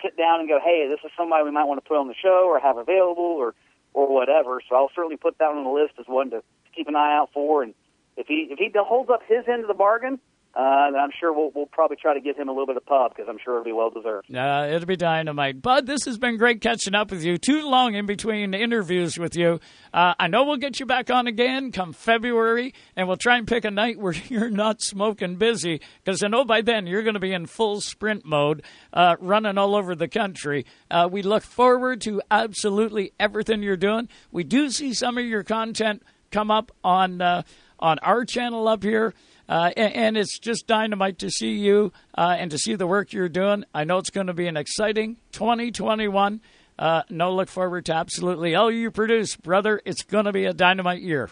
sit 0.02 0.16
down 0.16 0.40
and 0.40 0.48
go, 0.48 0.58
hey, 0.62 0.88
this 0.88 1.00
is 1.04 1.10
somebody 1.16 1.44
we 1.44 1.50
might 1.50 1.64
want 1.64 1.82
to 1.82 1.88
put 1.88 1.98
on 1.98 2.08
the 2.08 2.14
show 2.14 2.46
or 2.48 2.58
have 2.58 2.76
available 2.76 3.24
or 3.24 3.54
or 3.94 4.12
whatever. 4.12 4.60
So 4.68 4.76
I'll 4.76 4.90
certainly 4.94 5.16
put 5.16 5.38
that 5.38 5.46
on 5.46 5.64
the 5.64 5.70
list 5.70 5.94
as 5.98 6.06
one 6.06 6.30
to 6.30 6.42
keep 6.74 6.88
an 6.88 6.96
eye 6.96 7.16
out 7.16 7.30
for. 7.32 7.62
And 7.62 7.74
if 8.16 8.26
he 8.26 8.48
if 8.50 8.58
he 8.58 8.70
holds 8.76 9.10
up 9.10 9.22
his 9.26 9.44
end 9.48 9.62
of 9.62 9.68
the 9.68 9.74
bargain, 9.74 10.18
uh, 10.54 10.90
then 10.90 11.00
I'm 11.00 11.10
sure 11.20 11.32
we'll 11.32 11.50
we'll 11.54 11.66
probably 11.66 11.96
try 11.96 12.14
to 12.14 12.20
give 12.20 12.36
him 12.36 12.48
a 12.48 12.52
little 12.52 12.66
bit 12.66 12.76
of 12.76 12.84
pub 12.86 13.12
because 13.14 13.28
I'm 13.28 13.38
sure 13.42 13.54
it'll 13.54 13.64
be 13.64 13.72
well 13.72 13.90
deserved. 13.90 14.34
Uh, 14.34 14.66
it'll 14.70 14.86
be 14.86 14.96
dynamite. 14.96 15.62
Bud, 15.62 15.86
this 15.86 16.04
has 16.06 16.18
been 16.18 16.36
great 16.36 16.60
catching 16.60 16.94
up 16.94 17.10
with 17.10 17.22
you. 17.22 17.36
Too 17.36 17.68
long 17.68 17.94
in 17.94 18.06
between 18.06 18.54
interviews 18.54 19.18
with 19.18 19.36
you. 19.36 19.60
Uh, 19.92 20.14
I 20.18 20.26
know 20.26 20.44
we'll 20.44 20.56
get 20.56 20.80
you 20.80 20.86
back 20.86 21.10
on 21.10 21.26
again 21.26 21.70
come 21.70 21.92
February, 21.92 22.74
and 22.96 23.06
we'll 23.06 23.16
try 23.16 23.36
and 23.36 23.46
pick 23.46 23.64
a 23.64 23.70
night 23.70 23.98
where 23.98 24.12
you're 24.28 24.50
not 24.50 24.82
smoking 24.82 25.36
busy, 25.36 25.80
because 26.02 26.22
I 26.22 26.28
know 26.28 26.44
by 26.44 26.62
then 26.62 26.86
you're 26.86 27.02
going 27.02 27.14
to 27.14 27.20
be 27.20 27.32
in 27.32 27.46
full 27.46 27.80
sprint 27.80 28.24
mode, 28.24 28.62
uh, 28.92 29.16
running 29.20 29.58
all 29.58 29.76
over 29.76 29.94
the 29.94 30.08
country. 30.08 30.64
Uh, 30.90 31.08
we 31.10 31.22
look 31.22 31.42
forward 31.42 32.00
to 32.02 32.22
absolutely 32.30 33.12
everything 33.20 33.62
you're 33.62 33.76
doing. 33.76 34.08
We 34.32 34.44
do 34.44 34.70
see 34.70 34.94
some 34.94 35.18
of 35.18 35.24
your 35.24 35.44
content 35.44 36.02
come 36.30 36.50
up 36.50 36.72
on 36.82 37.20
uh, 37.20 37.42
on 37.78 37.98
our 38.00 38.24
channel 38.24 38.66
up 38.66 38.82
here. 38.82 39.14
Uh, 39.48 39.70
and, 39.76 39.94
and 39.94 40.16
it's 40.16 40.38
just 40.38 40.66
dynamite 40.66 41.18
to 41.20 41.30
see 41.30 41.52
you 41.52 41.92
uh, 42.16 42.36
and 42.38 42.50
to 42.50 42.58
see 42.58 42.74
the 42.74 42.86
work 42.86 43.12
you're 43.12 43.28
doing. 43.28 43.64
I 43.74 43.84
know 43.84 43.98
it's 43.98 44.10
going 44.10 44.26
to 44.26 44.34
be 44.34 44.46
an 44.46 44.56
exciting 44.56 45.16
2021. 45.32 46.40
Uh, 46.78 47.02
no, 47.08 47.34
look 47.34 47.48
forward 47.48 47.86
to 47.86 47.94
absolutely 47.94 48.54
all 48.54 48.70
you 48.70 48.90
produce, 48.90 49.36
brother. 49.36 49.80
It's 49.84 50.02
going 50.02 50.26
to 50.26 50.32
be 50.32 50.44
a 50.44 50.52
dynamite 50.52 51.02
year. 51.02 51.30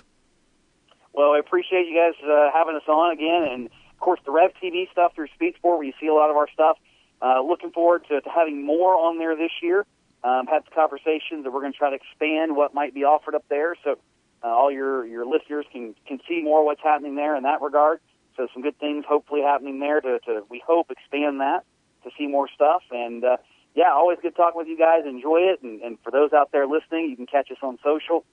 Well, 1.12 1.32
I 1.32 1.38
appreciate 1.38 1.86
you 1.86 1.94
guys 1.96 2.14
uh, 2.28 2.50
having 2.52 2.74
us 2.74 2.82
on 2.88 3.12
again, 3.12 3.46
and 3.50 3.66
of 3.66 4.00
course 4.00 4.20
the 4.24 4.32
Rev 4.32 4.50
TV 4.62 4.90
stuff 4.90 5.14
through 5.14 5.28
Speed 5.34 5.54
Sport, 5.56 5.78
where 5.78 5.86
you 5.86 5.92
see 6.00 6.08
a 6.08 6.14
lot 6.14 6.30
of 6.30 6.36
our 6.36 6.48
stuff. 6.52 6.78
Uh, 7.22 7.40
looking 7.40 7.70
forward 7.70 8.04
to, 8.08 8.20
to 8.20 8.28
having 8.28 8.64
more 8.64 8.94
on 8.94 9.18
there 9.18 9.34
this 9.36 9.52
year. 9.62 9.86
Um, 10.24 10.46
had 10.46 10.64
some 10.64 10.74
conversations 10.74 11.44
that 11.44 11.52
we're 11.52 11.60
going 11.60 11.72
to 11.72 11.78
try 11.78 11.90
to 11.90 11.96
expand 11.96 12.56
what 12.56 12.74
might 12.74 12.92
be 12.92 13.04
offered 13.04 13.34
up 13.34 13.44
there, 13.48 13.76
so 13.84 13.98
uh, 14.42 14.48
all 14.48 14.70
your 14.70 15.06
your 15.06 15.26
listeners 15.26 15.66
can 15.72 15.94
can 16.06 16.20
see 16.28 16.42
more 16.42 16.64
what's 16.64 16.82
happening 16.82 17.16
there 17.16 17.36
in 17.36 17.42
that 17.44 17.62
regard. 17.62 18.00
So 18.36 18.48
some 18.52 18.62
good 18.62 18.78
things 18.78 19.04
hopefully 19.08 19.40
happening 19.42 19.80
there 19.80 20.00
to, 20.00 20.18
to 20.26 20.44
we 20.50 20.62
hope 20.66 20.90
expand 20.90 21.40
that 21.40 21.64
to 22.04 22.10
see 22.18 22.26
more 22.26 22.48
stuff. 22.54 22.82
And 22.90 23.24
uh, 23.24 23.36
yeah, 23.74 23.92
always 23.92 24.18
good 24.22 24.36
talking 24.36 24.58
with 24.58 24.68
you 24.68 24.78
guys. 24.78 25.02
Enjoy 25.06 25.38
it. 25.38 25.62
And, 25.62 25.80
and 25.82 25.98
for 26.02 26.10
those 26.10 26.32
out 26.32 26.52
there 26.52 26.66
listening, 26.66 27.10
you 27.10 27.16
can 27.16 27.26
catch 27.26 27.50
us 27.50 27.58
on 27.62 27.78
social, 27.82 28.24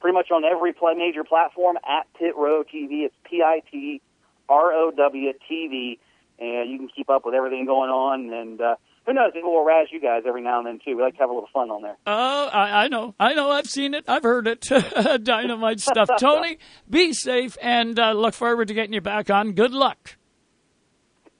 pretty 0.00 0.14
much 0.14 0.30
on 0.30 0.44
every 0.44 0.72
play, 0.72 0.94
major 0.94 1.24
platform 1.24 1.76
at 1.88 2.06
Pit 2.14 2.34
Row 2.36 2.62
TV. 2.62 3.04
It's 3.04 3.14
P 3.24 3.42
I 3.42 3.62
T 3.70 4.00
R 4.48 4.72
O 4.72 4.90
W 4.90 5.32
TV, 5.50 5.98
and 6.38 6.70
you 6.70 6.78
can 6.78 6.88
keep 6.88 7.10
up 7.10 7.24
with 7.24 7.34
everything 7.34 7.66
going 7.66 7.90
on. 7.90 8.32
And 8.32 8.60
uh, 8.60 8.76
who 9.08 9.14
knows, 9.14 9.30
maybe 9.34 9.44
we'll 9.46 9.64
razz 9.64 9.88
you 9.90 10.00
guys 10.00 10.24
every 10.26 10.42
now 10.42 10.58
and 10.58 10.66
then 10.66 10.78
too. 10.84 10.94
We 10.94 11.02
like 11.02 11.14
to 11.14 11.20
have 11.20 11.30
a 11.30 11.32
little 11.32 11.48
fun 11.52 11.70
on 11.70 11.80
there. 11.80 11.96
Oh, 12.06 12.48
I, 12.52 12.84
I 12.84 12.88
know. 12.88 13.14
I 13.18 13.32
know. 13.32 13.50
I've 13.50 13.66
seen 13.66 13.94
it. 13.94 14.04
I've 14.06 14.22
heard 14.22 14.46
it. 14.46 14.68
Dynamite 15.24 15.80
stuff. 15.80 16.10
Tony, 16.20 16.58
be 16.88 17.14
safe 17.14 17.56
and 17.62 17.98
uh, 17.98 18.12
look 18.12 18.34
forward 18.34 18.68
to 18.68 18.74
getting 18.74 18.92
you 18.92 19.00
back 19.00 19.30
on. 19.30 19.52
Good 19.52 19.72
luck. 19.72 20.16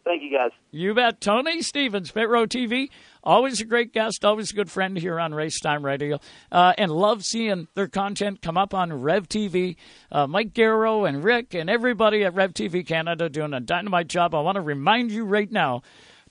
Thank 0.05 0.23
you, 0.23 0.35
guys. 0.35 0.53
You 0.71 0.95
bet. 0.95 1.21
Tony 1.21 1.61
Stevens, 1.61 2.11
Pit 2.11 2.31
Row 2.31 2.47
TV. 2.47 2.89
Always 3.23 3.61
a 3.61 3.67
great 3.67 3.93
guest, 3.93 4.25
always 4.25 4.51
a 4.51 4.55
good 4.55 4.71
friend 4.71 4.97
here 4.97 5.21
on 5.21 5.35
Race 5.35 5.61
Time 5.61 5.85
Radio, 5.85 6.19
uh, 6.51 6.73
and 6.79 6.91
love 6.91 7.23
seeing 7.25 7.69
their 7.75 7.89
content 7.89 8.41
come 8.41 8.57
up 8.57 8.73
on 8.73 9.03
Rev 9.03 9.29
TV. 9.29 9.77
Uh, 10.11 10.27
Mike 10.27 10.55
Garrow 10.55 11.07
and 11.07 11.23
Rick 11.23 11.53
and 11.53 11.69
everybody 11.69 12.25
at 12.25 12.35
Rev 12.35 12.55
TV 12.55 12.87
Canada 12.87 13.29
doing 13.29 13.53
a 13.53 13.61
dynamite 13.61 14.09
job. 14.09 14.35
I 14.35 14.41
want 14.41 14.57
to 14.57 14.63
remind 14.63 15.11
you 15.11 15.27
right 15.27 15.53
now 15.53 15.83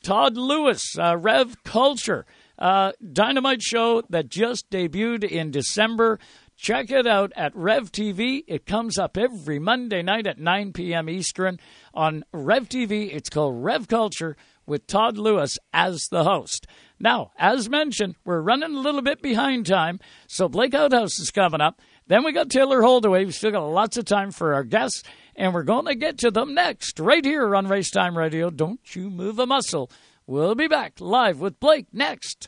Todd 0.01 0.37
Lewis, 0.37 0.97
uh, 0.97 1.17
Rev 1.17 1.63
Culture, 1.63 2.25
uh, 2.59 2.91
dynamite 3.11 3.61
show 3.61 4.01
that 4.09 4.29
just 4.29 4.69
debuted 4.69 5.23
in 5.23 5.51
December. 5.51 6.19
Check 6.55 6.89
it 6.89 7.05
out 7.05 7.31
at 7.35 7.55
Rev 7.55 7.91
TV. 7.91 8.43
It 8.47 8.65
comes 8.65 8.97
up 8.97 9.15
every 9.15 9.59
Monday 9.59 10.01
night 10.01 10.25
at 10.25 10.39
9 10.39 10.73
p.m. 10.73 11.07
Eastern 11.07 11.59
on 11.93 12.23
Rev 12.33 12.67
TV. 12.67 13.13
It's 13.13 13.29
called 13.29 13.63
Rev 13.63 13.87
Culture 13.87 14.35
with 14.65 14.87
Todd 14.87 15.17
Lewis 15.17 15.57
as 15.71 16.07
the 16.11 16.23
host. 16.23 16.67
Now, 16.99 17.31
as 17.37 17.69
mentioned, 17.69 18.15
we're 18.25 18.41
running 18.41 18.75
a 18.75 18.79
little 18.79 19.03
bit 19.03 19.21
behind 19.21 19.67
time, 19.67 19.99
so 20.27 20.49
Blake 20.49 20.73
Outhouse 20.73 21.19
is 21.19 21.31
coming 21.31 21.61
up. 21.61 21.79
Then 22.07 22.23
we 22.23 22.31
got 22.31 22.49
Taylor 22.49 22.81
Holdaway. 22.81 23.25
We've 23.25 23.35
still 23.35 23.51
got 23.51 23.65
lots 23.65 23.97
of 23.97 24.05
time 24.05 24.31
for 24.31 24.53
our 24.53 24.63
guests, 24.63 25.03
and 25.35 25.53
we're 25.53 25.63
going 25.63 25.85
to 25.85 25.95
get 25.95 26.19
to 26.19 26.31
them 26.31 26.53
next, 26.53 27.01
right 27.01 27.23
here 27.23 27.53
on 27.53 27.67
Racetime 27.67 28.15
Radio. 28.15 28.49
Don't 28.49 28.79
you 28.95 29.09
move 29.09 29.39
a 29.39 29.45
muscle. 29.45 29.91
We'll 30.25 30.55
be 30.55 30.69
back 30.69 31.01
live 31.01 31.41
with 31.41 31.59
Blake 31.59 31.87
next. 31.91 32.47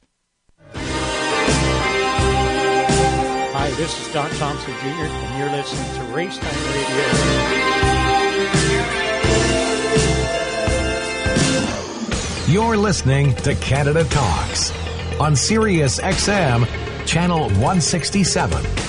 Hi, 3.51 3.69
this 3.71 3.99
is 3.99 4.13
Don 4.13 4.29
Thompson 4.31 4.73
Jr., 4.75 4.87
and 4.87 5.39
you're 5.39 5.51
listening 5.51 5.93
to 5.95 6.03
Race 6.15 6.37
Time 6.37 6.55
Radio. 6.73 7.05
You're 12.47 12.77
listening 12.77 13.35
to 13.35 13.53
Canada 13.55 14.05
Talks 14.05 14.71
on 15.19 15.35
Sirius 15.35 15.99
XM, 15.99 16.65
Channel 17.05 17.49
167. 17.49 18.88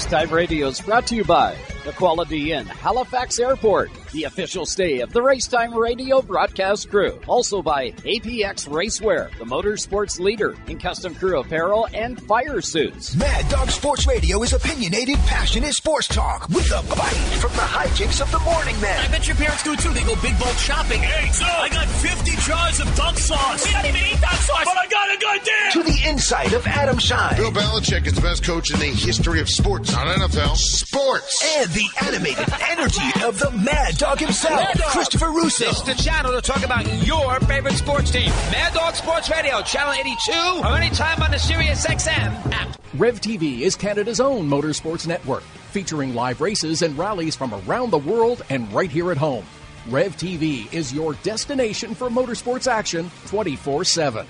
Race 0.00 0.10
Time 0.10 0.30
Radio 0.30 0.68
is 0.68 0.80
brought 0.80 1.06
to 1.08 1.14
you 1.14 1.24
by 1.24 1.54
Quality 1.92 2.52
Inn, 2.52 2.66
Halifax 2.66 3.38
Airport, 3.38 3.90
the 4.12 4.24
official 4.24 4.66
stay 4.66 5.00
of 5.00 5.12
the 5.12 5.20
Racetime 5.20 5.74
Radio 5.74 6.22
broadcast 6.22 6.90
crew. 6.90 7.20
Also 7.26 7.62
by 7.62 7.90
APX 7.90 8.68
Racewear, 8.68 9.30
the 9.38 9.44
motorsports 9.44 10.18
leader 10.18 10.56
in 10.66 10.78
custom 10.78 11.14
crew 11.14 11.40
apparel 11.40 11.88
and 11.94 12.20
fire 12.22 12.60
suits. 12.60 13.14
Mad 13.16 13.48
Dog 13.50 13.70
Sports 13.70 14.06
Radio 14.06 14.42
is 14.42 14.52
opinionated, 14.52 15.16
passionate 15.26 15.74
sports 15.74 16.08
talk 16.08 16.48
with 16.48 16.70
a 16.70 16.82
bite 16.94 17.38
from 17.40 17.52
the 17.52 17.62
hijinks 17.62 18.20
of 18.20 18.30
the 18.32 18.38
morning 18.40 18.78
man. 18.80 19.04
I 19.04 19.08
bet 19.08 19.26
your 19.26 19.36
parents 19.36 19.62
do 19.62 19.76
too. 19.76 19.92
They 19.92 20.04
go 20.04 20.14
big 20.22 20.38
bulk 20.38 20.56
shopping. 20.56 21.00
Hey, 21.00 21.30
so 21.32 21.44
I 21.44 21.68
got 21.68 21.86
50 21.88 22.30
jars 22.36 22.80
of 22.80 22.94
duck 22.96 23.16
sauce. 23.18 23.66
We 23.66 23.72
don't 23.72 23.86
even 23.86 24.00
eat 24.14 24.20
duck 24.20 24.32
sauce. 24.32 24.64
But 24.64 24.76
I 24.76 24.86
got 24.88 25.14
a 25.14 25.18
good 25.18 25.42
deal. 25.44 25.82
To 25.82 25.90
the 25.90 26.08
insight 26.08 26.52
of 26.52 26.66
Adam 26.66 26.98
Schein. 26.98 27.36
Bill 27.36 27.50
Belichick 27.52 28.06
is 28.06 28.14
the 28.14 28.20
best 28.20 28.44
coach 28.44 28.72
in 28.72 28.78
the 28.80 28.86
history 28.86 29.40
of 29.40 29.48
sports, 29.48 29.92
not 29.92 30.06
NFL. 30.06 30.56
Sports. 30.56 31.42
And 31.58 31.70
the 31.70 31.79
animated 32.02 32.48
energy 32.68 33.24
of 33.24 33.38
the 33.38 33.50
Mad 33.50 33.96
Dog 33.96 34.18
himself, 34.18 34.60
Mad 34.60 34.76
Dog. 34.76 34.90
Christopher 34.90 35.30
Russo. 35.30 35.66
This 35.66 35.78
is 35.78 35.82
the 35.84 35.94
channel 35.94 36.32
to 36.32 36.40
talk 36.40 36.64
about 36.64 36.86
your 37.04 37.38
favorite 37.40 37.74
sports 37.74 38.10
team. 38.10 38.30
Mad 38.50 38.74
Dog 38.74 38.94
Sports 38.94 39.30
Radio, 39.30 39.62
channel 39.62 39.92
82, 39.92 40.32
or 40.64 40.76
anytime 40.76 41.22
on 41.22 41.30
the 41.30 41.38
Sirius 41.38 41.86
XM 41.86 42.52
app. 42.52 42.76
Rev 42.94 43.20
TV 43.20 43.60
is 43.60 43.76
Canada's 43.76 44.20
own 44.20 44.48
motorsports 44.48 45.06
network, 45.06 45.42
featuring 45.70 46.14
live 46.14 46.40
races 46.40 46.82
and 46.82 46.96
rallies 46.98 47.36
from 47.36 47.54
around 47.54 47.90
the 47.90 47.98
world 47.98 48.42
and 48.50 48.70
right 48.72 48.90
here 48.90 49.10
at 49.10 49.16
home. 49.16 49.44
Rev 49.88 50.16
TV 50.16 50.72
is 50.72 50.92
your 50.92 51.14
destination 51.22 51.94
for 51.94 52.08
motorsports 52.08 52.66
action 52.66 53.10
24 53.26 53.84
7. 53.84 54.26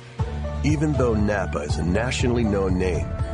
Even 0.62 0.93
though 0.93 1.14
Napa 1.14 1.60
is 1.60 1.78
a 1.78 1.85
nationally 1.85 2.44
known 2.44 2.78
name, 2.78 3.09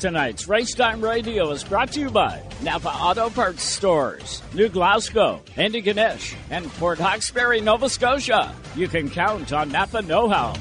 Tonight's 0.00 0.46
Racetime 0.46 1.02
Radio 1.02 1.50
is 1.50 1.62
brought 1.62 1.92
to 1.92 2.00
you 2.00 2.08
by 2.08 2.42
Napa 2.62 2.88
Auto 2.88 3.28
Parts 3.28 3.62
Stores, 3.62 4.40
New 4.54 4.70
Glasgow, 4.70 5.42
Antigonish, 5.56 6.34
and 6.48 6.64
Port 6.72 6.98
Hawkesbury, 6.98 7.60
Nova 7.60 7.90
Scotia. 7.90 8.54
You 8.74 8.88
can 8.88 9.10
count 9.10 9.52
on 9.52 9.70
Napa 9.70 10.00
Know 10.00 10.26
How. 10.26 10.54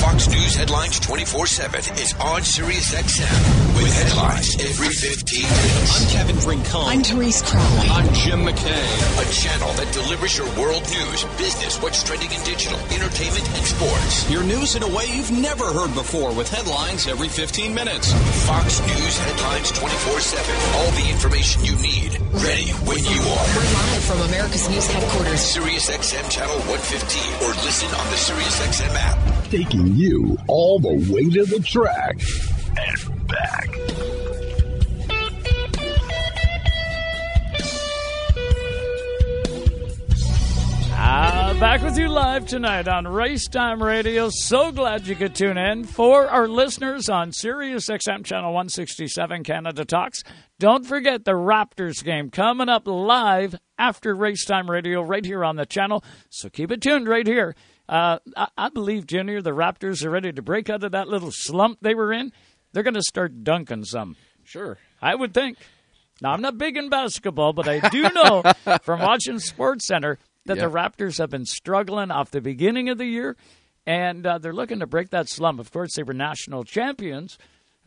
Fox 0.00 0.28
News 0.28 0.54
Headlines 0.54 1.00
24 1.00 1.46
7 1.46 1.80
is 1.98 2.14
on 2.20 2.44
Sirius 2.44 2.94
XM 2.94 3.82
with 3.82 3.90
headlines 3.98 4.54
every 4.62 4.94
15 4.94 5.42
minutes. 5.42 5.90
I'm 5.90 6.08
Kevin 6.14 6.38
Rincon. 6.46 6.86
I'm 6.86 7.02
Therese 7.02 7.42
Crowley. 7.42 7.88
I'm 7.90 8.06
Jim 8.14 8.46
McKay. 8.46 8.86
A 9.18 9.26
channel 9.34 9.72
that 9.74 9.90
delivers 9.92 10.38
your 10.38 10.46
world 10.54 10.86
news, 10.94 11.24
business, 11.34 11.82
what's 11.82 12.04
trending 12.04 12.30
in 12.30 12.40
digital, 12.44 12.78
entertainment, 12.94 13.42
and 13.58 13.64
sports. 13.66 14.30
Your 14.30 14.44
news 14.44 14.76
in 14.76 14.84
a 14.84 14.88
way 14.94 15.10
you've 15.10 15.32
never 15.32 15.66
heard 15.66 15.92
before 15.94 16.32
with 16.32 16.48
headlines 16.48 17.08
every 17.08 17.28
15 17.28 17.74
minutes. 17.74 18.12
Fox 18.46 18.78
News 18.86 19.18
Headlines 19.18 19.72
24 19.72 20.20
7. 20.20 20.78
All 20.78 20.90
the 20.94 21.10
information 21.10 21.64
you 21.64 21.74
need, 21.82 22.14
ready 22.38 22.70
when 22.86 23.02
you 23.02 23.18
are. 23.34 23.46
We're 23.50 23.66
live 23.74 24.04
from 24.06 24.20
America's 24.30 24.68
News 24.70 24.86
headquarters. 24.86 25.40
Sirius 25.42 25.90
XM 25.90 26.30
Channel 26.30 26.58
115 26.70 27.42
or 27.42 27.50
listen 27.66 27.90
on 27.98 28.06
the 28.14 28.16
Sirius 28.16 28.62
XM 28.62 28.94
app. 28.94 29.37
Taking 29.50 29.94
you 29.96 30.36
all 30.46 30.78
the 30.78 30.92
way 31.10 31.24
to 31.30 31.44
the 31.46 31.58
track 31.60 32.20
and 32.76 33.26
back. 33.26 33.78
Ah, 41.00 41.56
back 41.58 41.82
with 41.82 41.96
you 41.96 42.08
live 42.08 42.44
tonight 42.44 42.88
on 42.88 43.04
Racetime 43.04 43.80
Radio. 43.80 44.28
So 44.30 44.70
glad 44.70 45.06
you 45.06 45.16
could 45.16 45.34
tune 45.34 45.56
in. 45.56 45.84
For 45.84 46.28
our 46.28 46.46
listeners 46.46 47.08
on 47.08 47.32
Sirius 47.32 47.88
XM 47.88 48.26
Channel 48.26 48.52
167 48.52 49.44
Canada 49.44 49.86
Talks, 49.86 50.22
don't 50.58 50.84
forget 50.84 51.24
the 51.24 51.32
Raptors 51.32 52.04
game 52.04 52.30
coming 52.30 52.68
up 52.68 52.86
live 52.86 53.54
after 53.78 54.14
Racetime 54.14 54.68
Radio 54.68 55.00
right 55.00 55.24
here 55.24 55.42
on 55.42 55.56
the 55.56 55.64
channel. 55.64 56.04
So 56.28 56.50
keep 56.50 56.70
it 56.70 56.82
tuned 56.82 57.08
right 57.08 57.26
here. 57.26 57.54
Uh, 57.88 58.18
I, 58.36 58.48
I 58.56 58.68
believe, 58.68 59.06
Junior, 59.06 59.40
the 59.40 59.52
Raptors 59.52 60.04
are 60.04 60.10
ready 60.10 60.32
to 60.32 60.42
break 60.42 60.68
out 60.68 60.84
of 60.84 60.92
that 60.92 61.08
little 61.08 61.30
slump 61.32 61.78
they 61.80 61.94
were 61.94 62.12
in. 62.12 62.32
They're 62.72 62.82
going 62.82 62.94
to 62.94 63.02
start 63.02 63.44
dunking 63.44 63.84
some. 63.84 64.16
Sure. 64.44 64.76
I 65.00 65.14
would 65.14 65.32
think. 65.32 65.56
Now, 66.20 66.32
I'm 66.32 66.42
not 66.42 66.58
big 66.58 66.76
in 66.76 66.88
basketball, 66.90 67.52
but 67.52 67.68
I 67.68 67.88
do 67.88 68.02
know 68.14 68.42
from 68.82 69.00
watching 69.00 69.38
Sports 69.38 69.86
Center 69.86 70.18
that 70.46 70.56
Yeah. 70.58 70.66
the 70.66 70.70
Raptors 70.72 71.18
have 71.18 71.30
been 71.30 71.46
struggling 71.46 72.10
off 72.10 72.30
the 72.30 72.40
beginning 72.40 72.88
of 72.88 72.98
the 72.98 73.06
year, 73.06 73.36
and 73.86 74.26
uh, 74.26 74.38
they're 74.38 74.52
looking 74.52 74.80
to 74.80 74.86
break 74.86 75.10
that 75.10 75.28
slump. 75.28 75.58
Of 75.60 75.70
course, 75.72 75.94
they 75.96 76.02
were 76.02 76.12
national 76.14 76.64
champions. 76.64 77.38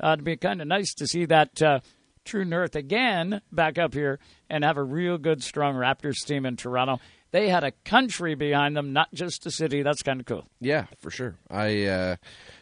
Uh, 0.04 0.14
it'd 0.14 0.26
be 0.26 0.38
kind 0.38 0.62
of 0.62 0.68
nice 0.68 0.94
to 0.96 1.06
see 1.08 1.26
that 1.26 1.62
uh, 1.62 1.80
True 2.26 2.46
North 2.46 2.76
again 2.76 3.42
back 3.52 3.78
up 3.78 3.94
here 3.94 4.18
and 4.50 4.64
have 4.64 4.78
a 4.78 4.84
real 4.84 5.18
good, 5.18 5.44
strong 5.44 5.76
Raptors 5.76 6.26
team 6.26 6.46
in 6.46 6.56
Toronto. 6.56 7.00
They 7.32 7.48
had 7.48 7.64
a 7.64 7.72
country 7.72 8.36
behind 8.36 8.76
them, 8.76 8.92
not 8.94 9.14
just 9.14 9.46
a 9.46 9.52
city. 9.52 9.84
That's 9.84 10.04
kind 10.04 10.20
of 10.20 10.26
cool. 10.26 10.46
Yeah, 10.60 10.86
for 11.00 11.10
sure. 11.10 11.36
I, 11.50 11.86
uh, 11.86 12.16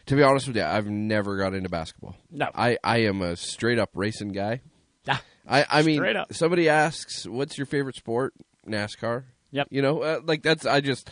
to 0.06 0.16
be 0.16 0.22
honest 0.22 0.46
with 0.46 0.56
you, 0.56 0.62
I've 0.62 0.86
never 0.86 1.36
got 1.36 1.54
into 1.54 1.68
basketball. 1.68 2.16
No. 2.30 2.48
I, 2.54 2.78
I 2.84 2.98
am 2.98 3.20
a 3.20 3.36
straight 3.36 3.78
up 3.78 3.90
racing 3.94 4.30
guy. 4.32 4.60
Ah, 5.08 5.22
I, 5.48 5.66
I 5.68 5.82
mean, 5.82 6.04
up. 6.16 6.32
somebody 6.32 6.68
asks, 6.68 7.26
"What's 7.26 7.58
your 7.58 7.66
favorite 7.66 7.96
sport?" 7.96 8.34
NASCAR. 8.66 9.24
Yep. 9.52 9.68
You 9.70 9.82
know, 9.82 10.02
uh, 10.02 10.20
like 10.24 10.42
that's 10.42 10.64
I 10.64 10.80
just 10.80 11.10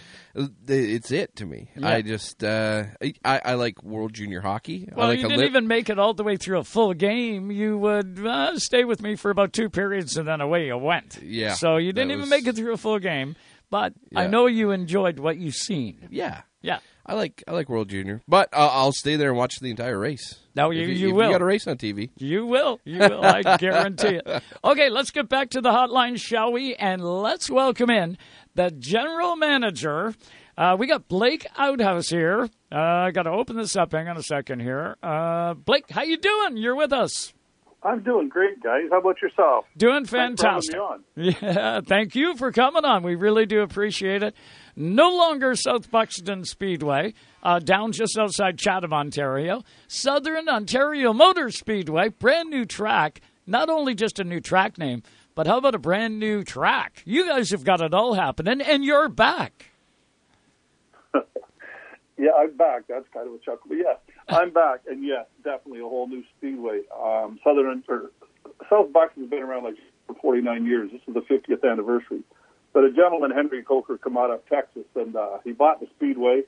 it's 0.66 1.10
it 1.10 1.35
to 1.36 1.47
me. 1.47 1.70
Yeah. 1.77 1.89
I 1.89 2.02
just 2.02 2.44
uh, 2.44 2.85
I, 3.24 3.40
I 3.44 3.55
like 3.55 3.82
World 3.82 4.12
Junior 4.12 4.40
Hockey. 4.40 4.89
Well, 4.94 5.06
I 5.06 5.09
like 5.10 5.19
you 5.20 5.28
didn't 5.28 5.44
even 5.44 5.66
make 5.66 5.90
it 5.90 5.98
all 5.98 6.15
the 6.15 6.23
way 6.24 6.36
through 6.36 6.59
a 6.59 6.65
full 6.65 6.94
game. 6.94 7.51
You 7.51 7.78
would 7.78 8.24
uh, 8.24 8.59
stay 8.59 8.85
with 8.85 9.02
me 9.02 9.16
for 9.16 9.31
about 9.31 9.52
two 9.52 9.69
periods, 9.69 10.16
and 10.16 10.28
then 10.28 10.40
away 10.40 10.66
you 10.66 10.77
went. 10.78 11.19
Yeah, 11.23 11.55
So 11.55 11.77
you 11.78 11.93
didn't 11.93 12.12
even 12.12 12.20
was- 12.23 12.31
make 12.31 12.47
it 12.47 12.55
through 12.55 12.73
a 12.73 12.77
full 12.78 12.98
game, 13.01 13.35
but 13.70 13.93
I 14.15 14.27
know 14.28 14.47
you 14.47 14.70
enjoyed 14.70 15.19
what 15.19 15.36
you've 15.39 15.55
seen. 15.56 16.06
Yeah, 16.10 16.43
yeah. 16.62 16.78
I 17.09 17.15
like 17.15 17.43
I 17.49 17.53
like 17.53 17.69
World 17.71 17.89
Junior, 17.89 18.21
but 18.29 18.51
uh, 18.53 18.69
I'll 18.71 18.93
stay 18.93 19.17
there 19.17 19.31
and 19.31 19.39
watch 19.39 19.61
the 19.61 19.71
entire 19.71 19.99
race. 19.99 20.41
No, 20.55 20.71
If 20.71 20.77
you, 20.77 20.83
you, 20.89 20.95
you 20.95 21.09
if 21.09 21.15
will. 21.15 21.27
You 21.29 21.33
got 21.33 21.41
a 21.41 21.47
race 21.47 21.67
on 21.67 21.79
TV. 21.79 22.11
You 22.19 22.45
will. 22.45 22.81
You 22.85 22.99
will. 22.99 23.25
I 23.25 23.57
guarantee 23.59 24.21
it. 24.25 24.43
Okay, 24.63 24.91
let's 24.91 25.11
get 25.11 25.29
back 25.29 25.51
to 25.51 25.61
the 25.63 25.71
hotline, 25.71 26.21
shall 26.21 26.53
we? 26.53 26.75
And 26.75 27.03
let's 27.03 27.49
welcome 27.49 27.89
in 27.89 28.19
the 28.55 28.71
general 28.71 29.37
manager. 29.37 30.15
Uh, 30.59 30.77
we 30.79 30.87
got 30.87 31.09
Blake 31.09 31.47
Outhouse 31.57 32.09
here. 32.09 32.49
Uh, 32.71 32.77
I 32.77 33.11
got 33.13 33.23
to 33.23 33.31
open 33.31 33.57
this 33.57 33.75
up. 33.77 33.93
Hang 33.93 34.09
on 34.09 34.17
a 34.19 34.23
second 34.23 34.61
here. 34.61 34.97
Uh, 35.03 35.55
Blake, 35.55 35.89
how 35.91 36.03
you 36.03 36.19
doing? 36.19 36.57
You're 36.59 36.77
with 36.77 36.93
us. 36.93 37.33
I'm 37.81 38.03
doing 38.03 38.29
great, 38.29 38.61
guys. 38.61 38.83
How 38.91 38.99
about 38.99 39.23
yourself? 39.23 39.65
Doing 39.77 40.05
Thanks 40.05 40.43
for 40.43 40.49
fantastic. 40.49 40.75
me 40.75 40.81
on. 40.81 41.05
Yeah, 41.17 41.81
thank 41.87 42.17
you 42.17 42.37
for 42.37 42.51
coming 42.51 42.85
on. 42.85 43.05
We 43.05 43.15
really 43.15 43.47
do 43.47 43.61
appreciate 43.61 44.25
it. 44.25 44.35
No 44.81 45.09
longer 45.11 45.57
South 45.57 45.91
Buxton 45.91 46.45
Speedway, 46.45 47.13
uh, 47.43 47.59
down 47.59 47.91
just 47.91 48.17
outside 48.17 48.59
Chatham, 48.59 48.93
Ontario. 48.93 49.65
Southern 49.89 50.49
Ontario 50.49 51.13
Motor 51.13 51.51
Speedway, 51.51 52.11
brand 52.11 52.49
new 52.49 52.65
track. 52.65 53.21
Not 53.45 53.69
only 53.71 53.97
just 53.97 54.21
a 54.21 54.25
new 54.25 54.39
track 54.39 54.79
name, 54.79 55.03
but 55.35 55.49
how 55.49 55.59
about 55.59 55.75
a 55.75 55.81
brand 55.81 56.21
new 56.21 56.45
track? 56.45 57.03
You 57.05 57.27
guys 57.27 57.51
have 57.51 57.65
got 57.65 57.81
it 57.81 57.93
all 57.93 58.15
happening, 58.15 58.61
and 58.61 58.85
you're 58.85 59.09
back. 59.09 59.71
Yeah, 62.21 62.31
I'm 62.37 62.57
back. 62.57 62.83
That's 62.89 63.07
kind 63.15 63.29
of 63.29 63.35
a 63.35 63.39
chuckle, 63.39 63.69
but 63.69 63.77
yeah, 63.77 63.95
I'm 64.29 64.53
back, 64.53 64.81
and 64.89 65.05
yes, 65.07 65.27
definitely 65.45 65.79
a 65.79 65.85
whole 65.85 66.09
new 66.09 66.25
speedway. 66.37 66.81
Um, 66.93 67.39
Southern 67.45 67.85
or 67.89 68.11
South 68.69 68.93
Buxton's 68.93 69.31
been 69.31 69.45
around 69.45 69.63
like 69.63 69.77
for 70.09 70.17
49 70.21 70.67
years. 70.67 70.91
This 70.91 71.01
is 71.07 71.15
the 71.15 71.21
50th 71.21 71.63
anniversary. 71.71 72.25
But 72.73 72.85
a 72.85 72.93
gentleman, 72.93 73.31
Henry 73.31 73.62
Coker, 73.62 73.99
come 73.99 74.16
out 74.16 74.31
of 74.31 74.47
Texas, 74.47 74.85
and 74.95 75.16
uh, 75.16 75.39
he 75.45 75.53
bought 75.53 75.81
the 75.81 75.86
speedway, 75.97 76.43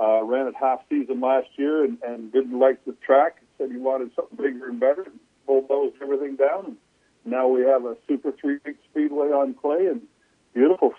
uh, 0.00 0.22
ran 0.24 0.46
it 0.46 0.54
half 0.58 0.80
season 0.88 1.20
last 1.20 1.48
year, 1.56 1.84
and, 1.84 1.98
and 2.02 2.32
didn't 2.32 2.58
like 2.58 2.84
the 2.84 2.92
track. 3.04 3.42
Said 3.58 3.70
he 3.70 3.78
wanted 3.78 4.10
something 4.16 4.36
bigger 4.36 4.68
and 4.68 4.80
better. 4.80 5.06
Bulldozed 5.46 5.96
everything 6.02 6.36
down, 6.36 6.66
and 6.66 6.76
Now 7.24 7.48
we 7.48 7.62
have 7.62 7.84
a 7.84 7.96
Super 8.08 8.32
Three 8.32 8.58
Speedway 8.90 9.28
on 9.28 9.54
clay 9.54 9.86
and 9.86 10.02
beautiful, 10.54 10.92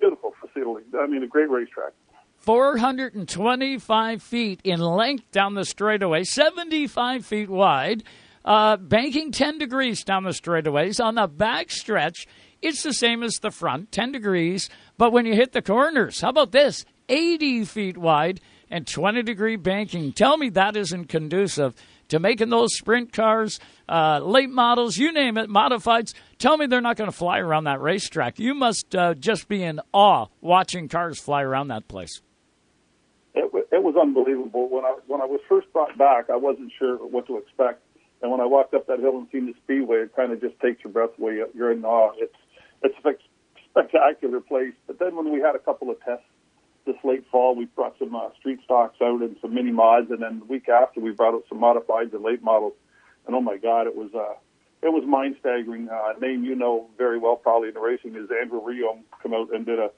beautiful 0.00 0.34
facility. 0.40 0.86
I 0.98 1.06
mean, 1.06 1.22
a 1.22 1.26
great 1.26 1.50
racetrack. 1.50 1.92
425 2.38 4.22
feet 4.22 4.60
in 4.64 4.80
length 4.80 5.30
down 5.32 5.54
the 5.54 5.64
straightaway, 5.64 6.22
75 6.22 7.26
feet 7.26 7.50
wide, 7.50 8.04
uh, 8.44 8.76
banking 8.76 9.32
10 9.32 9.58
degrees 9.58 10.04
down 10.04 10.22
the 10.24 10.30
straightaways. 10.30 11.04
On 11.04 11.16
the 11.16 11.26
back 11.26 11.70
stretch, 11.70 12.26
it's 12.62 12.82
the 12.82 12.92
same 12.92 13.22
as 13.22 13.34
the 13.34 13.50
front, 13.50 13.92
10 13.92 14.12
degrees. 14.12 14.68
But 14.96 15.12
when 15.12 15.26
you 15.26 15.34
hit 15.34 15.52
the 15.52 15.62
corners, 15.62 16.20
how 16.20 16.30
about 16.30 16.52
this? 16.52 16.84
80 17.08 17.64
feet 17.64 17.96
wide 17.96 18.40
and 18.70 18.86
20 18.86 19.22
degree 19.22 19.56
banking. 19.56 20.12
Tell 20.12 20.36
me 20.36 20.50
that 20.50 20.76
isn't 20.76 21.06
conducive 21.06 21.74
to 22.08 22.18
making 22.18 22.48
those 22.48 22.74
sprint 22.74 23.12
cars, 23.12 23.60
uh, 23.88 24.20
late 24.22 24.50
models, 24.50 24.96
you 24.96 25.12
name 25.12 25.36
it, 25.36 25.48
modifieds. 25.48 26.14
Tell 26.38 26.56
me 26.56 26.66
they're 26.66 26.80
not 26.80 26.96
going 26.96 27.10
to 27.10 27.16
fly 27.16 27.38
around 27.38 27.64
that 27.64 27.80
racetrack. 27.80 28.38
You 28.38 28.54
must 28.54 28.94
uh, 28.94 29.14
just 29.14 29.48
be 29.48 29.62
in 29.62 29.80
awe 29.92 30.26
watching 30.40 30.88
cars 30.88 31.20
fly 31.20 31.42
around 31.42 31.68
that 31.68 31.88
place. 31.88 32.20
It, 33.34 33.52
wa- 33.52 33.60
it 33.70 33.82
was 33.82 33.94
unbelievable. 34.00 34.68
When 34.68 34.84
I 34.84 34.96
when 35.06 35.20
I 35.20 35.26
was 35.26 35.40
first 35.48 35.72
brought 35.72 35.96
back, 35.98 36.30
I 36.30 36.36
wasn't 36.36 36.72
sure 36.78 36.96
what 36.96 37.26
to 37.26 37.36
expect. 37.36 37.82
And 38.20 38.32
when 38.32 38.40
I 38.40 38.46
walked 38.46 38.74
up 38.74 38.86
that 38.88 38.98
hill 38.98 39.16
and 39.16 39.28
seen 39.30 39.46
the 39.46 39.54
speedway, 39.62 39.98
it 39.98 40.16
kind 40.16 40.32
of 40.32 40.40
just 40.40 40.58
takes 40.60 40.82
your 40.82 40.92
breath 40.92 41.10
away. 41.18 41.40
You're 41.54 41.70
in 41.70 41.84
awe. 41.84 42.12
It's 42.16 42.34
a 42.82 42.88
spectacular 43.70 44.40
place. 44.40 44.74
But 44.86 44.98
then 44.98 45.16
when 45.16 45.32
we 45.32 45.40
had 45.40 45.54
a 45.54 45.58
couple 45.58 45.90
of 45.90 46.00
tests 46.04 46.24
this 46.86 46.96
late 47.04 47.24
fall, 47.30 47.54
we 47.54 47.66
brought 47.66 47.98
some 47.98 48.14
uh, 48.14 48.30
street 48.38 48.60
stocks 48.64 48.96
out 49.02 49.20
and 49.20 49.36
some 49.40 49.54
mini 49.54 49.72
mods, 49.72 50.10
and 50.10 50.22
then 50.22 50.40
the 50.40 50.44
week 50.46 50.68
after 50.68 51.00
we 51.00 51.12
brought 51.12 51.34
out 51.34 51.44
some 51.48 51.58
modifieds 51.60 52.12
and 52.14 52.22
late 52.22 52.42
models. 52.42 52.72
And 53.26 53.36
oh 53.36 53.40
my 53.40 53.58
God, 53.58 53.86
it 53.86 53.94
was 53.94 54.10
uh, 54.14 54.34
it 54.82 54.88
was 54.88 55.04
mind 55.06 55.36
staggering. 55.40 55.88
Uh, 55.88 56.14
name 56.20 56.44
you 56.44 56.54
know 56.54 56.88
very 56.96 57.18
well 57.18 57.36
probably 57.36 57.68
in 57.68 57.74
the 57.74 57.80
racing 57.80 58.16
is 58.16 58.28
Andrew 58.30 58.60
Rio. 58.64 58.98
Come 59.22 59.34
out 59.34 59.54
and 59.54 59.66
did 59.66 59.78
a 59.78 59.90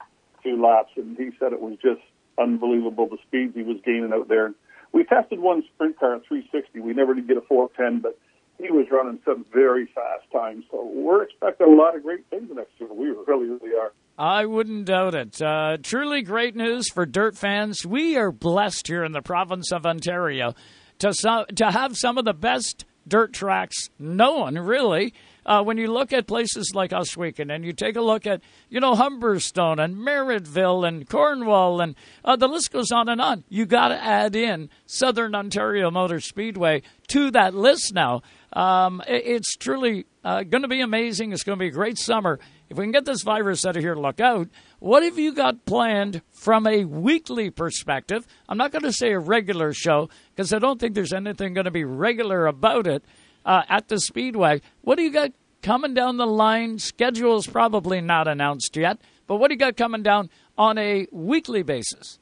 few 0.43 0.61
laps, 0.61 0.93
and 0.97 1.16
he 1.16 1.31
said 1.39 1.52
it 1.52 1.61
was 1.61 1.77
just 1.82 2.01
unbelievable 2.39 3.09
the 3.09 3.19
speeds 3.27 3.55
he 3.55 3.62
was 3.62 3.77
gaining 3.85 4.12
out 4.12 4.28
there. 4.28 4.52
We 4.93 5.05
tested 5.05 5.39
one 5.39 5.62
sprint 5.74 5.98
car 5.98 6.16
at 6.16 6.27
360. 6.27 6.81
We 6.81 6.94
never 6.94 7.15
did 7.15 7.28
get 7.28 7.36
a 7.36 7.43
410, 7.43 8.01
but 8.01 8.19
he 8.61 8.70
was 8.70 8.87
running 8.91 9.19
some 9.24 9.45
very 9.53 9.87
fast 9.87 10.31
times. 10.32 10.65
So 10.70 10.85
we're 10.93 11.23
expecting 11.23 11.66
a 11.66 11.77
lot 11.77 11.97
of 11.97 12.03
great 12.03 12.27
things 12.31 12.51
next 12.53 12.73
year. 12.78 12.93
We 12.93 13.09
really, 13.27 13.49
really 13.49 13.77
are. 13.81 13.93
I 14.19 14.45
wouldn't 14.45 14.85
doubt 14.85 15.15
it. 15.15 15.41
Uh, 15.41 15.78
truly 15.82 16.23
great 16.23 16.55
news 16.55 16.91
for 16.91 17.07
dirt 17.07 17.37
fans. 17.37 17.87
We 17.87 18.16
are 18.16 18.31
blessed 18.31 18.87
here 18.87 19.03
in 19.03 19.12
the 19.12 19.23
province 19.23 19.73
of 19.73 19.87
Ontario 19.87 20.55
to 20.99 21.15
so, 21.15 21.47
to 21.57 21.70
have 21.70 21.97
some 21.97 22.19
of 22.19 22.24
the 22.24 22.35
best 22.35 22.85
dirt 23.09 23.32
tracks 23.32 23.89
known. 23.99 24.59
Really, 24.59 25.15
uh, 25.45 25.62
when 25.62 25.78
you 25.78 25.91
look 25.91 26.12
at 26.12 26.27
places 26.27 26.73
like 26.74 26.93
Oswego 26.93 27.45
and 27.49 27.65
you 27.65 27.73
take 27.73 27.97
a 27.97 28.01
look 28.01 28.27
at 28.27 28.43
you 28.69 28.81
know 28.81 28.95
Humberstone 28.95 29.82
and 29.82 29.97
Merrittville 29.97 30.87
and 30.87 31.09
Cornwall 31.09 31.81
and 31.81 31.95
uh, 32.24 32.37
the 32.37 32.49
list 32.49 32.70
goes 32.70 32.93
on 32.93 33.09
and 33.09 33.20
on. 33.20 33.45
You 33.49 33.66
got 33.66 33.89
to 33.89 34.03
add 34.03 34.37
in 34.37 34.69
Southern 34.87 35.35
Ontario 35.35 35.91
Motor 35.91 36.20
Speedway 36.20 36.82
to 37.09 37.31
that 37.32 37.55
list 37.55 37.95
now. 37.95 38.23
Um, 38.52 39.02
it- 39.06 39.22
it's 39.27 39.56
truly 39.56 40.06
uh, 40.24 40.43
going 40.43 40.62
to 40.62 40.68
be 40.68 40.81
amazing. 40.81 41.32
It's 41.32 41.43
going 41.44 41.59
to 41.59 41.62
be 41.62 41.68
a 41.68 41.72
great 41.72 41.98
summer. 41.98 42.39
If 42.68 42.77
we 42.77 42.85
can 42.85 42.93
get 42.93 43.05
this 43.05 43.22
virus 43.22 43.64
out 43.64 43.77
of 43.77 43.82
here, 43.82 43.94
look 43.97 44.20
out. 44.20 44.48
What 44.78 45.02
have 45.02 45.18
you 45.18 45.32
got 45.35 45.64
planned 45.64 46.22
from 46.32 46.66
a 46.66 46.85
weekly 46.85 47.51
perspective? 47.51 48.27
I'm 48.48 48.59
not 48.59 48.70
going 48.72 48.82
to 48.85 48.93
say 48.93 49.12
a 49.12 49.18
regular 49.18 49.72
show 49.72 50.09
because 50.35 50.52
I 50.52 50.59
don't 50.59 50.81
think 50.81 50.94
there's 50.94 51.12
anything 51.12 51.55
going 51.55 51.64
to 51.64 51.70
be 51.70 51.85
regular 51.85 52.47
about 52.47 52.86
it 52.86 53.05
uh, 53.44 53.62
at 53.68 53.89
the 53.89 53.98
Speedway. 53.98 54.60
What 54.82 54.97
do 54.97 55.02
you 55.02 55.10
got 55.12 55.32
coming 55.62 55.94
down 55.94 56.16
the 56.16 56.27
line? 56.27 56.78
Schedule's 56.78 57.47
probably 57.47 58.01
not 58.01 58.28
announced 58.28 58.77
yet, 58.77 59.01
but 59.27 59.36
what 59.36 59.48
do 59.48 59.55
you 59.55 59.59
got 59.59 59.77
coming 59.77 60.02
down 60.02 60.28
on 60.59 60.77
a 60.78 61.06
weekly 61.12 61.62
basis? 61.62 62.18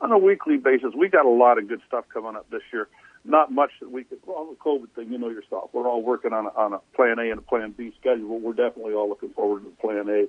on 0.00 0.12
a 0.12 0.18
weekly 0.18 0.58
basis, 0.58 0.92
we 0.94 1.08
got 1.08 1.24
a 1.24 1.30
lot 1.30 1.56
of 1.56 1.66
good 1.66 1.80
stuff 1.86 2.04
coming 2.12 2.36
up 2.36 2.44
this 2.50 2.60
year. 2.74 2.88
Not 3.24 3.50
much 3.50 3.70
that 3.80 3.90
we 3.90 4.04
could. 4.04 4.18
Well, 4.26 4.48
the 4.50 4.56
COVID 4.56 4.90
thing, 4.94 5.10
you 5.10 5.18
know 5.18 5.30
yourself. 5.30 5.70
We're 5.72 5.88
all 5.88 6.02
working 6.02 6.32
on 6.32 6.46
a, 6.46 6.50
on 6.50 6.74
a 6.74 6.78
plan 6.94 7.18
A 7.18 7.30
and 7.30 7.38
a 7.38 7.42
plan 7.42 7.72
B 7.76 7.92
schedule. 7.98 8.38
We're 8.38 8.52
definitely 8.52 8.92
all 8.92 9.08
looking 9.08 9.30
forward 9.30 9.64
to 9.64 9.70
plan 9.80 10.08
A. 10.08 10.26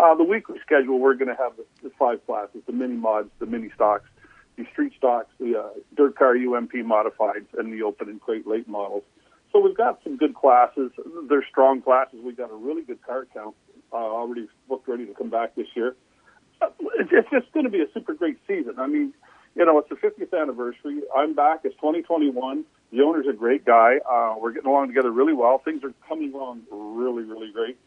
Uh, 0.00 0.14
the 0.14 0.24
weekly 0.24 0.56
schedule, 0.64 0.98
we're 0.98 1.14
going 1.14 1.34
to 1.34 1.42
have 1.42 1.56
the, 1.56 1.64
the 1.82 1.90
five 1.98 2.24
classes: 2.26 2.62
the 2.66 2.72
mini 2.72 2.94
mods, 2.94 3.30
the 3.40 3.46
mini 3.46 3.70
stocks, 3.74 4.08
the 4.56 4.64
street 4.72 4.92
stocks, 4.96 5.30
the 5.40 5.58
uh, 5.58 5.68
dirt 5.96 6.16
car 6.16 6.36
UMP 6.36 6.72
modifieds, 6.72 7.46
and 7.58 7.72
the 7.72 7.82
open 7.82 8.08
and 8.08 8.20
crate 8.20 8.46
late 8.46 8.68
models. 8.68 9.02
So 9.52 9.60
we've 9.60 9.76
got 9.76 10.00
some 10.04 10.16
good 10.16 10.34
classes. 10.34 10.92
They're 11.28 11.46
strong 11.50 11.82
classes. 11.82 12.20
We've 12.22 12.36
got 12.36 12.50
a 12.50 12.56
really 12.56 12.82
good 12.82 13.02
car 13.02 13.26
count 13.32 13.56
uh, 13.92 13.96
already 13.96 14.48
booked, 14.68 14.86
ready 14.86 15.06
to 15.06 15.14
come 15.14 15.30
back 15.30 15.54
this 15.56 15.68
year 15.74 15.96
it's 16.98 17.10
it's 17.12 17.30
just 17.30 17.52
going 17.52 17.64
to 17.64 17.70
be 17.70 17.80
a 17.80 17.86
super 17.92 18.14
great 18.14 18.38
season. 18.46 18.74
I 18.78 18.86
mean, 18.86 19.12
you 19.56 19.64
know, 19.64 19.78
it's 19.78 19.88
the 19.88 19.96
50th 19.96 20.38
anniversary. 20.38 21.00
I'm 21.16 21.34
back. 21.34 21.60
It's 21.64 21.74
2021. 21.76 22.64
The 22.92 23.00
owner's 23.00 23.26
a 23.26 23.32
great 23.32 23.64
guy. 23.64 23.96
Uh, 24.08 24.34
we're 24.38 24.52
getting 24.52 24.70
along 24.70 24.88
together 24.88 25.10
really 25.10 25.32
well. 25.32 25.58
Things 25.64 25.82
are 25.82 25.94
coming 26.06 26.34
along 26.34 26.62
really, 26.70 27.24
really 27.24 27.50
great. 27.52 27.78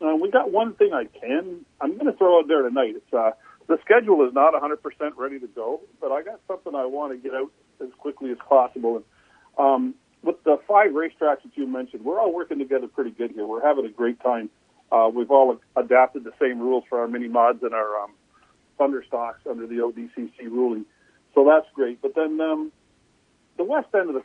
Uh, 0.00 0.14
we 0.14 0.30
got 0.30 0.52
one 0.52 0.74
thing 0.74 0.92
I 0.92 1.06
can. 1.06 1.64
I'm 1.80 1.94
going 1.94 2.06
to 2.06 2.16
throw 2.16 2.38
out 2.38 2.46
there 2.46 2.62
tonight. 2.62 2.94
It's 2.96 3.12
uh, 3.12 3.32
the 3.66 3.78
schedule 3.84 4.24
is 4.26 4.32
not 4.32 4.54
100% 4.54 4.78
ready 5.16 5.40
to 5.40 5.48
go, 5.48 5.80
but 6.00 6.12
I 6.12 6.22
got 6.22 6.40
something 6.46 6.74
I 6.74 6.86
want 6.86 7.12
to 7.12 7.18
get 7.18 7.34
out 7.34 7.50
as 7.82 7.88
quickly 7.98 8.30
as 8.30 8.38
possible. 8.48 8.96
And 8.96 9.04
um, 9.58 9.94
with 10.22 10.42
the 10.44 10.60
five 10.68 10.92
racetracks 10.92 11.42
that 11.42 11.56
you 11.56 11.66
mentioned, 11.66 12.04
we're 12.04 12.20
all 12.20 12.32
working 12.32 12.60
together 12.60 12.86
pretty 12.86 13.10
good 13.10 13.32
here. 13.32 13.44
We're 13.44 13.66
having 13.66 13.84
a 13.86 13.90
great 13.90 14.20
time. 14.20 14.50
Uh, 14.92 15.10
we've 15.12 15.32
all 15.32 15.58
adapted 15.74 16.22
the 16.22 16.32
same 16.40 16.60
rules 16.60 16.84
for 16.88 17.00
our 17.00 17.08
mini 17.08 17.28
mods 17.28 17.62
and 17.64 17.74
our 17.74 18.04
um, 18.04 18.12
thunder 18.78 19.04
stocks 19.06 19.40
under 19.50 19.66
the 19.66 19.76
ODCC 19.76 20.44
ruling. 20.44 20.86
So 21.38 21.44
that's 21.44 21.72
great. 21.72 22.02
But 22.02 22.16
then 22.16 22.40
um, 22.40 22.72
the 23.58 23.62
west 23.62 23.86
end 23.94 24.08
of 24.08 24.14
the 24.14 24.24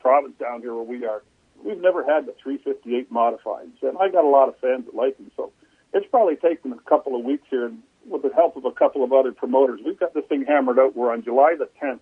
province 0.00 0.32
down 0.40 0.62
here 0.62 0.74
where 0.74 0.82
we 0.82 1.04
are, 1.04 1.22
we've 1.62 1.78
never 1.78 2.02
had 2.02 2.24
the 2.24 2.34
358 2.42 3.12
modifieds. 3.12 3.82
And 3.82 3.98
I 3.98 4.08
got 4.08 4.24
a 4.24 4.28
lot 4.28 4.48
of 4.48 4.56
fans 4.58 4.86
that 4.86 4.94
like 4.94 5.18
them. 5.18 5.30
So 5.36 5.52
it's 5.92 6.06
probably 6.10 6.36
taken 6.36 6.72
a 6.72 6.78
couple 6.88 7.14
of 7.14 7.22
weeks 7.22 7.44
here. 7.50 7.66
And 7.66 7.82
with 8.08 8.22
the 8.22 8.30
help 8.34 8.56
of 8.56 8.64
a 8.64 8.72
couple 8.72 9.04
of 9.04 9.12
other 9.12 9.30
promoters, 9.30 9.80
we've 9.84 10.00
got 10.00 10.14
this 10.14 10.24
thing 10.24 10.46
hammered 10.48 10.78
out. 10.78 10.96
We're 10.96 11.12
on 11.12 11.22
July 11.22 11.54
the 11.58 11.68
10th 11.82 12.00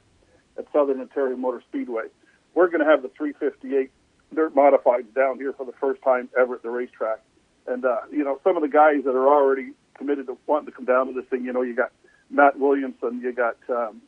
at 0.56 0.66
Southern 0.72 1.00
Ontario 1.00 1.36
Motor 1.36 1.64
Speedway. 1.68 2.04
We're 2.54 2.68
going 2.68 2.84
to 2.84 2.88
have 2.88 3.02
the 3.02 3.08
358 3.08 3.90
dirt 4.32 4.54
modifieds 4.54 5.12
down 5.12 5.38
here 5.38 5.52
for 5.54 5.66
the 5.66 5.74
first 5.80 6.02
time 6.02 6.28
ever 6.38 6.54
at 6.54 6.62
the 6.62 6.70
racetrack. 6.70 7.18
And, 7.66 7.84
uh, 7.84 8.02
you 8.12 8.22
know, 8.22 8.38
some 8.44 8.54
of 8.54 8.62
the 8.62 8.68
guys 8.68 9.02
that 9.06 9.16
are 9.16 9.26
already 9.26 9.72
committed 9.98 10.28
to 10.28 10.38
wanting 10.46 10.66
to 10.66 10.72
come 10.72 10.84
down 10.84 11.08
to 11.08 11.12
this 11.14 11.28
thing, 11.30 11.44
you 11.44 11.52
know, 11.52 11.62
you 11.62 11.74
got 11.74 11.90
Matt 12.30 12.60
Williamson, 12.60 13.20
you 13.20 13.32
got 13.32 13.56
um, 13.68 14.00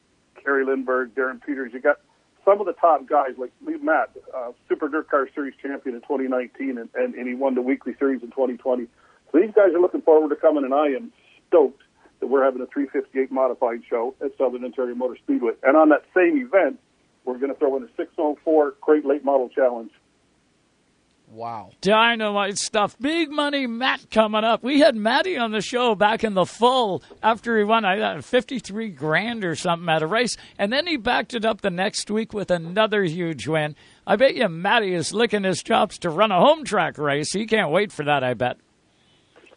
Kerry 0.44 0.64
Lindbergh, 0.64 1.14
Darren 1.14 1.40
Peters, 1.44 1.72
you 1.72 1.80
got 1.80 2.00
some 2.44 2.60
of 2.60 2.66
the 2.66 2.72
top 2.72 3.06
guys 3.06 3.30
like 3.38 3.52
Matt, 3.60 4.10
uh, 4.34 4.52
Super 4.68 4.88
Dirt 4.88 5.08
Car 5.08 5.28
Series 5.34 5.54
champion 5.62 5.94
in 5.94 6.00
2019, 6.02 6.78
and, 6.78 6.88
and, 6.94 7.14
and 7.14 7.28
he 7.28 7.34
won 7.34 7.54
the 7.54 7.62
weekly 7.62 7.94
series 7.98 8.22
in 8.22 8.30
2020. 8.30 8.86
So 9.30 9.38
these 9.38 9.52
guys 9.54 9.72
are 9.74 9.80
looking 9.80 10.02
forward 10.02 10.30
to 10.30 10.36
coming, 10.36 10.64
and 10.64 10.74
I 10.74 10.88
am 10.88 11.12
stoked 11.48 11.82
that 12.20 12.26
we're 12.26 12.44
having 12.44 12.62
a 12.62 12.66
358 12.66 13.30
modified 13.30 13.82
show 13.88 14.14
at 14.24 14.36
Southern 14.38 14.64
Ontario 14.64 14.94
Motor 14.94 15.16
Speedway. 15.22 15.52
And 15.62 15.76
on 15.76 15.88
that 15.90 16.04
same 16.14 16.38
event, 16.38 16.78
we're 17.24 17.38
going 17.38 17.52
to 17.52 17.58
throw 17.58 17.76
in 17.76 17.84
a 17.84 17.88
604 17.96 18.72
crate 18.80 19.04
late 19.04 19.24
model 19.24 19.48
challenge. 19.48 19.90
Wow. 21.32 21.70
Dynamite 21.80 22.58
stuff. 22.58 22.98
Big 23.00 23.30
money 23.30 23.66
Matt 23.66 24.10
coming 24.10 24.44
up. 24.44 24.62
We 24.62 24.80
had 24.80 24.94
Matty 24.94 25.38
on 25.38 25.50
the 25.50 25.62
show 25.62 25.94
back 25.94 26.24
in 26.24 26.34
the 26.34 26.44
fall 26.44 27.02
after 27.22 27.56
he 27.56 27.64
won 27.64 27.86
uh, 27.86 28.20
53 28.20 28.90
grand 28.90 29.42
or 29.42 29.54
something 29.54 29.88
at 29.88 30.02
a 30.02 30.06
race. 30.06 30.36
And 30.58 30.70
then 30.70 30.86
he 30.86 30.98
backed 30.98 31.32
it 31.32 31.46
up 31.46 31.62
the 31.62 31.70
next 31.70 32.10
week 32.10 32.34
with 32.34 32.50
another 32.50 33.02
huge 33.04 33.48
win. 33.48 33.76
I 34.06 34.16
bet 34.16 34.34
you 34.34 34.46
Matty 34.50 34.92
is 34.92 35.14
licking 35.14 35.44
his 35.44 35.62
chops 35.62 35.96
to 36.00 36.10
run 36.10 36.32
a 36.32 36.38
home 36.38 36.64
track 36.64 36.98
race. 36.98 37.32
He 37.32 37.46
can't 37.46 37.70
wait 37.70 37.92
for 37.92 38.04
that, 38.04 38.22
I 38.22 38.34
bet. 38.34 38.58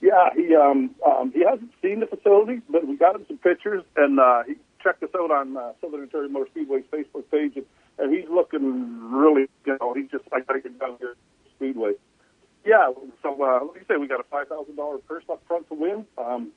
Yeah, 0.02 0.30
he 0.34 0.56
um, 0.56 0.96
um, 1.06 1.34
he 1.34 1.44
hasn't 1.44 1.72
seen 1.82 2.00
the 2.00 2.06
facility, 2.06 2.62
but 2.70 2.88
we 2.88 2.96
got 2.96 3.16
him 3.16 3.26
some 3.28 3.38
pictures, 3.40 3.84
and 3.98 4.20
uh, 4.20 4.44
he 4.48 4.54
checked 4.82 5.02
us 5.04 5.10
out 5.18 5.32
on 5.32 5.58
uh, 5.58 5.74
Southern 5.82 6.02
Ontario 6.04 6.30
Motor 6.30 6.50
Speedway's 6.52 6.84
Facebook 6.92 7.24
page, 7.32 7.54
and, 7.56 7.66
and 7.98 8.16
he's 8.16 8.30
looking 8.30 9.12
really, 9.12 9.48
you 9.66 9.78
know, 9.82 9.94
he's 9.94 10.10
just 10.12 10.24
I 10.32 10.42
got 10.42 10.54
to 10.54 10.60
get 10.62 10.80
down 10.80 10.98
here 11.00 11.16
Yeah, 12.66 12.92
so 13.22 13.42
uh, 13.44 13.66
like 13.66 13.76
you 13.82 13.86
say, 13.88 13.98
we 13.98 14.08
got 14.08 14.20
a 14.20 14.24
five 14.24 14.48
thousand 14.48 14.76
dollar 14.76 14.98
purse 14.98 15.24
up 15.32 15.42
front 15.48 15.68
to 15.70 15.76
win. 15.76 16.06
Um, 16.18 16.52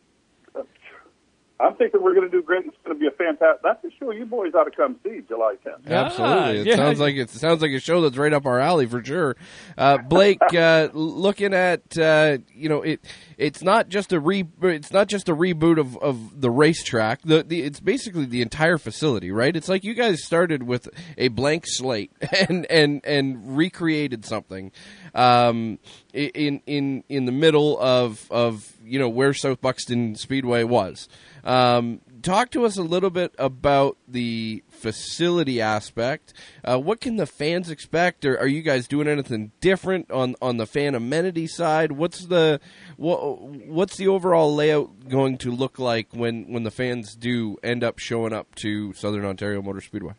I'm 1.60 1.74
thinking 1.74 2.00
we're 2.02 2.14
going 2.14 2.30
to 2.30 2.36
do 2.36 2.42
great. 2.42 2.66
It's 2.66 2.76
going 2.84 2.96
to 2.96 3.00
be 3.00 3.08
a 3.08 3.10
fantastic. 3.10 3.62
That's 3.64 3.84
a 3.84 3.90
show 3.98 4.12
you 4.12 4.26
boys 4.26 4.54
ought 4.54 4.64
to 4.64 4.70
come 4.70 4.96
see 5.02 5.22
July 5.26 5.56
10th. 5.66 5.90
Absolutely, 5.90 6.60
it 6.60 6.66
yeah. 6.68 6.76
sounds 6.76 7.00
like 7.00 7.16
it 7.16 7.30
sounds 7.30 7.62
like 7.62 7.72
a 7.72 7.80
show 7.80 8.00
that's 8.00 8.16
right 8.16 8.32
up 8.32 8.46
our 8.46 8.60
alley 8.60 8.86
for 8.86 9.04
sure. 9.04 9.36
Uh, 9.76 9.98
Blake, 9.98 10.38
uh, 10.54 10.88
looking 10.92 11.54
at 11.54 11.98
uh, 11.98 12.38
you 12.54 12.68
know 12.68 12.82
it, 12.82 13.00
it's 13.36 13.60
not 13.62 13.88
just 13.88 14.12
a 14.12 14.20
re 14.20 14.46
it's 14.62 14.92
not 14.92 15.08
just 15.08 15.28
a 15.28 15.34
reboot 15.34 15.78
of, 15.78 15.96
of 15.98 16.40
the 16.40 16.50
racetrack. 16.50 17.22
The, 17.22 17.42
the 17.42 17.62
it's 17.62 17.80
basically 17.80 18.26
the 18.26 18.40
entire 18.40 18.78
facility, 18.78 19.32
right? 19.32 19.54
It's 19.54 19.68
like 19.68 19.82
you 19.82 19.94
guys 19.94 20.24
started 20.24 20.62
with 20.62 20.88
a 21.16 21.26
blank 21.28 21.64
slate 21.66 22.12
and 22.48 22.66
and 22.66 23.00
and 23.04 23.56
recreated 23.56 24.24
something 24.24 24.70
um, 25.12 25.80
in 26.12 26.62
in 26.66 27.02
in 27.08 27.24
the 27.24 27.32
middle 27.32 27.80
of 27.80 28.30
of 28.30 28.72
you 28.84 29.00
know 29.00 29.08
where 29.08 29.34
South 29.34 29.60
Buxton 29.60 30.14
Speedway 30.14 30.62
was. 30.62 31.08
Um, 31.44 32.00
talk 32.22 32.50
to 32.50 32.64
us 32.64 32.76
a 32.76 32.82
little 32.82 33.10
bit 33.10 33.34
about 33.38 33.96
the 34.06 34.62
facility 34.68 35.60
aspect. 35.60 36.32
Uh, 36.64 36.78
what 36.78 37.00
can 37.00 37.16
the 37.16 37.26
fans 37.26 37.70
expect? 37.70 38.24
Or 38.24 38.38
are 38.38 38.46
you 38.46 38.62
guys 38.62 38.88
doing 38.88 39.08
anything 39.08 39.52
different 39.60 40.10
on, 40.10 40.34
on 40.42 40.56
the 40.56 40.66
fan 40.66 40.94
amenity 40.94 41.46
side? 41.46 41.92
What's 41.92 42.26
the 42.26 42.60
what, 42.96 43.40
what's 43.40 43.96
the 43.96 44.08
overall 44.08 44.54
layout 44.54 45.08
going 45.08 45.38
to 45.38 45.50
look 45.50 45.78
like 45.78 46.08
when, 46.12 46.52
when 46.52 46.64
the 46.64 46.70
fans 46.70 47.14
do 47.14 47.56
end 47.62 47.84
up 47.84 47.98
showing 47.98 48.32
up 48.32 48.54
to 48.56 48.92
Southern 48.94 49.24
Ontario 49.24 49.62
Motor 49.62 49.80
Speedway? 49.80 50.14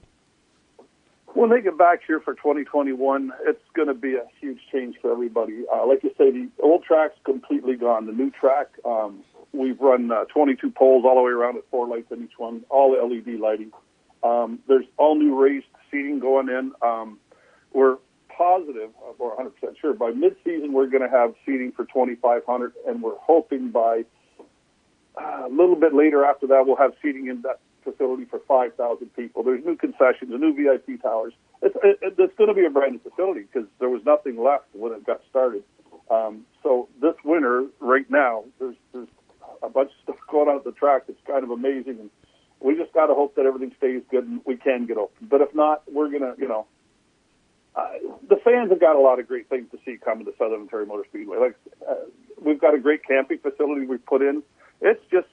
When 1.34 1.52
they 1.52 1.62
get 1.62 1.78
back 1.78 2.00
here 2.06 2.20
for 2.20 2.34
2021, 2.34 3.32
it's 3.46 3.62
going 3.76 3.88
to 3.88 3.94
be 3.94 4.16
a 4.16 4.26
huge 4.42 4.60
change 4.72 4.96
for 5.02 5.12
everybody. 5.12 5.64
Uh, 5.74 5.86
like 5.86 6.04
you 6.04 6.10
say, 6.18 6.32
the 6.32 6.50
old 6.62 6.84
track's 6.84 7.18
completely 7.24 7.76
gone. 7.76 8.08
The 8.08 8.14
new 8.14 8.32
track, 8.32 8.68
um, 8.84 9.24
we've 9.54 9.80
run 9.80 10.12
uh, 10.12 10.26
22 10.26 10.72
poles 10.72 11.04
all 11.06 11.16
the 11.16 11.22
way 11.22 11.32
around 11.32 11.58
at 11.58 11.64
four 11.72 11.88
lights 11.88 12.12
in 12.12 12.24
each 12.24 12.38
one, 12.38 12.64
all 12.70 12.92
LED 12.92 13.40
lighting. 13.40 13.72
Um, 14.24 14.60
there's 14.68 14.86
all 14.98 15.16
new 15.16 15.40
raised 15.40 15.66
seating 15.90 16.20
going 16.20 16.50
in. 16.50 16.72
Um, 16.82 17.20
we're 17.74 17.98
positive, 18.36 18.92
or 19.18 19.36
100% 19.38 19.52
sure, 19.80 19.94
by 19.94 20.12
mid-season 20.12 20.74
we're 20.74 20.88
going 20.88 21.04
to 21.04 21.10
have 21.10 21.34
seating 21.46 21.72
for 21.72 21.86
2,500, 21.86 22.74
and 22.88 23.02
we're 23.02 23.18
hoping 23.18 23.70
by 23.70 24.06
uh, 25.20 25.44
a 25.46 25.50
little 25.50 25.76
bit 25.76 25.94
later 25.94 26.24
after 26.24 26.48
that 26.48 26.66
we'll 26.66 26.78
have 26.78 26.94
seating 27.02 27.28
in 27.28 27.42
that 27.42 27.60
facility 27.84 28.26
for 28.26 28.40
5,000 28.48 29.14
people. 29.16 29.44
There's 29.44 29.64
new 29.66 29.76
concessions, 29.76 30.32
new 30.32 30.54
VIP 30.54 31.02
towers. 31.02 31.34
It's, 31.62 31.76
it, 31.84 32.16
it's 32.18 32.36
going 32.38 32.48
to 32.48 32.54
be 32.54 32.66
a 32.66 32.70
brand 32.70 32.94
new 32.94 33.10
facility 33.10 33.42
because 33.42 33.68
there 33.80 33.90
was 33.90 34.02
nothing 34.06 34.42
left 34.42 34.66
when 34.74 34.94
it 34.94 35.06
got 35.06 35.22
started. 35.30 35.64
Um, 36.10 36.46
so 36.64 36.88
this 37.02 37.16
winter, 37.24 37.66
right 37.80 38.10
now, 38.10 38.46
there's, 38.60 38.76
there's 38.94 39.08
a 39.62 39.70
bunch 39.70 39.92
of 39.92 40.04
stuff 40.04 40.16
going 40.30 40.50
on 40.50 40.58
at 40.58 40.64
the 40.64 40.72
track 40.72 41.04
that's 41.08 41.20
kind 41.26 41.44
of 41.44 41.52
amazing, 41.52 42.00
and 42.00 42.10
we 42.60 42.76
just 42.76 42.94
got 42.94 43.08
to 43.08 43.14
hope 43.14 43.36
that 43.36 43.46
everything 43.46 43.74
stays 43.78 44.02
good 44.12 44.26
and 44.26 44.42
we 44.46 44.58
can 44.58 44.86
get 44.86 44.98
open. 44.98 45.28
But 45.30 45.42
if 45.42 45.54
not, 45.56 45.84
we're 45.92 46.10
gonna, 46.10 46.34
you 46.38 46.48
know, 46.48 46.68
uh, 47.76 47.90
the 48.28 48.38
fans 48.44 48.70
have 48.70 48.80
got 48.80 48.96
a 48.96 49.00
lot 49.00 49.20
of 49.20 49.28
great 49.28 49.48
things 49.50 49.68
to 49.72 49.80
see 49.86 49.98
coming 49.98 50.26
to 50.26 50.34
Southern 50.38 50.62
Ontario 50.62 50.86
Motor 50.86 51.06
Speedway. 51.10 51.38
Like 51.38 51.56
uh, 51.88 51.96
we've 52.42 52.60
got 52.60 52.74
a 52.74 52.80
great 52.80 53.06
camping 53.06 53.40
facility 53.40 53.86
we've 53.86 54.06
put 54.06 54.22
in. 54.22 54.44
It's 54.82 55.02
just 55.12 55.28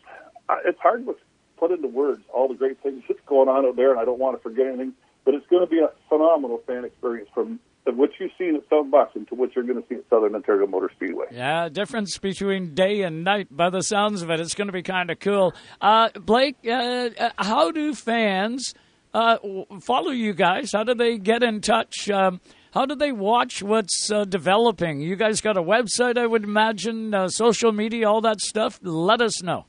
uh, 0.49 0.59
it's 0.65 0.79
hard 0.81 1.07
to 1.07 1.17
put 1.57 1.71
into 1.71 1.89
words 1.89 2.23
all 2.33 2.49
the 2.49 2.55
great 2.55 2.83
things 2.83 3.03
that's 3.09 3.21
going 3.27 3.49
on 3.49 3.67
out 3.67 3.77
there, 3.77 3.91
and 3.91 3.99
I 3.99 4.05
don't 4.05 4.19
want 4.19 4.37
to 4.37 4.43
forget 4.43 4.67
anything. 4.67 4.93
But 5.25 5.35
it's 5.35 5.47
going 5.49 5.65
to 5.65 5.71
be 5.71 5.81
a 5.81 5.91
phenomenal 6.09 6.63
fan 6.67 6.85
experience 6.85 7.29
from 7.35 7.59
what 7.95 8.11
you've 8.19 8.33
seen 8.37 8.57
at 8.57 8.63
South 8.69 8.91
Buxton 8.91 9.27
to 9.27 9.35
what 9.35 9.55
you're 9.55 9.65
going 9.65 9.81
to 9.81 9.89
see 9.89 9.97
at 9.97 10.05
Southern 10.11 10.35
Ontario 10.35 10.67
Motor 10.67 10.91
Speedway. 10.95 11.27
Yeah, 11.31 11.69
difference 11.69 12.19
between 12.19 12.75
day 12.75 13.03
and 13.03 13.25
night 13.25 13.49
by 13.51 13.71
the 13.71 13.83
sounds 13.83 14.23
of 14.23 14.31
it. 14.31 14.41
It's 14.41 14.55
going 14.55 14.67
to 14.69 14.73
be 14.73 14.83
kind 14.83 15.11
of 15.11 15.21
cool. 15.21 15.55
Uh, 15.81 16.09
Blake, 16.21 16.57
uh, 16.69 17.11
how 17.39 17.71
do 17.71 17.95
fans 17.95 18.75
uh, 19.15 19.39
follow 19.81 20.11
you 20.11 20.33
guys? 20.33 20.73
How 20.73 20.85
do 20.85 20.95
they 20.95 21.19
get 21.19 21.43
in 21.43 21.61
touch? 21.61 22.11
Um, 22.11 22.41
how 22.73 22.85
do 22.85 22.95
they 22.95 23.13
watch 23.13 23.63
what's 23.63 24.11
uh, 24.11 24.25
developing? 24.25 25.01
You 25.01 25.17
guys 25.17 25.41
got 25.41 25.57
a 25.57 25.63
website, 25.63 26.19
I 26.19 26.27
would 26.27 26.45
imagine, 26.45 27.15
uh, 27.15 27.29
social 27.29 27.73
media, 27.73 28.09
all 28.09 28.21
that 28.23 28.41
stuff. 28.41 28.79
Let 28.83 29.23
us 29.23 29.43
know. 29.43 29.65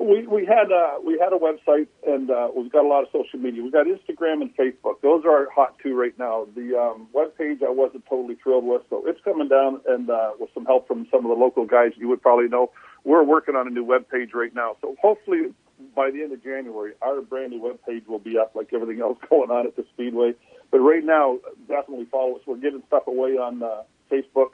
We 0.00 0.26
we 0.26 0.46
had 0.46 0.72
uh, 0.72 0.94
we 1.04 1.18
had 1.18 1.34
a 1.34 1.38
website 1.38 1.86
and 2.06 2.30
uh, 2.30 2.48
we've 2.56 2.72
got 2.72 2.86
a 2.86 2.88
lot 2.88 3.02
of 3.02 3.08
social 3.12 3.38
media. 3.38 3.62
We've 3.62 3.72
got 3.72 3.84
Instagram 3.86 4.40
and 4.40 4.56
Facebook. 4.56 5.02
Those 5.02 5.24
are 5.26 5.50
hot 5.50 5.76
two 5.82 5.94
right 5.94 6.18
now. 6.18 6.46
The 6.56 6.74
um, 6.74 7.08
web 7.12 7.36
page 7.36 7.58
I 7.62 7.70
wasn't 7.70 8.06
totally 8.06 8.36
thrilled 8.42 8.64
with, 8.64 8.80
so 8.88 9.02
it's 9.06 9.20
coming 9.22 9.48
down. 9.48 9.82
And 9.86 10.08
uh, 10.08 10.30
with 10.40 10.48
some 10.54 10.64
help 10.64 10.88
from 10.88 11.06
some 11.10 11.26
of 11.26 11.28
the 11.28 11.36
local 11.36 11.66
guys 11.66 11.92
you 11.98 12.08
would 12.08 12.22
probably 12.22 12.48
know, 12.48 12.70
we're 13.04 13.22
working 13.22 13.56
on 13.56 13.66
a 13.66 13.70
new 13.70 13.84
web 13.84 14.08
page 14.08 14.30
right 14.32 14.54
now. 14.54 14.76
So 14.80 14.96
hopefully 15.02 15.52
by 15.94 16.10
the 16.10 16.22
end 16.22 16.32
of 16.32 16.42
January, 16.42 16.92
our 17.02 17.20
brand 17.20 17.50
new 17.50 17.60
web 17.60 17.78
page 17.86 18.04
will 18.06 18.18
be 18.18 18.38
up 18.38 18.52
like 18.54 18.72
everything 18.72 19.02
else 19.02 19.18
going 19.28 19.50
on 19.50 19.66
at 19.66 19.76
the 19.76 19.84
Speedway. 19.92 20.32
But 20.70 20.78
right 20.78 21.04
now, 21.04 21.40
definitely 21.68 22.06
follow 22.10 22.36
us. 22.36 22.42
We're 22.46 22.56
giving 22.56 22.82
stuff 22.86 23.06
away 23.06 23.32
on 23.32 23.62
uh, 23.62 23.82
Facebook, 24.10 24.50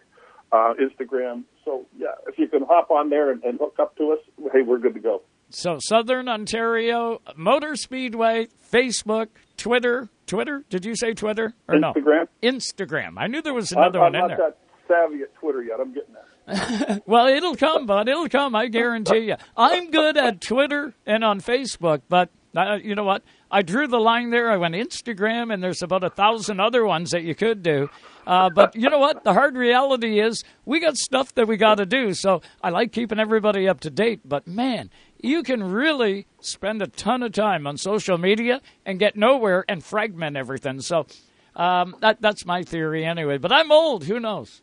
uh, 0.50 0.74
Instagram. 0.74 1.44
So 1.64 1.86
yeah, 1.96 2.14
if 2.26 2.38
you 2.38 2.48
can 2.48 2.64
hop 2.64 2.90
on 2.90 3.10
there 3.10 3.30
and, 3.30 3.44
and 3.44 3.58
hook 3.58 3.76
up 3.78 3.96
to 3.98 4.12
us, 4.12 4.18
hey, 4.52 4.62
we're 4.62 4.78
good 4.78 4.94
to 4.94 5.00
go. 5.00 5.22
So 5.50 5.78
Southern 5.80 6.28
Ontario 6.28 7.20
Motor 7.36 7.76
Speedway, 7.76 8.48
Facebook, 8.72 9.28
Twitter. 9.56 10.08
Twitter? 10.26 10.64
Did 10.70 10.84
you 10.84 10.96
say 10.96 11.14
Twitter 11.14 11.54
or 11.68 11.76
Instagram? 11.76 12.28
no? 12.42 12.48
Instagram. 12.50 13.14
I 13.16 13.28
knew 13.28 13.42
there 13.42 13.54
was 13.54 13.72
another 13.72 14.00
I'm, 14.00 14.12
one 14.12 14.22
in 14.22 14.28
there. 14.28 14.36
I'm 14.36 14.50
not 14.50 14.58
that 14.88 14.88
savvy 14.88 15.22
at 15.22 15.34
Twitter 15.36 15.62
yet. 15.62 15.78
I'm 15.80 15.92
getting 15.92 16.14
there. 16.14 17.00
well, 17.06 17.26
it'll 17.26 17.56
come, 17.56 17.86
bud. 17.86 18.08
It'll 18.08 18.28
come. 18.28 18.54
I 18.54 18.68
guarantee 18.68 19.26
you. 19.28 19.36
I'm 19.56 19.90
good 19.90 20.16
at 20.16 20.40
Twitter 20.40 20.94
and 21.04 21.24
on 21.24 21.40
Facebook, 21.40 22.02
but 22.08 22.30
uh, 22.56 22.78
you 22.82 22.94
know 22.94 23.04
what? 23.04 23.22
I 23.50 23.62
drew 23.62 23.86
the 23.86 23.98
line 23.98 24.30
there. 24.30 24.50
I 24.50 24.56
went 24.56 24.74
Instagram, 24.74 25.52
and 25.52 25.62
there's 25.62 25.82
about 25.82 26.02
a 26.02 26.10
thousand 26.10 26.60
other 26.60 26.84
ones 26.86 27.10
that 27.10 27.22
you 27.22 27.34
could 27.34 27.62
do. 27.62 27.88
Uh, 28.26 28.50
but 28.50 28.74
you 28.74 28.90
know 28.90 28.98
what? 28.98 29.22
The 29.22 29.32
hard 29.32 29.56
reality 29.56 30.20
is 30.20 30.42
we 30.64 30.80
got 30.80 30.96
stuff 30.96 31.34
that 31.34 31.46
we 31.46 31.56
got 31.56 31.76
to 31.76 31.86
do. 31.86 32.12
So 32.14 32.42
I 32.62 32.70
like 32.70 32.92
keeping 32.92 33.20
everybody 33.20 33.68
up 33.68 33.80
to 33.80 33.90
date. 33.90 34.20
But 34.24 34.48
man, 34.48 34.90
you 35.26 35.42
can 35.42 35.62
really 35.62 36.26
spend 36.40 36.82
a 36.82 36.86
ton 36.86 37.22
of 37.22 37.32
time 37.32 37.66
on 37.66 37.76
social 37.76 38.18
media 38.18 38.60
and 38.84 38.98
get 38.98 39.16
nowhere 39.16 39.64
and 39.68 39.82
fragment 39.82 40.36
everything. 40.36 40.80
So 40.80 41.06
um, 41.54 41.96
that 42.00 42.20
that's 42.20 42.46
my 42.46 42.62
theory 42.62 43.04
anyway. 43.04 43.38
But 43.38 43.52
I'm 43.52 43.72
old. 43.72 44.04
Who 44.04 44.20
knows? 44.20 44.62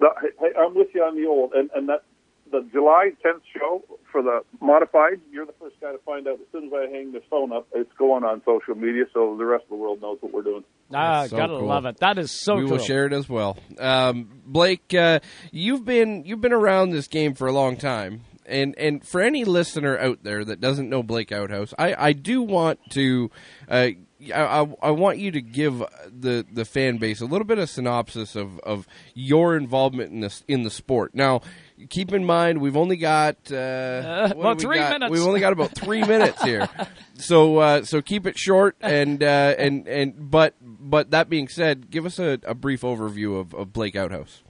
Hey, 0.00 0.48
I'm 0.58 0.74
with 0.74 0.88
you 0.94 1.02
on 1.02 1.16
the 1.16 1.26
old, 1.26 1.52
and 1.54 1.70
and 1.74 1.88
that 1.88 2.02
the 2.50 2.66
July 2.72 3.10
10th 3.24 3.40
show 3.56 3.82
for 4.12 4.22
the 4.22 4.42
modified. 4.60 5.20
You're 5.32 5.46
the 5.46 5.54
first 5.60 5.76
guy 5.80 5.92
to 5.92 5.98
find 5.98 6.26
out. 6.28 6.34
As 6.34 6.46
soon 6.52 6.66
as 6.66 6.72
I 6.72 6.88
hang 6.90 7.12
this 7.12 7.22
phone 7.28 7.52
up, 7.52 7.66
it's 7.74 7.92
going 7.98 8.22
on 8.22 8.42
social 8.44 8.74
media, 8.74 9.04
so 9.12 9.36
the 9.36 9.44
rest 9.44 9.64
of 9.64 9.70
the 9.70 9.76
world 9.76 10.00
knows 10.00 10.18
what 10.20 10.32
we're 10.32 10.42
doing. 10.42 10.64
Ah, 10.92 11.26
so 11.26 11.36
gotta 11.36 11.58
cool. 11.58 11.66
love 11.66 11.86
it. 11.86 11.98
That 11.98 12.18
is 12.18 12.30
so 12.30 12.56
we 12.56 12.62
cool. 12.62 12.72
will 12.72 12.78
share 12.78 13.06
it 13.06 13.12
as 13.12 13.28
well. 13.28 13.56
Um, 13.78 14.42
Blake, 14.46 14.94
uh, 14.94 15.20
you've 15.50 15.84
been 15.84 16.24
you've 16.24 16.40
been 16.40 16.52
around 16.52 16.90
this 16.90 17.08
game 17.08 17.34
for 17.34 17.48
a 17.48 17.52
long 17.52 17.76
time, 17.76 18.22
and 18.46 18.76
and 18.78 19.06
for 19.06 19.20
any 19.20 19.44
listener 19.44 19.98
out 19.98 20.22
there 20.22 20.44
that 20.44 20.60
doesn't 20.60 20.88
know 20.88 21.02
Blake 21.02 21.32
Outhouse, 21.32 21.74
I, 21.78 21.94
I 22.08 22.12
do 22.12 22.42
want 22.42 22.78
to. 22.90 23.30
Uh, 23.68 23.90
I, 24.32 24.66
I, 24.82 24.90
want 24.90 25.18
you 25.18 25.30
to 25.32 25.42
give 25.42 25.82
the, 26.06 26.46
the 26.50 26.64
fan 26.64 26.96
base 26.96 27.20
a 27.20 27.26
little 27.26 27.44
bit 27.44 27.58
of 27.58 27.68
synopsis 27.68 28.34
of, 28.36 28.58
of 28.60 28.86
your 29.12 29.54
involvement 29.54 30.12
in 30.12 30.20
this 30.20 30.42
in 30.48 30.62
the 30.62 30.70
sport. 30.70 31.14
Now, 31.14 31.42
keep 31.90 32.12
in 32.12 32.24
mind 32.24 32.62
we've 32.62 32.76
only 32.76 32.96
got 32.96 33.36
uh, 33.52 34.28
what 34.28 34.40
about 34.40 34.58
do 34.58 34.68
we 34.68 34.76
three 34.76 34.78
got? 34.78 34.92
minutes. 34.92 35.10
We've 35.10 35.26
only 35.26 35.40
got 35.40 35.52
about 35.52 35.72
three 35.72 36.02
minutes 36.02 36.42
here, 36.42 36.68
so 37.16 37.58
uh, 37.58 37.84
so 37.84 38.00
keep 38.00 38.26
it 38.26 38.38
short 38.38 38.76
and 38.80 39.22
uh, 39.22 39.54
and 39.58 39.86
and 39.86 40.30
but 40.30 40.54
but 40.62 41.10
that 41.10 41.28
being 41.28 41.48
said, 41.48 41.90
give 41.90 42.06
us 42.06 42.18
a, 42.18 42.38
a 42.44 42.54
brief 42.54 42.82
overview 42.82 43.38
of, 43.38 43.52
of 43.52 43.72
Blake 43.72 43.96
Outhouse. 43.96 44.43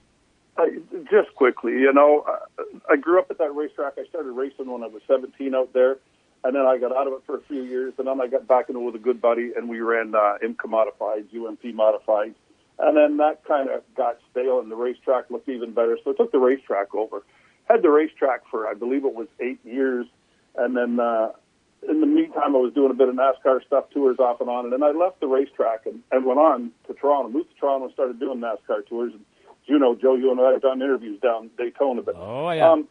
Just 1.09 1.33
quickly, 1.35 1.73
you 1.73 1.93
know, 1.93 2.25
I 2.89 2.95
grew 2.95 3.19
up 3.19 3.29
at 3.29 3.37
that 3.37 3.53
racetrack. 3.53 3.93
I 3.97 4.05
started 4.05 4.31
racing 4.31 4.71
when 4.71 4.83
I 4.83 4.87
was 4.87 5.01
17 5.07 5.53
out 5.53 5.73
there, 5.73 5.97
and 6.43 6.55
then 6.55 6.65
I 6.65 6.77
got 6.77 6.95
out 6.95 7.07
of 7.07 7.13
it 7.13 7.21
for 7.25 7.37
a 7.37 7.41
few 7.41 7.63
years, 7.63 7.93
and 7.97 8.07
then 8.07 8.21
I 8.21 8.27
got 8.27 8.47
back 8.47 8.69
it 8.69 8.77
with 8.77 8.95
a 8.95 8.99
good 8.99 9.21
buddy, 9.21 9.51
and 9.55 9.69
we 9.69 9.81
ran 9.81 10.15
uh, 10.15 10.37
IMCA 10.43 10.65
modifieds, 10.65 11.33
UMP 11.35 11.61
modifieds, 11.75 12.35
and 12.79 12.97
then 12.97 13.17
that 13.17 13.43
kind 13.45 13.69
of 13.69 13.83
got 13.95 14.19
stale, 14.31 14.59
and 14.59 14.71
the 14.71 14.75
racetrack 14.75 15.29
looked 15.29 15.49
even 15.49 15.73
better, 15.73 15.97
so 16.03 16.11
I 16.11 16.13
took 16.15 16.31
the 16.31 16.39
racetrack 16.39 16.95
over. 16.95 17.23
Had 17.65 17.81
the 17.81 17.89
racetrack 17.89 18.41
for, 18.49 18.67
I 18.67 18.73
believe 18.73 19.05
it 19.05 19.13
was 19.13 19.27
eight 19.39 19.59
years, 19.63 20.07
and 20.55 20.75
then 20.75 20.99
uh, 20.99 21.31
in 21.87 22.01
the 22.01 22.07
meantime, 22.07 22.55
I 22.55 22.59
was 22.59 22.73
doing 22.73 22.91
a 22.91 22.95
bit 22.95 23.09
of 23.09 23.15
NASCAR 23.15 23.65
stuff, 23.65 23.85
tours 23.93 24.17
off 24.19 24.41
and 24.41 24.49
on, 24.49 24.65
and 24.65 24.73
then 24.73 24.83
I 24.83 24.91
left 24.91 25.19
the 25.19 25.27
racetrack 25.27 25.85
and, 25.85 26.01
and 26.11 26.25
went 26.25 26.39
on 26.39 26.71
to 26.87 26.93
Toronto, 26.93 27.29
moved 27.29 27.49
to 27.53 27.59
Toronto, 27.59 27.91
started 27.91 28.19
doing 28.19 28.39
NASCAR 28.39 28.87
tours. 28.87 29.13
And 29.13 29.25
you 29.65 29.79
know, 29.79 29.95
Joe, 29.95 30.15
you 30.15 30.31
and 30.31 30.39
I 30.39 30.53
have 30.53 30.61
done 30.61 30.81
interviews 30.81 31.19
down 31.21 31.49
Daytona, 31.57 32.01
but 32.01 32.15
oh 32.17 32.51
yeah. 32.51 32.71
Um, 32.71 32.87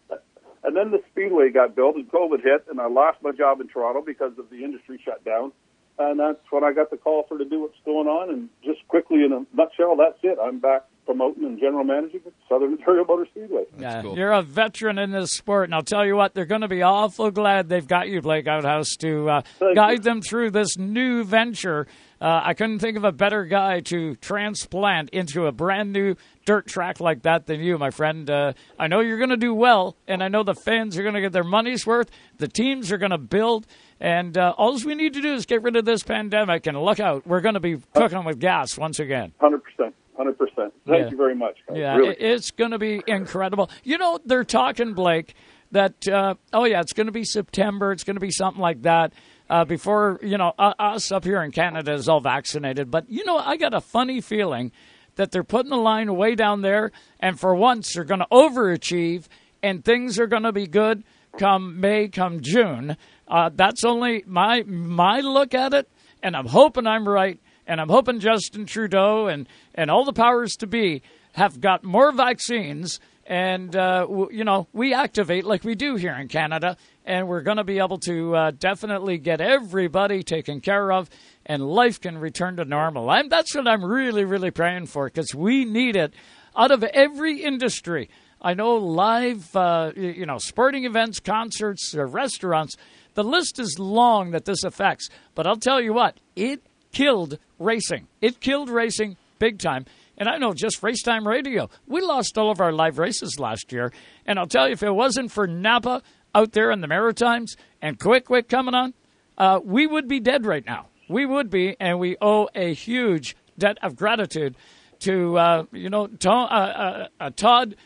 and 0.64 0.74
then 0.74 0.90
the 0.90 1.02
Speedway 1.10 1.50
got 1.50 1.76
built, 1.76 1.96
and 1.96 2.10
COVID 2.10 2.42
hit, 2.42 2.64
and 2.70 2.80
I 2.80 2.88
lost 2.88 3.18
my 3.22 3.32
job 3.32 3.60
in 3.60 3.68
Toronto 3.68 4.02
because 4.04 4.32
of 4.38 4.48
the 4.50 4.64
industry 4.64 4.98
shut 5.04 5.24
down. 5.24 5.52
And 5.96 6.18
that's 6.18 6.40
when 6.50 6.64
I 6.64 6.72
got 6.72 6.90
the 6.90 6.96
call 6.96 7.24
for 7.28 7.38
to 7.38 7.44
do 7.44 7.60
what's 7.60 7.78
going 7.84 8.08
on. 8.08 8.28
And 8.28 8.48
just 8.64 8.86
quickly, 8.88 9.24
in 9.24 9.32
a 9.32 9.46
nutshell, 9.54 9.94
that's 9.96 10.18
it. 10.24 10.38
I'm 10.42 10.58
back 10.58 10.86
promoting 11.06 11.44
and 11.44 11.60
general 11.60 11.84
managing 11.84 12.22
Southern 12.48 12.72
Ontario 12.72 13.04
Motor 13.06 13.26
Speedway. 13.30 13.64
Yeah, 13.78 14.02
you're 14.02 14.32
a 14.32 14.42
veteran 14.42 14.98
in 14.98 15.12
this 15.12 15.32
sport, 15.32 15.66
and 15.66 15.74
I'll 15.74 15.82
tell 15.82 16.04
you 16.04 16.16
what, 16.16 16.34
they're 16.34 16.46
going 16.46 16.62
to 16.62 16.68
be 16.68 16.82
awful 16.82 17.30
glad 17.30 17.68
they've 17.68 17.86
got 17.86 18.08
you, 18.08 18.22
Blake 18.22 18.48
Outhouse, 18.48 18.96
to 19.00 19.28
uh, 19.28 19.42
guide 19.74 19.98
you. 19.98 19.98
them 19.98 20.22
through 20.22 20.50
this 20.50 20.76
new 20.78 21.24
venture. 21.24 21.86
Uh, 22.20 22.40
I 22.44 22.54
couldn't 22.54 22.78
think 22.78 22.96
of 22.96 23.04
a 23.04 23.12
better 23.12 23.44
guy 23.44 23.80
to 23.80 24.14
transplant 24.16 25.10
into 25.10 25.46
a 25.46 25.52
brand 25.52 25.92
new 25.92 26.14
dirt 26.46 26.66
track 26.66 27.00
like 27.00 27.22
that 27.22 27.46
than 27.46 27.60
you, 27.60 27.76
my 27.76 27.90
friend. 27.90 28.28
Uh, 28.30 28.52
I 28.78 28.86
know 28.86 29.00
you're 29.00 29.18
going 29.18 29.30
to 29.30 29.36
do 29.36 29.52
well, 29.54 29.96
and 30.06 30.22
I 30.22 30.28
know 30.28 30.42
the 30.42 30.54
fans 30.54 30.96
are 30.96 31.02
going 31.02 31.14
to 31.14 31.20
get 31.20 31.32
their 31.32 31.44
money's 31.44 31.86
worth. 31.86 32.10
The 32.38 32.48
teams 32.48 32.92
are 32.92 32.98
going 32.98 33.10
to 33.10 33.18
build, 33.18 33.66
and 34.00 34.36
uh, 34.38 34.54
all 34.56 34.78
we 34.84 34.94
need 34.94 35.14
to 35.14 35.20
do 35.20 35.34
is 35.34 35.44
get 35.46 35.62
rid 35.62 35.76
of 35.76 35.84
this 35.84 36.02
pandemic 36.02 36.66
and 36.66 36.80
look 36.80 37.00
out. 37.00 37.26
We're 37.26 37.40
going 37.40 37.54
to 37.54 37.60
be 37.60 37.78
cooking 37.94 38.24
with 38.24 38.38
gas 38.38 38.78
once 38.78 38.98
again. 39.00 39.32
Hundred 39.40 39.62
percent. 39.64 39.94
Hundred 40.16 40.38
percent. 40.38 40.72
Thank 40.86 41.04
Yeah. 41.06 41.10
you 41.10 41.16
very 41.16 41.34
much. 41.34 41.58
guys. 41.68 41.76
Yeah, 41.76 41.96
really. 41.96 42.14
it's 42.14 42.52
going 42.52 42.70
to 42.70 42.78
be 42.78 43.02
incredible. 43.06 43.68
You 43.82 43.98
know, 43.98 44.18
they're 44.24 44.44
talking, 44.44 44.94
Blake, 44.94 45.34
that, 45.72 46.06
uh, 46.06 46.34
oh, 46.52 46.64
yeah, 46.64 46.80
it's 46.80 46.92
going 46.92 47.06
to 47.06 47.12
be 47.12 47.24
September. 47.24 47.90
It's 47.90 48.04
going 48.04 48.16
to 48.16 48.20
be 48.20 48.30
something 48.30 48.60
like 48.62 48.82
that 48.82 49.12
uh, 49.50 49.64
before, 49.64 50.18
you 50.22 50.38
know, 50.38 50.52
uh, 50.58 50.74
us 50.78 51.12
up 51.12 51.24
here 51.24 51.42
in 51.42 51.50
Canada 51.50 51.92
is 51.92 52.08
all 52.08 52.20
vaccinated. 52.20 52.90
But, 52.90 53.08
you 53.08 53.24
know, 53.24 53.38
I 53.38 53.56
got 53.56 53.74
a 53.74 53.80
funny 53.80 54.20
feeling 54.20 54.72
that 55.16 55.30
they're 55.30 55.44
putting 55.44 55.70
the 55.70 55.76
line 55.76 56.14
way 56.16 56.34
down 56.34 56.62
there, 56.62 56.90
and 57.20 57.38
for 57.38 57.54
once 57.54 57.94
they're 57.94 58.04
going 58.04 58.20
to 58.20 58.26
overachieve, 58.32 59.26
and 59.62 59.84
things 59.84 60.18
are 60.18 60.26
going 60.26 60.42
to 60.42 60.52
be 60.52 60.66
good 60.66 61.04
come 61.38 61.80
May, 61.80 62.08
come 62.08 62.40
June. 62.40 62.96
Uh, 63.26 63.50
that's 63.54 63.84
only 63.84 64.24
my 64.26 64.62
my 64.62 65.20
look 65.20 65.54
at 65.54 65.74
it, 65.74 65.88
and 66.22 66.36
I'm 66.36 66.46
hoping 66.46 66.86
I'm 66.86 67.08
right, 67.08 67.40
and 67.66 67.80
I'm 67.80 67.88
hoping 67.88 68.20
Justin 68.20 68.66
Trudeau 68.66 69.26
and 69.26 69.48
and 69.74 69.90
all 69.90 70.04
the 70.04 70.12
powers 70.12 70.54
to 70.56 70.66
be 70.66 71.02
have 71.32 71.60
got 71.60 71.82
more 71.82 72.12
vaccines, 72.12 73.00
and 73.26 73.74
uh, 73.74 74.00
w- 74.00 74.28
you 74.32 74.44
know 74.44 74.66
we 74.72 74.94
activate 74.94 75.44
like 75.44 75.64
we 75.64 75.74
do 75.74 75.96
here 75.96 76.14
in 76.14 76.28
Canada, 76.28 76.76
and 77.04 77.28
we're 77.28 77.42
going 77.42 77.56
to 77.56 77.64
be 77.64 77.78
able 77.78 77.98
to 77.98 78.36
uh, 78.36 78.50
definitely 78.52 79.18
get 79.18 79.40
everybody 79.40 80.22
taken 80.22 80.60
care 80.60 80.92
of, 80.92 81.08
and 81.46 81.66
life 81.66 82.00
can 82.00 82.18
return 82.18 82.56
to 82.56 82.64
normal. 82.64 83.10
I'm, 83.10 83.28
that's 83.28 83.54
what 83.54 83.66
I'm 83.66 83.84
really 83.84 84.24
really 84.24 84.50
praying 84.50 84.86
for 84.86 85.06
because 85.06 85.34
we 85.34 85.64
need 85.64 85.96
it 85.96 86.14
out 86.56 86.70
of 86.70 86.82
every 86.84 87.42
industry. 87.42 88.08
I 88.40 88.52
know 88.52 88.76
live, 88.76 89.56
uh, 89.56 89.92
you 89.96 90.26
know, 90.26 90.36
sporting 90.38 90.84
events, 90.84 91.18
concerts, 91.18 91.94
uh, 91.96 92.04
restaurants. 92.04 92.76
The 93.14 93.24
list 93.24 93.58
is 93.58 93.78
long 93.78 94.32
that 94.32 94.44
this 94.44 94.64
affects. 94.64 95.08
But 95.34 95.46
I'll 95.46 95.56
tell 95.56 95.80
you 95.80 95.94
what, 95.94 96.18
it 96.36 96.62
killed 96.92 97.38
racing. 97.58 98.06
It 98.20 98.40
killed 98.40 98.68
racing 98.68 99.16
big 99.38 99.58
time. 99.58 99.86
And 100.16 100.28
I 100.28 100.38
know 100.38 100.52
just 100.52 100.82
Race 100.82 101.02
Time 101.02 101.26
Radio, 101.26 101.68
we 101.86 102.00
lost 102.00 102.38
all 102.38 102.50
of 102.50 102.60
our 102.60 102.72
live 102.72 102.98
races 102.98 103.38
last 103.38 103.72
year. 103.72 103.92
And 104.26 104.38
I'll 104.38 104.46
tell 104.46 104.66
you, 104.66 104.72
if 104.72 104.82
it 104.82 104.94
wasn't 104.94 105.32
for 105.32 105.46
Napa 105.46 106.02
out 106.34 106.52
there 106.52 106.70
in 106.70 106.80
the 106.80 106.86
Maritimes 106.86 107.56
and 107.82 107.98
QuickWick 107.98 108.48
coming 108.48 108.74
on, 108.74 108.94
uh, 109.36 109.60
we 109.64 109.86
would 109.86 110.08
be 110.08 110.20
dead 110.20 110.46
right 110.46 110.64
now. 110.64 110.86
We 111.08 111.26
would 111.26 111.50
be, 111.50 111.76
and 111.80 111.98
we 111.98 112.16
owe 112.20 112.48
a 112.54 112.72
huge 112.72 113.36
debt 113.58 113.78
of 113.82 113.96
gratitude 113.96 114.56
to 115.00 115.36
uh, 115.38 115.64
you 115.72 115.90
know 115.90 116.06
to, 116.06 116.30
uh, 116.30 116.32
uh, 116.32 117.08
uh, 117.20 117.30
Todd 117.30 117.76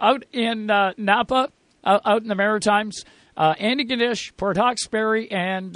out 0.00 0.24
in 0.32 0.70
uh, 0.70 0.92
Napa, 0.96 1.50
out 1.84 2.22
in 2.22 2.28
the 2.28 2.34
Maritimes, 2.34 3.04
Antigonish, 3.36 4.36
Port 4.36 4.56
Hawkesbury, 4.56 5.30
and 5.30 5.74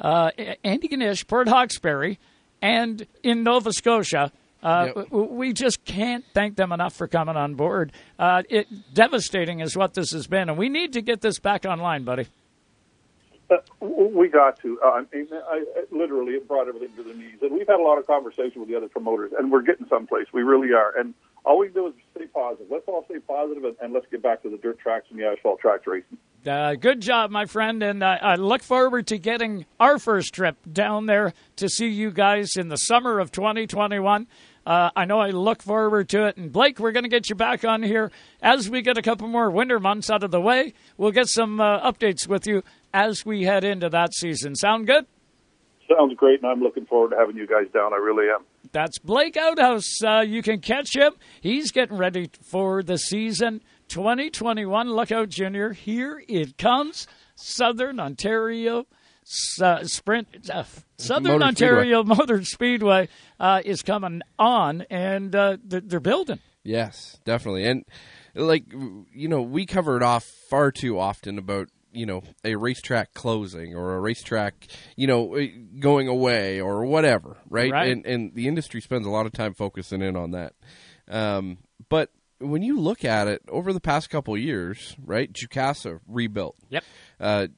Antigonish, 0.00 1.26
Port 1.26 1.48
Hawkesbury, 1.48 2.18
and 2.60 3.06
in 3.22 3.42
Nova 3.42 3.72
Scotia. 3.72 4.32
Uh, 4.62 4.92
Yep. 4.96 5.10
We 5.10 5.52
just 5.52 5.84
can't 5.84 6.24
thank 6.34 6.56
them 6.56 6.72
enough 6.72 6.94
for 6.94 7.06
coming 7.06 7.36
on 7.36 7.54
board. 7.54 7.92
Uh, 8.18 8.42
it 8.48 8.66
devastating 8.92 9.60
is 9.60 9.76
what 9.76 9.94
this 9.94 10.10
has 10.10 10.26
been, 10.26 10.48
and 10.48 10.58
we 10.58 10.68
need 10.68 10.92
to 10.94 11.02
get 11.02 11.20
this 11.20 11.38
back 11.38 11.64
online, 11.64 12.04
buddy. 12.04 12.26
Uh, 13.50 13.56
we 13.80 14.28
got 14.28 14.60
to. 14.60 14.78
Uh, 14.84 14.88
I 14.88 15.04
mean, 15.14 15.28
I, 15.32 15.64
I, 15.76 15.84
literally, 15.90 16.34
it 16.34 16.46
brought 16.46 16.68
everything 16.68 16.94
to 16.96 17.02
the 17.02 17.14
knees. 17.14 17.38
And 17.40 17.52
we've 17.52 17.66
had 17.66 17.80
a 17.80 17.82
lot 17.82 17.98
of 17.98 18.06
conversation 18.06 18.60
with 18.60 18.68
the 18.68 18.76
other 18.76 18.88
promoters, 18.88 19.32
and 19.38 19.50
we're 19.50 19.62
getting 19.62 19.86
someplace. 19.88 20.26
We 20.32 20.42
really 20.42 20.74
are. 20.74 20.98
And 20.98 21.14
all 21.46 21.58
we 21.58 21.68
can 21.68 21.74
do 21.74 21.86
is 21.86 21.94
stay 22.14 22.26
positive. 22.26 22.66
Let's 22.70 22.84
all 22.88 23.04
stay 23.08 23.20
positive, 23.20 23.64
and, 23.64 23.76
and 23.80 23.92
let's 23.94 24.06
get 24.10 24.22
back 24.22 24.42
to 24.42 24.50
the 24.50 24.58
dirt 24.58 24.78
tracks 24.78 25.06
and 25.10 25.18
the 25.18 25.24
asphalt 25.24 25.60
tracks 25.60 25.86
racing. 25.86 26.18
Uh, 26.46 26.74
good 26.74 27.00
job, 27.00 27.30
my 27.30 27.46
friend, 27.46 27.82
and 27.82 28.02
uh, 28.02 28.18
I 28.20 28.36
look 28.36 28.62
forward 28.62 29.06
to 29.08 29.18
getting 29.18 29.66
our 29.80 29.98
first 29.98 30.34
trip 30.34 30.56
down 30.70 31.06
there 31.06 31.32
to 31.56 31.68
see 31.68 31.88
you 31.88 32.10
guys 32.10 32.56
in 32.56 32.68
the 32.68 32.76
summer 32.76 33.18
of 33.18 33.32
2021. 33.32 34.26
Uh, 34.68 34.90
I 34.94 35.06
know 35.06 35.18
I 35.18 35.30
look 35.30 35.62
forward 35.62 36.10
to 36.10 36.26
it. 36.26 36.36
And 36.36 36.52
Blake, 36.52 36.78
we're 36.78 36.92
going 36.92 37.04
to 37.04 37.08
get 37.08 37.30
you 37.30 37.34
back 37.34 37.64
on 37.64 37.82
here 37.82 38.12
as 38.42 38.68
we 38.68 38.82
get 38.82 38.98
a 38.98 39.02
couple 39.02 39.26
more 39.26 39.50
winter 39.50 39.80
months 39.80 40.10
out 40.10 40.22
of 40.22 40.30
the 40.30 40.42
way. 40.42 40.74
We'll 40.98 41.10
get 41.10 41.28
some 41.28 41.58
uh, 41.58 41.90
updates 41.90 42.28
with 42.28 42.46
you 42.46 42.62
as 42.92 43.24
we 43.24 43.44
head 43.44 43.64
into 43.64 43.88
that 43.88 44.12
season. 44.12 44.54
Sound 44.54 44.86
good? 44.86 45.06
Sounds 45.90 46.14
great, 46.16 46.42
and 46.42 46.52
I'm 46.52 46.60
looking 46.60 46.84
forward 46.84 47.12
to 47.12 47.16
having 47.16 47.34
you 47.34 47.46
guys 47.46 47.64
down. 47.72 47.94
I 47.94 47.96
really 47.96 48.26
am. 48.28 48.44
That's 48.70 48.98
Blake 48.98 49.38
Outhouse. 49.38 50.02
Uh, 50.04 50.20
you 50.20 50.42
can 50.42 50.60
catch 50.60 50.94
him. 50.94 51.14
He's 51.40 51.72
getting 51.72 51.96
ready 51.96 52.28
for 52.42 52.82
the 52.82 52.98
season 52.98 53.62
2021 53.88 54.90
Lookout 54.90 55.30
Junior. 55.30 55.72
Here 55.72 56.22
it 56.28 56.58
comes. 56.58 57.06
Southern 57.36 57.98
Ontario 58.00 58.86
uh, 59.60 59.84
Sprint. 59.84 60.50
Uh, 60.50 60.64
Southern 60.98 61.32
Motor 61.32 61.44
Ontario 61.44 62.02
Motor 62.04 62.44
Speedway 62.44 63.08
uh, 63.38 63.62
is 63.64 63.82
coming 63.82 64.22
on, 64.38 64.82
and 64.90 65.34
uh, 65.34 65.56
they're, 65.64 65.80
they're 65.80 66.00
building. 66.00 66.40
Yes, 66.64 67.18
definitely. 67.24 67.64
And 67.64 67.84
like 68.34 68.64
you 68.72 69.28
know, 69.28 69.42
we 69.42 69.66
cover 69.66 69.96
it 69.96 70.02
off 70.02 70.24
far 70.50 70.70
too 70.70 70.98
often 70.98 71.38
about 71.38 71.68
you 71.92 72.06
know 72.06 72.22
a 72.44 72.56
racetrack 72.56 73.14
closing 73.14 73.74
or 73.74 73.94
a 73.94 74.00
racetrack 74.00 74.66
you 74.96 75.06
know 75.06 75.34
eh, 75.34 75.48
going 75.78 76.08
away 76.08 76.60
or 76.60 76.84
whatever, 76.84 77.38
right? 77.48 77.72
Right. 77.72 77.90
And 77.90 78.06
and 78.06 78.34
the 78.34 78.48
industry 78.48 78.80
spends 78.80 79.06
a 79.06 79.10
lot 79.10 79.26
of 79.26 79.32
time 79.32 79.54
focusing 79.54 80.02
in 80.02 80.16
on 80.16 80.32
that. 80.32 80.54
Um, 81.08 81.58
but 81.88 82.10
when 82.40 82.62
you 82.62 82.78
look 82.78 83.04
at 83.04 83.28
it 83.28 83.42
over 83.48 83.72
the 83.72 83.80
past 83.80 84.10
couple 84.10 84.34
of 84.34 84.40
years, 84.40 84.96
right? 85.04 85.32
Jukasa 85.32 86.00
rebuilt. 86.06 86.56
Yep. 86.68 86.84
Uh, 87.20 87.48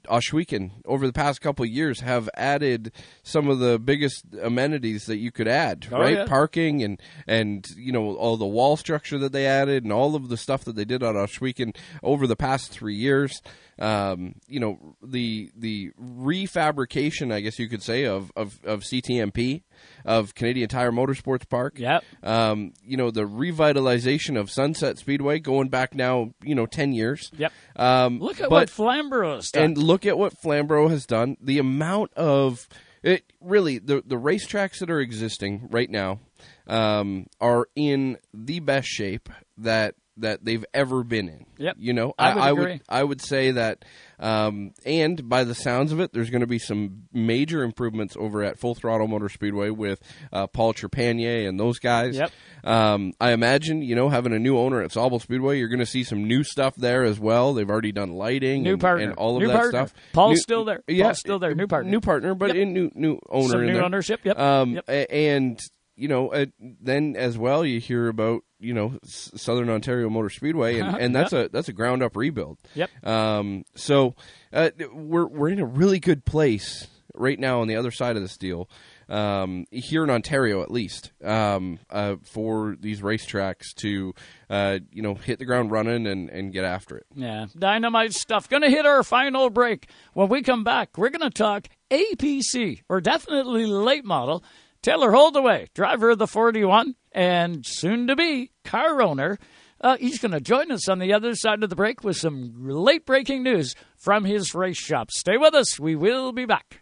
over 0.86 1.06
the 1.06 1.12
past 1.12 1.40
couple 1.40 1.64
of 1.64 1.70
years 1.70 2.00
have 2.00 2.28
added 2.34 2.92
some 3.22 3.48
of 3.48 3.58
the 3.58 3.78
biggest 3.78 4.24
amenities 4.42 5.06
that 5.06 5.18
you 5.18 5.30
could 5.30 5.48
add, 5.48 5.86
Oh, 5.92 5.98
right? 6.00 6.16
yeah. 6.18 6.24
Parking 6.26 6.82
and 6.82 7.00
and 7.26 7.66
you 7.76 7.92
know 7.92 8.14
all 8.16 8.36
the 8.36 8.46
wall 8.46 8.76
structure 8.76 9.18
that 9.18 9.32
they 9.32 9.46
added 9.46 9.84
and 9.84 9.92
all 9.92 10.14
of 10.14 10.28
the 10.28 10.36
stuff 10.36 10.64
that 10.64 10.76
they 10.76 10.84
did 10.84 11.02
on 11.02 11.14
Ohsweken 11.14 11.76
over 12.02 12.26
the 12.26 12.36
past 12.36 12.70
three 12.70 12.94
years. 12.96 13.42
Um, 13.80 14.34
you 14.46 14.60
know 14.60 14.96
the 15.02 15.50
the 15.56 15.90
refabrication, 16.00 17.32
I 17.32 17.40
guess 17.40 17.58
you 17.58 17.68
could 17.68 17.82
say, 17.82 18.04
of 18.04 18.30
of, 18.36 18.58
of 18.64 18.80
CTMP 18.82 19.62
of 20.04 20.34
Canadian 20.34 20.68
Tire 20.68 20.92
Motorsports 20.92 21.48
Park. 21.48 21.78
Yep. 21.78 22.04
Um, 22.22 22.72
you 22.84 22.96
know 22.96 23.10
the 23.10 23.22
revitalization 23.22 24.38
of 24.38 24.50
Sunset 24.50 24.98
Speedway, 24.98 25.38
going 25.38 25.68
back 25.68 25.94
now, 25.94 26.32
you 26.42 26.54
know, 26.54 26.66
ten 26.66 26.92
years. 26.92 27.30
Yep. 27.36 27.52
Um, 27.76 28.18
Look 28.18 28.40
at 28.40 28.50
but- 28.50 28.50
what 28.50 28.70
Flamborough 28.70 29.36
has 29.36 29.50
done. 29.50 29.64
and 29.64 29.78
look 29.78 30.04
at 30.06 30.18
what 30.18 30.36
Flamborough 30.38 30.88
has 30.88 31.06
done. 31.06 31.36
The 31.40 31.58
amount 31.58 32.12
of 32.14 32.68
it 33.02 33.32
really 33.40 33.78
the 33.78 34.02
the 34.04 34.16
racetracks 34.16 34.80
that 34.80 34.90
are 34.90 35.00
existing 35.00 35.68
right 35.70 35.88
now 35.88 36.20
um, 36.66 37.26
are 37.40 37.66
in 37.74 38.18
the 38.34 38.60
best 38.60 38.88
shape 38.88 39.28
that 39.56 39.94
that 40.16 40.44
they've 40.44 40.64
ever 40.74 41.02
been 41.02 41.28
in. 41.28 41.46
Yep. 41.58 41.76
You 41.78 41.92
know, 41.92 42.12
I 42.18 42.34
would 42.34 42.42
I, 42.42 42.52
would 42.52 42.80
I 42.88 43.04
would 43.04 43.20
say 43.22 43.52
that, 43.52 43.84
um, 44.18 44.72
and 44.84 45.28
by 45.28 45.44
the 45.44 45.54
sounds 45.54 45.92
of 45.92 46.00
it, 46.00 46.12
there's 46.12 46.30
going 46.30 46.40
to 46.42 46.46
be 46.46 46.58
some 46.58 47.04
major 47.12 47.62
improvements 47.62 48.16
over 48.18 48.42
at 48.42 48.58
Full 48.58 48.74
Throttle 48.74 49.08
Motor 49.08 49.28
Speedway 49.28 49.70
with 49.70 50.00
uh, 50.32 50.46
Paul 50.46 50.74
Trepanier 50.74 51.48
and 51.48 51.58
those 51.58 51.78
guys. 51.78 52.16
Yep. 52.16 52.32
Um, 52.64 53.12
I 53.20 53.32
imagine 53.32 53.82
you 53.82 53.94
know 53.94 54.08
having 54.08 54.32
a 54.32 54.38
new 54.38 54.58
owner 54.58 54.82
at 54.82 54.90
Sauble 54.90 55.20
Speedway, 55.22 55.58
you're 55.58 55.68
going 55.68 55.78
to 55.80 55.86
see 55.86 56.04
some 56.04 56.24
new 56.26 56.44
stuff 56.44 56.74
there 56.76 57.04
as 57.04 57.18
well. 57.18 57.54
They've 57.54 57.68
already 57.70 57.92
done 57.92 58.12
lighting, 58.12 58.62
New 58.62 58.72
and, 58.72 58.80
partner. 58.80 59.04
and 59.04 59.14
all 59.14 59.36
of 59.36 59.42
New 59.42 59.48
that 59.48 59.54
partner. 59.54 59.70
stuff. 59.86 59.94
Paul's 60.12 60.32
New- 60.32 60.40
still 60.42 60.64
there. 60.64 60.82
Yeah, 60.86 61.04
Paul's 61.04 61.18
still 61.18 61.38
there. 61.38 61.54
New 61.54 61.66
partner. 61.66 61.90
New 61.90 62.00
partner, 62.00 62.34
but 62.34 62.48
Yep. 62.48 62.56
in 62.56 62.72
new 62.74 62.90
new 62.94 63.18
owner. 63.28 63.48
Some 63.48 63.60
in 63.60 63.66
new 63.68 63.72
there. 63.74 63.84
ownership, 63.84 64.20
yep. 64.24 64.38
Um, 64.38 64.74
Yep. 64.86 65.06
and 65.10 65.60
you 66.00 66.08
know, 66.08 66.32
uh, 66.32 66.46
then 66.58 67.14
as 67.14 67.36
well, 67.36 67.64
you 67.64 67.78
hear 67.78 68.08
about 68.08 68.42
you 68.58 68.72
know 68.72 68.98
S- 69.04 69.32
Southern 69.36 69.68
Ontario 69.68 70.08
Motor 70.08 70.30
Speedway, 70.30 70.78
and, 70.78 70.96
and 71.00 71.14
that's 71.14 71.34
a 71.34 71.50
that's 71.52 71.68
a 71.68 71.74
ground 71.74 72.02
up 72.02 72.16
rebuild. 72.16 72.58
Yep. 72.74 73.06
Um, 73.06 73.64
so 73.74 74.14
uh, 74.52 74.70
we're 74.92 75.26
we're 75.26 75.50
in 75.50 75.60
a 75.60 75.66
really 75.66 76.00
good 76.00 76.24
place 76.24 76.88
right 77.14 77.38
now 77.38 77.60
on 77.60 77.68
the 77.68 77.76
other 77.76 77.90
side 77.90 78.16
of 78.16 78.22
this 78.22 78.38
deal. 78.38 78.68
Um, 79.10 79.66
here 79.72 80.04
in 80.04 80.10
Ontario, 80.10 80.62
at 80.62 80.70
least, 80.70 81.10
um, 81.24 81.80
uh, 81.90 82.14
for 82.22 82.76
these 82.78 83.00
racetracks 83.00 83.74
to, 83.80 84.14
uh, 84.48 84.78
you 84.92 85.02
know, 85.02 85.14
hit 85.14 85.40
the 85.40 85.44
ground 85.44 85.72
running 85.72 86.06
and, 86.06 86.30
and 86.30 86.52
get 86.52 86.64
after 86.64 86.96
it. 86.96 87.06
Yeah, 87.16 87.46
dynamite 87.58 88.14
stuff. 88.14 88.48
Going 88.48 88.62
to 88.62 88.70
hit 88.70 88.86
our 88.86 89.02
final 89.02 89.50
break. 89.50 89.88
When 90.14 90.28
we 90.28 90.42
come 90.42 90.62
back, 90.62 90.96
we're 90.96 91.10
going 91.10 91.28
to 91.28 91.30
talk 91.30 91.66
APC, 91.90 92.82
or 92.88 93.00
definitely 93.00 93.66
late 93.66 94.04
model. 94.04 94.44
Taylor 94.82 95.12
Holdaway, 95.12 95.68
driver 95.74 96.10
of 96.10 96.18
the 96.18 96.26
41, 96.26 96.94
and 97.12 97.66
soon 97.66 98.06
to 98.06 98.16
be 98.16 98.50
car 98.64 99.02
owner. 99.02 99.38
Uh, 99.78 99.98
he's 99.98 100.18
going 100.18 100.32
to 100.32 100.40
join 100.40 100.70
us 100.70 100.88
on 100.88 100.98
the 100.98 101.12
other 101.12 101.34
side 101.34 101.62
of 101.62 101.68
the 101.68 101.76
break 101.76 102.02
with 102.02 102.16
some 102.16 102.66
late 102.66 103.04
breaking 103.04 103.42
news 103.42 103.74
from 103.96 104.24
his 104.24 104.54
race 104.54 104.78
shop. 104.78 105.10
Stay 105.10 105.36
with 105.36 105.54
us. 105.54 105.78
We 105.78 105.96
will 105.96 106.32
be 106.32 106.46
back. 106.46 106.80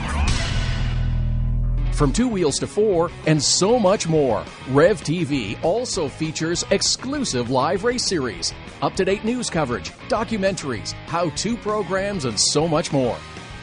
From 1.93 2.11
two 2.13 2.27
wheels 2.27 2.59
to 2.59 2.67
four, 2.67 3.09
and 3.25 3.41
so 3.41 3.79
much 3.79 4.07
more. 4.07 4.45
Rev 4.69 5.01
TV 5.01 5.57
also 5.63 6.07
features 6.07 6.63
exclusive 6.69 7.49
live 7.49 7.83
race 7.83 8.05
series, 8.05 8.53
up 8.83 8.93
to 8.97 9.03
date 9.03 9.25
news 9.25 9.49
coverage, 9.49 9.89
documentaries, 10.07 10.91
how 11.07 11.31
to 11.31 11.57
programs, 11.57 12.25
and 12.25 12.39
so 12.39 12.67
much 12.67 12.91
more. 12.91 13.17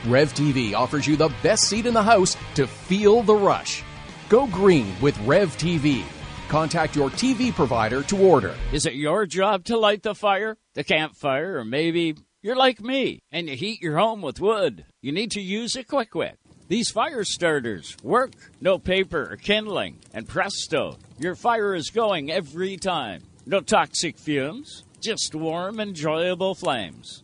Rev 0.06 0.34
TV 0.34 0.74
offers 0.74 1.06
you 1.06 1.16
the 1.16 1.32
best 1.42 1.64
seat 1.64 1.86
in 1.86 1.94
the 1.94 2.02
house 2.02 2.36
to 2.56 2.66
feel 2.66 3.22
the 3.22 3.34
rush. 3.34 3.82
Go 4.28 4.46
green 4.46 4.94
with 5.00 5.18
Rev 5.20 5.56
TV. 5.56 6.04
Contact 6.48 6.94
your 6.94 7.08
TV 7.08 7.54
provider 7.54 8.02
to 8.04 8.18
order. 8.18 8.54
Is 8.70 8.84
it 8.84 8.94
your 8.94 9.24
job 9.24 9.64
to 9.64 9.78
light 9.78 10.02
the 10.02 10.14
fire, 10.14 10.58
the 10.74 10.84
campfire, 10.84 11.56
or 11.56 11.64
maybe 11.64 12.16
you're 12.42 12.54
like 12.54 12.82
me 12.82 13.22
and 13.32 13.48
you 13.48 13.56
heat 13.56 13.80
your 13.80 13.96
home 13.96 14.20
with 14.20 14.40
wood? 14.40 14.84
You 15.00 15.10
need 15.12 15.30
to 15.32 15.40
use 15.40 15.74
a 15.74 15.84
Quick. 15.84 16.36
These 16.68 16.90
fire 16.90 17.24
starters 17.24 17.96
work. 18.02 18.32
No 18.60 18.78
paper 18.78 19.26
or 19.30 19.36
kindling. 19.36 20.00
And 20.12 20.28
presto, 20.28 20.98
your 21.18 21.34
fire 21.34 21.74
is 21.74 21.88
going 21.88 22.30
every 22.30 22.76
time. 22.76 23.22
No 23.46 23.60
toxic 23.60 24.18
fumes, 24.18 24.84
just 25.00 25.34
warm, 25.34 25.80
enjoyable 25.80 26.54
flames. 26.54 27.23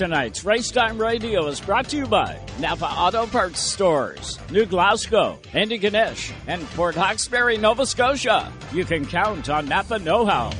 Tonight's 0.00 0.44
Racetime 0.44 0.98
Radio 0.98 1.46
is 1.48 1.60
brought 1.60 1.90
to 1.90 1.96
you 1.98 2.06
by 2.06 2.40
Napa 2.58 2.86
Auto 2.86 3.26
Parts 3.26 3.60
Stores, 3.60 4.38
New 4.50 4.64
Glasgow, 4.64 5.38
Antigonish, 5.52 6.32
and 6.46 6.64
Port 6.70 6.94
Hawkesbury, 6.94 7.58
Nova 7.58 7.84
Scotia. 7.84 8.50
You 8.72 8.86
can 8.86 9.04
count 9.04 9.50
on 9.50 9.66
Napa 9.66 9.98
Know 9.98 10.24
How. 10.24 10.52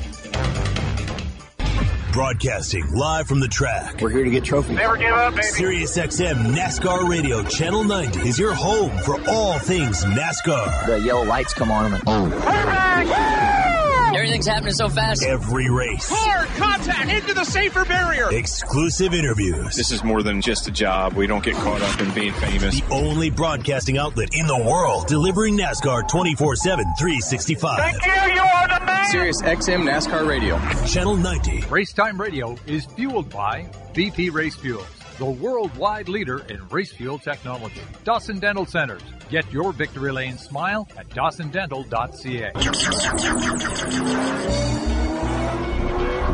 Broadcasting 2.12 2.86
live 2.92 3.26
from 3.28 3.40
the 3.40 3.48
track. 3.48 4.02
We're 4.02 4.10
here 4.10 4.24
to 4.24 4.30
get 4.30 4.44
trophies. 4.44 4.76
Never 4.76 4.98
give 4.98 5.10
up, 5.10 5.34
baby. 5.34 5.46
Sirius 5.46 5.96
XM 5.96 6.54
NASCAR 6.54 7.08
Radio 7.08 7.42
Channel 7.42 7.84
90 7.84 8.28
is 8.28 8.38
your 8.38 8.52
home 8.52 8.94
for 8.98 9.18
all 9.26 9.58
things 9.58 10.04
NASCAR. 10.04 10.84
The 10.84 11.00
yellow 11.00 11.24
lights 11.24 11.54
come 11.54 11.70
on 11.70 11.94
and 11.94 12.02
oh. 12.06 13.79
Everything's 14.14 14.46
happening 14.46 14.74
so 14.74 14.88
fast. 14.88 15.24
Every 15.24 15.70
race. 15.70 16.08
Hard 16.10 16.48
contact 16.50 17.10
into 17.10 17.34
the 17.34 17.44
safer 17.44 17.84
barrier. 17.84 18.28
Exclusive 18.32 19.14
interviews. 19.14 19.76
This 19.76 19.92
is 19.92 20.02
more 20.02 20.22
than 20.22 20.40
just 20.40 20.66
a 20.66 20.70
job. 20.70 21.14
We 21.14 21.26
don't 21.26 21.44
get 21.44 21.54
caught 21.54 21.80
up 21.80 22.00
in 22.00 22.12
being 22.12 22.32
famous. 22.34 22.80
The 22.80 22.94
only 22.94 23.30
broadcasting 23.30 23.98
outlet 23.98 24.30
in 24.32 24.46
the 24.46 24.58
world 24.58 25.06
delivering 25.06 25.56
NASCAR 25.56 26.08
24 26.08 26.56
7, 26.56 26.84
365. 26.98 27.78
Thank 27.78 28.06
you. 28.06 28.34
You 28.34 28.40
are 28.40 28.68
the 28.68 28.84
man. 28.84 29.06
Sirius 29.10 29.42
XM 29.42 29.88
NASCAR 29.88 30.26
Radio. 30.26 30.58
Channel 30.86 31.16
90. 31.16 31.62
Racetime 31.62 32.18
Radio 32.18 32.56
is 32.66 32.86
fueled 32.86 33.30
by 33.30 33.62
BP 33.94 34.32
Race 34.32 34.56
Fuels, 34.56 34.86
the 35.20 35.30
worldwide 35.30 36.08
leader 36.08 36.38
in 36.48 36.66
race 36.68 36.92
fuel 36.92 37.18
technology. 37.18 37.82
Dawson 38.04 38.38
Dental 38.38 38.64
Centers. 38.64 39.02
Get 39.28 39.52
your 39.52 39.74
victory 39.74 40.10
lane 40.10 40.38
smile 40.38 40.88
at 40.96 41.10
dawsondental.ca. 41.10 42.52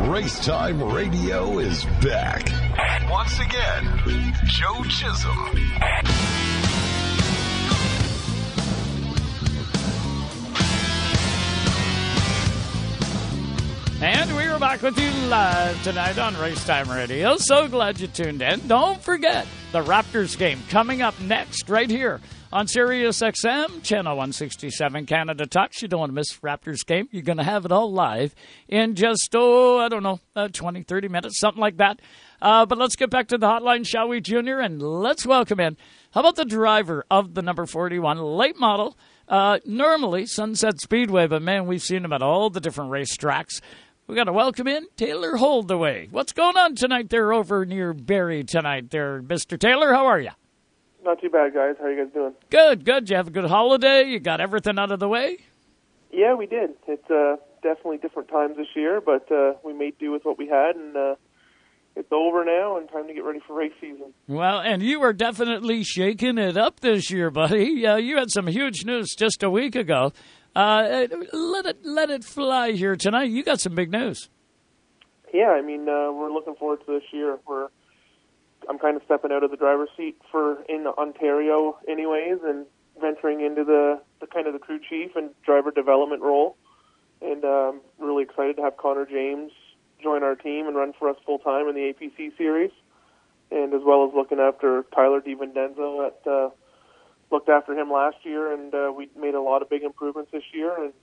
Racetime 0.07 0.93
Radio 0.93 1.59
is 1.59 1.83
back. 2.01 2.49
Once 3.11 3.37
again, 3.39 3.83
Joe 4.45 4.83
Chisholm. 4.85 6.56
And 14.57 14.63
we 14.63 14.67
are 14.67 14.71
back 14.71 14.81
with 14.81 14.97
you 14.97 15.11
live 15.27 15.83
tonight 15.83 16.17
on 16.17 16.33
Racetime 16.33 16.87
Radio. 16.87 17.37
So 17.37 17.67
glad 17.67 17.99
you 17.99 18.07
tuned 18.07 18.41
in. 18.41 18.67
Don't 18.67 18.99
forget 18.99 19.45
the 19.71 19.83
Raptors 19.83 20.35
game 20.35 20.59
coming 20.69 21.03
up 21.03 21.19
next, 21.21 21.69
right 21.69 21.87
here 21.87 22.21
on 22.51 22.65
Sirius 22.65 23.19
XM, 23.19 23.83
Channel 23.83 24.17
167, 24.17 25.05
Canada 25.05 25.45
Talks. 25.45 25.83
You 25.83 25.87
don't 25.87 25.99
want 25.99 26.09
to 26.09 26.15
miss 26.15 26.39
Raptors 26.39 26.83
game. 26.83 27.07
You're 27.11 27.21
going 27.21 27.37
to 27.37 27.43
have 27.43 27.65
it 27.65 27.71
all 27.71 27.91
live 27.91 28.33
in 28.67 28.95
just, 28.95 29.29
oh, 29.35 29.77
I 29.77 29.89
don't 29.89 30.01
know, 30.01 30.21
uh, 30.35 30.47
20, 30.47 30.81
30 30.81 31.07
minutes, 31.07 31.39
something 31.39 31.61
like 31.61 31.77
that. 31.77 31.99
Uh, 32.41 32.65
but 32.65 32.79
let's 32.79 32.95
get 32.95 33.11
back 33.11 33.27
to 33.27 33.37
the 33.37 33.45
hotline, 33.45 33.85
shall 33.85 34.07
we, 34.07 34.21
Junior? 34.21 34.59
And 34.59 34.81
let's 34.81 35.23
welcome 35.23 35.59
in. 35.59 35.77
How 36.11 36.21
about 36.21 36.35
the 36.35 36.45
driver 36.45 37.05
of 37.11 37.35
the 37.35 37.43
number 37.43 37.67
41 37.67 38.17
late 38.17 38.57
model? 38.59 38.97
Uh, 39.27 39.59
normally 39.65 40.25
Sunset 40.25 40.79
Speedway, 40.79 41.27
but 41.27 41.41
man, 41.41 41.67
we've 41.67 41.81
seen 41.81 42.05
him 42.05 42.13
at 42.13 42.21
all 42.21 42.49
the 42.49 42.61
different 42.61 42.91
racetracks. 42.91 43.59
We 44.07 44.15
got 44.15 44.23
to 44.23 44.33
welcome 44.33 44.69
in 44.69 44.87
Taylor 44.95 45.35
Holdaway. 45.35 46.07
What's 46.11 46.31
going 46.31 46.55
on 46.55 46.75
tonight 46.75 47.09
there 47.09 47.33
over 47.33 47.65
near 47.65 47.93
Barrie 47.93 48.45
tonight 48.45 48.89
there, 48.89 49.21
Mr. 49.21 49.59
Taylor? 49.59 49.93
How 49.93 50.05
are 50.05 50.21
you? 50.21 50.29
Not 51.03 51.19
too 51.19 51.29
bad, 51.29 51.53
guys. 51.53 51.75
How 51.77 51.87
are 51.87 51.91
you 51.91 52.05
guys 52.05 52.13
doing? 52.13 52.33
Good, 52.49 52.85
good. 52.85 53.09
You 53.09 53.17
have 53.17 53.27
a 53.27 53.31
good 53.31 53.43
holiday? 53.49 54.05
You 54.05 54.19
got 54.21 54.39
everything 54.39 54.79
out 54.79 54.91
of 54.91 55.01
the 55.01 55.09
way? 55.09 55.39
Yeah, 56.09 56.35
we 56.35 56.45
did. 56.45 56.69
It's 56.87 57.11
uh, 57.11 57.35
definitely 57.61 57.97
different 57.97 58.29
times 58.29 58.55
this 58.55 58.67
year, 58.77 59.01
but 59.01 59.29
uh, 59.29 59.55
we 59.65 59.73
made 59.73 59.97
do 59.99 60.11
with 60.11 60.23
what 60.23 60.37
we 60.37 60.47
had, 60.47 60.77
and 60.77 60.95
uh, 60.95 61.15
it's 61.97 62.11
over 62.13 62.45
now 62.45 62.77
and 62.77 62.87
time 62.89 63.07
to 63.07 63.13
get 63.13 63.25
ready 63.25 63.41
for 63.45 63.57
race 63.57 63.73
season. 63.81 64.13
Well, 64.29 64.61
and 64.61 64.81
you 64.81 65.01
are 65.01 65.11
definitely 65.11 65.83
shaking 65.83 66.37
it 66.37 66.55
up 66.55 66.79
this 66.79 67.11
year, 67.11 67.29
buddy. 67.29 67.85
Uh, 67.85 67.97
you 67.97 68.17
had 68.17 68.31
some 68.31 68.47
huge 68.47 68.85
news 68.85 69.13
just 69.17 69.43
a 69.43 69.49
week 69.49 69.75
ago. 69.75 70.13
Uh, 70.57 71.05
let 71.33 71.67
it 71.67 71.85
let 71.85 72.09
it 72.09 72.23
fly 72.23 72.71
here 72.71 72.95
tonight. 72.95 73.29
You 73.29 73.43
got 73.43 73.59
some 73.59 73.75
big 73.75 73.91
news. 73.91 74.27
Yeah, 75.31 75.51
I 75.51 75.61
mean 75.61 75.81
uh, 75.81 76.11
we're 76.11 76.31
looking 76.31 76.55
forward 76.55 76.79
to 76.87 76.93
this 76.93 77.03
year. 77.11 77.37
We're 77.47 77.67
I'm 78.67 78.79
kind 78.79 78.97
of 78.97 79.03
stepping 79.05 79.31
out 79.31 79.43
of 79.43 79.51
the 79.51 79.57
driver's 79.57 79.89
seat 79.95 80.19
for 80.31 80.63
in 80.63 80.87
Ontario, 80.87 81.77
anyways, 81.87 82.39
and 82.43 82.65
venturing 82.99 83.41
into 83.41 83.63
the, 83.63 84.01
the 84.19 84.25
kind 84.25 84.47
of 84.47 84.53
the 84.53 84.59
crew 84.59 84.79
chief 84.79 85.11
and 85.15 85.29
driver 85.45 85.69
development 85.69 86.23
role. 86.23 86.57
And 87.21 87.45
um, 87.45 87.81
really 87.99 88.23
excited 88.23 88.55
to 88.55 88.63
have 88.63 88.77
Connor 88.77 89.05
James 89.05 89.51
join 90.01 90.23
our 90.23 90.33
team 90.33 90.65
and 90.65 90.75
run 90.75 90.91
for 90.97 91.07
us 91.07 91.17
full 91.23 91.37
time 91.37 91.67
in 91.67 91.75
the 91.75 91.93
APC 91.93 92.35
series, 92.35 92.71
and 93.51 93.75
as 93.75 93.81
well 93.85 94.07
as 94.07 94.15
looking 94.15 94.39
after 94.39 94.85
Tyler 94.95 95.21
DiVincenzo 95.21 96.07
at. 96.07 96.27
Uh, 96.27 96.49
looked 97.31 97.49
after 97.49 97.73
him 97.73 97.91
last 97.91 98.17
year, 98.23 98.53
and 98.53 98.73
uh, 98.73 98.91
we 98.95 99.09
made 99.19 99.35
a 99.35 99.41
lot 99.41 99.61
of 99.61 99.69
big 99.69 99.83
improvements 99.83 100.31
this 100.31 100.43
year, 100.53 100.73
and 100.83 100.93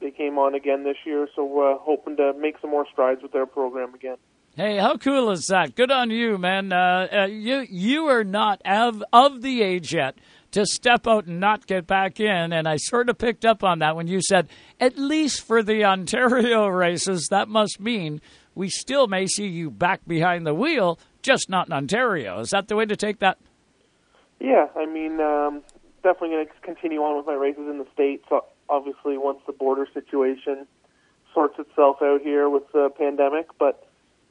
they 0.00 0.10
came 0.10 0.38
on 0.38 0.54
again 0.54 0.84
this 0.84 0.96
year. 1.04 1.28
So 1.34 1.60
uh, 1.60 1.78
hoping 1.78 2.16
to 2.16 2.32
make 2.34 2.56
some 2.60 2.70
more 2.70 2.86
strides 2.92 3.22
with 3.22 3.32
their 3.32 3.46
program 3.46 3.94
again. 3.94 4.16
Hey, 4.56 4.76
how 4.78 4.96
cool 4.96 5.30
is 5.30 5.46
that? 5.46 5.76
Good 5.76 5.92
on 5.92 6.10
you, 6.10 6.36
man. 6.36 6.72
Uh, 6.72 7.06
uh, 7.12 7.26
you 7.26 7.64
you 7.70 8.06
are 8.06 8.24
not 8.24 8.60
of 8.64 9.04
of 9.12 9.40
the 9.40 9.62
age 9.62 9.94
yet 9.94 10.18
to 10.50 10.66
step 10.66 11.06
out 11.06 11.26
and 11.26 11.38
not 11.38 11.66
get 11.66 11.86
back 11.86 12.18
in, 12.18 12.52
and 12.52 12.66
I 12.66 12.76
sort 12.76 13.08
of 13.08 13.18
picked 13.18 13.44
up 13.44 13.62
on 13.62 13.78
that 13.80 13.94
when 13.94 14.08
you 14.08 14.20
said 14.20 14.48
at 14.80 14.98
least 14.98 15.46
for 15.46 15.62
the 15.62 15.84
Ontario 15.84 16.66
races. 16.68 17.28
That 17.30 17.48
must 17.48 17.78
mean 17.78 18.20
we 18.54 18.68
still 18.68 19.06
may 19.06 19.26
see 19.26 19.46
you 19.46 19.70
back 19.70 20.00
behind 20.08 20.44
the 20.44 20.54
wheel, 20.54 20.98
just 21.22 21.48
not 21.48 21.68
in 21.68 21.72
Ontario. 21.72 22.40
Is 22.40 22.50
that 22.50 22.66
the 22.66 22.74
way 22.74 22.86
to 22.86 22.96
take 22.96 23.20
that? 23.20 23.38
Yeah, 24.40 24.66
I 24.76 24.86
mean, 24.86 25.20
um, 25.20 25.62
definitely 26.02 26.30
going 26.30 26.46
to 26.46 26.52
continue 26.62 27.00
on 27.00 27.16
with 27.16 27.26
my 27.26 27.34
races 27.34 27.68
in 27.68 27.78
the 27.78 27.86
states. 27.92 28.24
Obviously, 28.68 29.18
once 29.18 29.40
the 29.46 29.52
border 29.52 29.86
situation 29.92 30.66
sorts 31.34 31.58
itself 31.58 31.98
out 32.02 32.22
here 32.22 32.48
with 32.48 32.70
the 32.72 32.90
pandemic, 32.96 33.46
but 33.58 33.88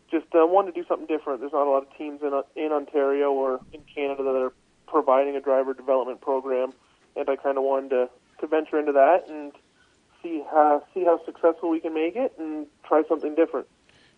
just 0.10 0.26
uh, 0.34 0.46
wanted 0.46 0.74
to 0.74 0.82
do 0.82 0.88
something 0.88 1.08
different. 1.08 1.42
There's 1.42 1.52
not 1.52 1.68
a 1.68 1.70
lot 1.70 1.84
of 1.84 1.98
teams 1.98 2.22
in 2.22 2.42
in 2.56 2.72
Ontario 2.72 3.32
or 3.32 3.60
in 3.74 3.82
Canada 3.94 4.24
that 4.24 4.36
are 4.36 4.54
providing 4.88 5.36
a 5.36 5.42
driver 5.42 5.74
development 5.74 6.22
program, 6.22 6.74
and 7.16 7.30
I 7.30 7.36
kind 7.36 7.58
of 7.58 7.64
wanted 7.64 7.90
to 7.90 8.10
to 8.40 8.48
venture 8.48 8.80
into 8.80 8.94
that 8.94 9.28
and 9.30 9.52
see 10.24 10.44
how 10.50 10.84
see 10.94 11.04
how 11.04 11.24
successful 11.26 11.70
we 11.70 11.80
can 11.80 11.94
make 11.94 12.16
it 12.16 12.34
and 12.38 12.68
try 12.86 13.04
something 13.08 13.36
different. 13.36 13.68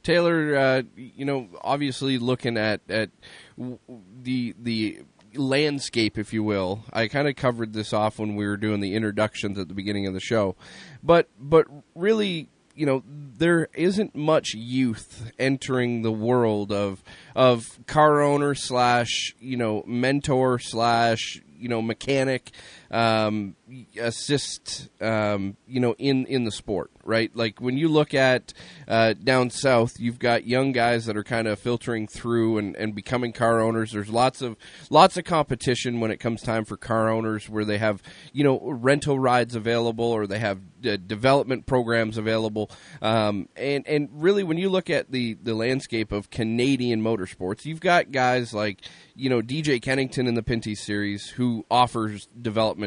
Taylor, 0.03 0.55
uh, 0.55 0.81
you 0.95 1.25
know, 1.25 1.49
obviously 1.61 2.17
looking 2.17 2.57
at 2.57 2.81
at 2.89 3.09
the 3.57 4.55
the 4.59 4.99
landscape, 5.35 6.17
if 6.17 6.33
you 6.33 6.43
will. 6.43 6.83
I 6.91 7.07
kind 7.07 7.27
of 7.27 7.35
covered 7.35 7.73
this 7.73 7.93
off 7.93 8.19
when 8.19 8.35
we 8.35 8.45
were 8.45 8.57
doing 8.57 8.79
the 8.79 8.95
introductions 8.95 9.57
at 9.57 9.67
the 9.67 9.73
beginning 9.73 10.07
of 10.07 10.13
the 10.13 10.19
show, 10.19 10.55
but 11.03 11.29
but 11.39 11.67
really, 11.95 12.49
you 12.75 12.85
know, 12.85 13.03
there 13.07 13.69
isn't 13.73 14.15
much 14.15 14.53
youth 14.53 15.31
entering 15.37 16.01
the 16.01 16.11
world 16.11 16.71
of 16.71 17.03
of 17.35 17.79
car 17.87 18.21
owner 18.21 18.55
slash 18.55 19.35
you 19.39 19.57
know 19.57 19.83
mentor 19.85 20.59
slash 20.59 21.41
you 21.57 21.69
know 21.69 21.81
mechanic 21.81 22.51
um, 22.91 23.55
assist 23.99 24.89
um, 25.01 25.57
you 25.67 25.79
know 25.79 25.95
in 25.97 26.25
in 26.25 26.43
the 26.43 26.51
sport 26.51 26.91
right? 27.09 27.35
Like 27.35 27.59
when 27.59 27.75
you 27.75 27.89
look 27.89 28.13
at 28.13 28.53
uh, 28.87 29.13
down 29.13 29.49
south 29.49 29.99
you've 29.99 30.19
got 30.19 30.45
young 30.45 30.71
guys 30.71 31.07
that 31.07 31.17
are 31.17 31.23
kind 31.23 31.47
of 31.47 31.59
filtering 31.59 32.07
through 32.07 32.59
and, 32.59 32.75
and 32.75 32.93
becoming 32.93 33.33
car 33.33 33.59
owners. 33.59 33.91
There's 33.91 34.09
lots 34.09 34.41
of 34.41 34.55
lots 34.89 35.17
of 35.17 35.23
competition 35.25 35.99
when 35.99 36.11
it 36.11 36.17
comes 36.17 36.41
time 36.41 36.65
for 36.65 36.77
car 36.77 37.09
owners 37.09 37.49
where 37.49 37.65
they 37.65 37.79
have 37.79 38.03
you 38.31 38.43
know 38.43 38.59
rental 38.61 39.19
rides 39.19 39.55
available 39.55 40.05
or 40.05 40.27
they 40.27 40.39
have 40.39 40.59
development 40.81 41.65
programs 41.65 42.17
available. 42.17 42.69
Um, 43.01 43.49
and 43.55 43.85
and 43.87 44.09
really 44.13 44.43
when 44.43 44.57
you 44.57 44.69
look 44.69 44.89
at 44.89 45.11
the 45.11 45.33
the 45.33 45.55
landscape 45.55 46.11
of 46.11 46.29
Canadian 46.29 47.01
motorsports 47.01 47.65
you've 47.65 47.81
got 47.81 48.11
guys 48.11 48.53
like 48.53 48.81
you 49.15 49.29
know 49.29 49.41
DJ 49.41 49.81
Kennington 49.81 50.27
in 50.27 50.35
the 50.35 50.43
Pinty 50.43 50.77
series 50.77 51.27
who 51.27 51.65
offers 51.71 52.27
development 52.39 52.78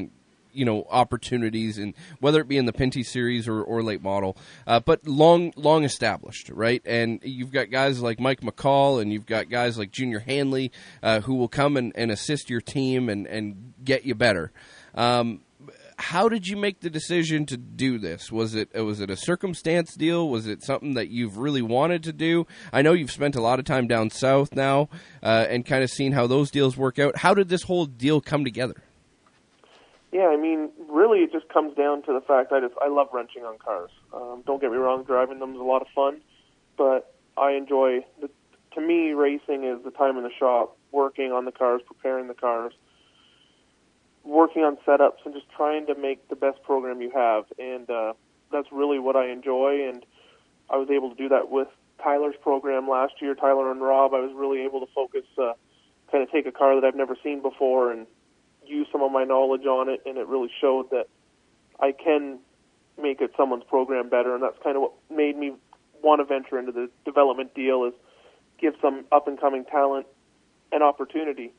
you 0.52 0.64
know 0.64 0.86
opportunities 0.90 1.78
and 1.78 1.94
whether 2.20 2.40
it 2.40 2.48
be 2.48 2.56
in 2.56 2.66
the 2.66 2.72
Pinty 2.72 3.04
series 3.04 3.48
or, 3.48 3.62
or 3.62 3.82
late 3.82 4.02
model, 4.02 4.36
uh, 4.66 4.80
but 4.80 5.06
long 5.06 5.52
long 5.56 5.84
established, 5.84 6.48
right? 6.50 6.82
And 6.84 7.20
you've 7.22 7.52
got 7.52 7.70
guys 7.70 8.00
like 8.00 8.20
Mike 8.20 8.40
McCall 8.40 9.00
and 9.00 9.12
you've 9.12 9.26
got 9.26 9.48
guys 9.48 9.78
like 9.78 9.90
Junior 9.90 10.20
Hanley 10.20 10.72
uh, 11.02 11.20
who 11.20 11.34
will 11.34 11.48
come 11.48 11.76
and, 11.76 11.92
and 11.94 12.10
assist 12.10 12.50
your 12.50 12.60
team 12.60 13.08
and, 13.08 13.26
and 13.26 13.74
get 13.84 14.04
you 14.04 14.14
better. 14.14 14.52
Um, 14.94 15.40
how 16.02 16.28
did 16.28 16.48
you 16.48 16.56
make 16.56 16.80
the 16.80 16.90
decision 16.90 17.46
to 17.46 17.56
do 17.56 17.98
this? 17.98 18.32
Was 18.32 18.54
it 18.54 18.74
was 18.74 19.00
it 19.00 19.10
a 19.10 19.16
circumstance 19.16 19.94
deal? 19.94 20.28
Was 20.28 20.46
it 20.46 20.62
something 20.62 20.94
that 20.94 21.08
you've 21.08 21.38
really 21.38 21.62
wanted 21.62 22.02
to 22.04 22.12
do? 22.12 22.46
I 22.72 22.82
know 22.82 22.92
you've 22.92 23.12
spent 23.12 23.36
a 23.36 23.40
lot 23.40 23.58
of 23.58 23.64
time 23.64 23.86
down 23.86 24.10
south 24.10 24.54
now 24.54 24.88
uh, 25.22 25.46
and 25.48 25.64
kind 25.64 25.84
of 25.84 25.90
seen 25.90 26.12
how 26.12 26.26
those 26.26 26.50
deals 26.50 26.76
work 26.76 26.98
out. 26.98 27.18
How 27.18 27.34
did 27.34 27.48
this 27.48 27.62
whole 27.62 27.86
deal 27.86 28.20
come 28.20 28.44
together? 28.44 28.82
Yeah, 30.12 30.28
I 30.28 30.36
mean, 30.36 30.70
really, 30.90 31.20
it 31.20 31.32
just 31.32 31.48
comes 31.48 31.74
down 31.74 32.02
to 32.02 32.12
the 32.12 32.20
fact 32.20 32.52
I 32.52 32.60
just 32.60 32.74
I 32.82 32.88
love 32.88 33.08
wrenching 33.14 33.44
on 33.44 33.56
cars. 33.58 33.90
Um, 34.12 34.42
don't 34.46 34.60
get 34.60 34.70
me 34.70 34.76
wrong, 34.76 35.04
driving 35.04 35.38
them 35.38 35.54
is 35.54 35.60
a 35.60 35.64
lot 35.64 35.80
of 35.80 35.88
fun, 35.94 36.20
but 36.76 37.14
I 37.38 37.52
enjoy. 37.52 38.04
The, 38.20 38.28
to 38.74 38.80
me, 38.80 39.12
racing 39.12 39.64
is 39.64 39.82
the 39.84 39.90
time 39.90 40.18
in 40.18 40.22
the 40.22 40.30
shop, 40.38 40.76
working 40.92 41.32
on 41.32 41.46
the 41.46 41.52
cars, 41.52 41.80
preparing 41.86 42.28
the 42.28 42.34
cars, 42.34 42.74
working 44.22 44.64
on 44.64 44.76
setups, 44.86 45.24
and 45.24 45.34
just 45.34 45.48
trying 45.48 45.86
to 45.86 45.94
make 45.94 46.28
the 46.28 46.36
best 46.36 46.62
program 46.62 47.00
you 47.00 47.10
have. 47.14 47.44
And 47.58 47.88
uh, 47.88 48.12
that's 48.50 48.68
really 48.70 48.98
what 48.98 49.16
I 49.16 49.30
enjoy. 49.30 49.88
And 49.88 50.04
I 50.68 50.76
was 50.76 50.90
able 50.90 51.08
to 51.10 51.16
do 51.16 51.28
that 51.30 51.50
with 51.50 51.68
Tyler's 52.02 52.36
program 52.40 52.88
last 52.88 53.14
year. 53.20 53.34
Tyler 53.34 53.70
and 53.70 53.80
Rob, 53.80 54.12
I 54.12 54.20
was 54.20 54.32
really 54.34 54.62
able 54.62 54.80
to 54.80 54.92
focus, 54.94 55.24
uh, 55.38 55.52
kind 56.10 56.22
of 56.22 56.30
take 56.30 56.46
a 56.46 56.52
car 56.52 56.74
that 56.78 56.86
I've 56.86 56.96
never 56.96 57.16
seen 57.22 57.40
before 57.40 57.92
and 57.92 58.06
use 58.66 58.86
some 58.90 59.02
of 59.02 59.12
my 59.12 59.24
knowledge 59.24 59.66
on 59.66 59.88
it, 59.88 60.02
and 60.06 60.18
it 60.18 60.26
really 60.26 60.50
showed 60.60 60.90
that 60.90 61.06
I 61.80 61.92
can 61.92 62.38
make 63.00 63.20
it 63.20 63.32
someone's 63.36 63.64
program 63.64 64.08
better, 64.08 64.34
and 64.34 64.42
that's 64.42 64.58
kind 64.62 64.76
of 64.76 64.82
what 64.82 64.92
made 65.10 65.36
me 65.36 65.52
want 66.02 66.20
to 66.20 66.24
venture 66.24 66.58
into 66.58 66.72
the 66.72 66.90
development 67.04 67.54
deal 67.54 67.84
is 67.84 67.94
give 68.60 68.74
some 68.80 69.04
up 69.12 69.28
and 69.28 69.40
coming 69.40 69.64
talent 69.64 70.06
an 70.72 70.82
opportunity. 70.82 71.52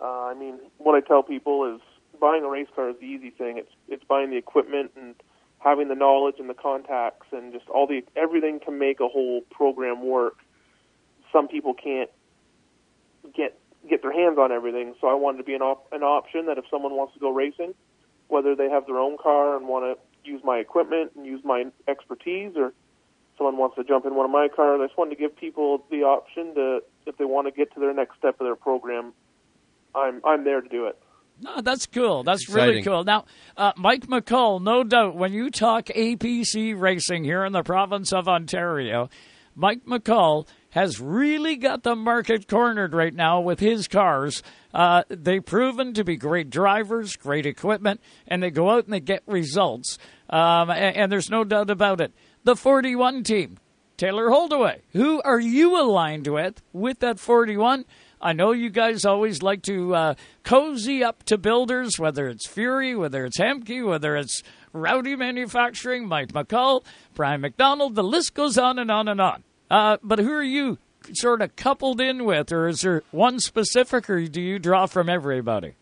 Uh, 0.00 0.24
I 0.24 0.34
mean, 0.34 0.58
what 0.78 0.94
I 0.94 1.00
tell 1.00 1.22
people 1.22 1.74
is 1.74 1.80
buying 2.20 2.44
a 2.44 2.48
race 2.48 2.68
car 2.74 2.90
is 2.90 2.96
the 3.00 3.06
easy 3.06 3.30
thing. 3.30 3.58
It's 3.58 3.70
it's 3.88 4.04
buying 4.04 4.30
the 4.30 4.36
equipment 4.36 4.92
and 4.96 5.14
having 5.58 5.88
the 5.88 5.94
knowledge 5.94 6.36
and 6.38 6.48
the 6.48 6.54
contacts 6.54 7.26
and 7.32 7.52
just 7.52 7.68
all 7.68 7.86
the 7.86 8.02
everything 8.16 8.60
to 8.66 8.70
make 8.70 9.00
a 9.00 9.08
whole 9.08 9.42
program 9.50 10.06
work. 10.06 10.38
Some 11.32 11.48
people 11.48 11.74
can't 11.74 12.10
get 13.34 13.58
get 13.88 14.02
their 14.02 14.12
hands 14.12 14.38
on 14.38 14.52
everything. 14.52 14.94
So 15.00 15.08
I 15.08 15.14
wanted 15.14 15.38
to 15.38 15.44
be 15.44 15.54
an 15.54 15.62
op- 15.62 15.92
an 15.92 16.02
option 16.02 16.46
that 16.46 16.58
if 16.58 16.64
someone 16.70 16.94
wants 16.94 17.14
to 17.14 17.20
go 17.20 17.30
racing, 17.30 17.74
whether 18.28 18.54
they 18.54 18.68
have 18.70 18.86
their 18.86 18.98
own 18.98 19.16
car 19.18 19.56
and 19.56 19.68
want 19.68 19.84
to 19.84 20.30
use 20.30 20.40
my 20.44 20.58
equipment 20.58 21.12
and 21.16 21.26
use 21.26 21.40
my 21.44 21.64
expertise, 21.86 22.52
or 22.56 22.72
someone 23.36 23.56
wants 23.56 23.76
to 23.76 23.84
jump 23.84 24.06
in 24.06 24.14
one 24.14 24.24
of 24.24 24.30
my 24.30 24.48
cars, 24.48 24.80
I 24.82 24.86
just 24.86 24.96
wanted 24.96 25.16
to 25.16 25.20
give 25.20 25.36
people 25.36 25.84
the 25.90 26.02
option 26.02 26.54
to 26.54 26.80
if 27.06 27.16
they 27.18 27.24
want 27.24 27.46
to 27.46 27.52
get 27.52 27.72
to 27.74 27.80
their 27.80 27.92
next 27.92 28.18
step 28.18 28.40
of 28.40 28.46
their 28.46 28.56
program. 28.56 29.12
I'm 29.94 30.20
I'm 30.24 30.44
there 30.44 30.60
to 30.60 30.68
do 30.68 30.86
it. 30.86 30.98
No, 31.40 31.60
that's 31.60 31.86
cool. 31.86 32.22
That's 32.22 32.48
really 32.48 32.82
cool. 32.82 33.02
Now, 33.02 33.24
uh, 33.56 33.72
Mike 33.76 34.06
McCall, 34.06 34.62
no 34.62 34.84
doubt, 34.84 35.16
when 35.16 35.32
you 35.32 35.50
talk 35.50 35.86
APC 35.86 36.78
racing 36.78 37.24
here 37.24 37.44
in 37.44 37.52
the 37.52 37.64
province 37.64 38.12
of 38.12 38.28
Ontario, 38.28 39.08
Mike 39.56 39.84
McCall 39.84 40.46
has 40.74 41.00
really 41.00 41.54
got 41.54 41.84
the 41.84 41.94
market 41.94 42.48
cornered 42.48 42.94
right 42.94 43.14
now 43.14 43.40
with 43.40 43.60
his 43.60 43.86
cars. 43.86 44.42
Uh, 44.74 45.04
they've 45.08 45.44
proven 45.44 45.94
to 45.94 46.02
be 46.02 46.16
great 46.16 46.50
drivers, 46.50 47.14
great 47.14 47.46
equipment, 47.46 48.00
and 48.26 48.42
they 48.42 48.50
go 48.50 48.70
out 48.70 48.84
and 48.84 48.92
they 48.92 48.98
get 48.98 49.22
results. 49.26 49.98
Um, 50.28 50.70
and, 50.70 50.96
and 50.96 51.12
there's 51.12 51.30
no 51.30 51.44
doubt 51.44 51.70
about 51.70 52.00
it. 52.00 52.12
The 52.42 52.56
41 52.56 53.22
team, 53.22 53.58
Taylor 53.96 54.30
Holdaway, 54.30 54.82
who 54.92 55.22
are 55.22 55.38
you 55.38 55.80
aligned 55.80 56.26
with 56.26 56.60
with 56.72 56.98
that 56.98 57.20
41? 57.20 57.84
I 58.20 58.32
know 58.32 58.50
you 58.50 58.68
guys 58.68 59.04
always 59.04 59.42
like 59.42 59.62
to 59.62 59.94
uh, 59.94 60.14
cozy 60.42 61.04
up 61.04 61.22
to 61.24 61.38
builders, 61.38 62.00
whether 62.00 62.26
it's 62.26 62.48
Fury, 62.48 62.96
whether 62.96 63.24
it's 63.24 63.38
Hamke, 63.38 63.86
whether 63.86 64.16
it's 64.16 64.42
Rowdy 64.72 65.14
Manufacturing, 65.14 66.08
Mike 66.08 66.32
McCall, 66.32 66.84
Brian 67.14 67.42
McDonald. 67.42 67.94
The 67.94 68.02
list 68.02 68.34
goes 68.34 68.58
on 68.58 68.80
and 68.80 68.90
on 68.90 69.06
and 69.06 69.20
on. 69.20 69.44
Uh, 69.74 69.96
but 70.04 70.20
who 70.20 70.30
are 70.32 70.40
you 70.40 70.78
sort 71.14 71.42
of 71.42 71.56
coupled 71.56 72.00
in 72.00 72.24
with, 72.24 72.52
or 72.52 72.68
is 72.68 72.82
there 72.82 73.02
one 73.10 73.40
specific, 73.40 74.08
or 74.08 74.24
do 74.28 74.40
you 74.40 74.60
draw 74.60 74.86
from 74.86 75.08
everybody? 75.08 75.74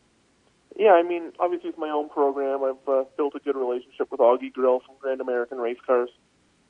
Yeah, 0.79 0.93
I 0.93 1.03
mean, 1.03 1.33
obviously 1.39 1.69
it's 1.69 1.79
my 1.79 1.91
own 1.91 2.09
program, 2.09 2.65
I've 2.65 2.89
uh, 2.89 3.05
built 3.19 3.35
a 3.35 3.39
good 3.41 3.55
relationship 3.55 4.11
with 4.11 4.21
Augie 4.21 4.51
Grill 4.51 4.81
from 4.81 4.95
Grand 4.99 5.21
American 5.21 5.59
Race 5.59 5.77
Cars, 5.87 6.09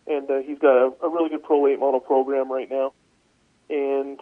and 0.09 0.29
uh, 0.29 0.39
he's 0.39 0.59
got 0.59 0.75
a, 0.75 0.93
a 1.05 1.09
really 1.09 1.29
good 1.29 1.45
Pro 1.45 1.63
Late 1.63 1.79
Model 1.79 2.01
program 2.01 2.51
right 2.51 2.69
now. 2.69 2.93
And 3.71 4.19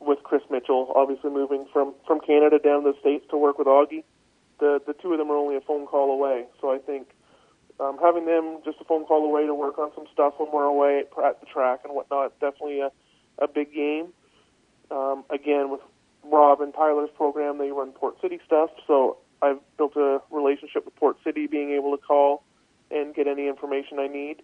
with 0.00 0.22
Chris 0.22 0.40
Mitchell, 0.50 0.90
obviously 0.96 1.28
moving 1.28 1.66
from 1.70 1.92
from 2.06 2.20
Canada 2.20 2.58
down 2.58 2.84
to 2.84 2.92
the 2.92 2.98
states 3.00 3.26
to 3.28 3.36
work 3.36 3.58
with 3.58 3.66
Augie, 3.66 4.04
the 4.58 4.80
the 4.86 4.94
two 4.94 5.12
of 5.12 5.18
them 5.18 5.30
are 5.30 5.36
only 5.36 5.56
a 5.56 5.60
phone 5.60 5.86
call 5.86 6.10
away. 6.10 6.46
So 6.62 6.72
I 6.72 6.78
think 6.78 7.08
um, 7.80 7.98
having 8.02 8.26
them 8.26 8.58
just 8.64 8.78
a 8.80 8.84
phone 8.84 9.04
call 9.04 9.24
away 9.24 9.46
to 9.46 9.54
work 9.54 9.78
on 9.78 9.90
some 9.94 10.06
stuff 10.12 10.34
when 10.38 10.50
we're 10.52 10.64
away 10.64 11.04
at, 11.24 11.40
the 11.40 11.46
track 11.46 11.80
and 11.84 11.94
whatnot, 11.94 12.38
definitely 12.40 12.80
a 12.80 12.90
a 13.38 13.46
big 13.46 13.72
game. 13.72 14.08
Um, 14.90 15.24
again, 15.30 15.70
with 15.70 15.80
Rob 16.24 16.60
and 16.60 16.74
Tyler's 16.74 17.10
program, 17.16 17.58
they 17.58 17.70
run 17.70 17.92
Port 17.92 18.20
City 18.20 18.40
stuff, 18.44 18.70
so 18.86 19.18
I've 19.40 19.60
built 19.76 19.96
a 19.96 20.20
relationship 20.30 20.84
with 20.84 20.96
Port 20.96 21.16
City, 21.22 21.46
being 21.46 21.70
able 21.70 21.96
to 21.96 22.02
call 22.02 22.42
and 22.90 23.14
get 23.14 23.26
any 23.26 23.46
information 23.46 23.98
I 24.00 24.08
need, 24.08 24.42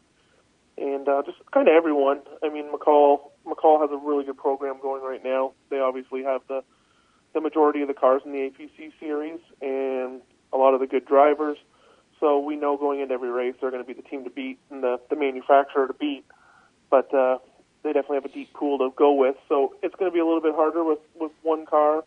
and 0.79 1.09
uh, 1.09 1.23
just 1.25 1.39
kind 1.53 1.67
of 1.67 1.75
everyone. 1.75 2.21
I 2.43 2.51
mean, 2.51 2.71
McCall 2.73 3.31
McCall 3.47 3.81
has 3.81 3.91
a 3.91 3.97
really 3.97 4.25
good 4.25 4.37
program 4.37 4.77
going 4.81 5.03
right 5.03 5.23
now. 5.25 5.53
They 5.71 5.81
obviously 5.81 6.23
have 6.23 6.43
the 6.49 6.63
the 7.33 7.41
majority 7.41 7.83
of 7.83 7.89
the 7.89 7.95
cars 7.95 8.23
in 8.25 8.33
the 8.33 8.51
APC 8.51 8.93
series 9.01 9.41
and 9.61 10.21
a 10.53 10.57
lot 10.57 10.73
of 10.73 10.81
the 10.81 10.87
good 10.87 11.05
drivers. 11.05 11.59
So 12.25 12.39
we 12.39 12.57
know 12.57 12.79
going 12.79 13.01
into 13.01 13.13
every 13.13 13.31
race 13.31 13.55
they're 13.61 13.71
going 13.71 13.85
to 13.85 13.87
be 13.87 13.93
the 13.93 14.09
team 14.09 14.25
to 14.25 14.31
beat 14.31 14.59
and 14.71 14.83
the, 14.83 14.99
the 15.11 15.17
manufacturer 15.17 15.87
to 15.87 15.93
beat. 15.93 16.25
But 16.89 17.13
uh, 17.13 17.37
they 17.83 17.93
definitely 17.93 18.17
have 18.17 18.25
a 18.25 18.31
deep 18.31 18.51
pool 18.55 18.79
to 18.79 18.89
go 18.97 19.13
with. 19.13 19.37
So 19.47 19.75
it's 19.83 19.95
going 19.97 20.11
to 20.11 20.15
be 20.15 20.21
a 20.21 20.25
little 20.25 20.41
bit 20.41 20.55
harder 20.55 20.83
with, 20.83 21.01
with 21.21 21.33
one 21.43 21.67
car 21.67 22.03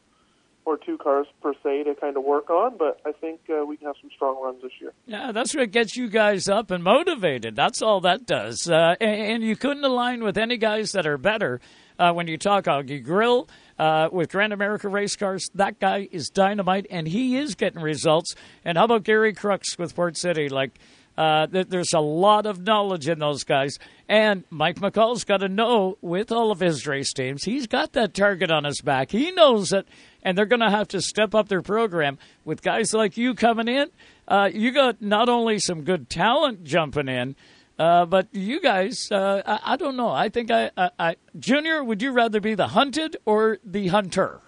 or 0.66 0.76
two 0.76 0.98
cars 0.98 1.28
per 1.44 1.54
se 1.64 1.84
to 1.84 1.94
kind 1.94 2.18
of 2.18 2.24
work 2.24 2.50
on. 2.50 2.78
But 2.78 3.00
I 3.06 3.12
think 3.12 3.42
uh, 3.48 3.64
we 3.64 3.78
can 3.78 3.86
have 3.86 3.96
some 4.02 4.10
strong 4.16 4.42
runs 4.44 4.64
this 4.64 4.72
year. 4.82 4.92
Yeah, 5.06 5.32
that's 5.32 5.56
what 5.56 5.70
gets 5.70 5.96
you 5.96 6.10
guys 6.10 6.50
up 6.50 6.72
and 6.72 6.84
motivated. 6.84 7.56
That's 7.56 7.84
all 7.84 8.02
that 8.02 8.26
does. 8.26 8.68
Uh, 8.68 8.96
and, 9.00 9.22
and 9.22 9.44
you 9.44 9.56
couldn't 9.56 9.84
align 9.86 10.24
with 10.24 10.36
any 10.40 10.58
guys 10.58 10.94
that 10.94 11.06
are 11.06 11.20
better. 11.20 11.62
Uh, 12.00 12.12
when 12.14 12.28
you 12.28 12.38
talk 12.38 12.66
Augie 12.66 13.04
Grill 13.04 13.48
uh, 13.80 14.10
with 14.12 14.32
Grand 14.32 14.54
America 14.54 14.90
Race 14.90 15.16
Cars, 15.16 15.50
that 15.56 15.80
guy 15.80 16.08
is 16.12 16.30
dynamite, 16.30 16.88
and 16.90 17.08
he 17.08 17.38
is 17.38 17.56
getting 17.56 17.82
results. 17.82 18.36
And 18.66 18.78
how 18.78 18.86
about 18.86 19.04
Gary 19.04 19.34
Crooks 19.34 19.78
with 19.78 19.96
Port 19.96 20.18
City? 20.18 20.50
Like, 20.50 20.80
uh, 21.18 21.48
th- 21.48 21.68
there's 21.70 21.94
a 21.94 22.00
lot 22.00 22.46
of 22.46 22.62
knowledge 22.62 23.08
in 23.10 23.20
those 23.20 23.44
guys. 23.44 23.78
And 24.08 24.44
Mike 24.50 24.80
McCall's 24.80 25.24
got 25.24 25.38
to 25.38 25.50
know 25.50 25.98
with 26.02 26.32
all 26.32 26.52
of 26.52 26.60
his 26.60 26.86
race 26.88 27.12
teams, 27.12 27.44
he's 27.44 27.68
got 27.68 27.94
that 27.94 28.14
target 28.14 28.52
on 28.52 28.64
his 28.64 28.82
back. 28.82 29.12
He 29.12 29.32
knows 29.32 29.74
it, 29.74 29.88
and 30.24 30.38
they're 30.38 30.46
going 30.46 30.62
to 30.62 30.70
have 30.70 30.88
to 30.90 31.02
step 31.02 31.34
up 31.34 31.50
their 31.50 31.62
program 31.62 32.18
with 32.46 32.62
guys 32.62 32.94
like 32.94 33.18
you 33.18 33.34
coming 33.34 33.68
in. 33.68 33.90
Uh, 34.28 34.50
you 34.54 34.72
got 34.72 35.02
not 35.02 35.30
only 35.30 35.58
some 35.60 35.84
good 35.84 36.10
talent 36.10 36.64
jumping 36.64 37.08
in, 37.08 37.36
uh, 37.80 38.06
but 38.06 38.28
you 38.32 38.60
guys, 38.62 39.12
uh, 39.12 39.42
I, 39.46 39.74
I 39.74 39.76
don't 39.78 39.96
know. 39.96 40.10
I 40.10 40.30
think 40.30 40.52
I, 40.52 40.72
I, 40.78 40.90
I, 40.98 41.16
Junior, 41.38 41.84
would 41.84 42.02
you 42.02 42.12
rather 42.12 42.40
be 42.40 42.56
the 42.56 42.70
hunted 42.70 43.18
or 43.26 43.60
the 43.64 43.88
hunter? 43.88 44.42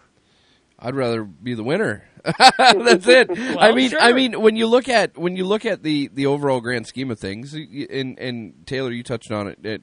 I'd 0.79 0.95
rather 0.95 1.23
be 1.23 1.53
the 1.53 1.63
winner. 1.63 2.05
That's 2.57 3.07
it. 3.07 3.29
Well, 3.29 3.59
I 3.59 3.73
mean, 3.73 3.89
sure. 3.89 3.99
I 3.99 4.13
mean, 4.13 4.39
when 4.41 4.55
you 4.55 4.67
look 4.67 4.89
at 4.89 5.17
when 5.17 5.35
you 5.35 5.45
look 5.45 5.65
at 5.65 5.83
the 5.83 6.09
the 6.13 6.25
overall 6.25 6.61
grand 6.61 6.87
scheme 6.87 7.11
of 7.11 7.19
things, 7.19 7.53
and 7.53 8.17
and 8.17 8.65
Taylor, 8.65 8.91
you 8.91 9.03
touched 9.03 9.31
on 9.31 9.47
it, 9.47 9.65
at, 9.65 9.81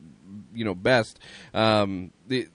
you 0.54 0.64
know, 0.64 0.74
best. 0.74 1.18
Um, 1.54 2.12
the 2.26 2.48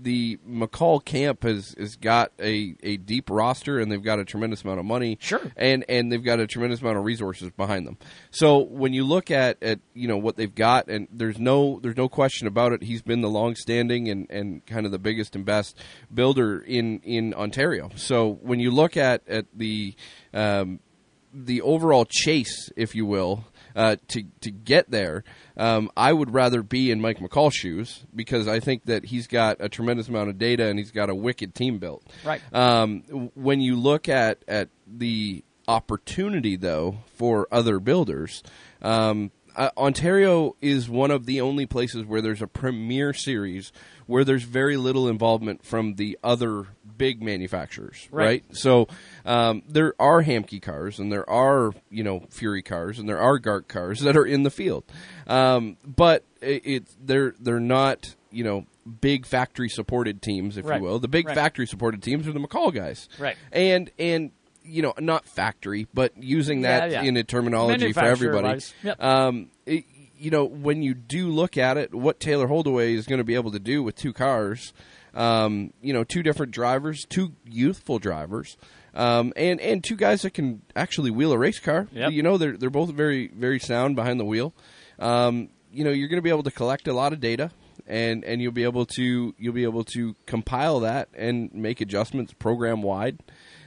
the 0.00 0.38
McCall 0.48 1.04
camp 1.04 1.42
has 1.42 1.74
has 1.78 1.96
got 1.96 2.32
a, 2.40 2.74
a 2.82 2.96
deep 2.96 3.28
roster 3.30 3.78
and 3.78 3.90
they've 3.90 4.02
got 4.02 4.18
a 4.18 4.24
tremendous 4.24 4.62
amount 4.62 4.80
of 4.80 4.86
money. 4.86 5.18
Sure. 5.20 5.40
And 5.56 5.84
and 5.88 6.10
they've 6.10 6.22
got 6.22 6.40
a 6.40 6.46
tremendous 6.46 6.80
amount 6.80 6.98
of 6.98 7.04
resources 7.04 7.50
behind 7.50 7.86
them. 7.86 7.98
So 8.30 8.58
when 8.58 8.92
you 8.92 9.04
look 9.04 9.30
at, 9.30 9.62
at 9.62 9.80
you 9.94 10.08
know 10.08 10.16
what 10.18 10.36
they've 10.36 10.54
got 10.54 10.88
and 10.88 11.08
there's 11.12 11.38
no 11.38 11.80
there's 11.82 11.96
no 11.96 12.08
question 12.08 12.46
about 12.46 12.72
it, 12.72 12.82
he's 12.82 13.02
been 13.02 13.20
the 13.20 13.30
long 13.30 13.54
standing 13.56 14.08
and, 14.08 14.30
and 14.30 14.64
kind 14.66 14.86
of 14.86 14.92
the 14.92 14.98
biggest 14.98 15.34
and 15.34 15.44
best 15.44 15.76
builder 16.12 16.60
in, 16.60 17.00
in 17.00 17.34
Ontario. 17.34 17.90
So 17.96 18.38
when 18.42 18.60
you 18.60 18.70
look 18.70 18.96
at, 18.96 19.26
at 19.28 19.46
the 19.54 19.94
um, 20.32 20.80
the 21.32 21.62
overall 21.62 22.06
chase, 22.08 22.70
if 22.76 22.94
you 22.94 23.06
will, 23.06 23.44
uh, 23.74 23.96
to 24.08 24.24
to 24.40 24.50
get 24.50 24.90
there, 24.90 25.24
um, 25.56 25.90
I 25.96 26.12
would 26.12 26.32
rather 26.32 26.62
be 26.62 26.90
in 26.90 27.00
Mike 27.00 27.18
McCall's 27.18 27.54
shoes 27.54 28.04
because 28.14 28.48
I 28.48 28.60
think 28.60 28.84
that 28.86 29.06
he's 29.06 29.26
got 29.26 29.56
a 29.60 29.68
tremendous 29.68 30.08
amount 30.08 30.30
of 30.30 30.38
data 30.38 30.66
and 30.66 30.78
he's 30.78 30.90
got 30.90 31.10
a 31.10 31.14
wicked 31.14 31.54
team 31.54 31.78
built. 31.78 32.04
Right. 32.24 32.40
Um, 32.52 33.30
when 33.34 33.60
you 33.60 33.76
look 33.76 34.08
at 34.08 34.42
at 34.48 34.68
the 34.86 35.44
opportunity, 35.68 36.56
though, 36.56 36.98
for 37.14 37.46
other 37.52 37.78
builders. 37.78 38.42
Um, 38.82 39.30
uh, 39.56 39.70
Ontario 39.76 40.56
is 40.60 40.88
one 40.88 41.10
of 41.10 41.26
the 41.26 41.40
only 41.40 41.66
places 41.66 42.04
where 42.04 42.20
there's 42.20 42.42
a 42.42 42.46
premier 42.46 43.12
series 43.12 43.72
where 44.06 44.24
there's 44.24 44.44
very 44.44 44.76
little 44.76 45.08
involvement 45.08 45.64
from 45.64 45.94
the 45.94 46.18
other 46.22 46.66
big 47.00 47.22
manufacturers, 47.22 48.06
Right. 48.10 48.24
right? 48.24 48.44
So 48.52 48.86
um, 49.24 49.62
there 49.66 49.94
are 49.98 50.22
Hamke 50.22 50.60
cars 50.60 50.98
and 50.98 51.10
there 51.10 51.28
are 51.28 51.72
you 51.90 52.04
know 52.04 52.26
Fury 52.28 52.62
cars 52.62 52.98
and 52.98 53.08
there 53.08 53.18
are 53.18 53.38
Gart 53.38 53.68
cars 53.68 54.00
that 54.04 54.16
are 54.18 54.26
in 54.26 54.42
the 54.42 54.50
field, 54.50 54.84
um, 55.26 55.78
but 55.84 56.24
it, 56.42 56.62
it 56.66 56.84
they're 57.02 57.34
they're 57.40 57.58
not 57.58 58.14
you 58.30 58.44
know 58.44 58.66
big 59.00 59.24
factory 59.24 59.68
supported 59.70 60.20
teams, 60.20 60.56
if 60.58 60.66
Right. 60.66 60.76
you 60.80 60.86
will. 60.86 60.98
The 60.98 61.08
big 61.08 61.26
Right. 61.26 61.34
factory 61.34 61.66
supported 61.66 62.02
teams 62.02 62.28
are 62.28 62.32
the 62.32 62.40
McCall 62.40 62.72
guys, 62.74 63.08
Right. 63.18 63.36
And 63.50 63.90
and 63.98 64.32
you 64.62 64.82
know 64.82 64.92
not 64.98 65.24
factory, 65.26 65.86
but 65.94 66.12
using 66.22 66.60
that 66.62 66.90
Yeah, 66.90 67.00
yeah. 67.02 67.08
in 67.08 67.16
a 67.16 67.24
terminology 67.24 67.92
for 67.94 68.00
everybody. 68.04 68.60
Yep. 68.82 69.02
Um, 69.02 69.48
it, 69.64 69.84
you 70.18 70.30
know, 70.30 70.44
when 70.44 70.82
you 70.82 70.92
do 70.92 71.28
look 71.28 71.56
at 71.56 71.78
it, 71.78 71.94
what 71.94 72.20
Taylor 72.20 72.46
Holdaway 72.46 72.92
is 72.92 73.06
going 73.06 73.20
to 73.20 73.24
be 73.24 73.36
able 73.36 73.52
to 73.52 73.58
do 73.58 73.82
with 73.82 73.96
two 73.96 74.12
cars, 74.12 74.74
um, 75.14 75.72
you 75.82 75.92
know, 75.92 76.04
two 76.04 76.22
different 76.22 76.52
drivers, 76.52 77.04
two 77.08 77.32
youthful 77.44 77.98
drivers, 77.98 78.56
um, 78.94 79.32
and 79.36 79.60
and 79.60 79.82
two 79.82 79.96
guys 79.96 80.22
that 80.22 80.34
can 80.34 80.62
actually 80.74 81.10
wheel 81.10 81.32
a 81.32 81.38
race 81.38 81.58
car. 81.58 81.88
Yep. 81.92 82.12
You 82.12 82.22
know, 82.22 82.38
they're 82.38 82.56
they're 82.56 82.70
both 82.70 82.90
very 82.90 83.28
very 83.28 83.58
sound 83.58 83.96
behind 83.96 84.20
the 84.20 84.24
wheel. 84.24 84.52
Um, 84.98 85.50
you 85.72 85.84
know, 85.84 85.90
you're 85.90 86.08
going 86.08 86.18
to 86.18 86.22
be 86.22 86.30
able 86.30 86.42
to 86.44 86.50
collect 86.50 86.88
a 86.88 86.92
lot 86.92 87.12
of 87.12 87.20
data. 87.20 87.50
And, 87.86 88.24
and 88.24 88.40
you'll 88.40 88.52
be 88.52 88.62
able 88.62 88.86
to 88.86 89.34
you'll 89.36 89.54
be 89.54 89.64
able 89.64 89.82
to 89.84 90.14
compile 90.26 90.80
that 90.80 91.08
and 91.14 91.52
make 91.52 91.80
adjustments 91.80 92.32
program 92.32 92.82
wide, 92.82 93.18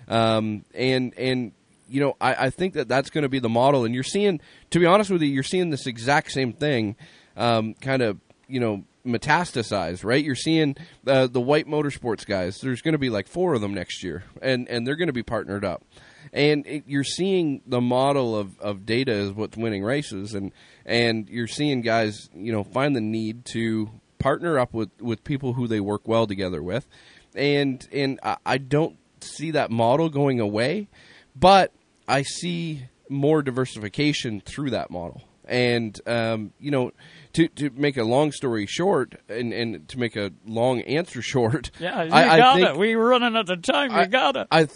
um, 0.08 0.64
and 0.74 1.14
and 1.18 1.52
you 1.90 2.00
know, 2.00 2.16
I, 2.22 2.46
I 2.46 2.50
think 2.50 2.74
that 2.76 2.88
that's 2.88 3.10
going 3.10 3.22
to 3.24 3.30
be 3.30 3.40
the 3.40 3.50
model. 3.50 3.86
And 3.86 3.94
you're 3.94 4.04
seeing, 4.04 4.40
to 4.72 4.80
be 4.80 4.86
honest 4.86 5.12
with 5.12 5.22
you, 5.22 5.28
you're 5.28 5.44
seeing 5.44 5.70
this 5.70 5.86
exact 5.88 6.32
same 6.32 6.54
thing, 6.54 6.96
um, 7.36 7.74
kind 7.76 8.02
of, 8.02 8.20
you 8.48 8.60
know, 8.60 8.84
metastasize, 9.06 10.04
right? 10.04 10.24
You're 10.24 10.36
seeing 10.36 10.76
uh, 11.06 11.28
the 11.28 11.42
white 11.42 11.68
motorsports 11.68 12.26
guys. 12.26 12.60
There's 12.62 12.82
going 12.82 12.94
to 12.94 13.00
be 13.00 13.10
like 13.10 13.28
four 13.28 13.54
of 13.54 13.62
them 13.62 13.74
next 13.74 14.04
year, 14.04 14.24
and 14.42 14.68
and 14.68 14.86
they're 14.86 14.96
going 14.96 15.08
to 15.08 15.14
be 15.14 15.24
partnered 15.24 15.66
up. 15.66 15.84
And 16.32 16.66
it, 16.66 16.84
you're 16.88 17.04
seeing 17.04 17.62
the 17.68 17.82
model 17.82 18.36
of, 18.36 18.60
of 18.60 18.86
data 18.86 19.12
is 19.12 19.32
what's 19.32 19.58
winning 19.58 19.84
races, 19.84 20.34
and 20.34 20.52
and 20.86 21.30
you're 21.30 21.48
seeing 21.48 21.82
guys, 21.82 22.30
you 22.34 22.52
know, 22.52 22.64
find 22.64 22.96
the 22.96 23.02
need 23.02 23.46
to 23.46 23.90
partner 24.20 24.58
up 24.58 24.74
with, 24.74 24.90
with 25.02 25.24
people 25.24 25.54
who 25.54 25.68
they 25.68 25.82
work 25.82 26.08
well 26.08 26.26
together 26.26 26.64
with, 26.64 26.88
and 27.36 27.88
and 27.92 28.20
I, 28.24 28.38
I 28.46 28.58
don't 28.58 28.98
see 29.22 29.52
that 29.52 29.70
model 29.72 30.10
going 30.10 30.40
away, 30.40 30.88
but 31.36 31.72
I 32.08 32.24
see 32.24 32.88
more 33.10 33.42
diversification 33.42 34.42
through 34.42 34.72
that 34.72 34.90
model. 34.90 35.22
And 35.46 36.00
um, 36.08 36.54
you 36.60 36.72
know, 36.72 36.92
to 37.34 37.48
to 37.48 37.70
make 37.72 37.98
a 37.98 38.04
long 38.04 38.32
story 38.32 38.66
short, 38.66 39.16
and, 39.28 39.52
and 39.54 39.88
to 39.90 40.00
make 40.00 40.16
a 40.16 40.32
long 40.46 40.82
answer 40.82 41.22
short, 41.34 41.72
Yeah, 41.80 42.04
you 42.04 42.12
I, 42.12 42.30
I 42.34 42.38
got 42.38 42.56
think, 42.56 42.70
it. 42.70 42.78
We 42.78 42.96
were 42.96 43.10
running 43.10 43.36
out 43.36 43.50
of 43.50 43.62
time. 43.62 43.92
You 43.92 44.06
got 44.08 44.36
it. 44.36 44.48
I, 44.52 44.68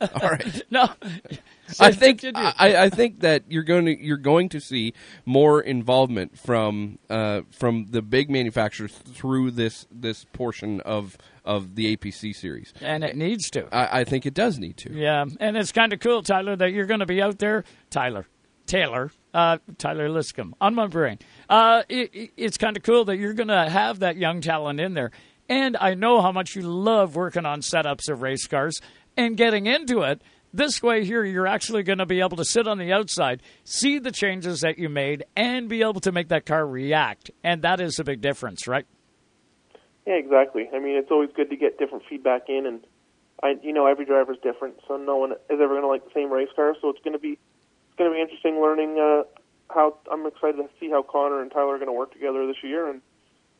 all 0.22 0.30
right. 0.30 0.62
no, 0.70 0.88
I 1.80 1.92
think 1.92 2.24
I, 2.34 2.54
I 2.84 2.90
think 2.90 3.20
that 3.20 3.44
you're 3.48 3.62
going 3.62 3.86
to 3.86 4.02
you're 4.04 4.16
going 4.16 4.48
to 4.50 4.60
see 4.60 4.92
more 5.24 5.60
involvement 5.60 6.38
from 6.38 6.98
uh, 7.08 7.42
from 7.50 7.86
the 7.90 8.02
big 8.02 8.30
manufacturers 8.30 8.92
through 8.92 9.52
this 9.52 9.86
this 9.90 10.24
portion 10.32 10.80
of 10.82 11.16
of 11.44 11.74
the 11.74 11.96
APC 11.96 12.34
series, 12.34 12.72
and 12.80 13.02
it 13.02 13.16
needs 13.16 13.50
to. 13.50 13.66
I, 13.74 14.00
I 14.00 14.04
think 14.04 14.26
it 14.26 14.34
does 14.34 14.58
need 14.58 14.76
to. 14.78 14.92
Yeah, 14.92 15.24
and 15.40 15.56
it's 15.56 15.72
kind 15.72 15.92
of 15.92 16.00
cool, 16.00 16.22
Tyler, 16.22 16.54
that 16.56 16.72
you're 16.72 16.86
going 16.86 17.00
to 17.00 17.06
be 17.06 17.20
out 17.22 17.38
there, 17.38 17.64
Tyler, 17.90 18.26
Taylor, 18.66 19.10
uh, 19.34 19.58
Tyler 19.78 20.08
Liscombe, 20.08 20.54
on 20.60 20.74
my 20.74 20.86
brain. 20.86 21.18
Uh, 21.48 21.82
it, 21.88 22.10
it- 22.14 22.30
it's 22.36 22.58
kind 22.58 22.76
of 22.76 22.82
cool 22.82 23.04
that 23.06 23.16
you're 23.16 23.34
going 23.34 23.48
to 23.48 23.68
have 23.68 24.00
that 24.00 24.16
young 24.16 24.40
talent 24.40 24.80
in 24.80 24.94
there. 24.94 25.10
And 25.48 25.76
I 25.76 25.94
know 25.94 26.20
how 26.22 26.32
much 26.32 26.54
you 26.56 26.62
love 26.62 27.16
working 27.16 27.44
on 27.44 27.60
setups 27.60 28.08
of 28.08 28.22
race 28.22 28.46
cars 28.46 28.80
and 29.16 29.36
getting 29.36 29.66
into 29.66 30.02
it. 30.02 30.22
This 30.54 30.82
way, 30.82 31.04
here, 31.04 31.24
you're 31.24 31.46
actually 31.46 31.82
going 31.82 31.98
to 31.98 32.06
be 32.06 32.20
able 32.20 32.36
to 32.36 32.44
sit 32.44 32.68
on 32.68 32.76
the 32.78 32.92
outside, 32.92 33.42
see 33.64 33.98
the 33.98 34.10
changes 34.12 34.60
that 34.60 34.78
you 34.78 34.88
made, 34.90 35.24
and 35.34 35.68
be 35.68 35.80
able 35.80 36.00
to 36.00 36.12
make 36.12 36.28
that 36.28 36.44
car 36.46 36.66
react. 36.66 37.30
And 37.42 37.62
that 37.62 37.80
is 37.80 37.98
a 37.98 38.04
big 38.04 38.20
difference, 38.20 38.68
right? 38.68 38.84
Yeah, 40.06 40.14
exactly. 40.14 40.68
I 40.74 40.78
mean, 40.78 40.96
it's 40.96 41.10
always 41.10 41.30
good 41.34 41.48
to 41.50 41.56
get 41.56 41.78
different 41.78 42.04
feedback 42.08 42.42
in, 42.48 42.66
and 42.66 42.80
I, 43.42 43.54
you 43.62 43.72
know, 43.72 43.86
every 43.86 44.04
driver's 44.04 44.36
different, 44.42 44.74
so 44.86 44.96
no 44.96 45.16
one 45.16 45.32
is 45.32 45.38
ever 45.50 45.68
going 45.68 45.82
to 45.82 45.88
like 45.88 46.04
the 46.04 46.10
same 46.14 46.30
race 46.30 46.48
car. 46.54 46.74
So 46.82 46.90
it's 46.90 47.00
going 47.02 47.14
to 47.14 47.18
be, 47.18 47.38
going 47.96 48.10
to 48.10 48.14
be 48.14 48.20
interesting 48.20 48.60
learning 48.60 48.98
uh, 48.98 49.22
how. 49.72 49.96
I'm 50.10 50.26
excited 50.26 50.56
to 50.56 50.68
see 50.80 50.90
how 50.90 51.02
Connor 51.02 51.40
and 51.42 51.50
Tyler 51.50 51.74
are 51.74 51.78
going 51.78 51.88
to 51.88 51.92
work 51.92 52.12
together 52.12 52.46
this 52.46 52.62
year, 52.62 52.88
and 52.88 53.00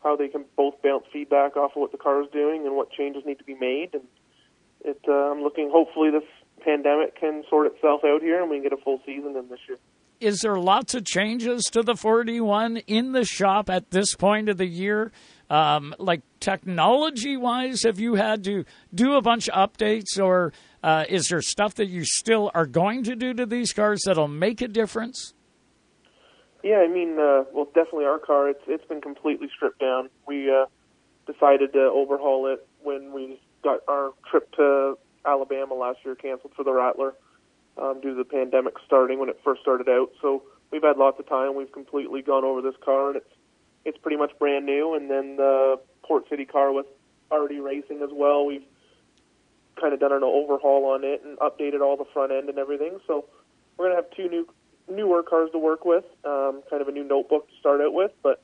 how 0.02 0.16
they 0.16 0.28
can 0.28 0.44
both 0.56 0.74
bounce 0.82 1.04
feedback 1.12 1.56
off 1.56 1.72
of 1.76 1.80
what 1.80 1.92
the 1.92 1.98
car 1.98 2.22
is 2.22 2.28
doing 2.32 2.66
and 2.66 2.74
what 2.76 2.90
changes 2.90 3.24
need 3.24 3.38
to 3.38 3.44
be 3.44 3.54
made. 3.54 3.90
And 3.94 4.04
it, 4.84 5.00
uh, 5.06 5.12
I'm 5.12 5.42
looking. 5.42 5.70
Hopefully, 5.72 6.10
this 6.10 6.28
pandemic 6.64 7.18
can 7.18 7.44
sort 7.48 7.66
itself 7.66 8.02
out 8.04 8.22
here, 8.22 8.40
and 8.40 8.50
we 8.50 8.56
can 8.56 8.64
get 8.64 8.72
a 8.72 8.82
full 8.82 9.00
season 9.04 9.36
in 9.36 9.48
this 9.48 9.60
year. 9.68 9.78
is 10.20 10.40
there 10.40 10.56
lots 10.56 10.94
of 10.94 11.04
changes 11.04 11.64
to 11.64 11.82
the 11.82 11.96
41 11.96 12.78
in 12.86 13.12
the 13.12 13.24
shop 13.24 13.68
at 13.68 13.90
this 13.90 14.14
point 14.14 14.48
of 14.48 14.56
the 14.56 14.66
year? 14.66 15.12
Um, 15.52 15.94
like 15.98 16.22
technology 16.40 17.36
wise, 17.36 17.82
have 17.82 18.00
you 18.00 18.14
had 18.14 18.42
to 18.44 18.64
do 18.94 19.16
a 19.16 19.20
bunch 19.20 19.50
of 19.50 19.70
updates, 19.70 20.18
or 20.18 20.54
uh, 20.82 21.04
is 21.10 21.28
there 21.28 21.42
stuff 21.42 21.74
that 21.74 21.88
you 21.90 22.06
still 22.06 22.50
are 22.54 22.64
going 22.64 23.04
to 23.04 23.14
do 23.14 23.34
to 23.34 23.44
these 23.44 23.74
cars 23.74 24.00
that'll 24.06 24.28
make 24.28 24.62
a 24.62 24.68
difference? 24.68 25.34
Yeah, 26.62 26.78
I 26.78 26.88
mean, 26.88 27.18
uh, 27.18 27.44
well, 27.52 27.66
definitely 27.66 28.06
our 28.06 28.18
car. 28.18 28.48
It's 28.48 28.62
it's 28.66 28.86
been 28.86 29.02
completely 29.02 29.50
stripped 29.54 29.78
down. 29.78 30.08
We 30.26 30.50
uh, 30.50 30.64
decided 31.30 31.74
to 31.74 31.80
overhaul 31.80 32.46
it 32.46 32.66
when 32.82 33.12
we 33.12 33.38
got 33.62 33.80
our 33.88 34.12
trip 34.30 34.50
to 34.52 34.96
Alabama 35.26 35.74
last 35.74 35.98
year 36.02 36.14
canceled 36.14 36.54
for 36.56 36.64
the 36.64 36.72
Rattler 36.72 37.12
um, 37.76 38.00
due 38.00 38.10
to 38.10 38.16
the 38.16 38.24
pandemic 38.24 38.74
starting 38.86 39.18
when 39.18 39.28
it 39.28 39.38
first 39.44 39.60
started 39.60 39.90
out. 39.90 40.12
So 40.22 40.44
we've 40.70 40.82
had 40.82 40.96
lots 40.96 41.20
of 41.20 41.28
time. 41.28 41.56
We've 41.56 41.70
completely 41.70 42.22
gone 42.22 42.42
over 42.42 42.62
this 42.62 42.76
car, 42.82 43.08
and 43.08 43.16
it's 43.16 43.34
it's 43.84 43.98
pretty 43.98 44.16
much 44.16 44.30
brand 44.38 44.66
new. 44.66 44.94
And 44.94 45.10
then 45.10 45.36
the 45.36 45.80
Port 46.02 46.28
City 46.28 46.44
car 46.44 46.72
was 46.72 46.86
already 47.30 47.60
racing 47.60 48.02
as 48.02 48.10
well. 48.12 48.46
We've 48.46 48.64
kind 49.80 49.94
of 49.94 50.00
done 50.00 50.12
an 50.12 50.22
overhaul 50.22 50.86
on 50.86 51.04
it 51.04 51.22
and 51.24 51.38
updated 51.38 51.80
all 51.80 51.96
the 51.96 52.04
front 52.12 52.32
end 52.32 52.48
and 52.48 52.58
everything. 52.58 52.98
So 53.06 53.24
we're 53.76 53.86
gonna 53.86 53.96
have 53.96 54.10
two 54.10 54.28
new 54.28 54.48
newer 54.90 55.22
cars 55.22 55.50
to 55.52 55.58
work 55.58 55.84
with, 55.84 56.04
um, 56.24 56.62
kind 56.68 56.82
of 56.82 56.88
a 56.88 56.92
new 56.92 57.04
notebook 57.04 57.48
to 57.48 57.54
start 57.58 57.80
out 57.80 57.94
with, 57.94 58.12
but 58.22 58.42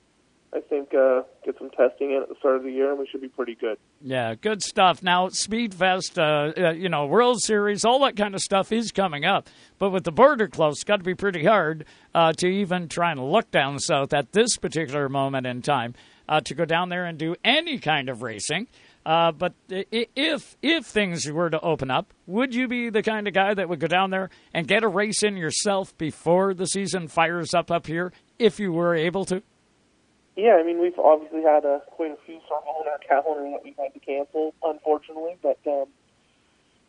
I 0.52 0.60
think 0.60 0.94
uh, 0.94 1.22
get 1.44 1.58
some 1.58 1.68
testing 1.70 2.12
in 2.12 2.22
at 2.22 2.28
the 2.28 2.34
start 2.38 2.56
of 2.56 2.62
the 2.62 2.72
year, 2.72 2.90
and 2.90 2.98
we 2.98 3.06
should 3.06 3.20
be 3.20 3.28
pretty 3.28 3.54
good. 3.54 3.76
Yeah, 4.00 4.34
good 4.34 4.62
stuff. 4.62 5.02
Now, 5.02 5.28
Speedfest, 5.28 6.16
uh, 6.16 6.68
uh, 6.68 6.72
you 6.72 6.88
know, 6.88 7.06
World 7.06 7.40
Series, 7.42 7.84
all 7.84 8.00
that 8.00 8.16
kind 8.16 8.34
of 8.34 8.40
stuff 8.40 8.72
is 8.72 8.90
coming 8.90 9.26
up. 9.26 9.48
But 9.78 9.90
with 9.90 10.04
the 10.04 10.12
border 10.12 10.48
closed, 10.48 10.78
it's 10.78 10.84
got 10.84 10.98
to 10.98 11.04
be 11.04 11.14
pretty 11.14 11.44
hard 11.44 11.84
uh, 12.14 12.32
to 12.34 12.46
even 12.48 12.88
try 12.88 13.10
and 13.12 13.30
look 13.30 13.50
down 13.50 13.78
south 13.78 14.14
at 14.14 14.32
this 14.32 14.56
particular 14.56 15.08
moment 15.10 15.46
in 15.46 15.60
time 15.60 15.94
uh, 16.28 16.40
to 16.40 16.54
go 16.54 16.64
down 16.64 16.88
there 16.88 17.04
and 17.04 17.18
do 17.18 17.36
any 17.44 17.78
kind 17.78 18.08
of 18.08 18.22
racing. 18.22 18.68
Uh, 19.04 19.32
but 19.32 19.54
if 19.70 20.56
if 20.60 20.84
things 20.84 21.30
were 21.30 21.48
to 21.48 21.60
open 21.60 21.90
up, 21.90 22.12
would 22.26 22.54
you 22.54 22.68
be 22.68 22.90
the 22.90 23.02
kind 23.02 23.26
of 23.26 23.32
guy 23.32 23.54
that 23.54 23.68
would 23.68 23.80
go 23.80 23.86
down 23.86 24.10
there 24.10 24.28
and 24.52 24.68
get 24.68 24.82
a 24.82 24.88
race 24.88 25.22
in 25.22 25.36
yourself 25.36 25.96
before 25.96 26.52
the 26.52 26.66
season 26.66 27.08
fires 27.08 27.54
up 27.54 27.70
up 27.70 27.86
here, 27.86 28.12
if 28.38 28.60
you 28.60 28.72
were 28.72 28.94
able 28.94 29.24
to? 29.24 29.42
Yeah, 30.38 30.54
I 30.54 30.62
mean, 30.62 30.80
we've 30.80 30.96
obviously 30.96 31.42
had 31.42 31.64
uh, 31.64 31.80
quite 31.90 32.12
a 32.12 32.16
few 32.24 32.38
circles 32.46 32.76
in 32.80 32.86
our 32.86 33.02
calendar 33.02 33.50
that 33.50 33.64
we've 33.64 33.74
had 33.74 33.92
to 33.92 33.98
cancel, 33.98 34.54
unfortunately. 34.62 35.34
But 35.42 35.58
um, 35.66 35.86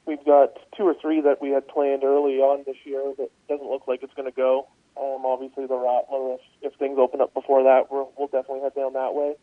we've 0.06 0.24
got 0.24 0.54
two 0.78 0.84
or 0.84 0.94
three 0.94 1.20
that 1.22 1.42
we 1.42 1.50
had 1.50 1.68
planned 1.68 2.04
early 2.04 2.38
on 2.38 2.62
this 2.68 2.78
year 2.86 3.02
that 3.18 3.32
doesn't 3.50 3.68
look 3.68 3.88
like 3.88 4.04
it's 4.04 4.14
going 4.14 4.30
to 4.30 4.36
go. 4.38 4.68
Um, 5.02 5.26
obviously, 5.26 5.66
the 5.66 5.74
Rattler, 5.74 6.38
if, 6.38 6.42
if 6.62 6.78
things 6.78 7.00
open 7.00 7.22
up 7.22 7.34
before 7.34 7.64
that, 7.64 7.90
we're, 7.90 8.06
we'll 8.16 8.28
definitely 8.28 8.62
head 8.62 8.76
down 8.76 8.94
that 8.94 9.16
way. 9.16 9.34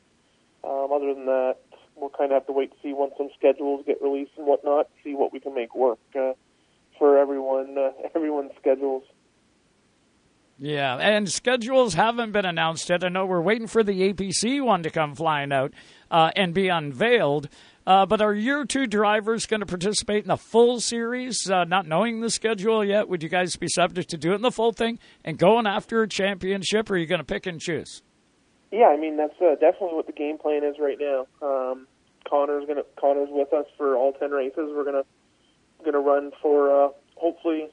Um, 0.63 0.93
other 0.95 1.13
than 1.13 1.27
that, 1.27 1.57
we'll 1.97 2.15
kind 2.15 2.31
of 2.31 2.37
have 2.37 2.47
to 2.47 2.53
wait 2.53 2.71
to 2.71 2.77
see 2.85 2.93
once 2.93 3.15
some 3.19 3.31
schedules 3.37 3.83
get 3.89 4.01
released 4.01 4.39
and 4.39 4.47
whatnot, 4.47 4.87
see 5.03 5.17
what 5.17 5.33
we 5.33 5.41
can 5.41 5.53
make 5.53 5.75
work 5.75 5.99
uh, 6.15 6.35
for 6.97 7.19
everyone, 7.19 7.77
uh, 7.77 7.91
everyone's 8.15 8.53
schedules. 8.61 9.03
Yeah, 10.59 10.97
and 10.97 11.31
schedules 11.31 11.95
haven't 11.95 12.33
been 12.33 12.47
announced 12.47 12.89
yet. 12.89 13.05
I 13.05 13.09
know 13.09 13.27
we're 13.27 13.43
waiting 13.43 13.67
for 13.67 13.83
the 13.83 14.13
APC 14.13 14.65
one 14.65 14.83
to 14.85 14.91
come 14.91 15.15
flying 15.15 15.53
out 15.53 15.75
uh, 16.11 16.31
and 16.35 16.55
be 16.55 16.69
unveiled. 16.69 17.49
Uh, 17.87 18.05
but 18.05 18.21
are 18.21 18.35
your 18.35 18.65
two 18.65 18.87
drivers 18.87 19.47
going 19.47 19.61
to 19.61 19.67
participate 19.67 20.25
in 20.25 20.29
the 20.29 20.37
full 20.37 20.81
series, 20.81 21.49
uh, 21.49 21.65
not 21.65 21.87
knowing 21.87 22.21
the 22.21 22.31
schedule 22.31 22.85
yet? 22.85 23.09
Would 23.09 23.23
you 23.23 23.29
guys 23.29 23.55
be 23.55 23.69
subject 23.69 24.11
to 24.11 24.17
doing 24.17 24.41
the 24.41 24.51
full 24.51 24.73
thing 24.73 24.99
and 25.25 25.39
going 25.39 25.67
after 25.67 26.03
a 26.03 26.09
championship, 26.09 26.91
or 26.91 26.95
are 26.95 26.97
you 26.97 27.07
going 27.07 27.21
to 27.21 27.25
pick 27.25 27.47
and 27.47 27.61
choose? 27.61 28.03
Yeah, 28.73 28.87
I 28.87 28.97
mean 28.97 29.17
that's 29.17 29.41
uh, 29.41 29.55
definitely 29.55 29.95
what 29.95 30.07
the 30.07 30.13
game 30.13 30.39
plan 30.39 30.65
is 30.65 30.77
right 30.81 30.99
now. 30.99 31.27
Um, 31.41 31.87
Connor's 32.29 32.65
gonna 32.67 32.83
Connor's 32.99 33.29
with 33.31 33.53
us 33.53 33.67
for 33.77 33.97
all 33.97 34.13
ten 34.13 34.33
races. 34.33 34.71
We're 34.75 34.85
gonna 34.85 35.05
gonna 35.85 36.01
run 36.01 36.33
for 36.43 36.87
uh, 36.87 36.89
hopefully 37.15 37.69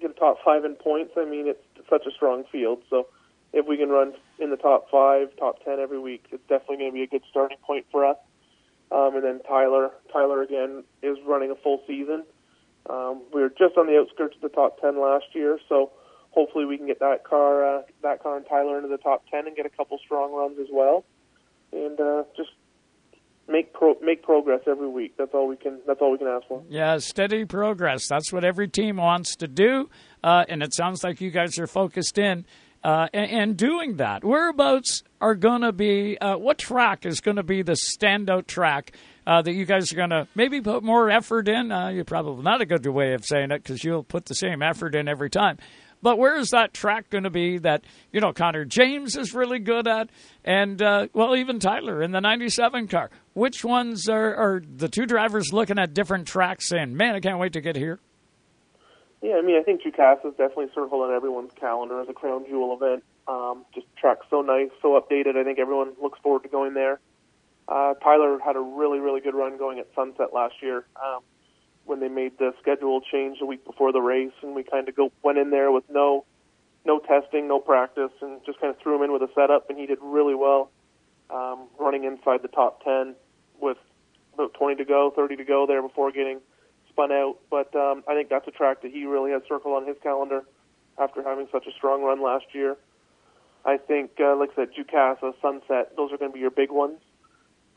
get 0.00 0.12
a 0.12 0.14
top 0.14 0.36
five 0.44 0.64
in 0.64 0.76
points. 0.76 1.14
I 1.16 1.24
mean 1.24 1.48
it's 1.48 1.60
such 1.88 2.06
a 2.06 2.10
strong 2.10 2.44
field, 2.50 2.82
so 2.90 3.08
if 3.52 3.66
we 3.66 3.76
can 3.76 3.88
run 3.88 4.12
in 4.38 4.50
the 4.50 4.56
top 4.56 4.90
five, 4.90 5.34
top 5.36 5.64
ten 5.64 5.78
every 5.80 5.98
week, 5.98 6.24
it's 6.30 6.42
definitely 6.48 6.76
going 6.76 6.90
to 6.90 6.94
be 6.94 7.02
a 7.02 7.06
good 7.06 7.22
starting 7.30 7.58
point 7.66 7.86
for 7.90 8.04
us. 8.04 8.16
Um, 8.90 9.16
and 9.16 9.24
then 9.24 9.40
Tyler, 9.46 9.90
Tyler 10.12 10.42
again 10.42 10.84
is 11.02 11.18
running 11.26 11.50
a 11.50 11.54
full 11.56 11.82
season. 11.86 12.24
Um, 12.88 13.22
we 13.34 13.42
were 13.42 13.50
just 13.50 13.76
on 13.76 13.86
the 13.86 13.98
outskirts 13.98 14.36
of 14.36 14.42
the 14.42 14.48
top 14.48 14.80
ten 14.80 15.00
last 15.00 15.26
year, 15.34 15.58
so 15.68 15.90
hopefully 16.30 16.64
we 16.64 16.76
can 16.78 16.86
get 16.86 17.00
that 17.00 17.24
car, 17.24 17.78
uh, 17.78 17.82
that 18.02 18.22
car 18.22 18.36
and 18.36 18.46
Tyler 18.46 18.76
into 18.76 18.88
the 18.88 18.98
top 18.98 19.24
ten 19.30 19.46
and 19.46 19.56
get 19.56 19.66
a 19.66 19.70
couple 19.70 19.98
strong 19.98 20.32
runs 20.32 20.58
as 20.58 20.68
well, 20.72 21.04
and 21.72 22.00
uh, 22.00 22.24
just 22.36 22.50
make 23.46 23.72
pro- 23.72 23.98
make 24.00 24.22
progress 24.22 24.60
every 24.66 24.88
week. 24.88 25.16
That's 25.18 25.34
all 25.34 25.48
we 25.48 25.56
can. 25.56 25.80
That's 25.86 26.00
all 26.00 26.12
we 26.12 26.18
can 26.18 26.28
ask 26.28 26.46
for. 26.46 26.62
Yeah, 26.68 26.98
steady 26.98 27.44
progress. 27.44 28.06
That's 28.08 28.32
what 28.32 28.44
every 28.44 28.68
team 28.68 28.96
wants 28.96 29.36
to 29.36 29.48
do, 29.48 29.90
uh, 30.22 30.44
and 30.48 30.62
it 30.62 30.74
sounds 30.74 31.04
like 31.04 31.20
you 31.20 31.30
guys 31.30 31.58
are 31.58 31.66
focused 31.66 32.18
in 32.18 32.44
uh, 32.84 33.08
and, 33.12 33.30
and, 33.30 33.56
doing 33.56 33.96
that. 33.96 34.24
Whereabouts 34.24 35.02
are 35.20 35.34
going 35.34 35.62
to 35.62 35.72
be, 35.72 36.16
uh, 36.18 36.36
what 36.36 36.58
track 36.58 37.04
is 37.04 37.20
going 37.20 37.36
to 37.36 37.42
be 37.42 37.62
the 37.62 37.72
standout 37.72 38.46
track 38.46 38.92
uh, 39.26 39.42
that 39.42 39.52
you 39.52 39.64
guys 39.64 39.92
are 39.92 39.96
going 39.96 40.10
to 40.10 40.28
maybe 40.34 40.60
put 40.60 40.82
more 40.82 41.10
effort 41.10 41.48
in? 41.48 41.72
Uh, 41.72 41.88
you're 41.88 42.04
probably 42.04 42.42
not 42.42 42.60
a 42.60 42.66
good 42.66 42.86
way 42.86 43.14
of 43.14 43.24
saying 43.24 43.50
it 43.50 43.62
because 43.62 43.82
you'll 43.82 44.04
put 44.04 44.26
the 44.26 44.34
same 44.34 44.62
effort 44.62 44.94
in 44.94 45.08
every 45.08 45.30
time. 45.30 45.58
But 46.00 46.18
where 46.18 46.36
is 46.36 46.50
that 46.50 46.72
track 46.72 47.10
going 47.10 47.24
to 47.24 47.30
be 47.30 47.58
that, 47.58 47.82
you 48.12 48.20
know, 48.20 48.32
Connor 48.32 48.64
James 48.64 49.16
is 49.16 49.34
really 49.34 49.58
good 49.58 49.88
at? 49.88 50.10
And, 50.44 50.80
uh, 50.80 51.08
well, 51.12 51.34
even 51.34 51.58
Tyler 51.58 52.00
in 52.00 52.12
the 52.12 52.20
97 52.20 52.86
car. 52.86 53.10
Which 53.34 53.64
ones 53.64 54.08
are, 54.08 54.34
are 54.34 54.62
the 54.64 54.88
two 54.88 55.06
drivers 55.06 55.52
looking 55.52 55.78
at 55.78 55.94
different 55.94 56.28
tracks 56.28 56.68
saying, 56.68 56.96
man, 56.96 57.16
I 57.16 57.20
can't 57.20 57.40
wait 57.40 57.54
to 57.54 57.60
get 57.60 57.74
here? 57.74 57.98
Yeah, 59.20 59.34
I 59.36 59.42
mean, 59.42 59.58
I 59.58 59.62
think 59.62 59.82
Jukasa 59.82 60.26
is 60.26 60.34
definitely 60.36 60.68
circled 60.74 61.02
on 61.02 61.12
everyone's 61.12 61.50
calendar 61.58 62.00
as 62.00 62.08
a 62.08 62.12
crown 62.12 62.44
jewel 62.48 62.76
event. 62.76 63.02
Um, 63.26 63.64
just 63.74 63.86
track 63.96 64.18
so 64.30 64.42
nice, 64.42 64.70
so 64.80 65.00
updated. 65.00 65.36
I 65.36 65.44
think 65.44 65.58
everyone 65.58 65.92
looks 66.00 66.20
forward 66.20 66.44
to 66.44 66.48
going 66.48 66.74
there. 66.74 67.00
Uh, 67.66 67.94
Tyler 67.94 68.38
had 68.38 68.56
a 68.56 68.60
really, 68.60 69.00
really 69.00 69.20
good 69.20 69.34
run 69.34 69.58
going 69.58 69.78
at 69.78 69.88
Sunset 69.94 70.32
last 70.32 70.54
year 70.62 70.86
um, 71.04 71.20
when 71.84 72.00
they 72.00 72.08
made 72.08 72.38
the 72.38 72.54
schedule 72.62 73.00
change 73.00 73.38
a 73.42 73.46
week 73.46 73.64
before 73.64 73.92
the 73.92 74.00
race, 74.00 74.32
and 74.42 74.54
we 74.54 74.62
kind 74.62 74.88
of 74.88 74.94
go 74.94 75.10
went 75.22 75.36
in 75.36 75.50
there 75.50 75.72
with 75.72 75.84
no, 75.90 76.24
no 76.86 77.00
testing, 77.00 77.48
no 77.48 77.58
practice, 77.58 78.12
and 78.22 78.40
just 78.46 78.60
kind 78.60 78.74
of 78.74 78.80
threw 78.80 78.96
him 78.96 79.02
in 79.02 79.12
with 79.12 79.22
a 79.22 79.28
setup, 79.34 79.68
and 79.68 79.78
he 79.78 79.86
did 79.86 79.98
really 80.00 80.34
well, 80.34 80.70
um, 81.28 81.66
running 81.78 82.04
inside 82.04 82.40
the 82.40 82.48
top 82.48 82.82
ten 82.84 83.14
with 83.60 83.78
about 84.32 84.54
20 84.54 84.76
to 84.76 84.84
go, 84.84 85.12
30 85.14 85.36
to 85.36 85.44
go 85.44 85.66
there 85.66 85.82
before 85.82 86.12
getting 86.12 86.40
spun 86.98 87.12
out. 87.12 87.38
But 87.50 87.74
um, 87.76 88.02
I 88.08 88.14
think 88.14 88.28
that's 88.28 88.48
a 88.48 88.50
track 88.50 88.82
that 88.82 88.90
he 88.90 89.04
really 89.04 89.30
has 89.30 89.42
circled 89.48 89.74
on 89.74 89.86
his 89.86 89.96
calendar 90.02 90.42
after 90.98 91.22
having 91.22 91.46
such 91.52 91.66
a 91.66 91.72
strong 91.72 92.02
run 92.02 92.22
last 92.22 92.46
year. 92.52 92.76
I 93.64 93.76
think, 93.76 94.12
uh, 94.20 94.36
like 94.36 94.50
I 94.52 94.62
said, 94.62 94.68
Jukasa, 94.74 95.34
Sunset, 95.40 95.96
those 95.96 96.12
are 96.12 96.16
going 96.16 96.30
to 96.30 96.34
be 96.34 96.40
your 96.40 96.50
big 96.50 96.70
ones. 96.70 96.98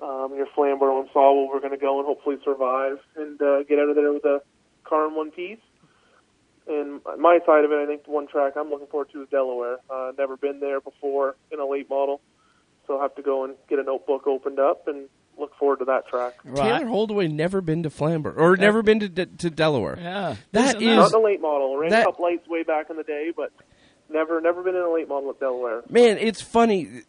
Um, 0.02 0.34
your 0.36 0.48
Flamborough 0.56 1.02
and 1.02 1.10
Sauble, 1.10 1.48
we're 1.48 1.60
going 1.60 1.72
to 1.72 1.78
go 1.78 2.00
and 2.00 2.08
hopefully 2.08 2.38
survive 2.44 2.98
and 3.16 3.40
uh, 3.40 3.64
get 3.64 3.78
out 3.78 3.90
of 3.90 3.96
there 3.96 4.12
with 4.12 4.26
a 4.26 4.42
car 4.84 5.08
in 5.08 5.16
one 5.16 5.30
piece. 5.30 5.60
And 6.68 7.02
my 7.20 7.40
side 7.46 7.66
of 7.66 7.72
it, 7.72 7.76
I 7.76 7.86
think 7.86 8.06
the 8.06 8.12
one 8.12 8.28
track 8.28 8.54
I'm 8.56 8.70
looking 8.70 8.88
forward 8.88 9.10
to 9.14 9.22
is 9.22 9.30
Delaware. 9.30 9.78
Uh, 9.90 10.12
never 10.18 10.38
been 10.38 10.60
there 10.60 10.80
before 10.80 11.36
in 11.52 11.60
a 11.60 11.66
late 11.66 11.90
model, 11.90 12.22
so 12.88 12.96
I'll 12.96 13.02
have 13.02 13.16
to 13.16 13.22
go 13.22 13.44
and 13.44 13.56
get 13.70 13.80
a 13.80 13.84
notebook 13.84 14.26
opened 14.26 14.60
up 14.60 14.88
and 14.88 15.08
look 15.38 15.56
forward 15.56 15.80
to 15.80 15.86
that 15.86 16.08
track. 16.08 16.36
Right. 16.44 16.64
Taylor 16.64 16.88
Holdaway 16.88 17.28
never 17.28 17.62
been 17.62 17.84
to 17.84 17.90
Flamborough 17.90 18.36
or 18.36 18.56
yeah. 18.56 18.62
never 18.62 18.84
been 18.84 19.00
to 19.00 19.26
to 19.26 19.50
Delaware. 19.50 19.98
Yeah, 20.00 20.36
that 20.52 20.82
is 20.82 20.96
not 20.96 21.12
the 21.12 21.20
late 21.20 21.42
model. 21.42 21.78
Ran 21.78 21.92
that, 21.92 22.06
Cup 22.06 22.20
lights 22.20 22.48
way 22.48 22.64
back 22.64 22.90
in 22.90 22.98
the 22.98 23.04
day, 23.04 23.32
but 23.36 23.52
never 24.10 24.42
never 24.42 24.64
been 24.64 24.76
in 24.76 24.82
a 24.82 24.92
late 24.92 25.08
model 25.08 25.30
at 25.30 25.40
Delaware. 25.40 25.84
Man, 25.90 26.18
it's 26.18 26.42
funny. 26.42 27.02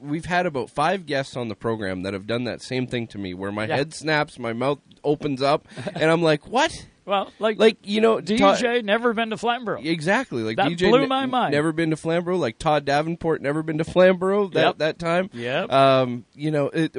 We've 0.00 0.24
had 0.24 0.46
about 0.46 0.70
five 0.70 1.06
guests 1.06 1.36
on 1.36 1.48
the 1.48 1.54
program 1.54 2.02
that 2.02 2.12
have 2.12 2.26
done 2.26 2.44
that 2.44 2.62
same 2.62 2.86
thing 2.86 3.06
to 3.08 3.18
me, 3.18 3.34
where 3.34 3.52
my 3.52 3.66
yeah. 3.66 3.76
head 3.76 3.94
snaps, 3.94 4.38
my 4.38 4.52
mouth 4.52 4.78
opens 5.04 5.42
up, 5.42 5.68
and 5.94 6.10
I'm 6.10 6.22
like, 6.22 6.46
"What?" 6.46 6.86
Well, 7.04 7.32
like 7.38 7.58
like 7.58 7.78
you 7.82 8.00
know, 8.00 8.18
DJ 8.18 8.60
Todd, 8.60 8.84
never 8.84 9.12
been 9.12 9.30
to 9.30 9.36
Flamborough. 9.36 9.82
Exactly, 9.82 10.42
like 10.42 10.56
that 10.56 10.72
DJ 10.72 10.90
blew 10.90 11.06
my 11.06 11.26
mind. 11.26 11.52
Never 11.52 11.72
been 11.72 11.90
to 11.90 11.96
Flamborough. 11.96 12.36
Like 12.36 12.58
Todd 12.58 12.84
Davenport 12.84 13.42
never 13.42 13.62
been 13.62 13.78
to 13.78 13.84
Flamborough 13.84 14.48
that 14.48 14.60
yep. 14.60 14.78
that 14.78 14.98
time. 14.98 15.28
Yeah. 15.32 15.62
Um, 15.62 16.24
you 16.34 16.50
know, 16.50 16.68
it, 16.68 16.96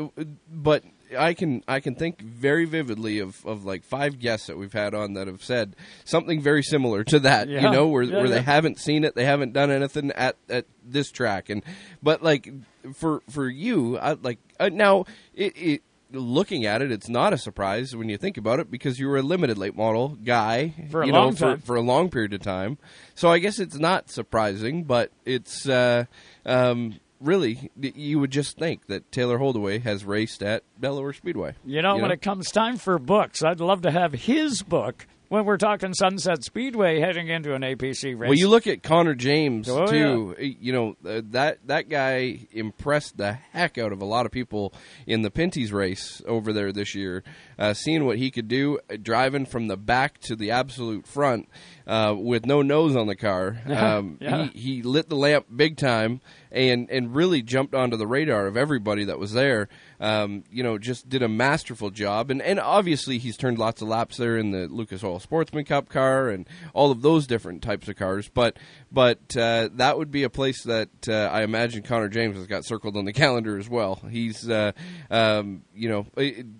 but 0.51 0.83
I 1.17 1.33
can 1.33 1.63
I 1.67 1.79
can 1.79 1.95
think 1.95 2.21
very 2.21 2.65
vividly 2.65 3.19
of, 3.19 3.45
of 3.45 3.65
like 3.65 3.83
five 3.83 4.19
guests 4.19 4.47
that 4.47 4.57
we've 4.57 4.73
had 4.73 4.93
on 4.93 5.13
that 5.13 5.27
have 5.27 5.43
said 5.43 5.75
something 6.05 6.41
very 6.41 6.63
similar 6.63 7.03
to 7.05 7.19
that. 7.19 7.47
Yeah. 7.47 7.61
You 7.61 7.71
know, 7.71 7.87
where 7.87 8.03
yeah, 8.03 8.17
where 8.17 8.25
yeah. 8.25 8.35
they 8.35 8.41
haven't 8.41 8.79
seen 8.79 9.03
it, 9.03 9.15
they 9.15 9.25
haven't 9.25 9.53
done 9.53 9.71
anything 9.71 10.11
at, 10.11 10.35
at 10.49 10.65
this 10.83 11.11
track, 11.11 11.49
and 11.49 11.63
but 12.01 12.21
like 12.21 12.51
for 12.93 13.21
for 13.29 13.47
you, 13.47 13.97
I, 13.97 14.13
like 14.13 14.39
uh, 14.59 14.69
now 14.69 15.05
it, 15.33 15.53
it 15.55 15.83
looking 16.13 16.65
at 16.65 16.81
it, 16.81 16.91
it's 16.91 17.09
not 17.09 17.33
a 17.33 17.37
surprise 17.37 17.95
when 17.95 18.07
you 18.07 18.17
think 18.17 18.37
about 18.37 18.59
it 18.59 18.69
because 18.71 18.99
you 18.99 19.07
were 19.07 19.17
a 19.17 19.21
limited 19.21 19.57
late 19.57 19.75
model 19.75 20.09
guy 20.23 20.73
for 20.89 21.01
a 21.01 21.07
you 21.07 21.13
long 21.13 21.31
know, 21.31 21.35
time. 21.35 21.59
For, 21.59 21.65
for 21.65 21.75
a 21.75 21.81
long 21.81 22.09
period 22.09 22.33
of 22.33 22.41
time. 22.41 22.77
So 23.15 23.29
I 23.29 23.39
guess 23.39 23.59
it's 23.59 23.77
not 23.77 24.09
surprising, 24.09 24.83
but 24.83 25.11
it's 25.25 25.67
uh, 25.67 26.05
um, 26.45 26.99
really 27.19 27.71
you 27.79 28.19
would 28.19 28.31
just 28.31 28.57
think 28.57 28.87
that 28.87 29.11
Taylor 29.11 29.37
Holdaway 29.37 29.79
has 29.79 30.05
raced 30.05 30.43
at 30.43 30.63
Delaware 30.79 31.13
Speedway. 31.13 31.55
You 31.65 31.81
know, 31.81 31.95
You 31.95 32.01
when 32.01 32.09
know? 32.09 32.13
it 32.13 32.21
comes 32.21 32.51
time 32.51 32.77
for 32.77 32.99
books, 32.99 33.43
I'd 33.43 33.59
love 33.59 33.81
to 33.83 33.91
have 33.91 34.13
his 34.13 34.61
book 34.61 35.07
when 35.33 35.45
we're 35.45 35.57
talking 35.57 35.95
Sunset 35.95 36.43
Speedway 36.43 36.99
heading 36.99 37.27
into 37.27 37.55
an 37.55 37.63
APC 37.63 38.15
race. 38.15 38.29
Well, 38.29 38.37
you 38.37 38.47
look 38.47 38.67
at 38.67 38.83
Connor 38.83 39.15
James 39.15 39.67
Oh, 39.67 39.87
too. 39.87 40.35
You 40.37 40.71
know 40.71 40.95
uh, 41.03 41.21
that 41.31 41.65
that 41.65 41.89
guy 41.89 42.45
impressed 42.51 43.17
the 43.17 43.33
heck 43.33 43.79
out 43.79 43.91
of 43.91 44.03
a 44.03 44.05
lot 44.05 44.27
of 44.27 44.31
people 44.31 44.75
in 45.07 45.23
the 45.23 45.31
Pinty's 45.31 45.73
race 45.73 46.21
over 46.27 46.53
there 46.53 46.71
this 46.71 46.93
year. 46.93 47.23
Uh, 47.57 47.73
seeing 47.73 48.05
what 48.05 48.19
he 48.19 48.29
could 48.29 48.47
do, 48.47 48.77
uh, 48.91 48.97
driving 49.01 49.47
from 49.47 49.67
the 49.69 49.77
back 49.77 50.19
to 50.19 50.35
the 50.35 50.51
absolute 50.51 51.07
front 51.07 51.49
uh, 51.87 52.13
with 52.15 52.45
no 52.45 52.61
nose 52.61 52.95
on 52.95 53.07
the 53.07 53.15
car. 53.15 53.59
Um, 53.73 54.17
yeah. 54.21 54.49
He 54.53 54.59
he 54.75 54.81
lit 54.83 55.09
the 55.09 55.15
lamp 55.15 55.47
big 55.53 55.77
time 55.77 56.21
and 56.51 56.89
and 56.91 57.15
really 57.15 57.41
jumped 57.41 57.73
onto 57.73 57.97
the 57.97 58.05
radar 58.05 58.45
of 58.45 58.55
everybody 58.55 59.03
that 59.05 59.17
was 59.17 59.33
there. 59.33 59.67
Um, 59.99 60.43
you 60.51 60.63
know, 60.63 60.77
just 60.77 61.07
did 61.07 61.21
a 61.23 61.27
masterful 61.27 61.89
job, 61.91 62.29
and 62.31 62.41
and 62.41 62.59
obviously 62.59 63.17
he's 63.19 63.37
turned 63.37 63.57
lots 63.57 63.81
of 63.81 63.87
laps 63.87 64.17
there 64.17 64.37
in 64.37 64.51
the 64.51 64.67
Lucas 64.67 65.03
Oil 65.03 65.19
Sportsman 65.19 65.65
Cup 65.65 65.87
car 65.89 66.29
and 66.29 66.47
all 66.73 66.91
of 66.91 67.01
those 67.01 67.27
different 67.27 67.61
types 67.61 67.87
of 67.87 67.95
cars. 67.95 68.29
But 68.33 68.57
but 68.91 69.35
uh, 69.37 69.69
that 69.73 69.97
would 69.97 70.11
be 70.11 70.23
a 70.23 70.29
place 70.29 70.63
that 70.63 70.89
uh, 71.07 71.29
I 71.31 71.43
imagine 71.43 71.83
Connor 71.83 72.09
James 72.09 72.35
has 72.37 72.47
got 72.47 72.65
circled 72.65 72.97
on 72.97 73.05
the 73.05 73.13
calendar 73.13 73.57
as 73.57 73.69
well. 73.69 74.01
He's 74.09 74.49
uh, 74.49 74.73
um, 75.09 75.63
you 75.75 75.89
know 75.89 76.05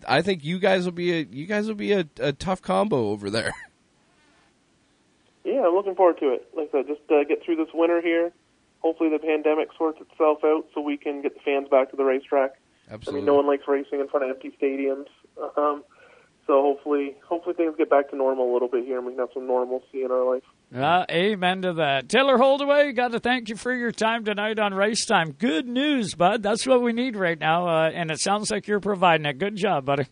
I- 0.08 0.22
think 0.22 0.44
you 0.46 0.58
guys 0.60 0.86
will 0.86 0.92
be 0.94 1.12
a 1.20 1.28
you 1.30 1.46
guys 1.46 1.68
will 1.68 1.76
be 1.76 1.92
a, 1.92 2.08
a 2.20 2.32
tough 2.32 2.62
combo 2.62 3.10
over 3.10 3.30
there. 3.30 3.54
Yeah, 5.46 5.66
I'm 5.68 5.76
looking 5.76 5.96
forward 5.96 6.20
to 6.20 6.30
it. 6.34 6.48
Like 6.56 6.70
I 6.74 6.78
said, 6.78 6.88
just 6.88 7.02
uh, 7.12 7.24
get 7.26 7.44
through 7.44 7.58
this 7.58 7.68
winter 7.74 8.02
here. 8.02 8.32
Hopefully, 8.82 9.10
the 9.10 9.20
pandemic 9.20 9.70
sorts 9.78 10.00
itself 10.00 10.40
out 10.44 10.68
so 10.74 10.82
we 10.82 10.96
can 10.98 11.22
get 11.22 11.34
the 11.34 11.42
fans 11.42 11.68
back 11.70 11.90
to 11.92 11.98
the 11.98 12.04
racetrack. 12.06 12.54
Absolutely. 12.94 13.20
I 13.20 13.22
mean, 13.22 13.26
no 13.26 13.34
one 13.36 13.48
likes 13.48 13.64
racing 13.68 14.00
in 14.00 14.08
front 14.08 14.24
of 14.24 14.30
empty 14.30 14.56
stadiums. 14.62 15.08
Um, 15.58 15.84
so 16.46 16.62
hopefully, 16.62 17.16
hopefully 17.28 17.56
things 17.56 17.74
get 17.78 17.90
back 17.90 18.10
to 18.10 18.16
normal 18.16 18.52
a 18.52 18.54
little 18.54 18.68
bit 18.68 18.86
here, 18.86 18.98
and 18.98 19.06
we 19.06 19.14
can 19.14 19.20
have 19.20 19.30
some 19.34 19.48
normalcy 19.48 20.04
in 20.04 20.12
our 20.12 20.36
life. 20.36 20.44
Uh, 20.76 21.06
amen 21.10 21.62
to 21.62 21.74
that. 21.74 22.10
Taylor 22.10 22.38
Holdaway, 22.38 22.92
got 22.92 23.12
to 23.14 23.20
thank 23.20 23.48
you 23.50 23.56
for 23.56 23.74
your 23.74 23.92
time 23.92 24.26
tonight 24.26 24.60
on 24.60 24.74
Race 24.74 25.06
Time. 25.06 25.32
Good 25.32 25.68
news, 25.68 26.16
bud. 26.16 26.44
That's 26.44 26.68
what 26.68 26.82
we 26.82 26.92
need 26.94 27.16
right 27.16 27.40
now, 27.40 27.68
uh, 27.68 27.90
and 27.90 28.12
it 28.12 28.20
sounds 28.20 28.52
like 28.52 28.68
you're 28.68 28.82
providing 28.82 29.26
it. 29.26 29.38
Good 29.38 29.56
job, 29.56 29.86
buddy. 29.86 30.08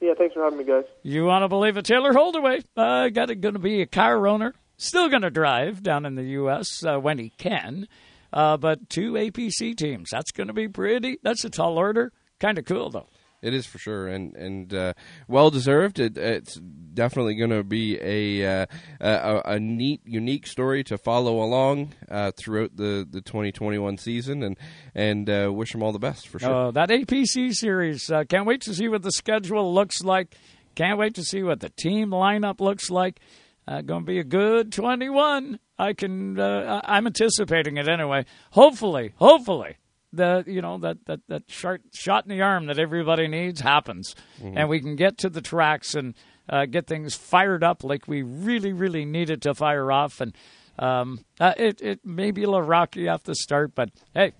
Yeah, 0.00 0.14
thanks 0.16 0.34
for 0.34 0.42
having 0.42 0.58
me, 0.58 0.64
guys. 0.64 0.84
You 1.02 1.26
want 1.26 1.42
to 1.44 1.48
believe 1.48 1.76
it? 1.76 1.84
Taylor 1.84 2.12
Holdaway 2.12 2.62
uh, 2.76 3.10
got 3.10 3.28
going 3.40 3.54
to 3.54 3.60
be 3.60 3.82
a 3.82 3.86
car 3.86 4.26
owner, 4.26 4.54
still 4.76 5.08
going 5.08 5.22
to 5.22 5.30
drive 5.30 5.82
down 5.82 6.04
in 6.04 6.16
the 6.16 6.24
U.S. 6.24 6.82
Uh, 6.84 6.98
when 6.98 7.18
he 7.18 7.30
can. 7.38 7.86
Uh, 8.32 8.56
but 8.56 8.88
two 8.88 9.12
APC 9.12 9.76
teams. 9.76 10.10
That's 10.10 10.30
going 10.32 10.48
to 10.48 10.52
be 10.52 10.68
pretty. 10.68 11.18
That's 11.22 11.44
a 11.44 11.50
tall 11.50 11.78
order. 11.78 12.12
Kind 12.38 12.58
of 12.58 12.64
cool, 12.64 12.90
though. 12.90 13.08
It 13.42 13.54
is 13.54 13.66
for 13.66 13.78
sure, 13.78 14.06
and 14.06 14.36
and 14.36 14.74
uh, 14.74 14.92
well 15.26 15.50
deserved. 15.50 15.98
It, 15.98 16.18
it's 16.18 16.56
definitely 16.56 17.36
going 17.36 17.50
to 17.50 17.64
be 17.64 17.98
a, 17.98 18.62
uh, 18.62 18.66
a 19.00 19.42
a 19.52 19.58
neat, 19.58 20.02
unique 20.04 20.46
story 20.46 20.84
to 20.84 20.98
follow 20.98 21.42
along 21.42 21.94
uh, 22.10 22.32
throughout 22.36 22.76
the, 22.76 23.06
the 23.10 23.22
2021 23.22 23.96
season, 23.96 24.42
and 24.42 24.58
and 24.94 25.30
uh, 25.30 25.50
wish 25.50 25.72
them 25.72 25.82
all 25.82 25.92
the 25.92 25.98
best 25.98 26.28
for 26.28 26.38
sure. 26.38 26.52
Oh, 26.52 26.70
that 26.72 26.90
APC 26.90 27.54
series. 27.54 28.10
Uh, 28.10 28.24
can't 28.24 28.44
wait 28.44 28.60
to 28.62 28.74
see 28.74 28.88
what 28.88 29.02
the 29.02 29.12
schedule 29.12 29.72
looks 29.72 30.02
like. 30.02 30.34
Can't 30.74 30.98
wait 30.98 31.14
to 31.14 31.22
see 31.22 31.42
what 31.42 31.60
the 31.60 31.70
team 31.70 32.10
lineup 32.10 32.60
looks 32.60 32.90
like. 32.90 33.20
Uh, 33.68 33.80
going 33.82 34.02
to 34.02 34.06
be 34.06 34.18
a 34.18 34.24
good 34.24 34.72
21. 34.72 35.58
I 35.78 35.92
can. 35.92 36.38
Uh, 36.38 36.80
I'm 36.84 37.06
anticipating 37.06 37.76
it 37.76 37.88
anyway. 37.88 38.24
Hopefully, 38.52 39.12
hopefully, 39.16 39.76
the 40.12 40.42
you 40.46 40.60
know 40.60 40.78
that 40.78 41.06
that 41.06 41.20
that 41.28 41.42
shot 41.48 41.80
shot 41.94 42.24
in 42.24 42.30
the 42.30 42.42
arm 42.42 42.66
that 42.66 42.78
everybody 42.78 43.28
needs 43.28 43.60
happens, 43.60 44.14
Mm-hmm. 44.42 44.58
and 44.58 44.68
we 44.68 44.80
can 44.80 44.96
get 44.96 45.18
to 45.18 45.28
the 45.30 45.40
tracks 45.40 45.94
and 45.94 46.14
uh, 46.48 46.66
get 46.66 46.86
things 46.86 47.14
fired 47.14 47.62
up 47.62 47.84
like 47.84 48.08
we 48.08 48.22
really 48.22 48.72
really 48.72 49.04
needed 49.04 49.40
to 49.42 49.54
fire 49.54 49.90
off. 49.92 50.20
And 50.20 50.34
um, 50.78 51.24
uh, 51.38 51.54
it 51.56 51.80
it 51.80 52.04
may 52.04 52.30
be 52.30 52.42
a 52.42 52.50
little 52.50 52.66
rocky 52.66 53.08
off 53.08 53.22
the 53.22 53.34
start, 53.34 53.74
but 53.74 53.90
hey, 54.14 54.32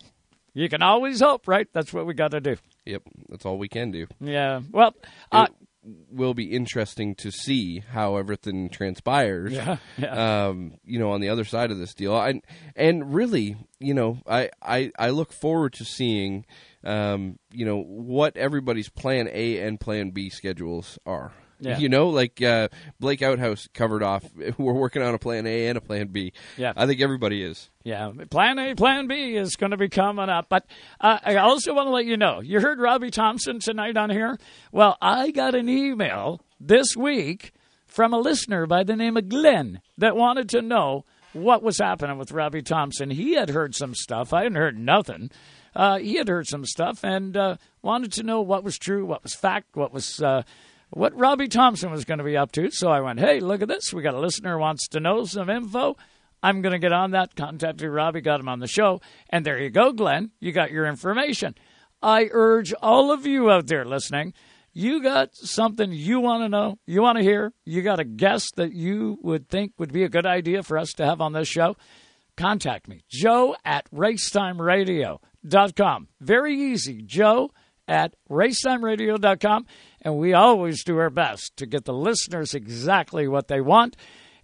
you 0.54 0.68
can 0.68 0.82
always 0.82 1.20
hope, 1.20 1.46
right? 1.46 1.68
That's 1.72 1.92
what 1.92 2.04
we 2.06 2.14
got 2.14 2.32
to 2.32 2.40
do. 2.40 2.56
Yep, 2.84 3.02
that's 3.28 3.46
all 3.46 3.56
we 3.58 3.68
can 3.68 3.90
do. 3.92 4.06
Yeah. 4.20 4.60
Well, 4.72 4.94
uh, 5.30 5.46
will 5.82 6.34
be 6.34 6.52
interesting 6.52 7.14
to 7.16 7.30
see 7.30 7.78
how 7.78 8.16
everything 8.16 8.68
transpires. 8.68 9.52
Yeah, 9.52 9.76
yeah. 9.98 10.46
Um, 10.46 10.74
you 10.84 10.98
know, 10.98 11.10
on 11.12 11.20
the 11.20 11.28
other 11.28 11.44
side 11.44 11.70
of 11.70 11.78
this 11.78 11.94
deal, 11.94 12.18
and 12.20 12.42
and 12.76 13.14
really, 13.14 13.56
you 13.78 13.94
know, 13.94 14.18
I 14.26 14.50
I, 14.62 14.92
I 14.98 15.10
look 15.10 15.32
forward 15.32 15.72
to 15.74 15.84
seeing, 15.84 16.44
um, 16.84 17.38
you 17.52 17.64
know, 17.64 17.80
what 17.82 18.36
everybody's 18.36 18.88
plan 18.88 19.28
A 19.32 19.58
and 19.58 19.80
plan 19.80 20.10
B 20.10 20.28
schedules 20.28 20.98
are. 21.06 21.32
Yeah. 21.60 21.78
You 21.78 21.88
know, 21.88 22.08
like 22.08 22.40
uh, 22.42 22.68
Blake 22.98 23.22
Outhouse 23.22 23.68
covered 23.74 24.02
off. 24.02 24.24
We're 24.58 24.72
working 24.72 25.02
on 25.02 25.14
a 25.14 25.18
plan 25.18 25.46
A 25.46 25.66
and 25.68 25.78
a 25.78 25.80
plan 25.80 26.08
B. 26.08 26.32
Yeah. 26.56 26.72
I 26.76 26.86
think 26.86 27.00
everybody 27.00 27.42
is. 27.42 27.70
Yeah, 27.82 28.12
Plan 28.30 28.58
A, 28.58 28.74
Plan 28.74 29.06
B 29.06 29.36
is 29.36 29.56
going 29.56 29.70
to 29.70 29.78
be 29.78 29.88
coming 29.88 30.28
up. 30.28 30.48
But 30.50 30.66
uh, 31.00 31.18
I 31.24 31.36
also 31.36 31.72
want 31.74 31.86
to 31.86 31.90
let 31.90 32.04
you 32.04 32.16
know 32.16 32.40
you 32.40 32.60
heard 32.60 32.78
Robbie 32.78 33.10
Thompson 33.10 33.58
tonight 33.58 33.96
on 33.96 34.10
here. 34.10 34.38
Well, 34.70 34.98
I 35.00 35.30
got 35.30 35.54
an 35.54 35.68
email 35.68 36.42
this 36.60 36.94
week 36.96 37.52
from 37.86 38.12
a 38.12 38.18
listener 38.18 38.66
by 38.66 38.82
the 38.84 38.96
name 38.96 39.16
of 39.16 39.28
Glenn 39.28 39.80
that 39.98 40.14
wanted 40.16 40.48
to 40.50 40.62
know 40.62 41.04
what 41.32 41.62
was 41.62 41.78
happening 41.78 42.18
with 42.18 42.32
Robbie 42.32 42.62
Thompson. 42.62 43.10
He 43.10 43.34
had 43.34 43.50
heard 43.50 43.74
some 43.74 43.94
stuff, 43.94 44.32
I 44.32 44.42
hadn't 44.42 44.56
heard 44.56 44.78
nothing. 44.78 45.30
Uh, 45.74 45.98
he 45.98 46.14
had 46.14 46.28
heard 46.28 46.48
some 46.48 46.64
stuff 46.64 47.04
and 47.04 47.36
uh, 47.36 47.56
wanted 47.80 48.12
to 48.12 48.24
know 48.24 48.40
what 48.40 48.64
was 48.64 48.76
true, 48.76 49.06
what 49.06 49.22
was 49.22 49.34
fact, 49.34 49.76
what 49.76 49.92
was. 49.92 50.20
Uh, 50.20 50.42
what 50.90 51.16
Robbie 51.16 51.48
Thompson 51.48 51.90
was 51.90 52.04
going 52.04 52.18
to 52.18 52.24
be 52.24 52.36
up 52.36 52.52
to. 52.52 52.70
So 52.70 52.90
I 52.90 53.00
went, 53.00 53.20
hey, 53.20 53.40
look 53.40 53.62
at 53.62 53.68
this. 53.68 53.92
We 53.92 54.02
got 54.02 54.14
a 54.14 54.20
listener 54.20 54.58
wants 54.58 54.88
to 54.88 55.00
know 55.00 55.24
some 55.24 55.48
info. 55.48 55.96
I'm 56.42 56.62
going 56.62 56.72
to 56.72 56.78
get 56.78 56.92
on 56.92 57.10
that. 57.12 57.36
Contacted 57.36 57.90
Robbie, 57.90 58.22
got 58.22 58.40
him 58.40 58.48
on 58.48 58.60
the 58.60 58.66
show. 58.66 59.00
And 59.28 59.44
there 59.44 59.58
you 59.58 59.68
go, 59.70 59.92
Glenn. 59.92 60.30
You 60.40 60.52
got 60.52 60.70
your 60.70 60.86
information. 60.86 61.54
I 62.02 62.30
urge 62.32 62.72
all 62.80 63.12
of 63.12 63.26
you 63.26 63.50
out 63.50 63.66
there 63.66 63.84
listening, 63.84 64.32
you 64.72 65.02
got 65.02 65.34
something 65.34 65.92
you 65.92 66.20
want 66.20 66.44
to 66.44 66.48
know, 66.48 66.78
you 66.86 67.02
want 67.02 67.18
to 67.18 67.24
hear, 67.24 67.52
you 67.64 67.82
got 67.82 67.98
a 68.00 68.04
guest 68.04 68.56
that 68.56 68.72
you 68.72 69.18
would 69.22 69.48
think 69.48 69.72
would 69.78 69.92
be 69.92 70.04
a 70.04 70.08
good 70.08 70.24
idea 70.26 70.62
for 70.62 70.78
us 70.78 70.94
to 70.94 71.04
have 71.04 71.20
on 71.20 71.34
this 71.34 71.48
show, 71.48 71.76
contact 72.36 72.86
me. 72.88 73.02
Joe 73.10 73.56
at 73.64 73.90
racetimeradio.com. 73.90 76.08
Very 76.20 76.54
easy. 76.54 77.02
Joe 77.02 77.50
at 77.90 78.14
racetimeradio.com. 78.30 79.66
And 80.00 80.16
we 80.16 80.32
always 80.32 80.84
do 80.84 80.96
our 80.98 81.10
best 81.10 81.56
to 81.56 81.66
get 81.66 81.84
the 81.84 81.92
listeners 81.92 82.54
exactly 82.54 83.26
what 83.28 83.48
they 83.48 83.60
want. 83.60 83.96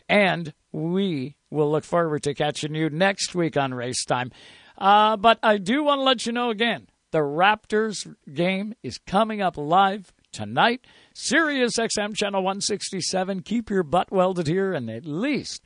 And 0.08 0.52
we 0.72 1.36
will 1.48 1.70
look 1.70 1.84
forward 1.84 2.24
to 2.24 2.34
catching 2.34 2.74
you 2.74 2.90
next 2.90 3.34
week 3.34 3.56
on 3.56 3.72
Race 3.72 4.04
Time. 4.04 4.32
Uh, 4.76 5.16
but 5.16 5.38
I 5.42 5.58
do 5.58 5.84
want 5.84 6.00
to 6.00 6.02
let 6.02 6.26
you 6.26 6.32
know 6.32 6.50
again 6.50 6.88
the 7.12 7.18
Raptors 7.18 8.14
game 8.34 8.74
is 8.82 8.98
coming 9.06 9.40
up 9.40 9.56
live 9.56 10.12
tonight. 10.32 10.84
Sirius 11.14 11.78
XM 11.78 12.14
Channel 12.14 12.42
167. 12.42 13.42
Keep 13.42 13.70
your 13.70 13.84
butt 13.84 14.10
welded 14.10 14.48
here 14.48 14.74
and 14.74 14.90
at 14.90 15.06
least 15.06 15.62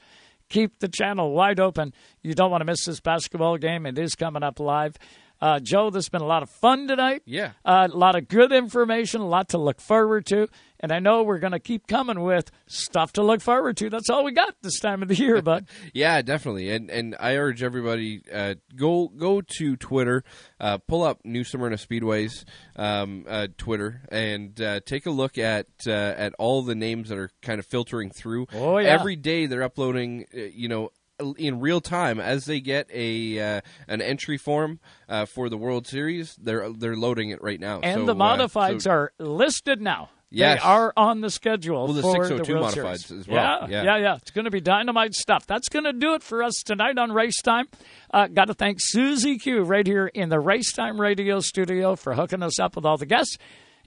keep 0.50 0.78
the 0.80 0.88
channel 0.88 1.32
wide 1.32 1.58
open. 1.58 1.94
You 2.22 2.34
don't 2.34 2.50
want 2.50 2.60
to 2.60 2.66
miss 2.66 2.84
this 2.84 3.00
basketball 3.00 3.56
game. 3.56 3.86
It 3.86 3.98
is 3.98 4.14
coming 4.14 4.42
up 4.42 4.60
live. 4.60 4.96
Uh, 5.40 5.58
Joe, 5.60 5.90
this 5.90 6.04
has 6.04 6.08
been 6.10 6.20
a 6.20 6.26
lot 6.26 6.42
of 6.42 6.50
fun 6.50 6.86
tonight. 6.86 7.22
Yeah. 7.24 7.52
Uh, 7.64 7.88
a 7.90 7.96
lot 7.96 8.14
of 8.14 8.28
good 8.28 8.52
information, 8.52 9.20
a 9.20 9.26
lot 9.26 9.48
to 9.50 9.58
look 9.58 9.80
forward 9.80 10.26
to. 10.26 10.48
And 10.82 10.92
I 10.92 10.98
know 10.98 11.22
we're 11.22 11.38
going 11.38 11.52
to 11.52 11.58
keep 11.60 11.86
coming 11.86 12.20
with 12.22 12.50
stuff 12.66 13.12
to 13.14 13.22
look 13.22 13.42
forward 13.42 13.76
to. 13.78 13.90
That's 13.90 14.08
all 14.08 14.24
we 14.24 14.32
got 14.32 14.54
this 14.62 14.80
time 14.80 15.02
of 15.02 15.08
the 15.08 15.14
year, 15.14 15.42
bud. 15.42 15.66
Yeah, 15.92 16.22
definitely, 16.22 16.70
and 16.70 16.90
and 16.90 17.16
I 17.18 17.36
urge 17.36 17.62
everybody 17.62 18.22
uh, 18.32 18.54
go 18.76 19.08
go 19.08 19.40
to 19.58 19.76
Twitter, 19.76 20.24
uh, 20.58 20.78
pull 20.78 21.02
up 21.02 21.20
New 21.24 21.44
Smyrna 21.44 21.76
Speedways 21.76 22.44
um, 22.76 23.24
uh, 23.28 23.48
Twitter, 23.58 24.02
and 24.10 24.58
uh, 24.60 24.80
take 24.86 25.04
a 25.06 25.10
look 25.10 25.36
at 25.36 25.66
uh, 25.86 25.90
at 25.90 26.32
all 26.38 26.62
the 26.62 26.74
names 26.74 27.08
that 27.10 27.18
are 27.18 27.30
kind 27.42 27.58
of 27.58 27.66
filtering 27.66 28.10
through. 28.10 28.46
Oh, 28.54 28.78
yeah. 28.78 28.88
Every 28.88 29.16
day 29.16 29.46
they're 29.46 29.62
uploading, 29.62 30.26
uh, 30.34 30.40
you 30.40 30.68
know. 30.68 30.90
In 31.38 31.60
real 31.60 31.80
time, 31.80 32.18
as 32.20 32.44
they 32.46 32.60
get 32.60 32.88
a 32.92 33.38
uh, 33.38 33.60
an 33.88 34.00
entry 34.02 34.36
form 34.38 34.80
uh, 35.08 35.26
for 35.26 35.48
the 35.48 35.56
World 35.56 35.86
Series, 35.86 36.36
they're 36.36 36.70
they're 36.72 36.96
loading 36.96 37.30
it 37.30 37.42
right 37.42 37.60
now. 37.60 37.80
And 37.82 38.00
So, 38.00 38.06
the 38.06 38.12
uh, 38.14 38.16
modifieds 38.16 38.82
so- 38.82 38.90
are 38.90 39.12
listed 39.18 39.80
now. 39.80 40.10
Yes. 40.32 40.60
They 40.62 40.68
are 40.68 40.92
on 40.96 41.22
the 41.22 41.28
schedule 41.30 41.86
Well, 41.86 41.92
the 41.92 42.02
for 42.02 42.12
602 42.24 42.52
the 42.52 42.60
World 42.60 42.72
modifieds 42.72 42.98
Series. 43.08 43.22
as 43.22 43.26
well. 43.28 43.66
Yeah, 43.68 43.68
Yeah. 43.68 43.82
yeah, 43.82 43.96
yeah. 44.00 44.14
It's 44.14 44.30
going 44.30 44.44
to 44.44 44.50
be 44.52 44.60
dynamite 44.60 45.12
stuff. 45.14 45.44
That's 45.44 45.68
going 45.68 45.86
to 45.86 45.92
do 45.92 46.14
it 46.14 46.22
for 46.22 46.44
us 46.44 46.54
tonight 46.64 46.98
on 46.98 47.10
Race 47.10 47.42
Time. 47.42 47.66
Uh, 48.14 48.28
Got 48.28 48.44
to 48.44 48.54
thank 48.54 48.76
Susie 48.80 49.38
Q 49.38 49.62
right 49.62 49.84
here 49.84 50.06
in 50.06 50.28
the 50.28 50.38
Race 50.38 50.72
Time 50.72 51.00
Radio 51.00 51.40
studio 51.40 51.96
for 51.96 52.14
hooking 52.14 52.44
us 52.44 52.60
up 52.60 52.76
with 52.76 52.84
all 52.86 52.96
the 52.96 53.06
guests. 53.06 53.38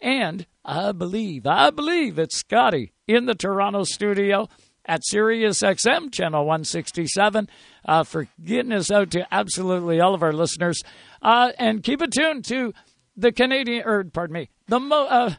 And 0.02 0.46
I 0.66 0.92
believe, 0.92 1.48
I 1.48 1.70
believe 1.70 2.20
it's 2.20 2.38
Scotty 2.38 2.92
in 3.08 3.26
the 3.26 3.36
Toronto 3.36 3.86
studio 3.86 4.50
at 4.86 5.06
Sirius 5.06 5.62
XM 5.62 6.12
channel 6.12 6.46
167 6.46 7.48
uh, 7.86 8.04
for 8.04 8.28
getting 8.44 8.74
us 8.74 8.92
out 8.92 9.12
to 9.12 9.26
absolutely 9.34 10.00
all 10.00 10.14
of 10.14 10.24
our 10.24 10.34
listeners. 10.34 10.82
Uh, 11.22 11.52
and 11.58 11.84
keep 11.84 12.02
it 12.02 12.12
tuned 12.12 12.46
to 12.46 12.74
the 13.16 13.32
Canadian, 13.32 13.84
or 13.86 14.04
pardon 14.04 14.34
me, 14.34 14.50
the 14.68 14.80
mo, 14.80 15.06
uh, 15.06 15.36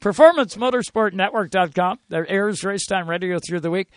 PerformanceMotorsportNetwork.com. 0.00 1.98
That 2.08 2.26
airs 2.28 2.62
Racetime 2.62 3.08
Radio 3.08 3.38
through 3.38 3.60
the 3.60 3.70
week. 3.70 3.88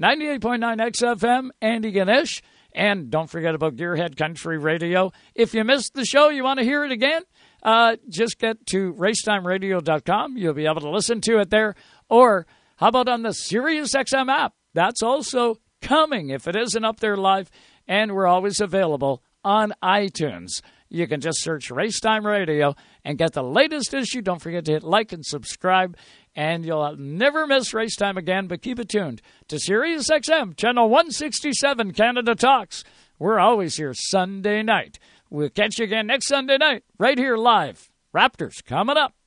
98.9 0.00 0.60
XFM, 0.60 1.50
Antigonish. 1.60 2.40
And 2.72 3.10
don't 3.10 3.28
forget 3.28 3.54
about 3.54 3.76
Gearhead 3.76 4.16
Country 4.16 4.58
Radio. 4.58 5.12
If 5.34 5.54
you 5.54 5.64
missed 5.64 5.94
the 5.94 6.04
show, 6.04 6.28
you 6.28 6.44
want 6.44 6.58
to 6.60 6.64
hear 6.64 6.84
it 6.84 6.92
again, 6.92 7.22
uh, 7.62 7.96
just 8.08 8.38
get 8.38 8.64
to 8.66 8.92
racetimeradio.com. 8.94 10.36
You'll 10.36 10.54
be 10.54 10.66
able 10.66 10.82
to 10.82 10.90
listen 10.90 11.20
to 11.22 11.38
it 11.38 11.50
there. 11.50 11.74
Or 12.08 12.46
how 12.78 12.88
about 12.88 13.08
on 13.08 13.22
the 13.22 13.30
SiriusXM 13.30 14.30
app? 14.30 14.54
That's 14.72 15.02
also 15.02 15.56
coming 15.82 16.30
if 16.30 16.46
it 16.46 16.56
isn't 16.56 16.84
up 16.84 17.00
there 17.00 17.16
live. 17.16 17.50
And 17.86 18.14
we're 18.14 18.26
always 18.26 18.60
available 18.60 19.22
on 19.44 19.72
iTunes. 19.82 20.62
You 20.88 21.06
can 21.06 21.20
just 21.20 21.42
search 21.42 21.70
Racetime 21.70 22.24
Radio 22.24 22.74
and 23.04 23.18
get 23.18 23.32
the 23.32 23.42
latest 23.42 23.92
issue. 23.92 24.22
Don't 24.22 24.40
forget 24.40 24.64
to 24.66 24.72
hit 24.72 24.82
like 24.82 25.12
and 25.12 25.24
subscribe, 25.24 25.96
and 26.34 26.64
you'll 26.64 26.96
never 26.96 27.46
miss 27.46 27.72
Racetime 27.72 28.16
again. 28.16 28.46
But 28.46 28.62
keep 28.62 28.78
it 28.78 28.88
tuned 28.88 29.20
to 29.48 29.58
Sirius 29.58 30.08
XM, 30.08 30.56
channel 30.56 30.88
167, 30.88 31.92
Canada 31.92 32.34
Talks. 32.34 32.84
We're 33.18 33.40
always 33.40 33.76
here 33.76 33.92
Sunday 33.92 34.62
night. 34.62 34.98
We'll 35.30 35.50
catch 35.50 35.78
you 35.78 35.84
again 35.84 36.06
next 36.06 36.28
Sunday 36.28 36.56
night, 36.56 36.84
right 36.98 37.18
here 37.18 37.36
live. 37.36 37.90
Raptors 38.14 38.64
coming 38.64 38.96
up. 38.96 39.17